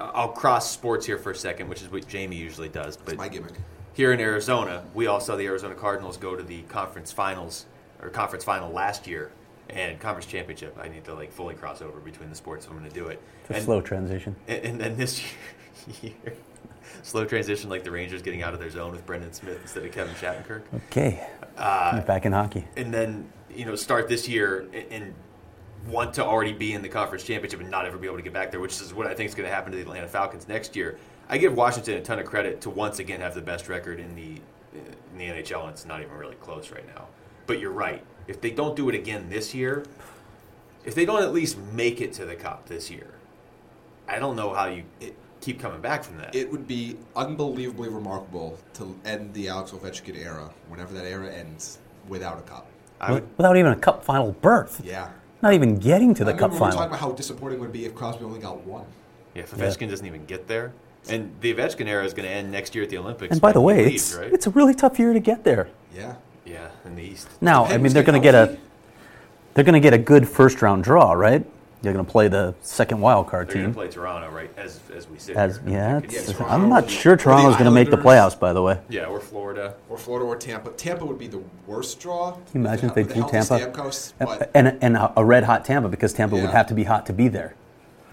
I'll 0.00 0.28
cross 0.28 0.70
sports 0.70 1.06
here 1.06 1.18
for 1.18 1.30
a 1.30 1.36
second, 1.36 1.68
which 1.68 1.82
is 1.82 1.90
what 1.90 2.06
Jamie 2.08 2.36
usually 2.36 2.68
does. 2.68 2.96
But 2.96 3.14
It's 3.14 3.18
my 3.18 3.28
gimmick. 3.28 3.54
here 3.94 4.12
in 4.12 4.20
Arizona, 4.20 4.84
we 4.94 5.06
all 5.06 5.20
saw 5.20 5.36
the 5.36 5.46
Arizona 5.46 5.74
Cardinals 5.74 6.16
go 6.16 6.36
to 6.36 6.42
the 6.42 6.62
conference 6.62 7.12
finals 7.12 7.66
or 8.02 8.10
conference 8.10 8.44
final 8.44 8.70
last 8.70 9.06
year 9.06 9.30
and 9.70 9.98
conference 9.98 10.26
championship. 10.26 10.76
I 10.80 10.88
need 10.88 11.04
to 11.04 11.14
like 11.14 11.32
fully 11.32 11.54
cross 11.54 11.82
over 11.82 11.98
between 12.00 12.28
the 12.30 12.36
sports 12.36 12.66
if 12.66 12.70
I'm 12.72 12.78
going 12.78 12.88
to 12.90 12.94
do 12.94 13.06
it. 13.06 13.20
It's 13.42 13.50
a 13.50 13.54
and, 13.54 13.64
slow 13.64 13.80
transition. 13.80 14.36
And, 14.46 14.64
and 14.64 14.80
then 14.80 14.96
this 14.96 15.22
year, 16.02 16.12
slow 17.02 17.24
transition 17.24 17.70
like 17.70 17.82
the 17.84 17.90
Rangers 17.90 18.22
getting 18.22 18.42
out 18.42 18.54
of 18.54 18.60
their 18.60 18.70
zone 18.70 18.92
with 18.92 19.04
Brendan 19.06 19.32
Smith 19.32 19.58
instead 19.62 19.84
of 19.84 19.92
Kevin 19.92 20.14
Shattenkirk. 20.14 20.62
Okay. 20.90 21.26
Uh, 21.56 22.00
back 22.02 22.26
in 22.26 22.32
hockey. 22.32 22.64
and 22.76 22.92
then 22.92 23.30
you 23.54 23.64
know 23.64 23.74
start 23.74 24.08
this 24.08 24.28
year 24.28 24.68
and, 24.74 24.92
and 24.92 25.14
want 25.88 26.14
to 26.14 26.24
already 26.24 26.52
be 26.52 26.72
in 26.72 26.82
the 26.82 26.88
conference 26.88 27.24
championship 27.24 27.60
and 27.60 27.70
not 27.70 27.86
ever 27.86 27.98
be 27.98 28.06
able 28.06 28.16
to 28.16 28.22
get 28.22 28.32
back 28.32 28.50
there, 28.50 28.60
which 28.60 28.80
is 28.80 28.92
what 28.92 29.06
I 29.06 29.14
think 29.14 29.28
is 29.28 29.34
going 29.34 29.48
to 29.48 29.54
happen 29.54 29.72
to 29.72 29.76
the 29.76 29.82
Atlanta 29.82 30.08
Falcons 30.08 30.48
next 30.48 30.76
year. 30.76 30.98
I 31.28 31.38
give 31.38 31.54
Washington 31.54 31.94
a 31.94 32.02
ton 32.02 32.18
of 32.18 32.26
credit 32.26 32.60
to 32.62 32.70
once 32.70 32.98
again 32.98 33.20
have 33.20 33.34
the 33.34 33.42
best 33.42 33.68
record 33.68 34.00
in 34.00 34.14
the 34.14 34.40
in 34.74 35.18
the 35.18 35.24
NHL, 35.24 35.62
and 35.62 35.70
it's 35.70 35.86
not 35.86 36.00
even 36.00 36.12
really 36.16 36.34
close 36.36 36.70
right 36.70 36.86
now. 36.94 37.06
But 37.46 37.60
you're 37.60 37.72
right. 37.72 38.04
If 38.26 38.40
they 38.40 38.50
don't 38.50 38.76
do 38.76 38.88
it 38.88 38.94
again 38.94 39.28
this 39.28 39.54
year, 39.54 39.84
if 40.84 40.94
they 40.94 41.04
don't 41.04 41.22
at 41.22 41.32
least 41.32 41.58
make 41.72 42.00
it 42.00 42.12
to 42.14 42.26
the 42.26 42.34
Cup 42.34 42.66
this 42.66 42.90
year, 42.90 43.14
I 44.08 44.18
don't 44.18 44.36
know 44.36 44.52
how 44.52 44.66
you 44.66 44.84
keep 45.40 45.60
coming 45.60 45.80
back 45.80 46.04
from 46.04 46.18
that. 46.18 46.34
It 46.34 46.50
would 46.50 46.66
be 46.66 46.96
unbelievably 47.14 47.88
remarkable 47.88 48.58
to 48.74 48.98
end 49.04 49.32
the 49.32 49.48
Alex 49.48 49.70
Ovechkin 49.70 50.16
era, 50.16 50.50
whenever 50.68 50.92
that 50.94 51.06
era 51.06 51.30
ends, 51.32 51.78
without 52.08 52.38
a 52.38 52.42
cup. 52.42 52.66
I 53.00 53.12
would, 53.12 53.28
Without 53.36 53.56
even 53.56 53.72
a 53.72 53.76
cup 53.76 54.04
final 54.04 54.32
berth. 54.32 54.80
Yeah. 54.84 55.10
Not 55.46 55.54
even 55.54 55.78
getting 55.78 56.12
to 56.14 56.24
the 56.24 56.32
I 56.32 56.36
cup 56.36 56.50
remember 56.50 56.56
we 56.56 56.66
were 56.66 56.72
talking 56.72 56.86
about 56.88 56.98
how 56.98 57.12
disappointing 57.12 57.58
it 57.58 57.60
would 57.60 57.72
be 57.72 57.84
if 57.84 57.94
Crosby 57.94 58.24
only 58.24 58.40
got 58.40 58.64
one. 58.66 58.84
yeah, 59.32 59.42
if 59.42 59.52
Ovechkin 59.52 59.88
doesn't 59.88 60.04
even 60.04 60.26
get 60.26 60.48
there, 60.48 60.72
and 61.08 61.32
the 61.40 61.54
Ovechkin 61.54 61.86
era 61.86 62.04
is 62.04 62.14
going 62.14 62.28
to 62.28 62.34
end 62.34 62.50
next 62.50 62.74
year 62.74 62.82
at 62.82 62.90
the 62.90 62.98
Olympics. 62.98 63.30
And 63.30 63.40
by 63.40 63.52
the 63.52 63.60
way, 63.60 63.84
leaves, 63.84 64.10
it's, 64.10 64.18
right? 64.18 64.32
it's 64.32 64.48
a 64.48 64.50
really 64.50 64.74
tough 64.74 64.98
year 64.98 65.12
to 65.12 65.20
get 65.20 65.44
there. 65.44 65.68
Yeah. 65.94 66.16
yeah, 66.44 66.70
in 66.84 66.96
the 66.96 67.02
East. 67.02 67.28
Now, 67.40 67.64
I 67.64 67.78
mean, 67.78 67.92
they're 67.92 68.02
going 68.02 68.20
to 68.20 68.24
get 68.24 68.34
a 68.34 68.58
they're 69.54 69.62
going 69.62 69.74
to 69.74 69.80
get 69.80 69.94
a 69.94 69.98
good 69.98 70.28
first 70.28 70.62
round 70.62 70.82
draw, 70.82 71.12
right? 71.12 71.46
They're 71.86 71.92
going 71.94 72.04
to 72.04 72.10
play 72.10 72.26
the 72.26 72.52
second 72.62 73.00
wild 73.00 73.28
card 73.28 73.46
They're 73.46 73.54
going 73.54 73.66
team. 73.66 73.72
to 73.72 73.78
play 73.78 73.88
Toronto, 73.88 74.28
right? 74.34 74.50
As 74.56 74.80
as 74.92 75.08
we 75.08 75.18
sit 75.18 75.36
As 75.36 75.58
here. 75.58 75.68
yeah, 75.68 76.00
Could- 76.00 76.10
Toronto 76.34 76.44
I'm 76.52 76.68
not 76.68 76.90
sure 76.90 77.16
Toronto's 77.16 77.54
going 77.54 77.66
to 77.66 77.70
make 77.70 77.90
the 77.90 77.96
playoffs. 77.96 78.38
By 78.38 78.52
the 78.52 78.60
way, 78.60 78.80
yeah, 78.88 79.04
or 79.04 79.20
Florida. 79.20 79.74
Or 79.88 79.96
Florida 79.96 80.26
or 80.26 80.34
Tampa. 80.36 80.70
Tampa 80.70 81.06
would 81.06 81.18
be 81.18 81.28
the 81.28 81.40
worst 81.68 82.00
draw. 82.00 82.32
can 82.32 82.42
you 82.54 82.60
imagine 82.60 82.88
if 82.88 82.94
they 82.96 83.02
With 83.04 83.14
the 83.14 83.20
drew 83.20 83.30
Tampa 83.30 83.58
Stamkos, 83.60 84.12
but 84.18 84.50
and 84.54 84.76
and 84.82 84.98
a 85.16 85.24
red 85.24 85.44
hot 85.44 85.64
Tampa 85.64 85.88
because 85.88 86.12
Tampa 86.12 86.34
would 86.34 86.50
have 86.50 86.66
to 86.66 86.74
be 86.74 86.82
hot 86.82 87.06
to 87.06 87.12
be 87.12 87.28
there. 87.28 87.54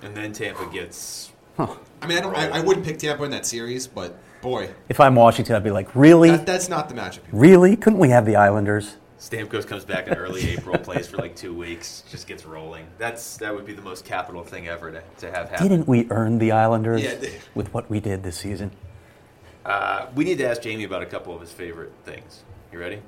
And 0.03 0.15
then 0.15 0.33
Tampa 0.33 0.69
gets. 0.71 1.31
Huh. 1.57 1.67
I 2.01 2.07
mean, 2.07 2.17
I, 2.17 2.21
don't, 2.21 2.35
I, 2.35 2.49
I 2.49 2.59
wouldn't 2.61 2.85
pick 2.85 2.99
Tampa 2.99 3.23
in 3.23 3.31
that 3.31 3.45
series, 3.45 3.87
but 3.87 4.17
boy, 4.41 4.69
If 4.89 4.99
I'm 4.99 5.15
Washington, 5.15 5.55
I'd 5.55 5.63
be 5.63 5.71
like, 5.71 5.95
really, 5.95 6.31
that, 6.31 6.45
that's 6.45 6.67
not 6.67 6.89
the 6.89 6.95
matchup. 6.95 7.19
really, 7.31 7.75
couldn't 7.75 7.99
we 7.99 8.09
have 8.09 8.25
the 8.25 8.35
Islanders? 8.35 8.97
Stamkos 9.23 9.65
comes 9.65 9.85
back 9.85 10.07
in 10.09 10.15
early 10.15 10.49
April, 10.49 10.77
plays 10.77 11.07
for 11.07 11.15
like 11.15 11.33
two 11.33 11.53
weeks, 11.53 12.03
just 12.11 12.27
gets 12.27 12.45
rolling. 12.45 12.85
That's 12.97 13.37
that 13.37 13.55
would 13.55 13.65
be 13.65 13.71
the 13.71 13.81
most 13.81 14.03
capital 14.03 14.43
thing 14.43 14.67
ever 14.67 14.91
to, 14.91 15.01
to 15.19 15.31
have 15.31 15.49
happen. 15.49 15.69
Didn't 15.69 15.87
we 15.87 16.07
earn 16.09 16.39
the 16.39 16.51
Islanders 16.51 17.01
Yeah, 17.01 17.29
with 17.55 17.73
what 17.73 17.89
we 17.89 18.01
did 18.01 18.21
this 18.21 18.35
season? 18.35 18.71
Uh, 19.65 20.07
we 20.13 20.25
need 20.25 20.39
to 20.39 20.45
ask 20.45 20.61
Jamie 20.61 20.83
about 20.83 21.03
a 21.03 21.05
couple 21.05 21.33
of 21.33 21.39
his 21.39 21.53
favorite 21.53 21.93
things. 22.03 22.43
You 22.73 22.79
ready? 22.79 23.01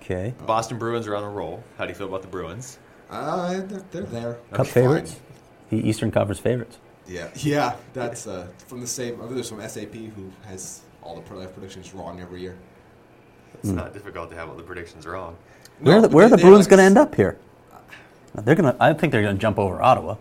Okay. 0.00 0.32
Boston 0.46 0.78
Bruins 0.78 1.06
are 1.06 1.14
on 1.14 1.24
a 1.24 1.28
roll. 1.28 1.62
How 1.76 1.84
do 1.84 1.90
you 1.90 1.94
feel 1.94 2.06
about 2.06 2.22
the 2.22 2.28
Bruins? 2.28 2.78
Uh, 3.10 3.60
they're, 3.66 3.84
they're 3.90 4.02
there. 4.04 4.38
Cup 4.52 4.66
Fine. 4.66 4.72
favorites, 4.72 5.20
the 5.68 5.86
Eastern 5.86 6.10
Conference 6.10 6.40
favorites. 6.40 6.78
Yeah, 7.06 7.28
yeah. 7.34 7.76
That's 7.92 8.26
uh, 8.26 8.46
from 8.66 8.80
the 8.80 8.86
same. 8.86 9.16
I 9.16 9.24
think 9.24 9.34
there's 9.34 9.50
some 9.50 9.60
SAP 9.60 9.92
who 9.92 10.32
has 10.46 10.80
all 11.02 11.16
the 11.16 11.20
playoff 11.20 11.52
predictions 11.52 11.92
wrong 11.92 12.18
every 12.18 12.40
year. 12.40 12.56
It's 13.54 13.68
not 13.68 13.92
difficult 13.92 14.30
to 14.30 14.36
have 14.36 14.48
all 14.48 14.54
the 14.54 14.62
predictions 14.62 15.06
wrong. 15.06 15.36
Where 15.80 15.98
are 15.98 16.02
the, 16.02 16.08
where 16.08 16.26
are 16.26 16.28
the 16.28 16.38
Bruins 16.38 16.66
going 16.66 16.78
to 16.78 16.84
end 16.84 16.98
up 16.98 17.14
here? 17.14 17.36
They're 18.34 18.54
going 18.54 18.72
to. 18.72 18.82
I 18.82 18.92
think 18.92 19.12
they're 19.12 19.22
going 19.22 19.36
to 19.36 19.40
jump 19.40 19.58
over 19.58 19.82
Ottawa. 19.82 20.16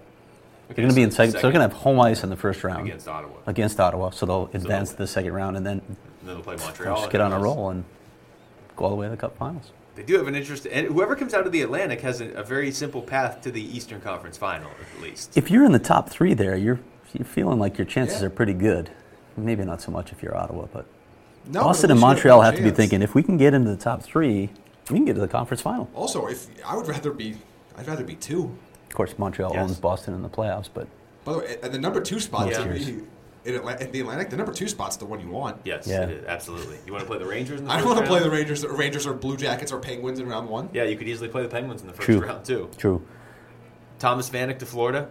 They're 0.67 0.75
going 0.75 0.89
to 0.89 0.95
be 0.95 1.03
in 1.03 1.11
second. 1.11 1.34
So 1.34 1.41
they're 1.41 1.51
going 1.51 1.67
to 1.67 1.73
have 1.73 1.84
home 1.84 1.99
ice 1.99 2.23
in 2.23 2.30
the 2.30 2.36
first 2.36 2.63
round 2.63 2.88
against 2.88 3.07
Ottawa. 3.07 3.34
against 3.45 3.80
Ottawa. 3.80 4.09
So 4.11 4.25
they'll 4.25 4.49
advance 4.53 4.89
they'll- 4.89 4.97
to 4.97 5.03
the 5.03 5.07
second 5.07 5.34
round 5.34 5.57
and 5.57 5.65
then 5.65 5.82
And 5.88 5.97
then 6.23 6.36
they'll 6.36 6.43
play 6.43 6.55
Montreal. 6.57 6.97
just 6.97 7.11
get 7.11 7.21
on 7.21 7.32
a 7.34 7.39
roll 7.39 7.69
and 7.69 7.84
go 8.75 8.86
all 8.86 8.89
the 8.91 8.95
way 8.95 9.05
to 9.07 9.11
the 9.11 9.17
Cup 9.17 9.38
Finals. 9.38 9.71
They 9.95 10.03
do 10.03 10.17
have 10.17 10.27
an 10.27 10.36
interest, 10.36 10.65
and 10.71 10.88
whoever 10.88 11.13
comes 11.15 11.34
out 11.34 11.45
of 11.45 11.51
the 11.51 11.61
Atlantic 11.61 11.99
has 12.01 12.21
a, 12.21 12.30
a 12.32 12.43
very 12.43 12.71
simple 12.71 13.01
path 13.01 13.41
to 13.41 13.51
the 13.51 13.61
Eastern 13.61 13.99
Conference 13.99 14.38
Final, 14.38 14.69
at 14.95 15.01
least. 15.03 15.36
If 15.38 15.51
you're 15.51 15.65
in 15.65 15.73
the 15.73 15.80
top 15.80 16.09
three 16.09 16.34
there, 16.34 16.55
you're 16.55 16.80
you're 17.13 17.25
feeling 17.25 17.59
like 17.59 17.77
your 17.77 17.86
chances 17.86 18.21
Yeah. 18.21 18.27
are 18.27 18.30
pretty 18.30 18.53
good. 18.53 18.91
Maybe 19.36 19.65
not 19.65 19.82
so 19.82 19.91
much 19.91 20.11
if 20.11 20.21
you're 20.23 20.38
Ottawa, 20.38 20.67
but 20.71 20.86
No, 21.51 21.63
Boston 21.63 21.91
and 21.91 21.99
Montreal 21.99 22.41
a 22.41 22.45
have 22.45 22.55
to 22.55 22.61
be 22.63 22.71
thinking 22.71 23.01
if 23.01 23.15
we 23.15 23.23
can 23.23 23.37
get 23.37 23.53
into 23.53 23.69
the 23.71 23.77
top 23.77 24.03
three, 24.03 24.49
we 24.89 24.97
can 24.97 25.05
get 25.05 25.13
to 25.15 25.19
the 25.19 25.27
conference 25.27 25.61
final. 25.61 25.89
Also, 25.95 26.27
if 26.27 26.47
I 26.65 26.75
would 26.75 26.87
rather 26.87 27.11
be, 27.11 27.35
I'd 27.77 27.87
rather 27.87 28.03
be 28.03 28.15
two. 28.15 28.55
Of 28.89 28.95
course, 28.95 29.17
Montreal 29.17 29.51
Yes. 29.53 29.61
owns 29.69 29.79
Boston 29.79 30.13
in 30.13 30.21
the 30.21 30.29
playoffs, 30.29 30.69
but 30.73 30.87
By 31.25 31.33
the 31.33 31.39
way, 31.39 31.57
and 31.61 31.73
the 31.73 31.79
number 31.79 32.01
two 32.01 32.19
spot 32.19 32.49
Yeah. 32.49 32.63
to 32.63 33.05
in, 33.45 33.55
Atla- 33.55 33.77
in 33.77 33.91
the 33.91 33.99
Atlantic, 34.01 34.29
the 34.29 34.37
number 34.37 34.51
two 34.53 34.67
spot's 34.67 34.97
the 34.97 35.05
one 35.05 35.19
you 35.21 35.29
want. 35.29 35.57
Yes, 35.63 35.87
Yeah. 35.87 36.03
it 36.03 36.09
is, 36.09 36.25
absolutely. 36.27 36.77
You 36.85 36.91
want 36.91 37.03
to 37.03 37.07
play 37.09 37.17
the 37.19 37.25
Rangers 37.25 37.59
in 37.59 37.65
the 37.67 37.71
I 37.71 37.77
don't 37.77 37.87
want 37.87 37.99
to 37.99 38.05
play 38.05 38.19
the 38.19 38.29
Rangers, 38.29 38.65
Rangers 38.65 39.07
or 39.07 39.13
Blue 39.13 39.37
Jackets 39.37 39.71
or 39.71 39.79
Penguins 39.79 40.19
in 40.19 40.27
round 40.27 40.49
one. 40.49 40.69
Yeah, 40.73 40.83
you 40.83 40.97
could 40.97 41.07
easily 41.07 41.29
play 41.29 41.41
the 41.43 41.47
Penguins 41.49 41.81
in 41.81 41.87
the 41.87 41.93
first 41.93 42.05
True. 42.05 42.19
round, 42.19 42.45
too. 42.45 42.69
true. 42.77 43.01
Thomas 43.97 44.29
Vanek 44.29 44.59
to 44.59 44.65
Florida. 44.65 45.07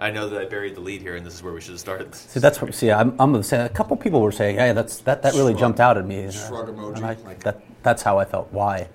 I 0.00 0.10
know 0.10 0.28
that 0.28 0.40
I 0.40 0.44
buried 0.44 0.76
the 0.76 0.80
lead 0.80 1.02
here, 1.02 1.16
and 1.16 1.26
this 1.26 1.34
is 1.34 1.42
where 1.42 1.52
we 1.52 1.60
should 1.60 1.72
have 1.72 1.80
started. 1.80 2.14
See, 2.14 2.38
that's 2.40 2.62
what. 2.62 2.72
See, 2.74 2.90
I'm, 2.92 3.16
I'm 3.18 3.42
saying 3.42 3.66
a 3.66 3.68
couple 3.68 3.96
people 3.96 4.20
were 4.20 4.30
saying, 4.32 4.56
"Hey, 4.56 4.72
that's 4.72 4.98
that, 4.98 5.22
that 5.22 5.34
really 5.34 5.52
Shrug. 5.54 5.60
jumped 5.60 5.80
out 5.80 5.98
at 5.98 6.06
me." 6.06 6.30
Shrug 6.30 6.68
emoji, 6.68 6.96
And 6.96 7.06
I, 7.06 7.16
like- 7.24 7.42
that 7.42 7.60
that's 7.82 8.02
how 8.02 8.18
I 8.18 8.24
felt. 8.24 8.52
Why? 8.52 8.88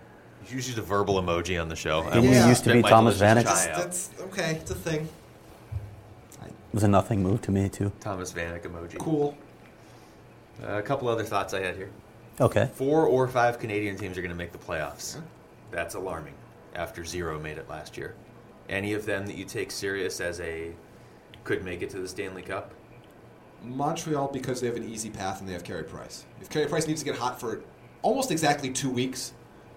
You 0.47 0.55
used 0.57 0.77
a 0.77 0.81
verbal 0.81 1.15
emoji 1.21 1.61
on 1.61 1.67
the 1.69 1.75
show. 1.75 2.01
I 2.01 2.15
Didn't 2.15 2.23
you 2.23 2.29
almost 2.31 2.47
used 2.47 2.63
to 2.65 2.73
be 2.73 2.81
Thomas 2.81 3.19
Vanek? 3.19 3.43
chai 3.43 3.71
out. 3.71 3.77
That's 3.79 4.09
okay. 4.21 4.51
It's 4.61 4.71
a 4.71 4.75
thing. 4.75 5.07
It 6.45 6.51
was 6.73 6.83
a 6.83 6.87
nothing 6.87 7.21
move 7.21 7.41
to 7.43 7.51
me 7.51 7.69
too. 7.69 7.91
Thomas 7.99 8.31
Vanek 8.33 8.61
emoji. 8.63 8.97
Cool. 8.97 9.37
Uh, 10.63 10.73
a 10.77 10.81
couple 10.81 11.07
other 11.07 11.23
thoughts 11.23 11.53
I 11.53 11.61
had 11.61 11.75
here. 11.75 11.89
Okay. 12.41 12.69
Four 12.75 13.05
or 13.07 13.27
five 13.27 13.59
Canadian 13.59 13.95
teams 13.97 14.17
are 14.17 14.21
going 14.21 14.31
to 14.31 14.37
make 14.37 14.51
the 14.51 14.57
playoffs. 14.57 15.15
Yeah. 15.15 15.21
That's 15.71 15.95
alarming. 15.95 16.33
After 16.75 17.05
zero 17.05 17.39
made 17.39 17.57
it 17.57 17.69
last 17.69 17.97
year. 17.97 18.15
Any 18.69 18.93
of 18.93 19.05
them 19.05 19.25
that 19.27 19.35
you 19.35 19.45
take 19.45 19.69
serious 19.71 20.19
as 20.19 20.39
a 20.39 20.71
could 21.43 21.63
make 21.63 21.81
it 21.81 21.89
to 21.91 21.99
the 21.99 22.07
Stanley 22.07 22.41
Cup? 22.41 22.71
Montreal 23.63 24.27
because 24.27 24.59
they 24.61 24.67
have 24.67 24.75
an 24.75 24.87
easy 24.89 25.09
path 25.09 25.39
and 25.39 25.47
they 25.47 25.53
have 25.53 25.63
Carey 25.63 25.83
Price. 25.83 26.25
If 26.41 26.49
Carey 26.49 26.67
Price 26.67 26.87
needs 26.87 27.01
to 27.01 27.05
get 27.05 27.17
hot 27.17 27.39
for 27.39 27.61
almost 28.01 28.31
exactly 28.31 28.69
two 28.69 28.89
weeks 28.89 29.33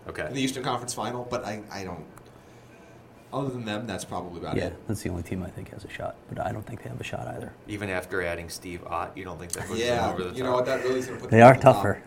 Okay. 0.08 0.26
in 0.26 0.34
the 0.34 0.40
Eastern 0.40 0.62
Conference 0.64 0.94
Final, 0.94 1.26
but 1.30 1.44
I, 1.44 1.62
I 1.70 1.84
don't. 1.84 2.04
Other 3.32 3.48
than 3.50 3.64
them, 3.64 3.86
that's 3.86 4.04
probably 4.04 4.40
about 4.40 4.56
Yeah, 4.56 4.66
it. 4.66 4.72
Yeah, 4.72 4.78
that's 4.88 5.02
the 5.02 5.10
only 5.10 5.22
team 5.24 5.42
I 5.42 5.50
think 5.50 5.70
has 5.72 5.84
a 5.84 5.90
shot, 5.90 6.16
but 6.28 6.44
I 6.44 6.52
don't 6.52 6.64
think 6.64 6.82
they 6.82 6.88
have 6.88 7.00
a 7.00 7.04
shot 7.04 7.26
either. 7.28 7.52
Even 7.66 7.90
after 7.90 8.22
adding 8.22 8.48
Steve 8.48 8.84
Ott, 8.86 9.16
you 9.16 9.24
don't 9.24 9.38
think 9.38 9.52
that 9.52 9.66
puts 9.66 9.80
them 9.80 9.88
Yeah, 9.88 10.08
over 10.10 10.22
the 10.22 10.28
top? 10.28 10.38
you 10.38 10.44
know 10.44 10.52
what? 10.52 10.66
That 10.66 10.82
really 10.84 11.00
is 11.00 11.06
going 11.06 11.18
to 11.18 11.22
put 11.22 11.30
They 11.30 11.38
them 11.38 11.46
are 11.46 11.50
over 11.50 11.58
the 11.58 11.62
top. 11.64 11.76
tougher. 11.76 12.02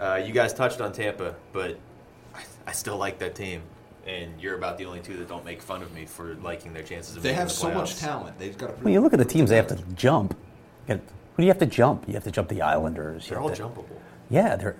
Uh, 0.00 0.16
you 0.24 0.32
guys 0.32 0.52
touched 0.54 0.80
on 0.80 0.92
Tampa, 0.92 1.34
but 1.52 1.78
I, 2.34 2.40
I 2.68 2.72
still 2.72 2.96
like 2.96 3.18
that 3.18 3.34
team. 3.34 3.62
And 4.06 4.38
you're 4.40 4.56
about 4.56 4.76
the 4.76 4.84
only 4.84 5.00
two 5.00 5.16
that 5.16 5.28
don't 5.28 5.44
make 5.44 5.62
fun 5.62 5.82
of 5.82 5.92
me 5.94 6.04
for 6.04 6.34
liking 6.36 6.74
their 6.74 6.82
chances 6.82 7.16
of 7.16 7.22
They 7.22 7.32
have 7.32 7.48
the 7.48 7.54
so 7.54 7.70
much 7.72 7.94
playoffs. 7.94 8.00
talent. 8.00 8.38
They've 8.38 8.56
got 8.56 8.70
a 8.70 8.72
When 8.74 8.92
you 8.92 9.00
look 9.00 9.14
at 9.14 9.18
the 9.18 9.24
teams 9.24 9.48
they 9.50 9.56
have 9.56 9.68
to 9.68 9.76
jump, 9.94 10.36
you 10.88 10.96
who 10.96 11.42
do 11.42 11.42
you 11.44 11.48
have 11.48 11.58
to 11.58 11.66
jump? 11.66 12.06
You 12.06 12.14
have 12.14 12.24
to 12.24 12.30
jump 12.30 12.48
the 12.48 12.60
Islanders. 12.62 13.28
They're 13.28 13.40
all 13.40 13.48
to- 13.50 13.62
jumpable. 13.62 13.86
Yeah, 14.30 14.56
they're 14.56 14.76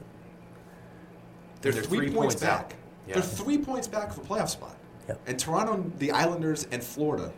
They're, 1.63 1.73
They're 1.73 1.83
three, 1.83 1.99
three 1.99 2.07
points, 2.11 2.35
points 2.35 2.43
out. 2.45 2.69
back. 2.69 2.77
Yeah. 3.09 3.15
They're 3.15 3.23
three 3.23 3.59
points 3.59 3.89
back 3.89 4.13
for 4.13 4.21
the 4.21 4.27
playoff 4.27 4.51
spot. 4.51 4.77
Yep. 5.09 5.21
And 5.27 5.39
Toronto, 5.39 5.91
the 5.99 6.13
Islanders, 6.13 6.67
and 6.71 6.83
Florida 6.83 7.33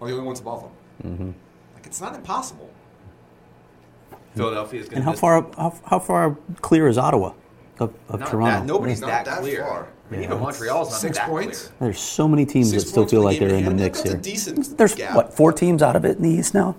are 0.00 0.08
the 0.08 0.14
only 0.14 0.26
ones 0.26 0.40
above 0.40 0.62
them. 0.62 0.72
Mm-hmm. 1.12 1.30
Like 1.74 1.86
it's 1.86 2.00
not 2.00 2.14
impossible. 2.14 2.70
Philadelphia 4.34 4.80
is 4.80 4.88
going 4.88 5.02
to 5.02 5.08
and 5.08 5.16
to 5.16 5.26
how 5.26 5.40
far 5.40 5.46
how, 5.56 5.80
how 5.86 5.98
far 5.98 6.36
clear 6.60 6.88
is 6.88 6.98
Ottawa 6.98 7.32
of, 7.78 7.94
of 8.08 8.20
Not 8.20 8.28
Toronto? 8.30 8.58
that, 8.60 8.66
nobody's 8.66 9.00
Not 9.00 9.06
that, 9.08 9.24
that 9.24 9.38
clear. 9.40 9.62
far. 9.62 9.88
I 10.08 10.12
mean, 10.12 10.20
Yeah, 10.20 10.26
even 10.28 10.36
it's 10.38 10.44
Montreal's 10.44 10.90
not 10.90 11.00
six 11.00 11.18
that 11.18 11.28
points. 11.28 11.68
clear. 11.68 11.74
There's 11.80 12.00
so 12.00 12.28
many 12.28 12.46
teams 12.46 12.70
Six 12.70 12.84
that 12.84 12.88
still 12.90 13.06
feel 13.06 13.22
like 13.22 13.38
they're 13.38 13.48
in 13.48 13.56
in 13.56 13.64
the 13.64 13.70
mix 13.74 13.98
That's 14.02 14.10
a 14.10 14.12
here. 14.14 14.22
decent 14.22 14.78
There's 14.78 14.94
gap. 14.94 15.16
what 15.16 15.34
four 15.34 15.52
teams 15.52 15.82
out 15.82 15.96
of 15.96 16.04
it 16.04 16.16
in 16.16 16.22
the 16.22 16.30
East 16.30 16.54
now. 16.54 16.76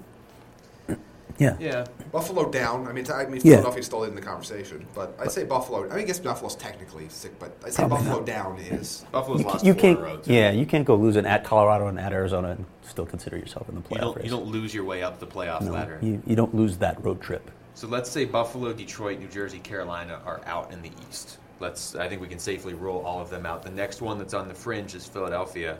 Yeah. 1.39 1.55
Yeah. 1.59 1.86
Buffalo 2.11 2.49
down. 2.49 2.88
I 2.88 2.93
mean, 2.93 3.05
I 3.11 3.25
mean 3.25 3.36
Yeah. 3.43 3.57
Philadelphia's 3.57 3.86
still 3.86 4.05
in 4.05 4.15
the 4.15 4.21
conversation, 4.21 4.88
but 4.95 5.15
I'd 5.19 5.32
say 5.32 5.43
Buffalo. 5.43 5.84
I 5.86 5.89
mean, 5.89 5.99
I 5.99 6.03
guess 6.03 6.17
Buffalo's 6.19 6.55
technically 6.55 7.07
sick, 7.09 7.38
but 7.38 7.55
I'd 7.63 7.73
say 7.73 7.84
Probably 7.84 7.97
Buffalo 7.97 8.17
not. 8.17 8.25
down 8.25 8.57
is. 8.57 9.05
Buffalo's 9.11 9.41
You, 9.41 9.45
lost 9.45 9.59
ca- 9.61 9.67
you 9.67 9.73
four 9.73 9.82
can't. 9.82 9.99
in 9.99 10.03
a 10.03 10.07
row, 10.07 10.17
too. 10.17 10.34
Yeah, 10.34 10.49
you 10.51 10.65
can't 10.65 10.84
go 10.86 10.95
losing 10.95 11.28
at 11.28 11.43
Colorado 11.43 11.88
and 11.89 11.99
at 11.99 12.11
Arizona 12.11 12.51
and 12.51 12.65
still 12.82 13.05
consider 13.05 13.38
yourself 13.38 13.69
in 13.69 13.75
the 13.75 13.82
You 13.82 13.88
playoff 13.88 13.99
don't, 14.01 14.15
race. 14.15 14.25
you 14.25 14.32
don't 14.32 14.47
lose 14.47 14.73
your 14.73 14.84
way 14.86 15.03
up 15.03 15.19
the 15.19 15.28
playoff 15.28 15.61
No, 15.61 15.73
ladder. 15.73 15.99
you, 16.01 16.23
you 16.25 16.36
don't 16.36 16.55
lose 16.55 16.78
that 16.78 17.03
road 17.05 17.21
trip. 17.21 17.51
So 17.75 17.88
let's 17.88 18.09
say 18.09 18.25
Buffalo, 18.25 18.73
Detroit, 18.73 19.19
New 19.19 19.28
Jersey, 19.28 19.59
Carolina 19.59 20.19
are 20.25 20.41
out 20.47 20.71
in 20.73 20.82
the 20.82 20.89
East. 21.07 21.38
Let's. 21.60 21.95
I 21.95 22.08
think 22.08 22.22
we 22.22 22.28
can 22.28 22.39
safely 22.39 22.74
rule 22.74 23.01
all 23.05 23.20
of 23.20 23.30
them 23.30 23.45
out. 23.45 23.64
The 23.64 23.72
next 23.72 24.01
one 24.01 24.18
that's 24.18 24.34
on 24.34 24.47
the 24.47 24.53
fringe 24.53 24.93
is 24.95 25.05
Philadelphia. 25.08 25.80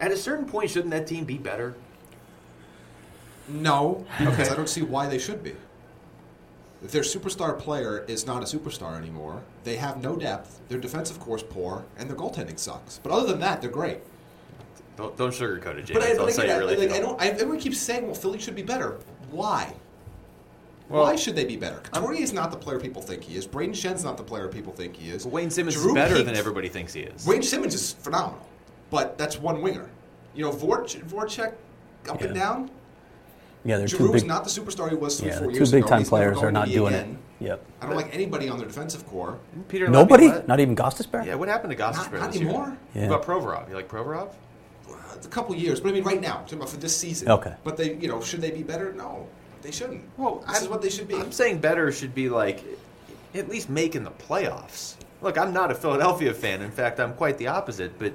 At 0.00 0.12
a 0.12 0.16
certain 0.16 0.46
point, 0.46 0.70
shouldn't 0.70 0.90
that 0.90 1.06
team 1.06 1.24
be 1.24 1.38
better? 1.38 1.74
No, 3.48 4.04
because 4.18 4.50
I 4.50 4.54
don't 4.54 4.68
see 4.68 4.82
why 4.82 5.06
they 5.06 5.18
should 5.18 5.42
be. 5.42 5.54
If 6.82 6.92
their 6.92 7.02
superstar 7.02 7.58
player 7.58 8.04
is 8.06 8.26
not 8.26 8.42
a 8.42 8.46
superstar 8.46 8.96
anymore, 8.96 9.42
they 9.64 9.76
have 9.76 10.02
no 10.02 10.14
depth. 10.14 10.60
Their 10.68 10.78
defensive 10.78 11.18
core 11.18 11.36
is 11.36 11.42
poor, 11.42 11.84
and 11.96 12.08
their 12.08 12.16
goaltending 12.16 12.58
sucks. 12.58 13.00
But 13.02 13.10
other 13.10 13.26
than 13.26 13.40
that, 13.40 13.60
they're 13.60 13.70
great. 13.70 13.98
Don't, 14.96 15.16
don't 15.16 15.30
sugarcoat 15.30 15.78
it, 15.78 15.86
James. 15.86 15.98
But 15.98 16.02
I, 16.02 16.10
I'll 16.12 16.26
but 16.26 16.32
say 16.34 16.44
again, 16.44 16.56
I, 16.56 16.58
really 16.58 16.76
like, 16.76 16.96
I 16.96 17.00
don't. 17.00 17.20
I, 17.20 17.28
everyone 17.28 17.58
keeps 17.58 17.78
saying, 17.78 18.06
"Well, 18.06 18.14
Philly 18.14 18.38
should 18.38 18.54
be 18.56 18.62
better." 18.62 18.98
Why? 19.30 19.74
Well- 20.88 21.02
Why 21.02 21.16
should 21.16 21.36
they 21.36 21.44
be 21.44 21.56
better? 21.56 21.80
Couturier 21.92 22.22
is 22.22 22.32
not 22.32 22.50
the 22.50 22.56
player 22.56 22.80
people 22.80 23.02
think 23.02 23.22
he 23.22 23.36
is. 23.36 23.46
Brayden 23.46 23.74
Schenn's 23.74 24.04
not 24.04 24.16
the 24.16 24.22
player 24.22 24.48
people 24.48 24.72
think 24.72 24.96
he 24.96 25.10
is. 25.10 25.26
Wayne 25.26 25.50
Simmonds 25.50 25.74
Drew 25.80 25.90
is 25.90 25.94
better 25.94 26.16
Peak- 26.16 26.26
than 26.26 26.34
everybody 26.36 26.68
thinks 26.68 26.92
he 26.94 27.00
is. 27.00 27.26
Wayne 27.26 27.42
Simmonds 27.42 27.74
is 27.74 27.92
phenomenal, 27.92 28.46
but 28.90 29.18
that's 29.18 29.38
one 29.38 29.60
winger. 29.60 29.88
You 30.34 30.44
know, 30.44 30.50
Vorch, 30.52 30.98
Voracek 31.04 31.52
up 32.08 32.20
and 32.22 32.34
down. 32.34 32.70
Yeah, 33.64 33.76
they're 33.78 33.88
Giroux 33.88 34.08
two 34.08 34.14
is 34.14 34.22
big. 34.22 34.28
not 34.28 34.44
the 34.44 34.50
superstar 34.50 34.88
he 34.88 34.94
was 34.94 35.18
three, 35.20 35.28
Yeah, 35.28 35.38
four 35.38 35.48
the 35.48 35.54
years 35.54 35.70
two 35.70 35.76
big 35.76 35.82
ago. 35.82 35.90
time 35.90 35.98
He's 36.00 36.08
players 36.08 36.38
are 36.38 36.52
not 36.52 36.68
doing 36.68 36.94
again. 36.94 37.18
it. 37.40 37.44
Yep. 37.44 37.64
I 37.82 37.86
don't 37.86 37.96
like 37.96 38.14
anybody 38.14 38.48
on 38.48 38.56
their 38.58 38.66
defensive 38.66 39.06
core. 39.06 39.38
Peter 39.68 39.88
Nobody, 39.88 40.24
Laviolette? 40.26 40.48
not 40.48 40.60
even 40.60 40.74
Gostisbehere. 40.76 41.26
Yeah, 41.26 41.34
what 41.34 41.48
happened 41.48 41.72
to 41.72 41.78
Not, 41.78 41.94
Gostisbehere 41.94 42.20
not 42.20 42.32
this 42.32 42.40
anymore. 42.40 42.76
Yeah. 42.94 43.08
What 43.08 43.16
about 43.22 43.26
Provorov? 43.26 43.68
You 43.68 43.74
like 43.74 43.88
Provorov? 43.88 44.28
Uh, 44.88 44.94
It's 45.16 45.26
a 45.26 45.30
couple 45.30 45.54
years, 45.54 45.80
but 45.80 45.90
I 45.90 45.92
mean, 45.92 46.04
right 46.04 46.20
now, 46.20 46.36
I'm 46.38 46.44
talking 46.44 46.58
about 46.58 46.70
for 46.70 46.78
this 46.78 46.96
season. 46.96 47.28
Okay. 47.30 47.54
But 47.64 47.76
they, 47.76 47.94
you 47.96 48.08
know, 48.08 48.20
should 48.22 48.40
they 48.40 48.50
be 48.52 48.62
better? 48.62 48.92
No, 48.92 49.26
they 49.62 49.70
shouldn't. 49.70 50.02
this 50.16 50.26
I'm- 50.46 50.62
is 50.62 50.68
what 50.68 50.82
they 50.82 50.90
should 50.90 51.08
be. 51.08 51.14
I'm 51.16 51.32
saying 51.32 51.58
better 51.58 51.90
should 51.92 52.14
be 52.14 52.28
like 52.28 52.62
at 53.34 53.48
least 53.48 53.68
making 53.68 54.04
the 54.04 54.10
playoffs. 54.10 54.94
Look, 55.20 55.36
I'm 55.36 55.52
not 55.52 55.70
a 55.70 55.74
Philadelphia 55.74 56.32
fan. 56.32 56.62
In 56.62 56.70
fact, 56.70 57.00
I'm 57.00 57.12
quite 57.14 57.38
the 57.38 57.48
opposite. 57.48 57.98
But 57.98 58.12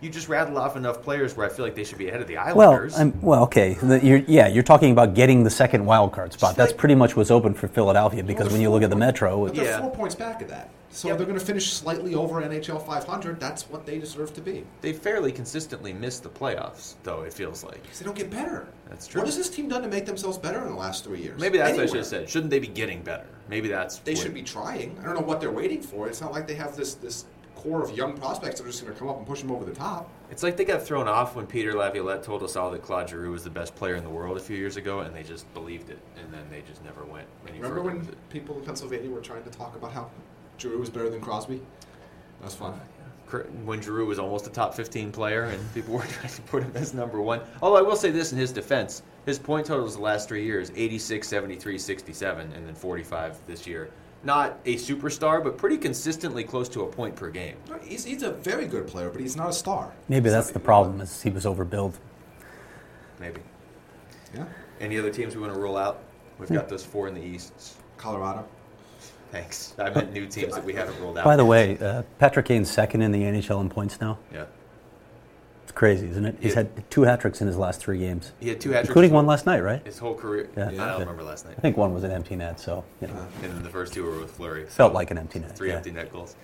you 0.00 0.10
just 0.10 0.28
rattle 0.28 0.58
off 0.58 0.76
enough 0.76 1.02
players 1.02 1.36
where 1.36 1.46
I 1.46 1.50
feel 1.50 1.64
like 1.64 1.74
they 1.74 1.84
should 1.84 1.98
be 1.98 2.08
ahead 2.08 2.20
of 2.20 2.26
the 2.26 2.34
Well, 2.54 2.70
Islanders. 2.72 2.98
I'm, 2.98 3.20
well, 3.20 3.42
okay. 3.44 3.74
The- 3.74 4.00
You're, 4.04 4.18
yeah, 4.26 4.48
you're 4.48 4.62
talking 4.64 4.90
about 4.90 5.14
getting 5.14 5.44
the 5.44 5.50
second 5.50 5.84
wild 5.84 6.12
card 6.12 6.32
spot. 6.32 6.56
That's 6.56 6.72
like- 6.72 6.78
pretty 6.78 6.94
much 6.94 7.16
what's 7.16 7.30
open 7.30 7.54
for 7.54 7.68
Philadelphia 7.68 8.24
because 8.24 8.46
Well, 8.46 8.52
when 8.54 8.60
you 8.62 8.70
look 8.70 8.82
at 8.82 8.90
the 8.90 8.96
Metro, 8.96 9.44
But 9.44 9.54
they're 9.54 9.64
Yeah. 9.66 9.80
four 9.80 9.90
points 9.90 10.14
back 10.14 10.40
of 10.42 10.48
that. 10.48 10.70
So 10.90 11.08
Yeah, 11.08 11.14
they're 11.16 11.26
going 11.26 11.38
to 11.38 11.44
finish 11.44 11.72
slightly 11.72 12.14
over 12.14 12.40
NHL 12.40 12.84
500. 12.84 13.38
That's 13.38 13.68
what 13.68 13.84
they 13.84 13.98
deserve 13.98 14.32
to 14.34 14.40
be. 14.40 14.64
they 14.80 14.92
fairly 14.92 15.30
consistently 15.32 15.92
miss 15.92 16.18
the 16.18 16.28
playoffs, 16.30 16.94
though. 17.02 17.22
It 17.22 17.32
feels 17.32 17.62
like 17.62 17.82
Because 17.82 17.98
they 17.98 18.04
don't 18.06 18.16
get 18.16 18.30
better. 18.30 18.66
That's 18.88 19.06
true. 19.06 19.20
What 19.20 19.26
has 19.26 19.36
this 19.36 19.50
team 19.50 19.68
done 19.68 19.82
to 19.82 19.88
make 19.88 20.06
themselves 20.06 20.38
better 20.38 20.60
in 20.62 20.68
the 20.68 20.74
last 20.78 21.04
three 21.04 21.20
years? 21.20 21.40
maybe 21.40 21.58
that's 21.58 21.76
what 21.76 21.82
I 21.82 21.86
should 21.86 21.96
have 21.96 22.06
said. 22.06 22.28
Shouldn't 22.30 22.50
they 22.50 22.58
be 22.58 22.68
getting 22.68 23.02
better? 23.02 23.26
Maybe 23.48 23.68
that's 23.68 23.98
They 23.98 24.14
what- 24.14 24.22
should 24.22 24.34
be 24.34 24.42
trying. 24.42 24.98
I 25.00 25.04
don't 25.04 25.14
know 25.14 25.20
what 25.26 25.40
they're 25.40 25.50
waiting 25.52 25.82
for. 25.82 26.08
It's 26.08 26.20
not 26.20 26.32
like 26.32 26.46
they 26.46 26.54
have 26.54 26.76
this 26.76 26.94
this 26.94 27.26
core 27.54 27.82
of 27.82 27.90
young 27.96 28.16
prospects 28.16 28.60
that 28.60 28.64
are 28.64 28.70
just 28.70 28.82
going 28.82 28.92
to 28.94 28.98
come 28.98 29.08
up 29.08 29.18
and 29.18 29.26
push 29.26 29.40
them 29.40 29.50
over 29.50 29.64
the 29.64 29.74
top. 29.74 30.08
It's 30.30 30.44
like 30.44 30.56
they 30.56 30.64
got 30.64 30.80
thrown 30.80 31.08
off 31.08 31.34
when 31.34 31.44
Peter 31.44 31.74
Laviolette 31.74 32.22
told 32.22 32.44
us 32.44 32.54
all 32.54 32.70
that 32.70 32.82
Claude 32.82 33.08
Giroux 33.10 33.32
was 33.32 33.42
the 33.42 33.50
best 33.50 33.74
player 33.74 33.96
in 33.96 34.04
the 34.04 34.10
world 34.10 34.36
a 34.36 34.40
few 34.40 34.56
years 34.56 34.76
ago, 34.76 35.00
and 35.00 35.12
they 35.14 35.24
just 35.24 35.52
believed 35.54 35.90
it, 35.90 35.98
and 36.22 36.32
then 36.32 36.44
they 36.50 36.62
just 36.68 36.84
never 36.84 37.04
went 37.04 37.26
any 37.48 37.58
Remember 37.58 37.82
further 37.82 37.96
when 37.98 38.16
people 38.30 38.56
in 38.58 38.64
Pennsylvania 38.64 39.10
were 39.10 39.20
trying 39.20 39.42
to 39.42 39.50
talk 39.50 39.74
about 39.74 39.90
how 39.90 40.08
Giroux 40.58 40.78
was 40.78 40.90
better 40.90 41.08
than 41.08 41.20
Crosby? 41.20 41.60
That's 42.40 42.54
fine. 42.54 42.72
fun. 42.72 42.80
Uh, 42.80 43.26
Cr- 43.26 43.48
when 43.64 43.80
Giroux 43.80 44.06
was 44.06 44.18
almost 44.18 44.46
a 44.46 44.50
top 44.50 44.74
15 44.74 45.12
player 45.12 45.44
and 45.44 45.74
people 45.74 45.94
were 45.98 46.04
trying 46.04 46.32
to 46.32 46.42
put 46.42 46.62
him 46.62 46.72
as 46.74 46.94
number 46.94 47.20
one. 47.20 47.40
Although 47.62 47.78
I 47.78 47.82
will 47.82 47.96
say 47.96 48.10
this 48.10 48.32
in 48.32 48.38
his 48.38 48.52
defense, 48.52 49.02
his 49.26 49.38
point 49.38 49.66
totals 49.66 49.96
the 49.96 50.02
last 50.02 50.28
three 50.28 50.44
years 50.44 50.72
86, 50.74 51.26
73, 51.26 51.78
67, 51.78 52.52
and 52.52 52.66
then 52.66 52.74
45 52.74 53.38
this 53.46 53.66
year. 53.66 53.90
not 54.24 54.58
a 54.64 54.74
superstar, 54.74 55.42
but 55.44 55.56
pretty 55.56 55.76
consistently 55.76 56.42
close 56.42 56.68
to 56.68 56.82
a 56.82 56.86
point 56.86 57.14
per 57.14 57.30
game. 57.30 57.56
He's, 57.82 58.04
he's 58.04 58.24
a 58.24 58.32
very 58.32 58.66
good 58.66 58.88
player, 58.88 59.10
but 59.10 59.20
he's 59.20 59.36
not 59.36 59.50
a 59.50 59.52
star. 59.52 59.92
Maybe 60.08 60.28
that's 60.28 60.50
the 60.50 60.58
problem 60.58 61.00
is 61.00 61.22
he 61.22 61.30
was 61.30 61.44
overbilled. 61.44 61.94
Maybe. 63.20 63.40
Yeah. 64.34 64.46
Any 64.80 64.98
other 64.98 65.10
teams 65.10 65.36
we 65.36 65.40
want 65.40 65.54
to 65.54 65.60
roll 65.60 65.76
out? 65.76 66.02
We've 66.38 66.48
hmm. 66.48 66.56
got 66.56 66.68
those 66.68 66.84
four 66.84 67.06
in 67.06 67.14
the 67.14 67.22
East. 67.22 67.76
Colorado. 67.96 68.44
Thanks. 69.30 69.74
I 69.78 69.90
meant 69.90 70.12
new 70.12 70.26
teams 70.26 70.54
that 70.54 70.64
we 70.64 70.72
haven't 70.72 70.98
rolled 71.00 71.18
out. 71.18 71.24
By 71.24 71.36
the 71.36 71.44
way, 71.44 71.78
uh, 71.78 72.02
Patrick 72.18 72.46
Kane's 72.46 72.70
second 72.70 73.02
in 73.02 73.12
the 73.12 73.22
NHL 73.22 73.60
in 73.60 73.68
points 73.68 74.00
now. 74.00 74.18
yeah, 74.32 74.44
It's 75.64 75.72
crazy, 75.72 76.08
isn't 76.08 76.24
it? 76.24 76.36
He's 76.40 76.52
Yeah. 76.52 76.60
had 76.60 76.90
two 76.90 77.02
hat 77.02 77.20
tricks 77.20 77.40
in 77.42 77.46
his 77.46 77.56
last 77.58 77.80
three 77.80 77.98
games, 77.98 78.32
he 78.40 78.48
had 78.48 78.60
two 78.60 78.70
hat 78.70 78.86
including 78.86 79.12
one 79.12 79.26
last 79.26 79.44
night, 79.44 79.60
right? 79.62 79.84
His 79.84 79.98
whole 79.98 80.14
career. 80.14 80.48
Yeah. 80.56 80.68
I 80.68 80.70
don't 80.72 81.00
remember 81.00 81.22
last 81.24 81.44
night. 81.44 81.56
I 81.58 81.60
think 81.60 81.76
one 81.76 81.92
was 81.92 82.04
an 82.04 82.10
empty 82.10 82.36
net, 82.36 82.58
so 82.58 82.84
you 83.02 83.08
know, 83.08 83.26
And 83.42 83.52
then 83.52 83.62
the 83.62 83.68
first 83.70 83.92
two 83.92 84.04
were 84.04 84.18
with 84.18 84.30
Fleury. 84.30 84.64
felt 84.66 84.94
like 84.94 85.10
an 85.10 85.18
empty 85.18 85.40
net. 85.40 85.54
three 85.56 85.68
yeah. 85.68 85.76
empty 85.76 85.90
net 85.90 86.10
goals. 86.12 86.34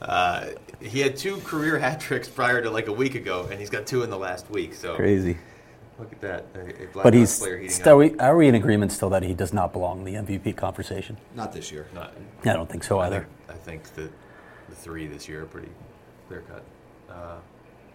Uh, 0.00 0.46
he 0.80 0.98
had 0.98 1.16
two 1.16 1.36
career 1.38 1.78
hat 1.78 2.00
tricks 2.00 2.28
prior 2.28 2.60
to 2.60 2.68
like 2.70 2.88
a 2.88 2.92
week 2.92 3.14
ago, 3.14 3.46
and 3.50 3.60
he's 3.60 3.70
got 3.70 3.86
two 3.86 4.02
in 4.02 4.10
the 4.10 4.18
last 4.18 4.50
week. 4.50 4.74
So 4.74 4.96
Crazy. 4.96 5.38
Look 6.02 6.12
at 6.12 6.20
that. 6.20 6.44
A, 6.54 6.60
a 6.60 6.86
Blackhawks 6.88 7.02
But 7.02 7.14
he's. 7.14 7.74
Still, 7.74 7.92
up. 7.94 7.98
we, 7.98 8.18
are 8.18 8.36
we 8.36 8.48
in 8.48 8.54
agreement 8.54 8.92
still 8.92 9.10
that 9.10 9.22
he 9.22 9.34
does 9.34 9.52
not 9.52 9.72
belong 9.72 10.06
in 10.06 10.24
the 10.26 10.38
MVP 10.38 10.56
conversation? 10.56 11.16
Not 11.34 11.52
this 11.52 11.70
year. 11.72 11.86
Not, 11.94 12.12
I 12.44 12.52
don't 12.52 12.68
think 12.68 12.84
so 12.84 12.98
I 12.98 13.06
either. 13.06 13.26
think, 13.46 13.50
I 13.50 13.62
think 13.64 13.82
the 13.94 14.10
the 14.68 14.74
three 14.76 15.06
this 15.06 15.28
year 15.28 15.42
are 15.42 15.46
pretty 15.46 15.68
clear 16.28 16.42
cut. 16.48 16.64
Uh, 17.10 17.36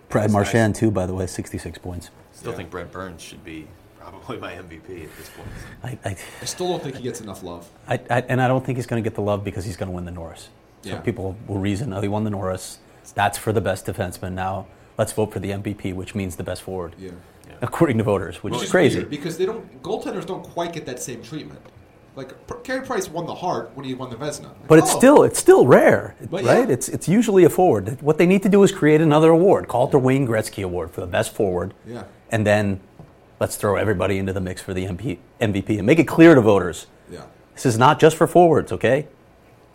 Brad 0.10 0.32
Marchand 0.32 0.74
nice. 0.74 0.80
too, 0.80 0.92
by 0.92 1.06
the 1.06 1.14
way, 1.14 1.26
66 1.28 1.78
points. 1.80 2.10
still 2.32 2.52
Yeah. 2.52 2.58
think 2.58 2.70
Brent 2.70 2.92
Burns 2.92 3.22
should 3.22 3.44
be 3.44 3.68
probably 4.00 4.38
my 4.38 4.54
MVP 4.54 5.04
at 5.04 5.18
this 5.18 5.30
point. 5.36 5.50
I, 5.84 5.98
I, 6.10 6.18
I 6.42 6.46
still 6.46 6.68
don't 6.70 6.82
think 6.84 6.96
he 6.98 7.04
gets 7.04 7.20
enough 7.20 7.44
love. 7.44 7.68
I, 7.88 7.96
I, 8.10 8.22
and 8.22 8.42
I 8.42 8.48
don't 8.48 8.64
think 8.66 8.78
he's 8.78 8.86
going 8.86 9.04
to 9.04 9.08
get 9.10 9.16
the 9.16 9.22
love 9.22 9.44
because 9.44 9.66
he's 9.66 9.76
going 9.76 9.90
to 9.90 9.96
win 9.96 10.06
the 10.06 10.12
Norris. 10.12 10.50
So 10.84 10.90
Yeah. 10.92 11.00
people 11.02 11.36
will 11.48 11.58
reason, 11.60 11.92
oh, 11.92 12.00
he 12.02 12.08
won 12.08 12.24
the 12.24 12.30
Norris. 12.30 12.80
That's 13.16 13.38
for 13.38 13.52
the 13.52 13.60
best 13.62 13.86
defenseman. 13.86 14.34
Now 14.34 14.68
let's 14.98 15.12
vote 15.14 15.34
for 15.34 15.40
the 15.40 15.50
MVP, 15.52 15.94
which 15.94 16.14
means 16.16 16.36
the 16.38 16.44
best 16.44 16.62
forward, 16.62 16.94
Yeah. 17.00 17.12
According 17.62 17.98
to 18.00 18.04
voters, 18.04 18.44
which 18.44 18.54
Which 18.54 18.64
is 18.64 18.72
crazy. 18.72 18.98
weird 19.00 19.10
because 19.10 19.38
they 19.38 19.46
don't. 19.46 19.82
Goaltenders 19.84 20.26
don't 20.26 20.44
quite 20.44 20.74
get 20.74 20.86
that 20.86 21.02
same 21.02 21.22
treatment. 21.22 21.60
Like 22.16 22.30
P- 22.48 22.56
Carey 22.64 22.84
Price 22.86 23.08
won 23.10 23.26
the 23.28 23.36
Hart 23.36 23.72
when 23.76 23.86
he 23.86 23.94
won 23.94 24.10
the 24.10 24.16
Vezina. 24.16 24.46
Like, 24.46 24.68
But 24.68 24.80
it's 24.80 24.94
oh, 24.94 24.98
still 24.98 25.24
it's 25.24 25.38
still 25.40 25.68
rare, 25.68 26.16
But 26.32 26.44
right? 26.44 26.68
yeah. 26.68 26.74
It's 26.74 26.90
it's 26.90 27.08
usually 27.08 27.44
a 27.44 27.50
forward. 27.50 28.02
What 28.02 28.18
they 28.18 28.26
need 28.26 28.42
to 28.44 28.50
do 28.50 28.64
is 28.64 28.72
create 28.72 29.02
another 29.02 29.30
award. 29.32 29.68
Call 29.68 29.86
it 29.86 29.92
the 29.92 30.00
Wayne 30.00 30.28
Gretzky 30.28 30.64
Award 30.64 30.92
for 30.92 31.02
the 31.02 31.08
best 31.08 31.32
forward. 31.34 31.74
Yeah. 31.86 32.06
And 32.32 32.46
then 32.46 32.80
let's 33.40 33.56
throw 33.56 33.76
everybody 33.76 34.18
into 34.18 34.34
the 34.34 34.42
mix 34.42 34.62
for 34.64 34.74
the 34.74 34.86
MP, 34.88 35.20
MVP 35.40 35.78
and 35.78 35.86
make 35.86 36.00
it 36.00 36.08
clear 36.08 36.34
to 36.34 36.42
voters. 36.42 36.88
Yeah. 37.12 37.22
This 37.54 37.66
is 37.68 37.78
not 37.78 38.00
just 38.00 38.18
for 38.18 38.26
forwards, 38.26 38.72
okay? 38.72 39.08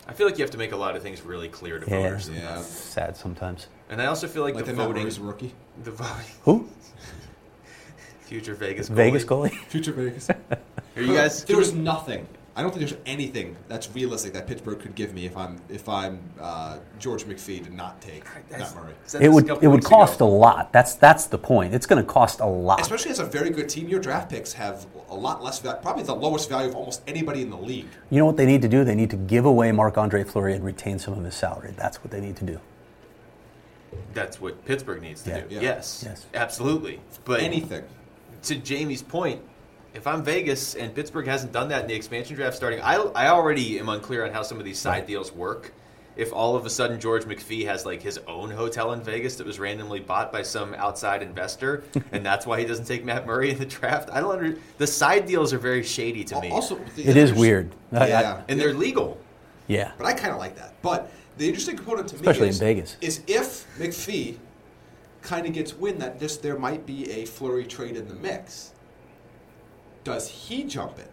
I 0.05 0.11
feel 0.11 0.27
like 0.27 0.37
you 0.37 0.43
have 0.43 0.51
to 0.51 0.57
make 0.57 0.73
a 0.73 0.77
lot 0.77 0.97
of 0.97 1.01
things 1.01 1.21
really 1.21 1.47
clear 1.47 1.79
to 1.79 1.89
Yeah. 1.89 2.01
voters. 2.01 2.29
Yeah. 2.29 2.61
Sad 2.61 3.15
sometimes. 3.15 3.67
And 3.89 4.01
I 4.01 4.07
also 4.07 4.27
feel 4.27 4.43
like, 4.43 4.53
Like 4.55 4.65
the 4.65 4.71
the 4.73 4.77
voting, 4.83 5.03
Murray's 5.03 5.17
rookie, 5.17 5.53
the 5.81 5.91
voting, 5.91 6.25
Who? 6.43 6.67
Future 8.33 8.55
Vegas 8.55 8.89
goalie. 8.89 8.95
Vegas 8.95 9.25
goalie? 9.25 9.51
future 9.67 9.91
Vegas. 9.93 10.29
Are 10.29 11.01
you 11.01 11.13
guys? 11.13 11.43
There 11.45 11.57
was 11.57 11.73
nothing. 11.73 12.27
I 12.55 12.61
don't 12.61 12.71
think 12.71 12.87
there's 12.87 12.99
anything 13.07 13.55
that's 13.67 13.89
realistic 13.95 14.33
that 14.33 14.45
Pittsburgh 14.47 14.79
could 14.79 14.95
give 14.95 15.13
me 15.13 15.25
if 15.25 15.35
I'm 15.37 15.59
if 15.69 15.87
I'm 15.87 16.19
uh, 16.39 16.77
George 16.99 17.25
McPhee 17.25 17.63
to 17.63 17.73
not 17.75 18.01
take 18.01 18.23
Matt 18.51 18.75
Murray. 18.75 18.93
It 19.19 19.29
would 19.29 19.49
it 19.49 19.67
would 19.67 19.71
weeks 19.81 19.87
cost 19.87 20.21
a 20.21 20.25
lot. 20.25 20.73
That's 20.73 20.95
that's 20.95 21.25
the 21.25 21.37
point. 21.37 21.75
It's 21.75 21.85
going 21.85 22.03
to 22.03 22.11
cost 22.11 22.39
a 22.39 22.45
lot. 22.45 22.81
Especially 22.81 23.11
as 23.11 23.19
a 23.19 23.25
very 23.25 23.49
good 23.51 23.69
team, 23.69 23.87
your 23.87 23.99
draft 23.99 24.29
picks 24.31 24.53
have 24.53 24.85
a 25.09 25.15
lot 25.15 25.43
less 25.43 25.59
value, 25.59 25.79
probably 25.81 26.03
the 26.03 26.15
lowest 26.15 26.49
value 26.49 26.69
of 26.69 26.75
almost 26.75 27.01
anybody 27.07 27.41
in 27.41 27.49
the 27.51 27.57
league. 27.57 27.87
You 28.09 28.19
know 28.19 28.25
what 28.25 28.37
they 28.37 28.45
need 28.47 28.61
to 28.63 28.69
do? 28.69 28.83
They 28.83 28.95
need 28.95 29.09
to 29.11 29.17
give 29.17 29.45
away 29.45 29.71
Marc 29.71 29.97
Andre 29.97 30.23
Fleury 30.23 30.53
and 30.53 30.63
retain 30.63 30.97
some 30.99 31.13
of 31.15 31.23
his 31.23 31.35
salary. 31.35 31.73
That's 31.77 32.03
what 32.03 32.11
they 32.11 32.21
need 32.21 32.35
to 32.37 32.45
do. 32.45 32.59
That's 34.13 34.39
what 34.39 34.63
Pittsburgh 34.65 35.01
needs 35.01 35.21
to 35.23 35.29
Yeah. 35.29 35.39
do. 35.41 35.55
Yeah. 35.55 35.61
Yes, 35.61 36.03
Yes. 36.05 36.25
absolutely. 36.33 36.99
But 37.25 37.41
Anything. 37.41 37.83
To 38.43 38.55
Jaime's 38.55 39.01
point, 39.01 39.41
if 39.93 40.05
I'm 40.07 40.23
Vegas 40.23 40.75
and 40.75 40.93
Pittsburgh 40.93 41.27
hasn't 41.27 41.51
done 41.53 41.69
that 41.69 41.83
in 41.83 41.87
the 41.87 41.93
expansion 41.93 42.35
draft 42.35 42.55
starting, 42.55 42.81
I, 42.81 42.95
I 42.95 43.27
already 43.29 43.79
am 43.79 43.89
unclear 43.89 44.25
on 44.25 44.33
how 44.33 44.43
some 44.43 44.57
of 44.59 44.65
these 44.65 44.79
side 44.79 44.99
Right. 44.99 45.07
deals 45.07 45.31
work. 45.31 45.71
If 46.15 46.31
all 46.31 46.55
of 46.55 46.63
a 46.65 46.69
sudden 46.69 46.99
George 46.99 47.23
McPhee 47.23 47.65
has 47.65 47.85
like 47.87 48.01
his 48.01 48.19
own 48.27 48.51
hotel 48.51 48.91
in 48.93 49.01
Vegas 49.01 49.35
that 49.37 49.47
was 49.47 49.59
randomly 49.59 49.99
bought 49.99 50.31
by 50.31 50.43
some 50.43 50.73
outside 50.75 51.23
investor, 51.23 51.83
and 52.11 52.23
that's 52.25 52.45
why 52.45 52.59
he 52.59 52.65
doesn't 52.65 52.85
take 52.85 53.03
Matt 53.03 53.25
Murray 53.25 53.49
in 53.51 53.57
the 53.57 53.65
draft, 53.65 54.09
I 54.11 54.19
don't 54.19 54.31
under. 54.31 54.57
The 54.77 54.85
side 54.87 55.25
deals 55.25 55.53
are 55.53 55.57
very 55.57 55.81
shady 55.83 56.23
to 56.25 56.39
me, 56.41 56.49
Also, 56.51 56.77
It 56.97 57.15
is 57.17 57.29
others- 57.31 57.33
weird. 57.39 57.71
I- 57.91 57.97
I- 57.97 58.07
Yeah, 58.07 58.41
and 58.47 58.59
they're 58.59 58.73
legal. 58.73 59.17
Yeah. 59.67 59.91
But 59.97 60.05
I 60.05 60.13
kind 60.13 60.33
of 60.33 60.37
like 60.39 60.55
that. 60.57 60.73
But 60.81 61.09
the 61.37 61.47
interesting 61.47 61.77
component 61.77 62.09
to 62.09 62.15
Especially 62.15 62.43
me 62.49 62.53
in 62.53 62.59
Vegas. 62.59 62.97
is 63.01 63.21
if 63.25 63.65
McPhee 63.79 64.35
kind 65.23 65.47
of 65.47 65.53
gets 65.53 65.73
wind 65.73 66.01
that 66.01 66.19
this 66.19 66.37
there 66.37 66.59
might 66.59 66.85
be 66.85 67.09
a 67.11 67.25
Fleury 67.25 67.65
trade 67.65 67.95
in 67.95 68.07
the 68.07 68.15
mix. 68.15 68.73
Does 70.03 70.27
he 70.29 70.65
jump 70.65 70.99
it? 70.99 71.09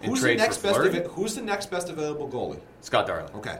And 0.00 0.10
Who's 0.10 0.22
the 0.22 0.34
next 0.34 0.58
best? 0.58 0.76
Fleury? 0.76 1.04
Av- 1.04 1.10
who's 1.12 1.34
the 1.34 1.42
next 1.42 1.70
best 1.70 1.88
available 1.90 2.28
goalie? 2.28 2.60
Scott 2.80 3.06
Darling. 3.06 3.34
Okay. 3.34 3.58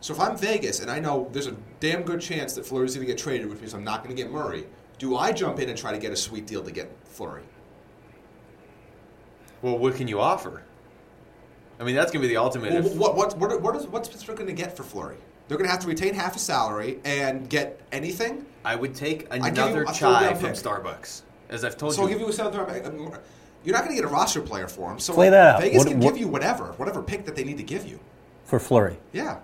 So 0.00 0.14
if 0.14 0.20
I'm 0.20 0.36
Vegas 0.36 0.80
and 0.80 0.90
I 0.90 0.98
know 1.00 1.28
there's 1.32 1.46
a 1.48 1.56
damn 1.80 2.02
good 2.02 2.20
chance 2.20 2.54
that 2.54 2.64
Fleury's 2.64 2.94
going 2.94 3.06
to 3.06 3.12
get 3.12 3.18
traded, 3.20 3.48
which 3.50 3.60
means 3.60 3.74
I'm 3.74 3.84
not 3.84 4.02
going 4.04 4.14
to 4.14 4.22
get 4.22 4.30
Murray, 4.32 4.66
do 4.98 5.16
I 5.16 5.32
jump 5.32 5.58
in 5.58 5.68
and 5.68 5.76
try 5.76 5.92
to 5.92 5.98
get 5.98 6.12
a 6.12 6.16
sweet 6.16 6.46
deal 6.46 6.62
to 6.62 6.70
get 6.70 6.90
Fleury? 7.04 7.42
Well, 9.62 9.76
what 9.78 9.94
can 9.96 10.08
you 10.08 10.20
offer? 10.20 10.62
I 11.78 11.84
mean, 11.84 11.94
that's 11.94 12.12
going 12.12 12.22
to 12.22 12.28
be 12.28 12.32
the 12.34 12.40
ultimate. 12.40 12.72
Well, 12.72 12.86
if- 12.86 12.94
what, 12.96 13.16
what, 13.16 13.36
what, 13.38 13.60
what 13.60 13.76
is, 13.76 13.86
what's 13.86 14.08
Pittsburgh 14.08 14.36
going 14.36 14.46
to 14.48 14.54
get 14.54 14.76
for 14.76 14.84
Fleury? 14.84 15.16
They're 15.50 15.58
going 15.58 15.66
to 15.66 15.72
have 15.72 15.80
to 15.80 15.88
retain 15.88 16.14
half 16.14 16.36
a 16.36 16.38
salary 16.38 17.00
and 17.04 17.50
get 17.50 17.80
anything. 17.90 18.46
I 18.64 18.76
would 18.76 18.94
take 18.94 19.28
give 19.30 19.40
you 19.40 19.48
another 19.48 19.82
a 19.82 19.92
chai 19.92 20.32
from 20.34 20.50
pick. 20.50 20.54
Starbucks, 20.54 21.22
as 21.48 21.64
I've 21.64 21.76
told 21.76 21.90
you. 21.90 21.96
So 21.96 22.02
I'll 22.02 22.08
give 22.08 22.20
you 22.20 22.28
a 22.28 22.32
seventh 22.32 22.54
round. 22.54 22.70
pick. 22.72 22.84
You're 23.64 23.74
not 23.74 23.82
going 23.84 23.96
to 23.96 24.00
get 24.00 24.04
a 24.04 24.14
roster 24.14 24.42
player 24.42 24.68
for 24.68 24.92
him. 24.92 25.00
So 25.00 25.12
Play 25.12 25.28
that 25.30 25.56
out. 25.56 25.60
Vegas 25.60 25.78
What- 25.78 25.88
can 25.88 25.98
what- 25.98 26.12
give 26.12 26.18
you 26.20 26.28
whatever, 26.28 26.66
whatever 26.76 27.02
pick 27.02 27.24
that 27.24 27.34
they 27.34 27.42
need 27.42 27.56
to 27.56 27.64
give 27.64 27.84
you. 27.84 27.98
For 28.44 28.60
Fleury. 28.60 29.00
Yeah. 29.12 29.38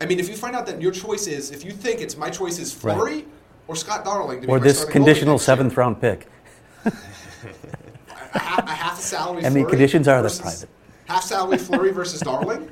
I 0.00 0.06
mean, 0.06 0.20
if 0.20 0.28
you 0.28 0.36
find 0.36 0.54
out 0.54 0.64
that 0.66 0.80
your 0.80 0.92
choice 0.92 1.26
is, 1.26 1.50
if 1.50 1.64
you 1.64 1.72
think 1.72 2.00
it's 2.00 2.16
my 2.16 2.30
choice 2.30 2.60
is 2.60 2.72
Right. 2.84 2.94
Fleury 2.94 3.26
or 3.66 3.74
Scott 3.74 4.04
Darling 4.04 4.42
to 4.42 4.46
be 4.46 4.52
Or 4.52 4.60
this 4.60 4.84
conditional 4.84 5.34
next 5.34 5.42
year, 5.48 5.56
seventh 5.56 5.76
round 5.76 6.00
pick. 6.00 6.28
a 6.84 6.90
half, 8.38 8.58
a 8.64 8.70
half 8.70 8.98
a 9.00 9.02
salary. 9.02 9.38
I 9.44 9.48
mean, 9.48 9.64
Fleury 9.64 9.70
conditions 9.70 10.06
are 10.06 10.22
the 10.22 10.30
private. 10.40 10.68
Half 11.08 11.24
salary 11.24 11.58
Fleury 11.58 11.90
versus 11.90 12.20
Darling. 12.20 12.70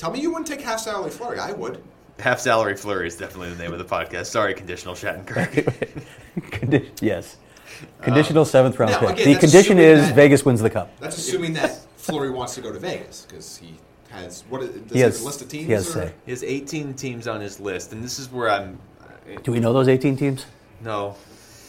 Tell 0.00 0.10
me 0.10 0.18
you 0.18 0.30
wouldn't 0.30 0.46
take 0.46 0.62
half 0.62 0.80
salary 0.80 1.10
Fleury. 1.10 1.38
I 1.38 1.52
would. 1.52 1.82
Half 2.18 2.40
salary 2.40 2.74
Fleury 2.74 3.06
is 3.06 3.16
definitely 3.18 3.50
the 3.50 3.62
name 3.62 3.74
of 3.74 3.78
the 3.78 3.84
podcast. 3.84 4.26
Sorry, 4.26 4.54
conditional 4.54 4.94
Shattenkirk. 4.94 6.04
Condi- 6.38 6.88
yes. 7.02 7.36
Uh, 8.00 8.04
conditional 8.04 8.46
seventh 8.46 8.78
round 8.78 8.92
now, 8.92 9.00
pick. 9.00 9.10
again, 9.10 9.34
the 9.34 9.38
condition 9.38 9.78
is 9.78 10.00
that- 10.00 10.14
Vegas 10.14 10.42
wins 10.42 10.62
the 10.62 10.70
cup. 10.70 10.90
That's 11.00 11.18
assuming 11.18 11.52
that 11.52 11.78
Fleury 11.98 12.30
wants 12.30 12.54
to 12.54 12.62
go 12.62 12.72
to 12.72 12.78
Vegas 12.78 13.26
because 13.28 13.58
he 13.58 13.74
has 14.08 14.42
what 14.48 14.62
is, 14.62 14.70
does 14.70 14.88
He 14.90 14.94
he 14.94 15.00
have 15.00 15.12
has, 15.12 15.20
a 15.20 15.24
list 15.26 15.42
of 15.42 15.48
teams? 15.50 15.66
he 15.66 15.72
has 15.72 15.94
or- 15.94 16.14
He 16.24 16.30
has 16.30 16.42
18 16.44 16.94
teams 16.94 17.28
on 17.28 17.42
his 17.42 17.60
list, 17.60 17.92
and 17.92 18.02
this 18.02 18.18
is 18.18 18.32
where 18.32 18.48
I'm. 18.48 18.78
Uh, 19.02 19.38
Do 19.42 19.52
we 19.52 19.60
know 19.60 19.74
those 19.74 19.86
18 19.88 20.16
teams? 20.16 20.46
No, 20.82 21.14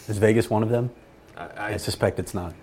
Is 0.07 0.17
Vegas 0.19 0.49
one 0.49 0.63
of 0.63 0.69
them? 0.69 0.89
I, 1.35 1.43
I 1.43 1.73
I, 1.73 1.77
suspect 1.77 2.17
it's 2.17 2.33
not. 2.33 2.53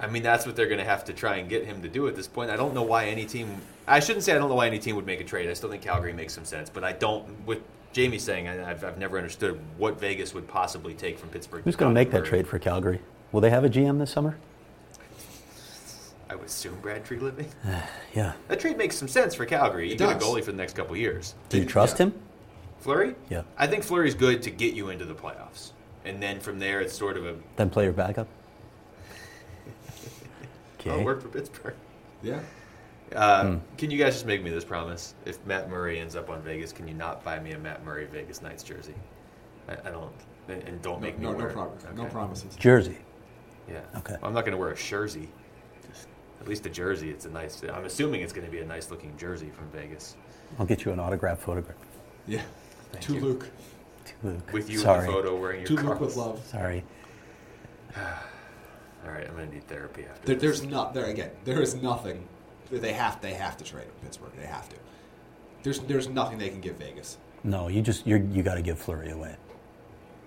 I 0.00 0.06
mean 0.08 0.22
that's 0.22 0.44
what 0.46 0.56
they're 0.56 0.66
going 0.66 0.78
to 0.78 0.84
have 0.84 1.04
to 1.06 1.12
try 1.12 1.36
and 1.36 1.48
get 1.48 1.64
him 1.64 1.82
to 1.82 1.88
do 1.88 2.06
at 2.08 2.14
this 2.16 2.26
point. 2.28 2.50
I 2.50 2.56
don't 2.56 2.74
know 2.74 2.82
why 2.82 3.06
any 3.06 3.24
team. 3.24 3.56
I 3.86 4.00
shouldn't 4.00 4.24
say 4.24 4.34
I 4.34 4.38
don't 4.38 4.48
know 4.48 4.54
why 4.54 4.66
any 4.66 4.78
team 4.78 4.96
would 4.96 5.06
make 5.06 5.20
a 5.20 5.24
trade. 5.24 5.48
I 5.48 5.54
still 5.54 5.70
think 5.70 5.82
Calgary 5.82 6.12
makes 6.12 6.34
some 6.34 6.44
sense, 6.44 6.68
but 6.68 6.84
I 6.84 6.92
don't. 6.92 7.46
With 7.46 7.60
Jaime 7.94 8.18
saying, 8.18 8.46
I, 8.48 8.70
I've, 8.70 8.84
I've 8.84 8.98
never 8.98 9.16
understood 9.16 9.58
what 9.78 9.98
Vegas 9.98 10.34
would 10.34 10.46
possibly 10.46 10.92
take 10.92 11.18
from 11.18 11.30
Pittsburgh. 11.30 11.64
Who's 11.64 11.76
going 11.76 11.90
to 11.90 11.94
make 11.94 12.10
that 12.10 12.24
trade 12.26 12.46
for 12.46 12.58
Calgary? 12.58 13.00
Will 13.32 13.40
they 13.40 13.50
have 13.50 13.64
a 13.64 13.70
GM 13.70 13.98
this 13.98 14.10
summer? 14.10 14.36
I 16.28 16.34
would 16.34 16.46
assume 16.46 16.78
Brad 16.80 17.04
Treliving. 17.04 17.46
Yeah. 18.14 18.32
That 18.48 18.60
trade 18.60 18.78
makes 18.78 18.96
some 18.96 19.08
sense 19.08 19.34
for 19.34 19.44
Calgary. 19.44 19.88
You 19.88 19.94
It 19.94 19.98
get 19.98 20.10
a 20.10 20.18
goalie 20.18 20.42
for 20.42 20.50
the 20.50 20.56
next 20.56 20.74
couple 20.74 20.94
of 20.94 20.98
years. 21.00 21.34
Do 21.50 21.58
you 21.58 21.64
Yeah. 21.64 21.68
trust 21.68 21.98
him? 21.98 22.14
Fleury? 22.80 23.14
Yeah. 23.28 23.42
I 23.58 23.66
think 23.66 23.84
Fleury's 23.84 24.14
good 24.14 24.42
to 24.42 24.50
get 24.50 24.72
you 24.74 24.88
into 24.88 25.04
the 25.04 25.14
playoffs. 25.14 25.72
And 26.06 26.22
then 26.22 26.40
from 26.40 26.58
there, 26.58 26.80
it's 26.80 26.96
sort 26.96 27.16
of 27.18 27.26
a. 27.26 27.34
Then 27.56 27.68
play 27.68 27.84
your 27.84 27.92
backup? 27.92 28.26
Okay. 30.94 31.04
work 31.04 31.22
for 31.22 31.28
Pittsburgh. 31.28 31.74
Yeah. 32.22 32.40
Uh, 33.14 33.42
Hmm. 33.44 33.56
Can 33.78 33.90
you 33.90 33.98
guys 33.98 34.14
just 34.14 34.26
make 34.26 34.42
me 34.42 34.50
this 34.50 34.64
promise? 34.64 35.14
If 35.24 35.44
Matt 35.46 35.70
Murray 35.70 35.98
ends 36.00 36.16
up 36.16 36.28
on 36.28 36.42
Vegas, 36.42 36.72
can 36.72 36.88
you 36.88 36.94
not 36.94 37.22
buy 37.24 37.38
me 37.38 37.52
a 37.52 37.58
Matt 37.58 37.84
Murray 37.84 38.06
Vegas 38.06 38.42
Knights 38.42 38.62
jersey? 38.62 38.94
I, 39.68 39.74
I 39.88 39.90
don't. 39.90 40.12
And, 40.48 40.62
and 40.64 40.82
don't 40.82 41.00
make 41.00 41.18
me 41.18 41.24
no, 41.26 41.32
no, 41.32 41.38
wear. 41.38 41.44
no, 41.46 41.50
it. 41.50 41.54
promise, 41.54 41.84
no 41.94 42.04
promises. 42.06 42.56
Jersey. 42.56 42.98
Yeah. 43.68 43.80
Okay. 43.96 44.14
I'm 44.22 44.32
not 44.32 44.42
going 44.42 44.52
to 44.52 44.58
wear 44.58 44.70
a 44.70 44.76
jersey. 44.76 45.28
At 46.40 46.48
least 46.48 46.66
a 46.66 46.70
jersey. 46.70 47.10
It's 47.10 47.26
a 47.26 47.30
nice. 47.30 47.62
I'm 47.72 47.84
assuming 47.84 48.20
it's 48.22 48.32
going 48.32 48.46
to 48.46 48.50
be 48.52 48.60
a 48.60 48.64
nice 48.66 48.90
looking 48.90 49.16
jersey 49.16 49.50
from 49.50 49.68
Vegas 49.70 50.16
I'll 50.58 50.66
get 50.66 50.84
you 50.84 50.92
an 50.92 51.00
autograph 51.00 51.40
photograph. 51.40 51.76
Yeah. 52.26 52.42
Thank 52.92 53.04
to 53.06 53.14
you. 53.14 53.20
Luke. 53.20 53.50
To 54.04 54.12
Luke. 54.28 54.52
with 54.52 54.70
you 54.70 54.78
Sorry. 54.78 55.00
in 55.00 55.06
the 55.06 55.12
photo 55.12 55.36
wearing 55.36 55.60
your 55.60 55.66
To 55.68 55.74
Luke 55.76 56.00
with 56.00 56.16
love. 56.16 56.44
Sorry. 56.46 56.84
All 59.06 59.12
right, 59.12 59.26
I'm 59.26 59.36
going 59.36 59.48
to 59.48 59.54
need 59.54 59.68
therapy 59.68 60.04
after. 60.04 60.26
There, 60.26 60.34
this. 60.34 60.42
there's 60.42 60.70
not 60.70 60.92
there 60.92 61.06
again. 61.06 61.30
There 61.44 61.60
is 61.60 61.74
nothing 61.76 62.26
They 62.70 62.92
have 62.92 63.20
they 63.20 63.34
have 63.34 63.56
to 63.58 63.64
trade 63.64 63.84
him, 63.84 63.92
Pittsburgh. 64.02 64.32
They 64.36 64.46
have 64.46 64.68
to. 64.68 64.76
There's 65.62 65.78
there's 65.80 66.08
nothing 66.08 66.38
they 66.38 66.48
can 66.48 66.60
give 66.60 66.76
Vegas. 66.76 67.18
No, 67.44 67.68
you 67.68 67.82
just 67.82 68.06
you're, 68.06 68.18
you 68.18 68.42
got 68.42 68.54
to 68.54 68.62
give 68.62 68.78
Fleury 68.78 69.10
away. 69.10 69.36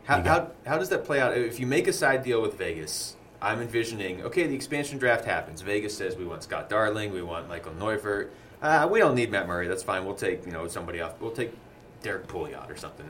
How, 0.05 0.17
You 0.17 0.23
how, 0.23 0.51
how 0.65 0.77
does 0.77 0.89
that 0.89 1.03
play 1.03 1.19
out? 1.19 1.37
If 1.37 1.59
you 1.59 1.67
make 1.67 1.87
a 1.87 1.93
side 1.93 2.23
deal 2.23 2.41
with 2.41 2.57
Vegas, 2.57 3.15
I'm 3.41 3.61
envisioning, 3.61 4.23
okay, 4.23 4.47
the 4.47 4.55
expansion 4.55 4.97
draft 4.97 5.25
happens. 5.25 5.61
Vegas 5.61 5.95
says 5.95 6.15
we 6.15 6.25
want 6.25 6.43
Scott 6.43 6.69
Darling, 6.69 7.11
we 7.11 7.21
want 7.21 7.47
Michael 7.47 7.73
Neuvirth. 7.73 8.29
Uh, 8.61 8.87
we 8.89 8.99
don't 8.99 9.15
need 9.15 9.31
Matt 9.31 9.47
Murray. 9.47 9.67
That's 9.67 9.83
fine. 9.83 10.05
We'll 10.05 10.15
take 10.15 10.45
you 10.45 10.51
know 10.51 10.67
somebody 10.67 11.01
off. 11.01 11.19
We'll 11.19 11.31
take 11.31 11.53
Derrick 12.01 12.27
Pouliot 12.27 12.69
or 12.69 12.77
something. 12.77 13.05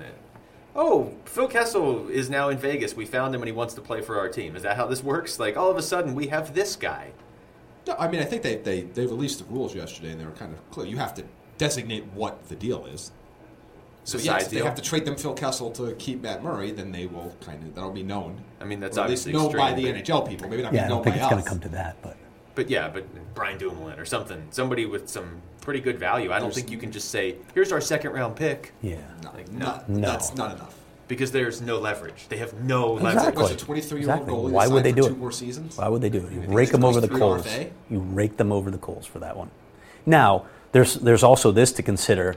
Oh, 0.82 1.12
Phil 1.26 1.50
Kessel 1.50 2.08
is 2.08 2.30
now 2.30 2.48
in 2.48 2.58
Vegas. 2.58 2.96
We 2.96 3.06
found 3.06 3.36
him 3.36 3.42
and 3.42 3.50
he 3.50 3.52
wants 3.52 3.74
to 3.74 3.82
play 3.82 4.00
for 4.00 4.18
our 4.18 4.30
team. 4.30 4.56
Is 4.56 4.64
that 4.64 4.78
how 4.78 4.88
this 4.88 5.04
works? 5.04 5.38
Like 5.38 5.58
all 5.58 5.70
of 5.70 5.76
a 5.76 5.82
sudden 5.82 6.16
we 6.16 6.28
have 6.28 6.56
this 6.56 6.78
guy. 6.78 7.12
No, 7.86 7.96
I 8.00 8.08
mean 8.08 8.22
I 8.22 8.24
think 8.24 8.44
they, 8.44 8.56
they, 8.56 8.84
they 8.84 9.06
released 9.06 9.40
the 9.40 9.54
rules 9.54 9.76
yesterday 9.76 10.12
and 10.12 10.22
they 10.22 10.24
were 10.24 10.32
kind 10.32 10.54
of 10.54 10.72
clear. 10.72 10.88
You 10.88 10.96
have 10.96 11.14
to 11.16 11.26
designate 11.58 12.06
what 12.14 12.48
the 12.48 12.56
deal 12.56 12.86
is. 12.86 13.12
So 14.06 14.18
The 14.18 14.24
yes, 14.24 14.44
side 14.44 14.52
they 14.52 14.64
have 14.64 14.76
to 14.76 14.82
trade 14.82 15.04
them 15.04 15.18
Phil 15.18 15.34
Kessel 15.34 15.70
to 15.72 15.94
keep 15.96 16.22
Matt 16.22 16.42
Murray. 16.42 16.72
Then 16.72 16.94
they 16.94 17.08
will 17.08 17.36
kind 17.42 17.62
of 17.62 17.76
that'll 17.76 17.92
be 17.92 18.02
known. 18.02 18.42
I 18.62 18.64
mean, 18.64 18.80
that's 18.80 18.98
Or 18.98 19.02
at 19.02 19.10
least 19.10 19.28
obviously 19.28 19.34
known 19.34 19.58
by 19.58 19.74
the 19.74 19.84
NHL 19.84 20.30
people. 20.30 20.48
Maybe 20.48 20.64
not 20.64 20.72
Yeah, 20.72 20.84
I 20.84 20.88
be 20.88 20.90
don't 20.92 21.04
think 21.04 21.18
by 21.18 21.24
it's 21.24 21.30
going 21.30 21.44
to 21.44 21.50
come 21.50 21.60
to 21.60 21.70
that, 21.70 22.02
but 22.02 22.16
But 22.60 22.70
yeah, 22.70 22.90
but 22.90 23.06
Brian 23.36 23.58
Dumoulin 23.58 23.98
or 24.02 24.04
something, 24.06 24.44
somebody 24.52 24.86
with 24.86 25.08
some 25.08 25.42
pretty 25.62 25.80
good 25.80 25.98
value. 25.98 26.30
I 26.30 26.40
don't 26.40 26.50
There's- 26.50 26.56
think 26.56 26.72
you 26.72 26.78
can 26.78 26.92
just 26.92 27.08
say, 27.10 27.36
"Here's 27.54 27.72
our 27.72 27.80
second 27.80 28.12
round 28.12 28.36
pick," 28.36 28.74
yeah. 28.82 28.98
No, 29.24 29.32
Like, 29.32 29.50
no. 29.50 29.66
not- 29.66 29.90
No. 29.90 30.08
that's 30.10 30.36
not 30.36 30.58
enough. 30.58 30.76
because 31.08 31.32
there's 31.32 31.62
no 31.62 31.80
leverage. 31.80 32.26
They 32.28 32.36
have 32.38 32.54
no 32.62 32.98
Exactly. 32.98 33.16
leverage. 33.24 33.36
Was 33.38 33.52
a 33.52 33.56
23 33.66 34.02
year 34.02 34.10
old 34.12 34.20
Exactly. 34.24 34.38
goalie? 34.44 34.52
Why 34.52 34.68
would 34.68 34.84
they 34.84 34.92
for 34.92 34.96
do 34.98 35.02
two 35.04 35.14
it? 35.14 35.18
more 35.18 35.32
seasons? 35.32 35.78
Why 35.78 35.88
would 35.88 36.02
they 36.02 36.10
do 36.10 36.18
it? 36.20 36.32
You 36.34 36.42
rake 36.54 36.72
them 36.72 36.84
over 36.84 37.00
the 37.00 37.08
coals. 37.08 37.46
RFA? 37.48 37.70
You 37.90 38.00
rake 38.00 38.36
them 38.36 38.52
over 38.52 38.70
the 38.70 38.78
coals 38.78 39.06
for 39.06 39.20
that 39.20 39.38
one. 39.38 39.50
Now, 40.06 40.44
there's 40.74 40.96
there's 40.96 41.24
also 41.24 41.52
this 41.54 41.72
to 41.72 41.82
consider. 41.82 42.36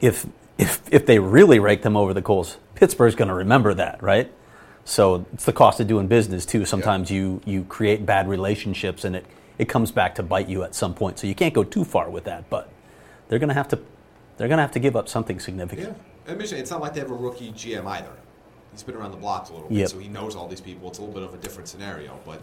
If 0.00 0.26
if 0.56 0.80
if 0.90 1.04
they 1.04 1.18
really 1.18 1.58
rake 1.58 1.82
them 1.82 1.98
over 1.98 2.14
the 2.14 2.22
coals, 2.22 2.56
Pittsburgh's 2.76 3.14
going 3.14 3.28
to 3.28 3.34
remember 3.34 3.74
that, 3.74 4.02
right? 4.02 4.32
So 4.86 5.26
it's 5.34 5.44
the 5.44 5.52
cost 5.52 5.78
of 5.80 5.86
doing 5.86 6.06
business 6.06 6.46
too. 6.46 6.64
Sometimes 6.64 7.10
you 7.10 7.42
you 7.44 7.64
create 7.64 8.06
bad 8.06 8.26
relationships, 8.26 9.04
and 9.04 9.14
it 9.16 9.26
it 9.60 9.68
comes 9.68 9.90
back 9.92 10.14
to 10.14 10.22
bite 10.22 10.48
you 10.48 10.62
at 10.62 10.74
some 10.74 10.94
point. 10.94 11.18
So 11.18 11.26
you 11.26 11.34
can't 11.34 11.52
go 11.52 11.62
too 11.62 11.84
far 11.84 12.08
with 12.08 12.24
that, 12.24 12.48
but 12.48 12.72
they're 13.28 13.38
going 13.38 13.48
to 13.48 13.54
have 13.54 13.68
to 13.68 13.78
they're 14.38 14.48
going 14.48 14.56
to 14.56 14.62
have 14.62 14.72
to 14.72 14.78
give 14.78 14.96
up 14.96 15.06
something 15.06 15.38
significant. 15.38 15.96
Yeah. 16.26 16.32
I 16.32 16.34
mean, 16.34 16.48
it's 16.50 16.70
not 16.70 16.80
like 16.80 16.94
they 16.94 17.00
have 17.00 17.10
a 17.10 17.14
rookie 17.14 17.52
GM 17.52 17.86
either. 17.86 18.12
He's 18.72 18.82
been 18.82 18.94
around 18.94 19.10
the 19.10 19.18
block 19.18 19.50
a 19.50 19.52
little 19.52 19.68
bit, 19.68 19.76
Yep. 19.78 19.88
so 19.90 19.98
he 19.98 20.08
knows 20.08 20.34
all 20.34 20.48
these 20.48 20.60
people. 20.62 20.88
It's 20.88 20.98
a 20.98 21.02
little 21.02 21.14
bit 21.14 21.24
of 21.24 21.34
a 21.34 21.36
different 21.36 21.68
scenario, 21.68 22.18
but 22.24 22.40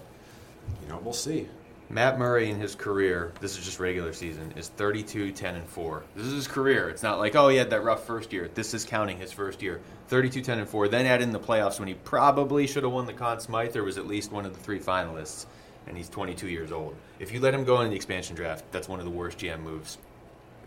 you 0.83 0.89
know, 0.89 0.99
we'll 1.03 1.13
see. 1.13 1.47
Matt 1.89 2.19
Murray 2.19 2.49
in 2.51 2.59
his 2.59 2.75
career, 2.75 3.31
this 3.39 3.57
is 3.57 3.63
just 3.63 3.79
regular 3.79 4.11
season, 4.13 4.53
is 4.57 4.67
32, 4.67 5.31
10, 5.31 5.55
and 5.55 5.65
4. 5.67 6.03
This 6.15 6.25
is 6.27 6.33
his 6.33 6.47
career. 6.47 6.89
It's 6.89 7.01
not 7.01 7.17
like, 7.17 7.33
oh, 7.35 7.47
he 7.47 7.55
had 7.57 7.69
that 7.69 7.81
rough 7.81 8.05
first 8.05 8.33
year. 8.33 8.49
This 8.53 8.73
is 8.73 8.83
counting 8.83 9.17
his 9.17 9.31
first 9.31 9.61
year. 9.61 9.79
32, 10.09 10.41
10, 10.41 10.59
and 10.59 10.67
4. 10.67 10.89
Then 10.89 11.05
add 11.05 11.21
in 11.21 11.31
the 11.31 11.39
playoffs 11.39 11.79
when 11.79 11.87
he 11.87 11.93
probably 11.93 12.67
should 12.67 12.83
have 12.83 12.91
won 12.91 13.05
the 13.05 13.13
Conn 13.13 13.39
Smythe 13.39 13.75
or 13.77 13.83
was 13.85 13.97
at 13.97 14.05
least 14.05 14.33
one 14.33 14.45
of 14.45 14.53
the 14.53 14.59
three 14.59 14.79
finalists, 14.81 15.45
and 15.87 15.97
he's 15.97 16.09
22 16.09 16.47
years 16.47 16.71
old. 16.71 16.95
If 17.19 17.31
you 17.31 17.39
let 17.39 17.53
him 17.53 17.63
go 17.63 17.81
in 17.81 17.89
the 17.89 17.95
expansion 17.95 18.35
draft, 18.35 18.63
that's 18.71 18.87
one 18.89 18.99
of 18.99 19.05
the 19.05 19.11
worst 19.11 19.37
GM 19.37 19.61
moves 19.61 19.97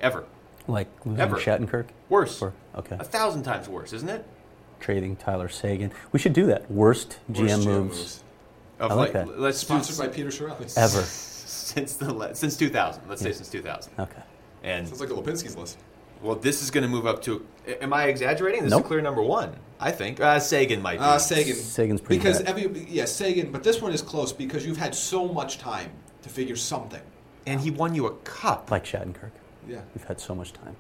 ever. 0.01 0.25
Like 0.67 0.89
losing 1.05 1.21
Ever. 1.21 1.37
Shattenkirk, 1.37 1.87
Worse. 2.09 2.41
Or- 2.43 2.53
okay. 2.77 2.97
A 2.99 3.05
thousand 3.05 3.43
times 3.45 3.69
worse, 3.69 3.93
isn't 3.93 4.09
it? 4.09 4.25
trading 4.79 5.15
Tyler 5.15 5.49
Seguin. 5.49 5.93
We 6.11 6.19
should 6.19 6.33
do 6.33 6.47
that. 6.47 6.71
Worst, 6.71 7.19
GM, 7.31 7.51
Worst 7.51 7.67
moves, 7.67 8.25
Of 8.79 8.91
I 8.91 8.95
like 8.95 9.13
that. 9.13 9.39
Let's 9.39 9.59
Sponsored 9.59 9.97
do, 9.97 10.03
by 10.03 10.09
Peter 10.09 10.31
Chiarelli. 10.31 10.75
ever. 10.79 11.03
since 11.05 11.97
the 11.97 12.13
le- 12.13 12.35
since 12.35 12.57
2000. 12.57 13.03
Let's 13.07 13.21
say 13.21 13.33
since 13.33 13.51
2000. 13.51 13.93
Okay. 13.99 14.23
And 14.63 14.89
Sounds 14.89 15.01
like 15.01 15.11
the 15.11 15.15
Lapinski's 15.17 15.55
list. 15.57 15.79
Well, 16.23 16.37
this 16.37 16.63
is 16.63 16.71
going 16.71 16.83
to 16.83 16.89
move 16.89 17.07
up 17.07 17.23
to. 17.23 17.47
Am 17.81 17.93
I 17.93 18.05
exaggerating? 18.05 18.63
This 18.65 18.71
Nope. 18.71 18.83
is 18.83 18.87
clear 18.89 19.01
number 19.01 19.23
one. 19.23 19.57
I 19.79 19.91
think 19.91 20.21
uh, 20.21 20.39
Seguin 20.39 20.83
might 20.83 20.99
be. 20.99 21.05
Uh, 21.05 21.19
Seguin. 21.19 21.55
Seguin's 21.57 22.01
pretty 22.01 22.19
because 22.19 22.43
bad. 22.43 22.49
every 22.59 22.85
yeah 22.89 23.07
Seguin, 23.07 23.51
but 23.51 23.63
this 23.63 23.81
one 23.81 23.93
is 23.93 24.03
close 24.03 24.33
because 24.33 24.67
you've 24.67 24.77
had 24.77 24.95
so 24.95 25.27
much 25.29 25.59
time 25.59 25.91
to 26.23 26.29
figure 26.29 26.57
something. 26.57 27.01
and 27.47 27.61
he 27.61 27.71
won 27.71 27.95
you 27.95 28.07
a 28.07 28.15
cup. 28.19 28.71
Like 28.71 28.85
Shattenkirk. 28.85 29.31
Yeah. 29.67 29.81
We've 29.95 30.05
had 30.05 30.21
so 30.21 30.35
much 30.35 30.53
time. 30.53 30.77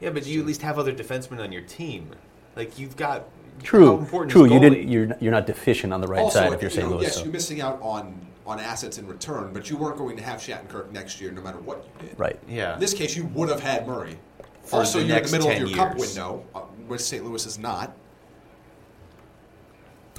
yeah, 0.00 0.10
but 0.10 0.24
you 0.26 0.40
at 0.40 0.46
least 0.46 0.62
have 0.62 0.78
other 0.78 0.92
defensemen 0.92 1.40
on 1.40 1.50
your 1.50 1.62
team. 1.62 2.10
Like 2.56 2.78
you've 2.78 2.96
got. 2.96 3.22
How 3.58 3.64
True. 3.64 3.98
important 3.98 4.30
True. 4.32 4.44
is 4.46 4.52
you 4.52 4.60
didn't. 4.60 4.88
You're 4.88 5.06
not- 5.06 5.22
you're 5.22 5.32
not 5.32 5.46
deficient 5.46 5.92
on 5.92 6.00
the 6.00 6.06
right 6.06 6.20
also, 6.22 6.38
side 6.40 6.52
if 6.52 6.62
you're 6.62 6.70
St. 6.70 6.88
Louis. 6.88 7.02
yes, 7.02 7.16
so- 7.16 7.24
you're 7.24 7.32
missing 7.32 7.60
out 7.60 7.78
on 7.82 8.26
on 8.44 8.58
assets 8.58 8.98
in 8.98 9.06
return, 9.06 9.50
but 9.52 9.70
you 9.70 9.76
weren't 9.76 9.96
going 9.96 10.16
to 10.16 10.22
have 10.22 10.40
Shattenkirk 10.40 10.90
next 10.90 11.20
year, 11.20 11.30
no 11.30 11.40
matter 11.42 11.58
what 11.58 11.84
you 12.02 12.08
did. 12.08 12.18
Right. 12.18 12.38
Yeah. 12.48 12.74
In 12.74 12.80
this 12.80 12.92
case, 12.92 13.16
you 13.16 13.24
would 13.34 13.48
have 13.48 13.60
had 13.60 13.86
Murray. 13.86 14.18
For 14.62 14.76
also, 14.76 14.98
the 15.00 15.06
you're 15.06 15.14
next 15.16 15.32
in 15.32 15.40
the 15.40 15.46
middle 15.48 15.54
10 15.58 15.62
of 15.62 15.68
your 15.70 15.76
cup 15.76 15.98
window, 15.98 16.44
uh, 16.54 16.60
which 16.86 17.00
St. 17.00 17.24
Louis 17.24 17.44
is 17.46 17.58
not. 17.58 17.94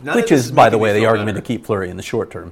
None 0.03 0.15
Which 0.15 0.31
is, 0.31 0.51
by 0.51 0.69
the 0.69 0.77
way, 0.77 0.91
the 0.91 0.99
feel 0.99 1.09
argument 1.09 1.35
better. 1.35 1.41
to 1.45 1.47
keep 1.47 1.65
Fleury 1.65 1.89
in 1.89 1.97
the 1.97 2.03
short 2.03 2.29
term. 2.29 2.51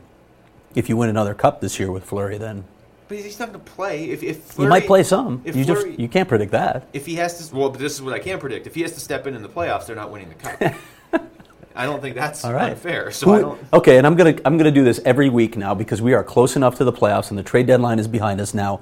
If 0.73 0.87
you 0.87 0.95
win 0.95 1.09
another 1.09 1.33
cup 1.33 1.59
this 1.59 1.79
year 1.79 1.91
with 1.91 2.05
Fleury, 2.05 2.37
then 2.37 2.63
But 3.09 3.17
he's 3.17 3.37
not 3.39 3.51
going 3.51 3.59
to 3.63 3.71
play. 3.71 4.05
If, 4.05 4.23
if 4.23 4.37
you 4.37 4.41
Fleury, 4.41 4.69
might 4.69 4.87
play 4.87 5.03
some. 5.03 5.41
If 5.43 5.55
You 5.55 5.65
just 5.65 5.85
you 5.87 6.07
can't 6.07 6.29
predict 6.29 6.51
that. 6.53 6.87
If 6.93 7.05
he 7.05 7.15
has 7.15 7.49
to, 7.49 7.55
well, 7.55 7.69
but 7.69 7.79
this 7.79 7.93
is 7.93 8.01
what 8.01 8.13
I 8.13 8.19
can 8.19 8.39
predict. 8.39 8.67
If 8.67 8.75
he 8.75 8.81
has 8.83 8.93
to 8.93 9.01
step 9.01 9.27
in 9.27 9.35
in 9.35 9.41
the 9.41 9.49
playoffs, 9.49 9.85
they're 9.85 9.97
not 9.97 10.11
winning 10.11 10.29
the 10.29 10.35
cup. 10.35 10.75
I 11.75 11.85
don't 11.85 12.01
think 12.01 12.15
that's 12.15 12.43
All 12.45 12.53
right. 12.53 12.71
unfair. 12.71 13.11
So 13.11 13.33
I 13.33 13.39
don't. 13.39 13.61
okay, 13.73 13.97
and 13.97 14.05
I'm 14.07 14.15
gonna 14.15 14.35
I'm 14.45 14.57
gonna 14.57 14.71
do 14.71 14.83
this 14.83 14.99
every 15.05 15.29
week 15.29 15.55
now 15.57 15.73
because 15.73 16.01
we 16.01 16.13
are 16.13 16.23
close 16.23 16.55
enough 16.55 16.75
to 16.77 16.83
the 16.83 16.91
playoffs 16.93 17.29
and 17.29 17.37
the 17.39 17.43
trade 17.43 17.65
deadline 17.65 17.97
is 17.99 18.07
behind 18.07 18.39
us 18.41 18.53
now. 18.53 18.81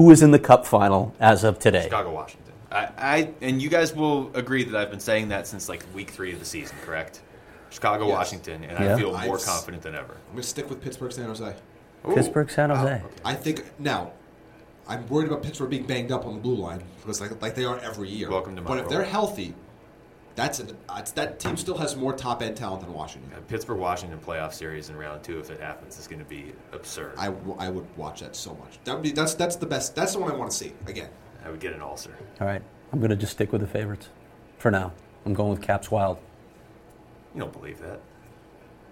Who 0.00 0.10
is 0.10 0.22
in 0.22 0.30
the 0.30 0.38
Cup 0.38 0.64
final 0.64 1.14
as 1.20 1.44
of 1.44 1.58
today? 1.58 1.82
Chicago, 1.82 2.10
Washington. 2.14 2.54
I, 2.72 2.88
I 2.96 3.30
and 3.42 3.60
you 3.60 3.68
guys 3.68 3.94
will 3.94 4.34
agree 4.34 4.64
that 4.64 4.74
I've 4.74 4.90
been 4.90 4.98
saying 4.98 5.28
that 5.28 5.46
since 5.46 5.68
like 5.68 5.84
week 5.94 6.08
three 6.08 6.32
of 6.32 6.38
the 6.38 6.46
season, 6.46 6.74
correct? 6.86 7.20
Chicago, 7.68 8.06
Yes. 8.06 8.16
Washington, 8.16 8.64
and 8.64 8.82
Yeah. 8.82 8.94
I 8.94 8.98
feel 8.98 9.14
I've 9.14 9.26
more 9.26 9.36
confident 9.36 9.82
than 9.82 9.94
ever. 9.94 10.14
I'm 10.14 10.32
going 10.32 10.42
to 10.42 10.48
stick 10.48 10.70
with 10.70 10.80
Pittsburgh, 10.82 11.12
San 11.12 11.26
Jose. 11.26 11.54
Ooh. 12.08 12.14
Pittsburgh, 12.14 12.50
San 12.50 12.70
Jose. 12.70 12.82
okay. 12.94 13.02
I 13.26 13.34
think 13.34 13.64
now. 13.78 14.12
I'm 14.88 15.06
worried 15.08 15.28
about 15.28 15.42
Pittsburgh 15.42 15.68
being 15.68 15.86
banged 15.86 16.10
up 16.12 16.24
on 16.24 16.32
the 16.34 16.40
blue 16.40 16.56
line 16.56 16.82
because 17.02 17.20
like, 17.20 17.42
like 17.42 17.54
they 17.54 17.66
are 17.66 17.78
every 17.80 18.08
year. 18.08 18.30
Welcome 18.30 18.56
to 18.56 18.62
my 18.62 18.68
But 18.68 18.78
if 18.78 18.88
they're 18.88 19.04
healthy, 19.04 19.54
that's 20.36 20.60
an, 20.60 20.76
that's, 20.88 21.12
that 21.12 21.38
team 21.40 21.56
still 21.56 21.76
has 21.76 21.96
more 21.96 22.12
top 22.12 22.42
end 22.42 22.56
talent 22.56 22.82
than 22.82 22.92
Washington. 22.92 23.30
A 23.36 23.40
Pittsburgh 23.40 23.78
Washington 23.78 24.18
playoff 24.18 24.52
series 24.52 24.88
in 24.88 24.96
round 24.96 25.22
two, 25.22 25.38
if 25.38 25.50
it 25.50 25.60
happens, 25.60 25.98
is 25.98 26.06
going 26.06 26.20
to 26.20 26.24
be 26.24 26.52
absurd. 26.72 27.14
I, 27.18 27.26
w- 27.26 27.56
I 27.58 27.68
would 27.68 27.86
watch 27.96 28.20
that 28.20 28.34
so 28.36 28.54
much. 28.54 28.78
That 28.84 28.94
would 28.94 29.02
be 29.02 29.10
that's 29.10 29.34
that's 29.34 29.56
the 29.56 29.66
best. 29.66 29.94
That's 29.94 30.12
the 30.14 30.20
one 30.20 30.30
I 30.30 30.34
want 30.36 30.50
to 30.50 30.56
see 30.56 30.72
again. 30.86 31.08
I 31.44 31.50
would 31.50 31.60
get 31.60 31.72
an 31.72 31.80
ulcer. 31.82 32.14
All 32.40 32.46
right, 32.46 32.62
I'm 32.92 33.00
gonna 33.00 33.16
just 33.16 33.32
stick 33.32 33.52
with 33.52 33.60
the 33.60 33.66
favorites 33.66 34.08
for 34.58 34.70
now. 34.70 34.92
I'm 35.26 35.34
going 35.34 35.50
with 35.50 35.62
Caps 35.62 35.90
Wild. 35.90 36.18
You 37.34 37.40
don't 37.40 37.52
believe 37.52 37.78
that? 37.80 38.00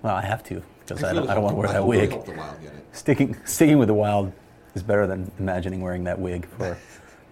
Well, 0.02 0.14
I 0.14 0.22
have 0.22 0.42
to 0.44 0.62
because 0.80 1.02
I, 1.02 1.08
really 1.12 1.20
don't, 1.22 1.30
I 1.30 1.34
don't 1.34 1.42
want 1.44 1.54
to 1.54 1.58
wear 1.58 1.68
that 1.68 1.80
hope- 1.82 1.90
really 1.90 2.08
wig. 2.08 2.24
the 2.24 2.32
Wild. 2.32 2.56
Sticking 2.92 3.36
sticking 3.44 3.78
with 3.78 3.88
the 3.88 3.94
Wild 3.94 4.32
is 4.74 4.82
better 4.82 5.06
than 5.06 5.30
imagining 5.38 5.80
wearing 5.80 6.04
that 6.04 6.18
wig 6.18 6.46
for 6.46 6.76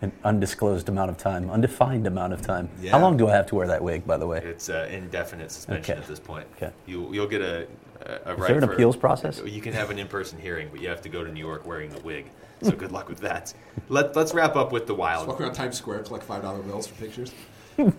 an 0.02 0.12
undisclosed 0.24 0.88
amount 0.88 1.10
of 1.10 1.16
time, 1.16 1.48
undefined 1.50 2.06
amount 2.06 2.32
of 2.32 2.42
time. 2.42 2.68
Yeah. 2.80 2.90
How 2.92 3.00
long 3.00 3.16
do 3.16 3.28
I 3.28 3.32
have 3.32 3.46
to 3.46 3.54
wear 3.54 3.66
that 3.68 3.82
wig, 3.82 4.06
by 4.06 4.16
the 4.18 4.26
way? 4.26 4.38
It's 4.44 4.68
uh, 4.68 4.88
indefinite 4.90 5.50
suspension 5.50 5.94
Okay. 5.94 6.02
at 6.02 6.06
this 6.08 6.20
point. 6.20 6.46
Okay. 6.56 6.70
You, 6.86 7.12
you'll 7.14 7.26
get 7.26 7.40
a, 7.40 7.66
a, 8.02 8.30
a 8.30 8.32
Is 8.34 8.38
right 8.38 8.48
there 8.48 8.58
an 8.58 8.66
for- 8.66 8.74
appeals 8.74 8.96
process? 8.96 9.40
You 9.44 9.60
can 9.62 9.72
have 9.72 9.90
an 9.90 9.98
in-person 9.98 10.38
hearing, 10.38 10.68
but 10.70 10.80
you 10.82 10.88
have 10.88 11.00
to 11.02 11.08
go 11.08 11.24
to 11.24 11.32
New 11.32 11.40
York 11.44 11.66
wearing 11.66 11.90
the 11.90 12.00
wig. 12.00 12.26
So 12.62 12.70
good 12.72 12.92
luck 12.92 13.08
with 13.08 13.20
that. 13.20 13.52
Let, 13.88 14.16
let's 14.16 14.32
wrap 14.34 14.56
up 14.56 14.72
with 14.72 14.86
the 14.86 14.94
Just 14.94 14.98
Wild. 14.98 15.28
walk 15.28 15.40
around 15.40 15.52
Times 15.54 15.76
Square, 15.76 16.04
collect 16.04 16.24
five 16.24 16.42
dollar 16.42 16.62
bills 16.62 16.86
for 16.86 16.94
pictures. 16.94 17.32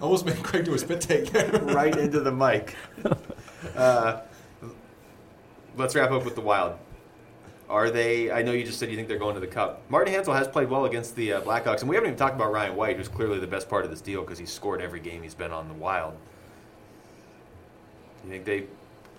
Almost 0.00 0.26
made 0.26 0.42
Craig 0.42 0.64
do 0.64 0.74
a 0.74 0.78
spit 0.78 1.00
take 1.00 1.32
right 1.32 1.96
into 1.96 2.20
the 2.20 2.32
mic. 2.32 2.74
Uh, 3.76 4.20
let's 5.76 5.94
wrap 5.94 6.10
up 6.10 6.24
with 6.24 6.34
the 6.34 6.40
Wild. 6.40 6.76
Are 7.68 7.90
they? 7.90 8.30
I 8.30 8.42
know 8.42 8.52
you 8.52 8.64
just 8.64 8.78
said 8.78 8.90
you 8.90 8.96
think 8.96 9.08
they're 9.08 9.18
going 9.18 9.34
to 9.34 9.40
the 9.40 9.46
Cup. 9.46 9.82
Martin 9.88 10.12
Hanzal 10.14 10.36
has 10.36 10.46
played 10.46 10.68
well 10.68 10.84
against 10.84 11.16
the 11.16 11.32
uh, 11.34 11.40
Blackhawks, 11.40 11.80
and 11.80 11.88
we 11.88 11.96
haven't 11.96 12.08
even 12.10 12.18
talked 12.18 12.34
about 12.34 12.52
Ryan 12.52 12.76
White, 12.76 12.96
who's 12.98 13.08
clearly 13.08 13.38
the 13.40 13.46
best 13.46 13.68
part 13.70 13.84
of 13.84 13.90
this 13.90 14.00
deal 14.02 14.20
because 14.20 14.38
he's 14.38 14.52
scored 14.52 14.82
every 14.82 15.00
game 15.00 15.22
he's 15.22 15.34
been 15.34 15.50
on 15.50 15.68
the 15.68 15.74
Wild. 15.74 16.14
You 18.24 18.30
think 18.30 18.44
they 18.44 18.64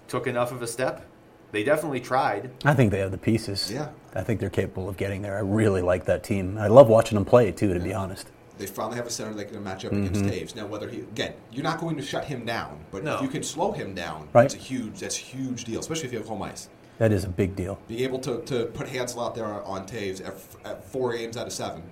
took 0.08 0.28
enough 0.28 0.52
of 0.52 0.62
a 0.62 0.68
step? 0.68 1.06
They 1.52 1.64
definitely 1.64 2.02
tried. 2.02 2.52
I 2.66 2.74
think 2.74 2.92
they 2.92 3.00
have 3.00 3.12
the 3.12 3.18
pieces. 3.18 3.72
Yeah. 3.72 3.90
I 4.14 4.24
think 4.24 4.40
they're 4.40 4.50
capable 4.50 4.90
of 4.90 4.98
getting 4.98 5.22
there. 5.22 5.38
I 5.38 5.42
really 5.42 5.82
like 5.82 6.06
that 6.06 6.24
team. 6.24 6.58
I 6.58 6.68
love 6.68 6.88
watching 6.88 7.16
them 7.16 7.26
play 7.26 7.52
too, 7.52 7.74
to 7.74 7.80
be 7.80 7.94
honest. 7.94 8.30
They 8.58 8.66
finally 8.68 8.96
have 8.96 9.06
a 9.06 9.10
center 9.10 9.34
they 9.34 9.46
can 9.46 9.62
match 9.64 9.86
up 9.86 9.92
Mm-hmm. 9.92 10.06
against 10.28 10.54
Toews. 10.54 10.56
Now, 10.56 10.66
whether 10.68 10.90
he 10.90 11.00
again, 11.00 11.34
you're 11.52 11.64
not 11.64 11.80
going 11.80 11.96
to 11.98 12.02
shut 12.02 12.26
him 12.26 12.46
down, 12.46 12.80
but 12.92 13.04
No. 13.04 13.16
if 13.16 13.22
you 13.22 13.28
can 13.28 13.44
slow 13.44 13.72
him 13.72 13.94
down, 13.94 14.30
Right. 14.34 14.44
that's 14.44 14.56
a 14.56 14.58
huge 14.58 15.00
that's 15.00 15.18
a 15.18 15.22
huge 15.22 15.66
deal, 15.66 15.80
especially 15.80 16.06
if 16.08 16.14
you 16.14 16.20
have 16.20 16.28
home 16.28 16.42
ice. 16.42 16.70
That 16.98 17.12
is 17.12 17.24
a 17.26 17.30
big 17.30 17.56
deal. 17.56 17.78
Being 17.88 18.02
able 18.02 18.20
to, 18.20 18.42
to 18.44 18.66
put 18.68 18.88
Hanzal 18.88 19.26
out 19.26 19.36
there 19.36 19.46
on 19.46 19.86
Toews 19.86 20.26
at, 20.26 20.36
at 20.70 20.84
four 20.86 21.14
games 21.16 21.36
out 21.38 21.48
of 21.48 21.54
seven. 21.54 21.84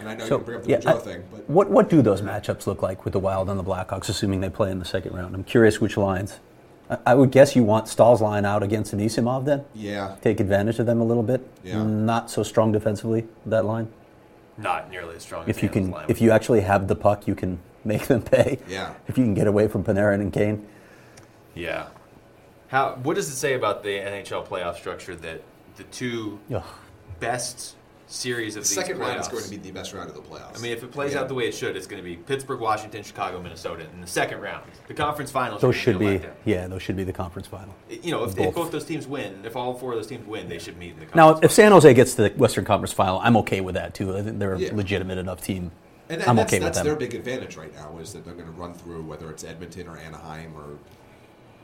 And 0.00 0.08
I 0.08 0.14
know 0.16 0.26
So, 0.26 0.34
you 0.34 0.38
can 0.38 0.44
bring 0.44 0.56
up 0.58 0.64
the 0.64 0.70
yeah, 0.70 0.78
Joe 0.80 0.96
I- 0.96 0.98
thing, 0.98 1.22
but 1.30 1.48
What 1.48 1.70
what 1.70 1.88
do 1.88 2.02
those 2.02 2.20
matchups 2.20 2.66
look 2.66 2.82
like 2.82 3.04
with 3.04 3.12
the 3.12 3.20
Wild 3.20 3.48
and 3.48 3.58
the 3.58 3.62
Blackhawks, 3.64 4.08
assuming 4.08 4.40
they 4.40 4.50
play 4.50 4.70
in 4.72 4.78
the 4.80 4.84
second 4.84 5.14
round? 5.14 5.34
I'm 5.36 5.44
curious 5.44 5.80
which 5.80 5.96
lines. 5.96 6.40
I, 6.90 6.98
I 7.06 7.14
would 7.14 7.30
guess 7.30 7.54
you 7.54 7.62
want 7.62 7.86
Staal's 7.86 8.20
line 8.20 8.44
out 8.44 8.62
against 8.64 8.92
Anisimov 8.94 9.44
then? 9.44 9.64
Yeah. 9.72 10.16
Take 10.20 10.40
advantage 10.40 10.80
of 10.80 10.86
them 10.86 11.00
a 11.00 11.04
little 11.04 11.22
bit. 11.22 11.46
Yeah. 11.62 11.84
Not 11.84 12.28
so 12.28 12.42
strong 12.42 12.72
defensively 12.72 13.26
that 13.46 13.64
line. 13.64 13.88
Not 14.58 14.90
nearly 14.90 15.14
as 15.16 15.22
strong. 15.22 15.44
If 15.48 15.58
as 15.58 15.62
you 15.62 15.68
Hanzal's 15.68 15.72
can, 15.74 15.90
line 15.92 16.06
if 16.08 16.20
you 16.20 16.28
be. 16.30 16.32
actually 16.32 16.60
have 16.62 16.88
the 16.88 16.96
puck, 16.96 17.28
you 17.28 17.36
can 17.36 17.60
make 17.84 18.06
them 18.08 18.22
pay. 18.22 18.58
Yeah. 18.68 18.94
If 19.06 19.16
you 19.16 19.22
can 19.24 19.34
get 19.34 19.46
away 19.46 19.68
from 19.68 19.84
Panarin 19.84 20.20
and 20.20 20.32
Kane. 20.32 20.66
yeah. 21.54 21.86
How? 22.74 22.96
What 23.04 23.14
does 23.14 23.28
it 23.28 23.36
say 23.36 23.54
about 23.54 23.84
the 23.84 23.90
NHL 23.90 24.44
playoff 24.48 24.74
structure 24.74 25.14
that 25.14 25.42
the 25.76 25.84
two 25.84 26.40
Ugh. 26.52 26.60
best 27.20 27.76
series 28.08 28.56
of 28.56 28.64
The 28.64 28.68
these 28.68 28.74
second 28.74 28.98
round 28.98 29.20
is 29.20 29.28
going 29.28 29.44
to 29.44 29.48
be 29.50 29.58
the 29.58 29.70
best 29.70 29.92
round 29.94 30.08
of 30.08 30.16
the 30.16 30.22
playoffs. 30.22 30.58
I 30.58 30.60
mean, 30.60 30.72
if 30.72 30.82
it 30.82 30.90
plays 30.90 31.14
Yeah. 31.14 31.20
out 31.20 31.28
the 31.28 31.34
way 31.34 31.44
it 31.46 31.54
should, 31.54 31.76
it's 31.76 31.86
going 31.86 32.02
to 32.02 32.04
be 32.08 32.16
Pittsburgh, 32.16 32.58
Washington, 32.58 33.04
Chicago, 33.04 33.40
Minnesota 33.40 33.86
in 33.94 34.00
the 34.00 34.08
second 34.08 34.40
round. 34.40 34.64
The 34.88 34.94
conference 34.94 35.30
finals. 35.30 35.60
Those 35.62 35.76
should 35.76 35.94
a 35.94 35.98
be, 36.00 36.06
letdown. 36.06 36.32
yeah, 36.44 36.66
those 36.66 36.82
should 36.82 36.96
be 36.96 37.04
the 37.04 37.12
conference 37.12 37.46
final. 37.46 37.72
You 37.88 38.10
know, 38.10 38.24
if, 38.24 38.30
if 38.30 38.36
Both. 38.38 38.54
both 38.56 38.70
those 38.72 38.84
teams 38.84 39.06
win, 39.06 39.42
if 39.44 39.54
all 39.54 39.74
four 39.74 39.92
of 39.92 39.98
those 39.98 40.08
teams 40.08 40.26
win, 40.26 40.48
they 40.48 40.58
should 40.58 40.76
meet 40.76 40.94
in 40.94 40.98
the 40.98 41.06
Now, 41.14 41.30
conference. 41.34 41.44
if 41.44 41.52
San 41.52 41.70
Jose 41.70 41.94
gets 41.94 42.14
to 42.16 42.22
the 42.28 42.30
Western 42.30 42.64
Conference 42.64 42.92
final, 42.92 43.20
I'm 43.20 43.36
okay 43.36 43.60
with 43.60 43.76
that 43.76 43.94
too. 43.94 44.16
I 44.16 44.22
think 44.22 44.40
they're 44.40 44.54
a 44.54 44.58
Yeah. 44.58 44.70
legitimate 44.74 45.18
enough 45.18 45.40
team. 45.40 45.70
And, 46.08 46.20
and 46.20 46.28
I'm 46.28 46.34
that's, 46.36 46.52
okay 46.52 46.58
with 46.58 46.64
that's 46.66 46.78
them. 46.78 46.86
their 46.88 46.96
big 46.96 47.14
advantage 47.14 47.56
right 47.56 47.72
now 47.72 47.96
is 47.98 48.12
that 48.14 48.24
they're 48.24 48.34
going 48.34 48.46
to 48.46 48.52
run 48.52 48.74
through 48.74 49.02
whether 49.04 49.30
it's 49.30 49.44
Edmonton 49.44 49.86
or 49.86 49.96
Anaheim 49.96 50.54
or 50.56 50.76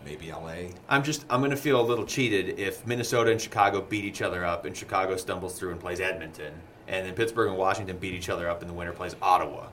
maybe 0.05 0.31
LA. 0.31 0.71
I'm 0.89 1.03
just 1.03 1.25
I'm 1.31 1.41
going 1.41 1.51
to 1.51 1.57
feel 1.57 1.81
a 1.81 1.83
little 1.83 2.07
cheated 2.07 2.59
if 2.59 2.87
Minnesota 2.87 3.31
and 3.31 3.41
Chicago 3.41 3.81
beat 3.81 4.05
each 4.05 4.23
other 4.23 4.45
up 4.45 4.65
and 4.65 4.77
Chicago 4.77 5.17
stumbles 5.17 5.59
through 5.59 5.71
and 5.73 5.81
plays 5.81 6.01
Edmonton, 6.01 6.53
and 6.89 7.07
then 7.07 7.15
Pittsburgh 7.15 7.49
and 7.49 7.59
Washington 7.59 7.99
beat 7.99 8.15
each 8.15 8.29
other 8.29 8.49
up 8.49 8.61
and 8.63 8.71
the 8.71 8.75
winner 8.75 8.93
plays 8.93 9.17
Ottawa. 9.23 9.67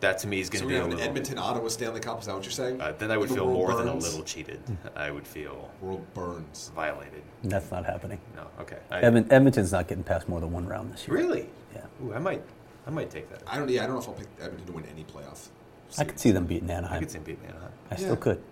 That 0.00 0.18
to 0.18 0.26
me 0.26 0.40
is 0.40 0.50
going 0.50 0.60
to 0.60 0.66
we 0.66 0.72
be 0.72 0.76
a 0.76 0.80
have 0.82 0.86
an 0.90 0.96
little. 0.96 1.06
Edmonton 1.08 1.38
Ottawa 1.38 1.68
Stanley 1.68 2.00
Cup. 2.00 2.20
Is 2.20 2.26
that 2.26 2.34
what 2.34 2.44
you're 2.44 2.52
saying? 2.52 2.78
Uh, 2.80 2.92
then 2.98 3.10
I 3.10 3.16
would 3.16 3.30
The 3.30 3.36
feel 3.36 3.46
world 3.46 3.56
more 3.56 3.74
than 3.74 3.88
a 3.88 3.94
little 3.94 4.22
cheated. 4.22 4.60
I 4.94 5.10
would 5.10 5.26
feel 5.26 5.70
World 5.80 6.04
burns. 6.12 6.72
violated. 6.74 7.22
That's 7.42 7.70
not 7.70 7.86
happening. 7.86 8.20
No, 8.36 8.46
okay. 8.60 8.76
I, 8.90 9.00
Edmont, 9.00 9.32
Edmonton's 9.32 9.72
not 9.72 9.88
getting 9.88 10.04
past 10.04 10.28
more 10.28 10.40
than 10.40 10.52
one 10.52 10.66
round 10.66 10.92
this 10.92 11.08
year. 11.08 11.16
really? 11.16 11.48
Yeah. 11.74 11.86
Ooh, 12.04 12.12
I 12.12 12.18
might, 12.18 12.42
I 12.86 12.90
might 12.90 13.08
take 13.08 13.30
that. 13.30 13.42
I 13.46 13.56
don't. 13.56 13.68
Yeah, 13.70 13.84
I 13.84 13.86
don't 13.86 13.94
know 13.94 14.02
if 14.02 14.08
I'll 14.08 14.14
pick 14.14 14.26
Edmonton 14.42 14.66
to 14.66 14.72
win 14.72 14.84
any 14.92 15.04
playoff. 15.04 15.48
I 15.96 16.04
could 16.04 16.18
see 16.20 16.32
them 16.32 16.44
beating 16.44 16.68
Anaheim. 16.70 16.96
I 16.96 17.00
could 17.00 17.10
see 17.10 17.18
him 17.18 17.24
beat 17.24 17.38
Anaheim. 17.46 17.70
I 17.90 17.96
still 17.96 18.16
could. 18.16 18.42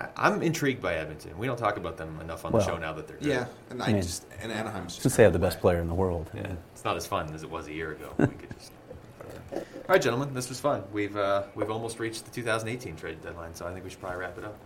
I, 0.00 0.08
I'm 0.16 0.42
intrigued 0.42 0.80
by 0.80 0.94
Edmonton. 0.94 1.36
We 1.38 1.46
don't 1.46 1.58
talk 1.58 1.76
about 1.76 1.96
them 1.96 2.18
enough 2.20 2.44
on 2.44 2.52
Well, 2.52 2.62
the 2.64 2.70
show 2.70 2.78
now 2.78 2.92
that 2.94 3.06
they're 3.06 3.16
good. 3.18 3.28
Yeah, 3.28 3.46
and 3.70 3.82
I, 3.82 3.86
I 3.86 3.92
mean, 3.92 4.02
just 4.02 4.24
and 4.40 4.50
Anaheim's 4.50 4.92
just 4.94 5.02
Since 5.02 5.16
they 5.16 5.22
have 5.24 5.32
the 5.32 5.38
best 5.38 5.56
away. 5.56 5.60
player 5.62 5.80
in 5.80 5.88
the 5.88 5.94
world. 5.94 6.30
Yeah, 6.34 6.52
it's 6.72 6.84
not 6.84 6.96
as 6.96 7.06
fun 7.06 7.32
as 7.34 7.42
it 7.42 7.50
was 7.50 7.66
a 7.68 7.72
year 7.72 7.92
ago. 7.92 8.12
we 8.18 8.26
could 8.26 8.50
just. 8.58 8.72
All 9.52 9.62
right, 9.88 10.00
gentlemen, 10.02 10.32
this 10.32 10.48
was 10.48 10.60
fun. 10.60 10.84
We've 10.92 11.16
uh, 11.16 11.44
we've 11.54 11.70
almost 11.70 11.98
reached 11.98 12.24
the 12.24 12.30
2018 12.30 12.96
trade 12.96 13.20
deadline, 13.22 13.54
so 13.54 13.66
I 13.66 13.72
think 13.72 13.84
we 13.84 13.90
should 13.90 14.00
probably 14.00 14.18
wrap 14.20 14.38
it 14.38 14.44
up. 14.44 14.56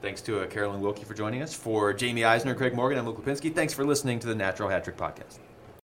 Thanks 0.00 0.20
to 0.22 0.40
uh, 0.40 0.46
Carolyn 0.46 0.80
Wilke 0.80 1.04
for 1.04 1.14
joining 1.14 1.42
us. 1.42 1.54
For 1.54 1.96
Jaime 1.98 2.24
Eisner, 2.24 2.54
Craig 2.54 2.74
Morgan, 2.74 2.98
I'm 2.98 3.06
Luke 3.06 3.24
Lapinski. 3.24 3.54
Thanks 3.54 3.72
for 3.72 3.84
listening 3.84 4.18
to 4.20 4.26
the 4.26 4.34
Natural 4.34 4.68
Hat 4.68 4.82
Trick 4.84 4.96
Podcast. 4.96 5.38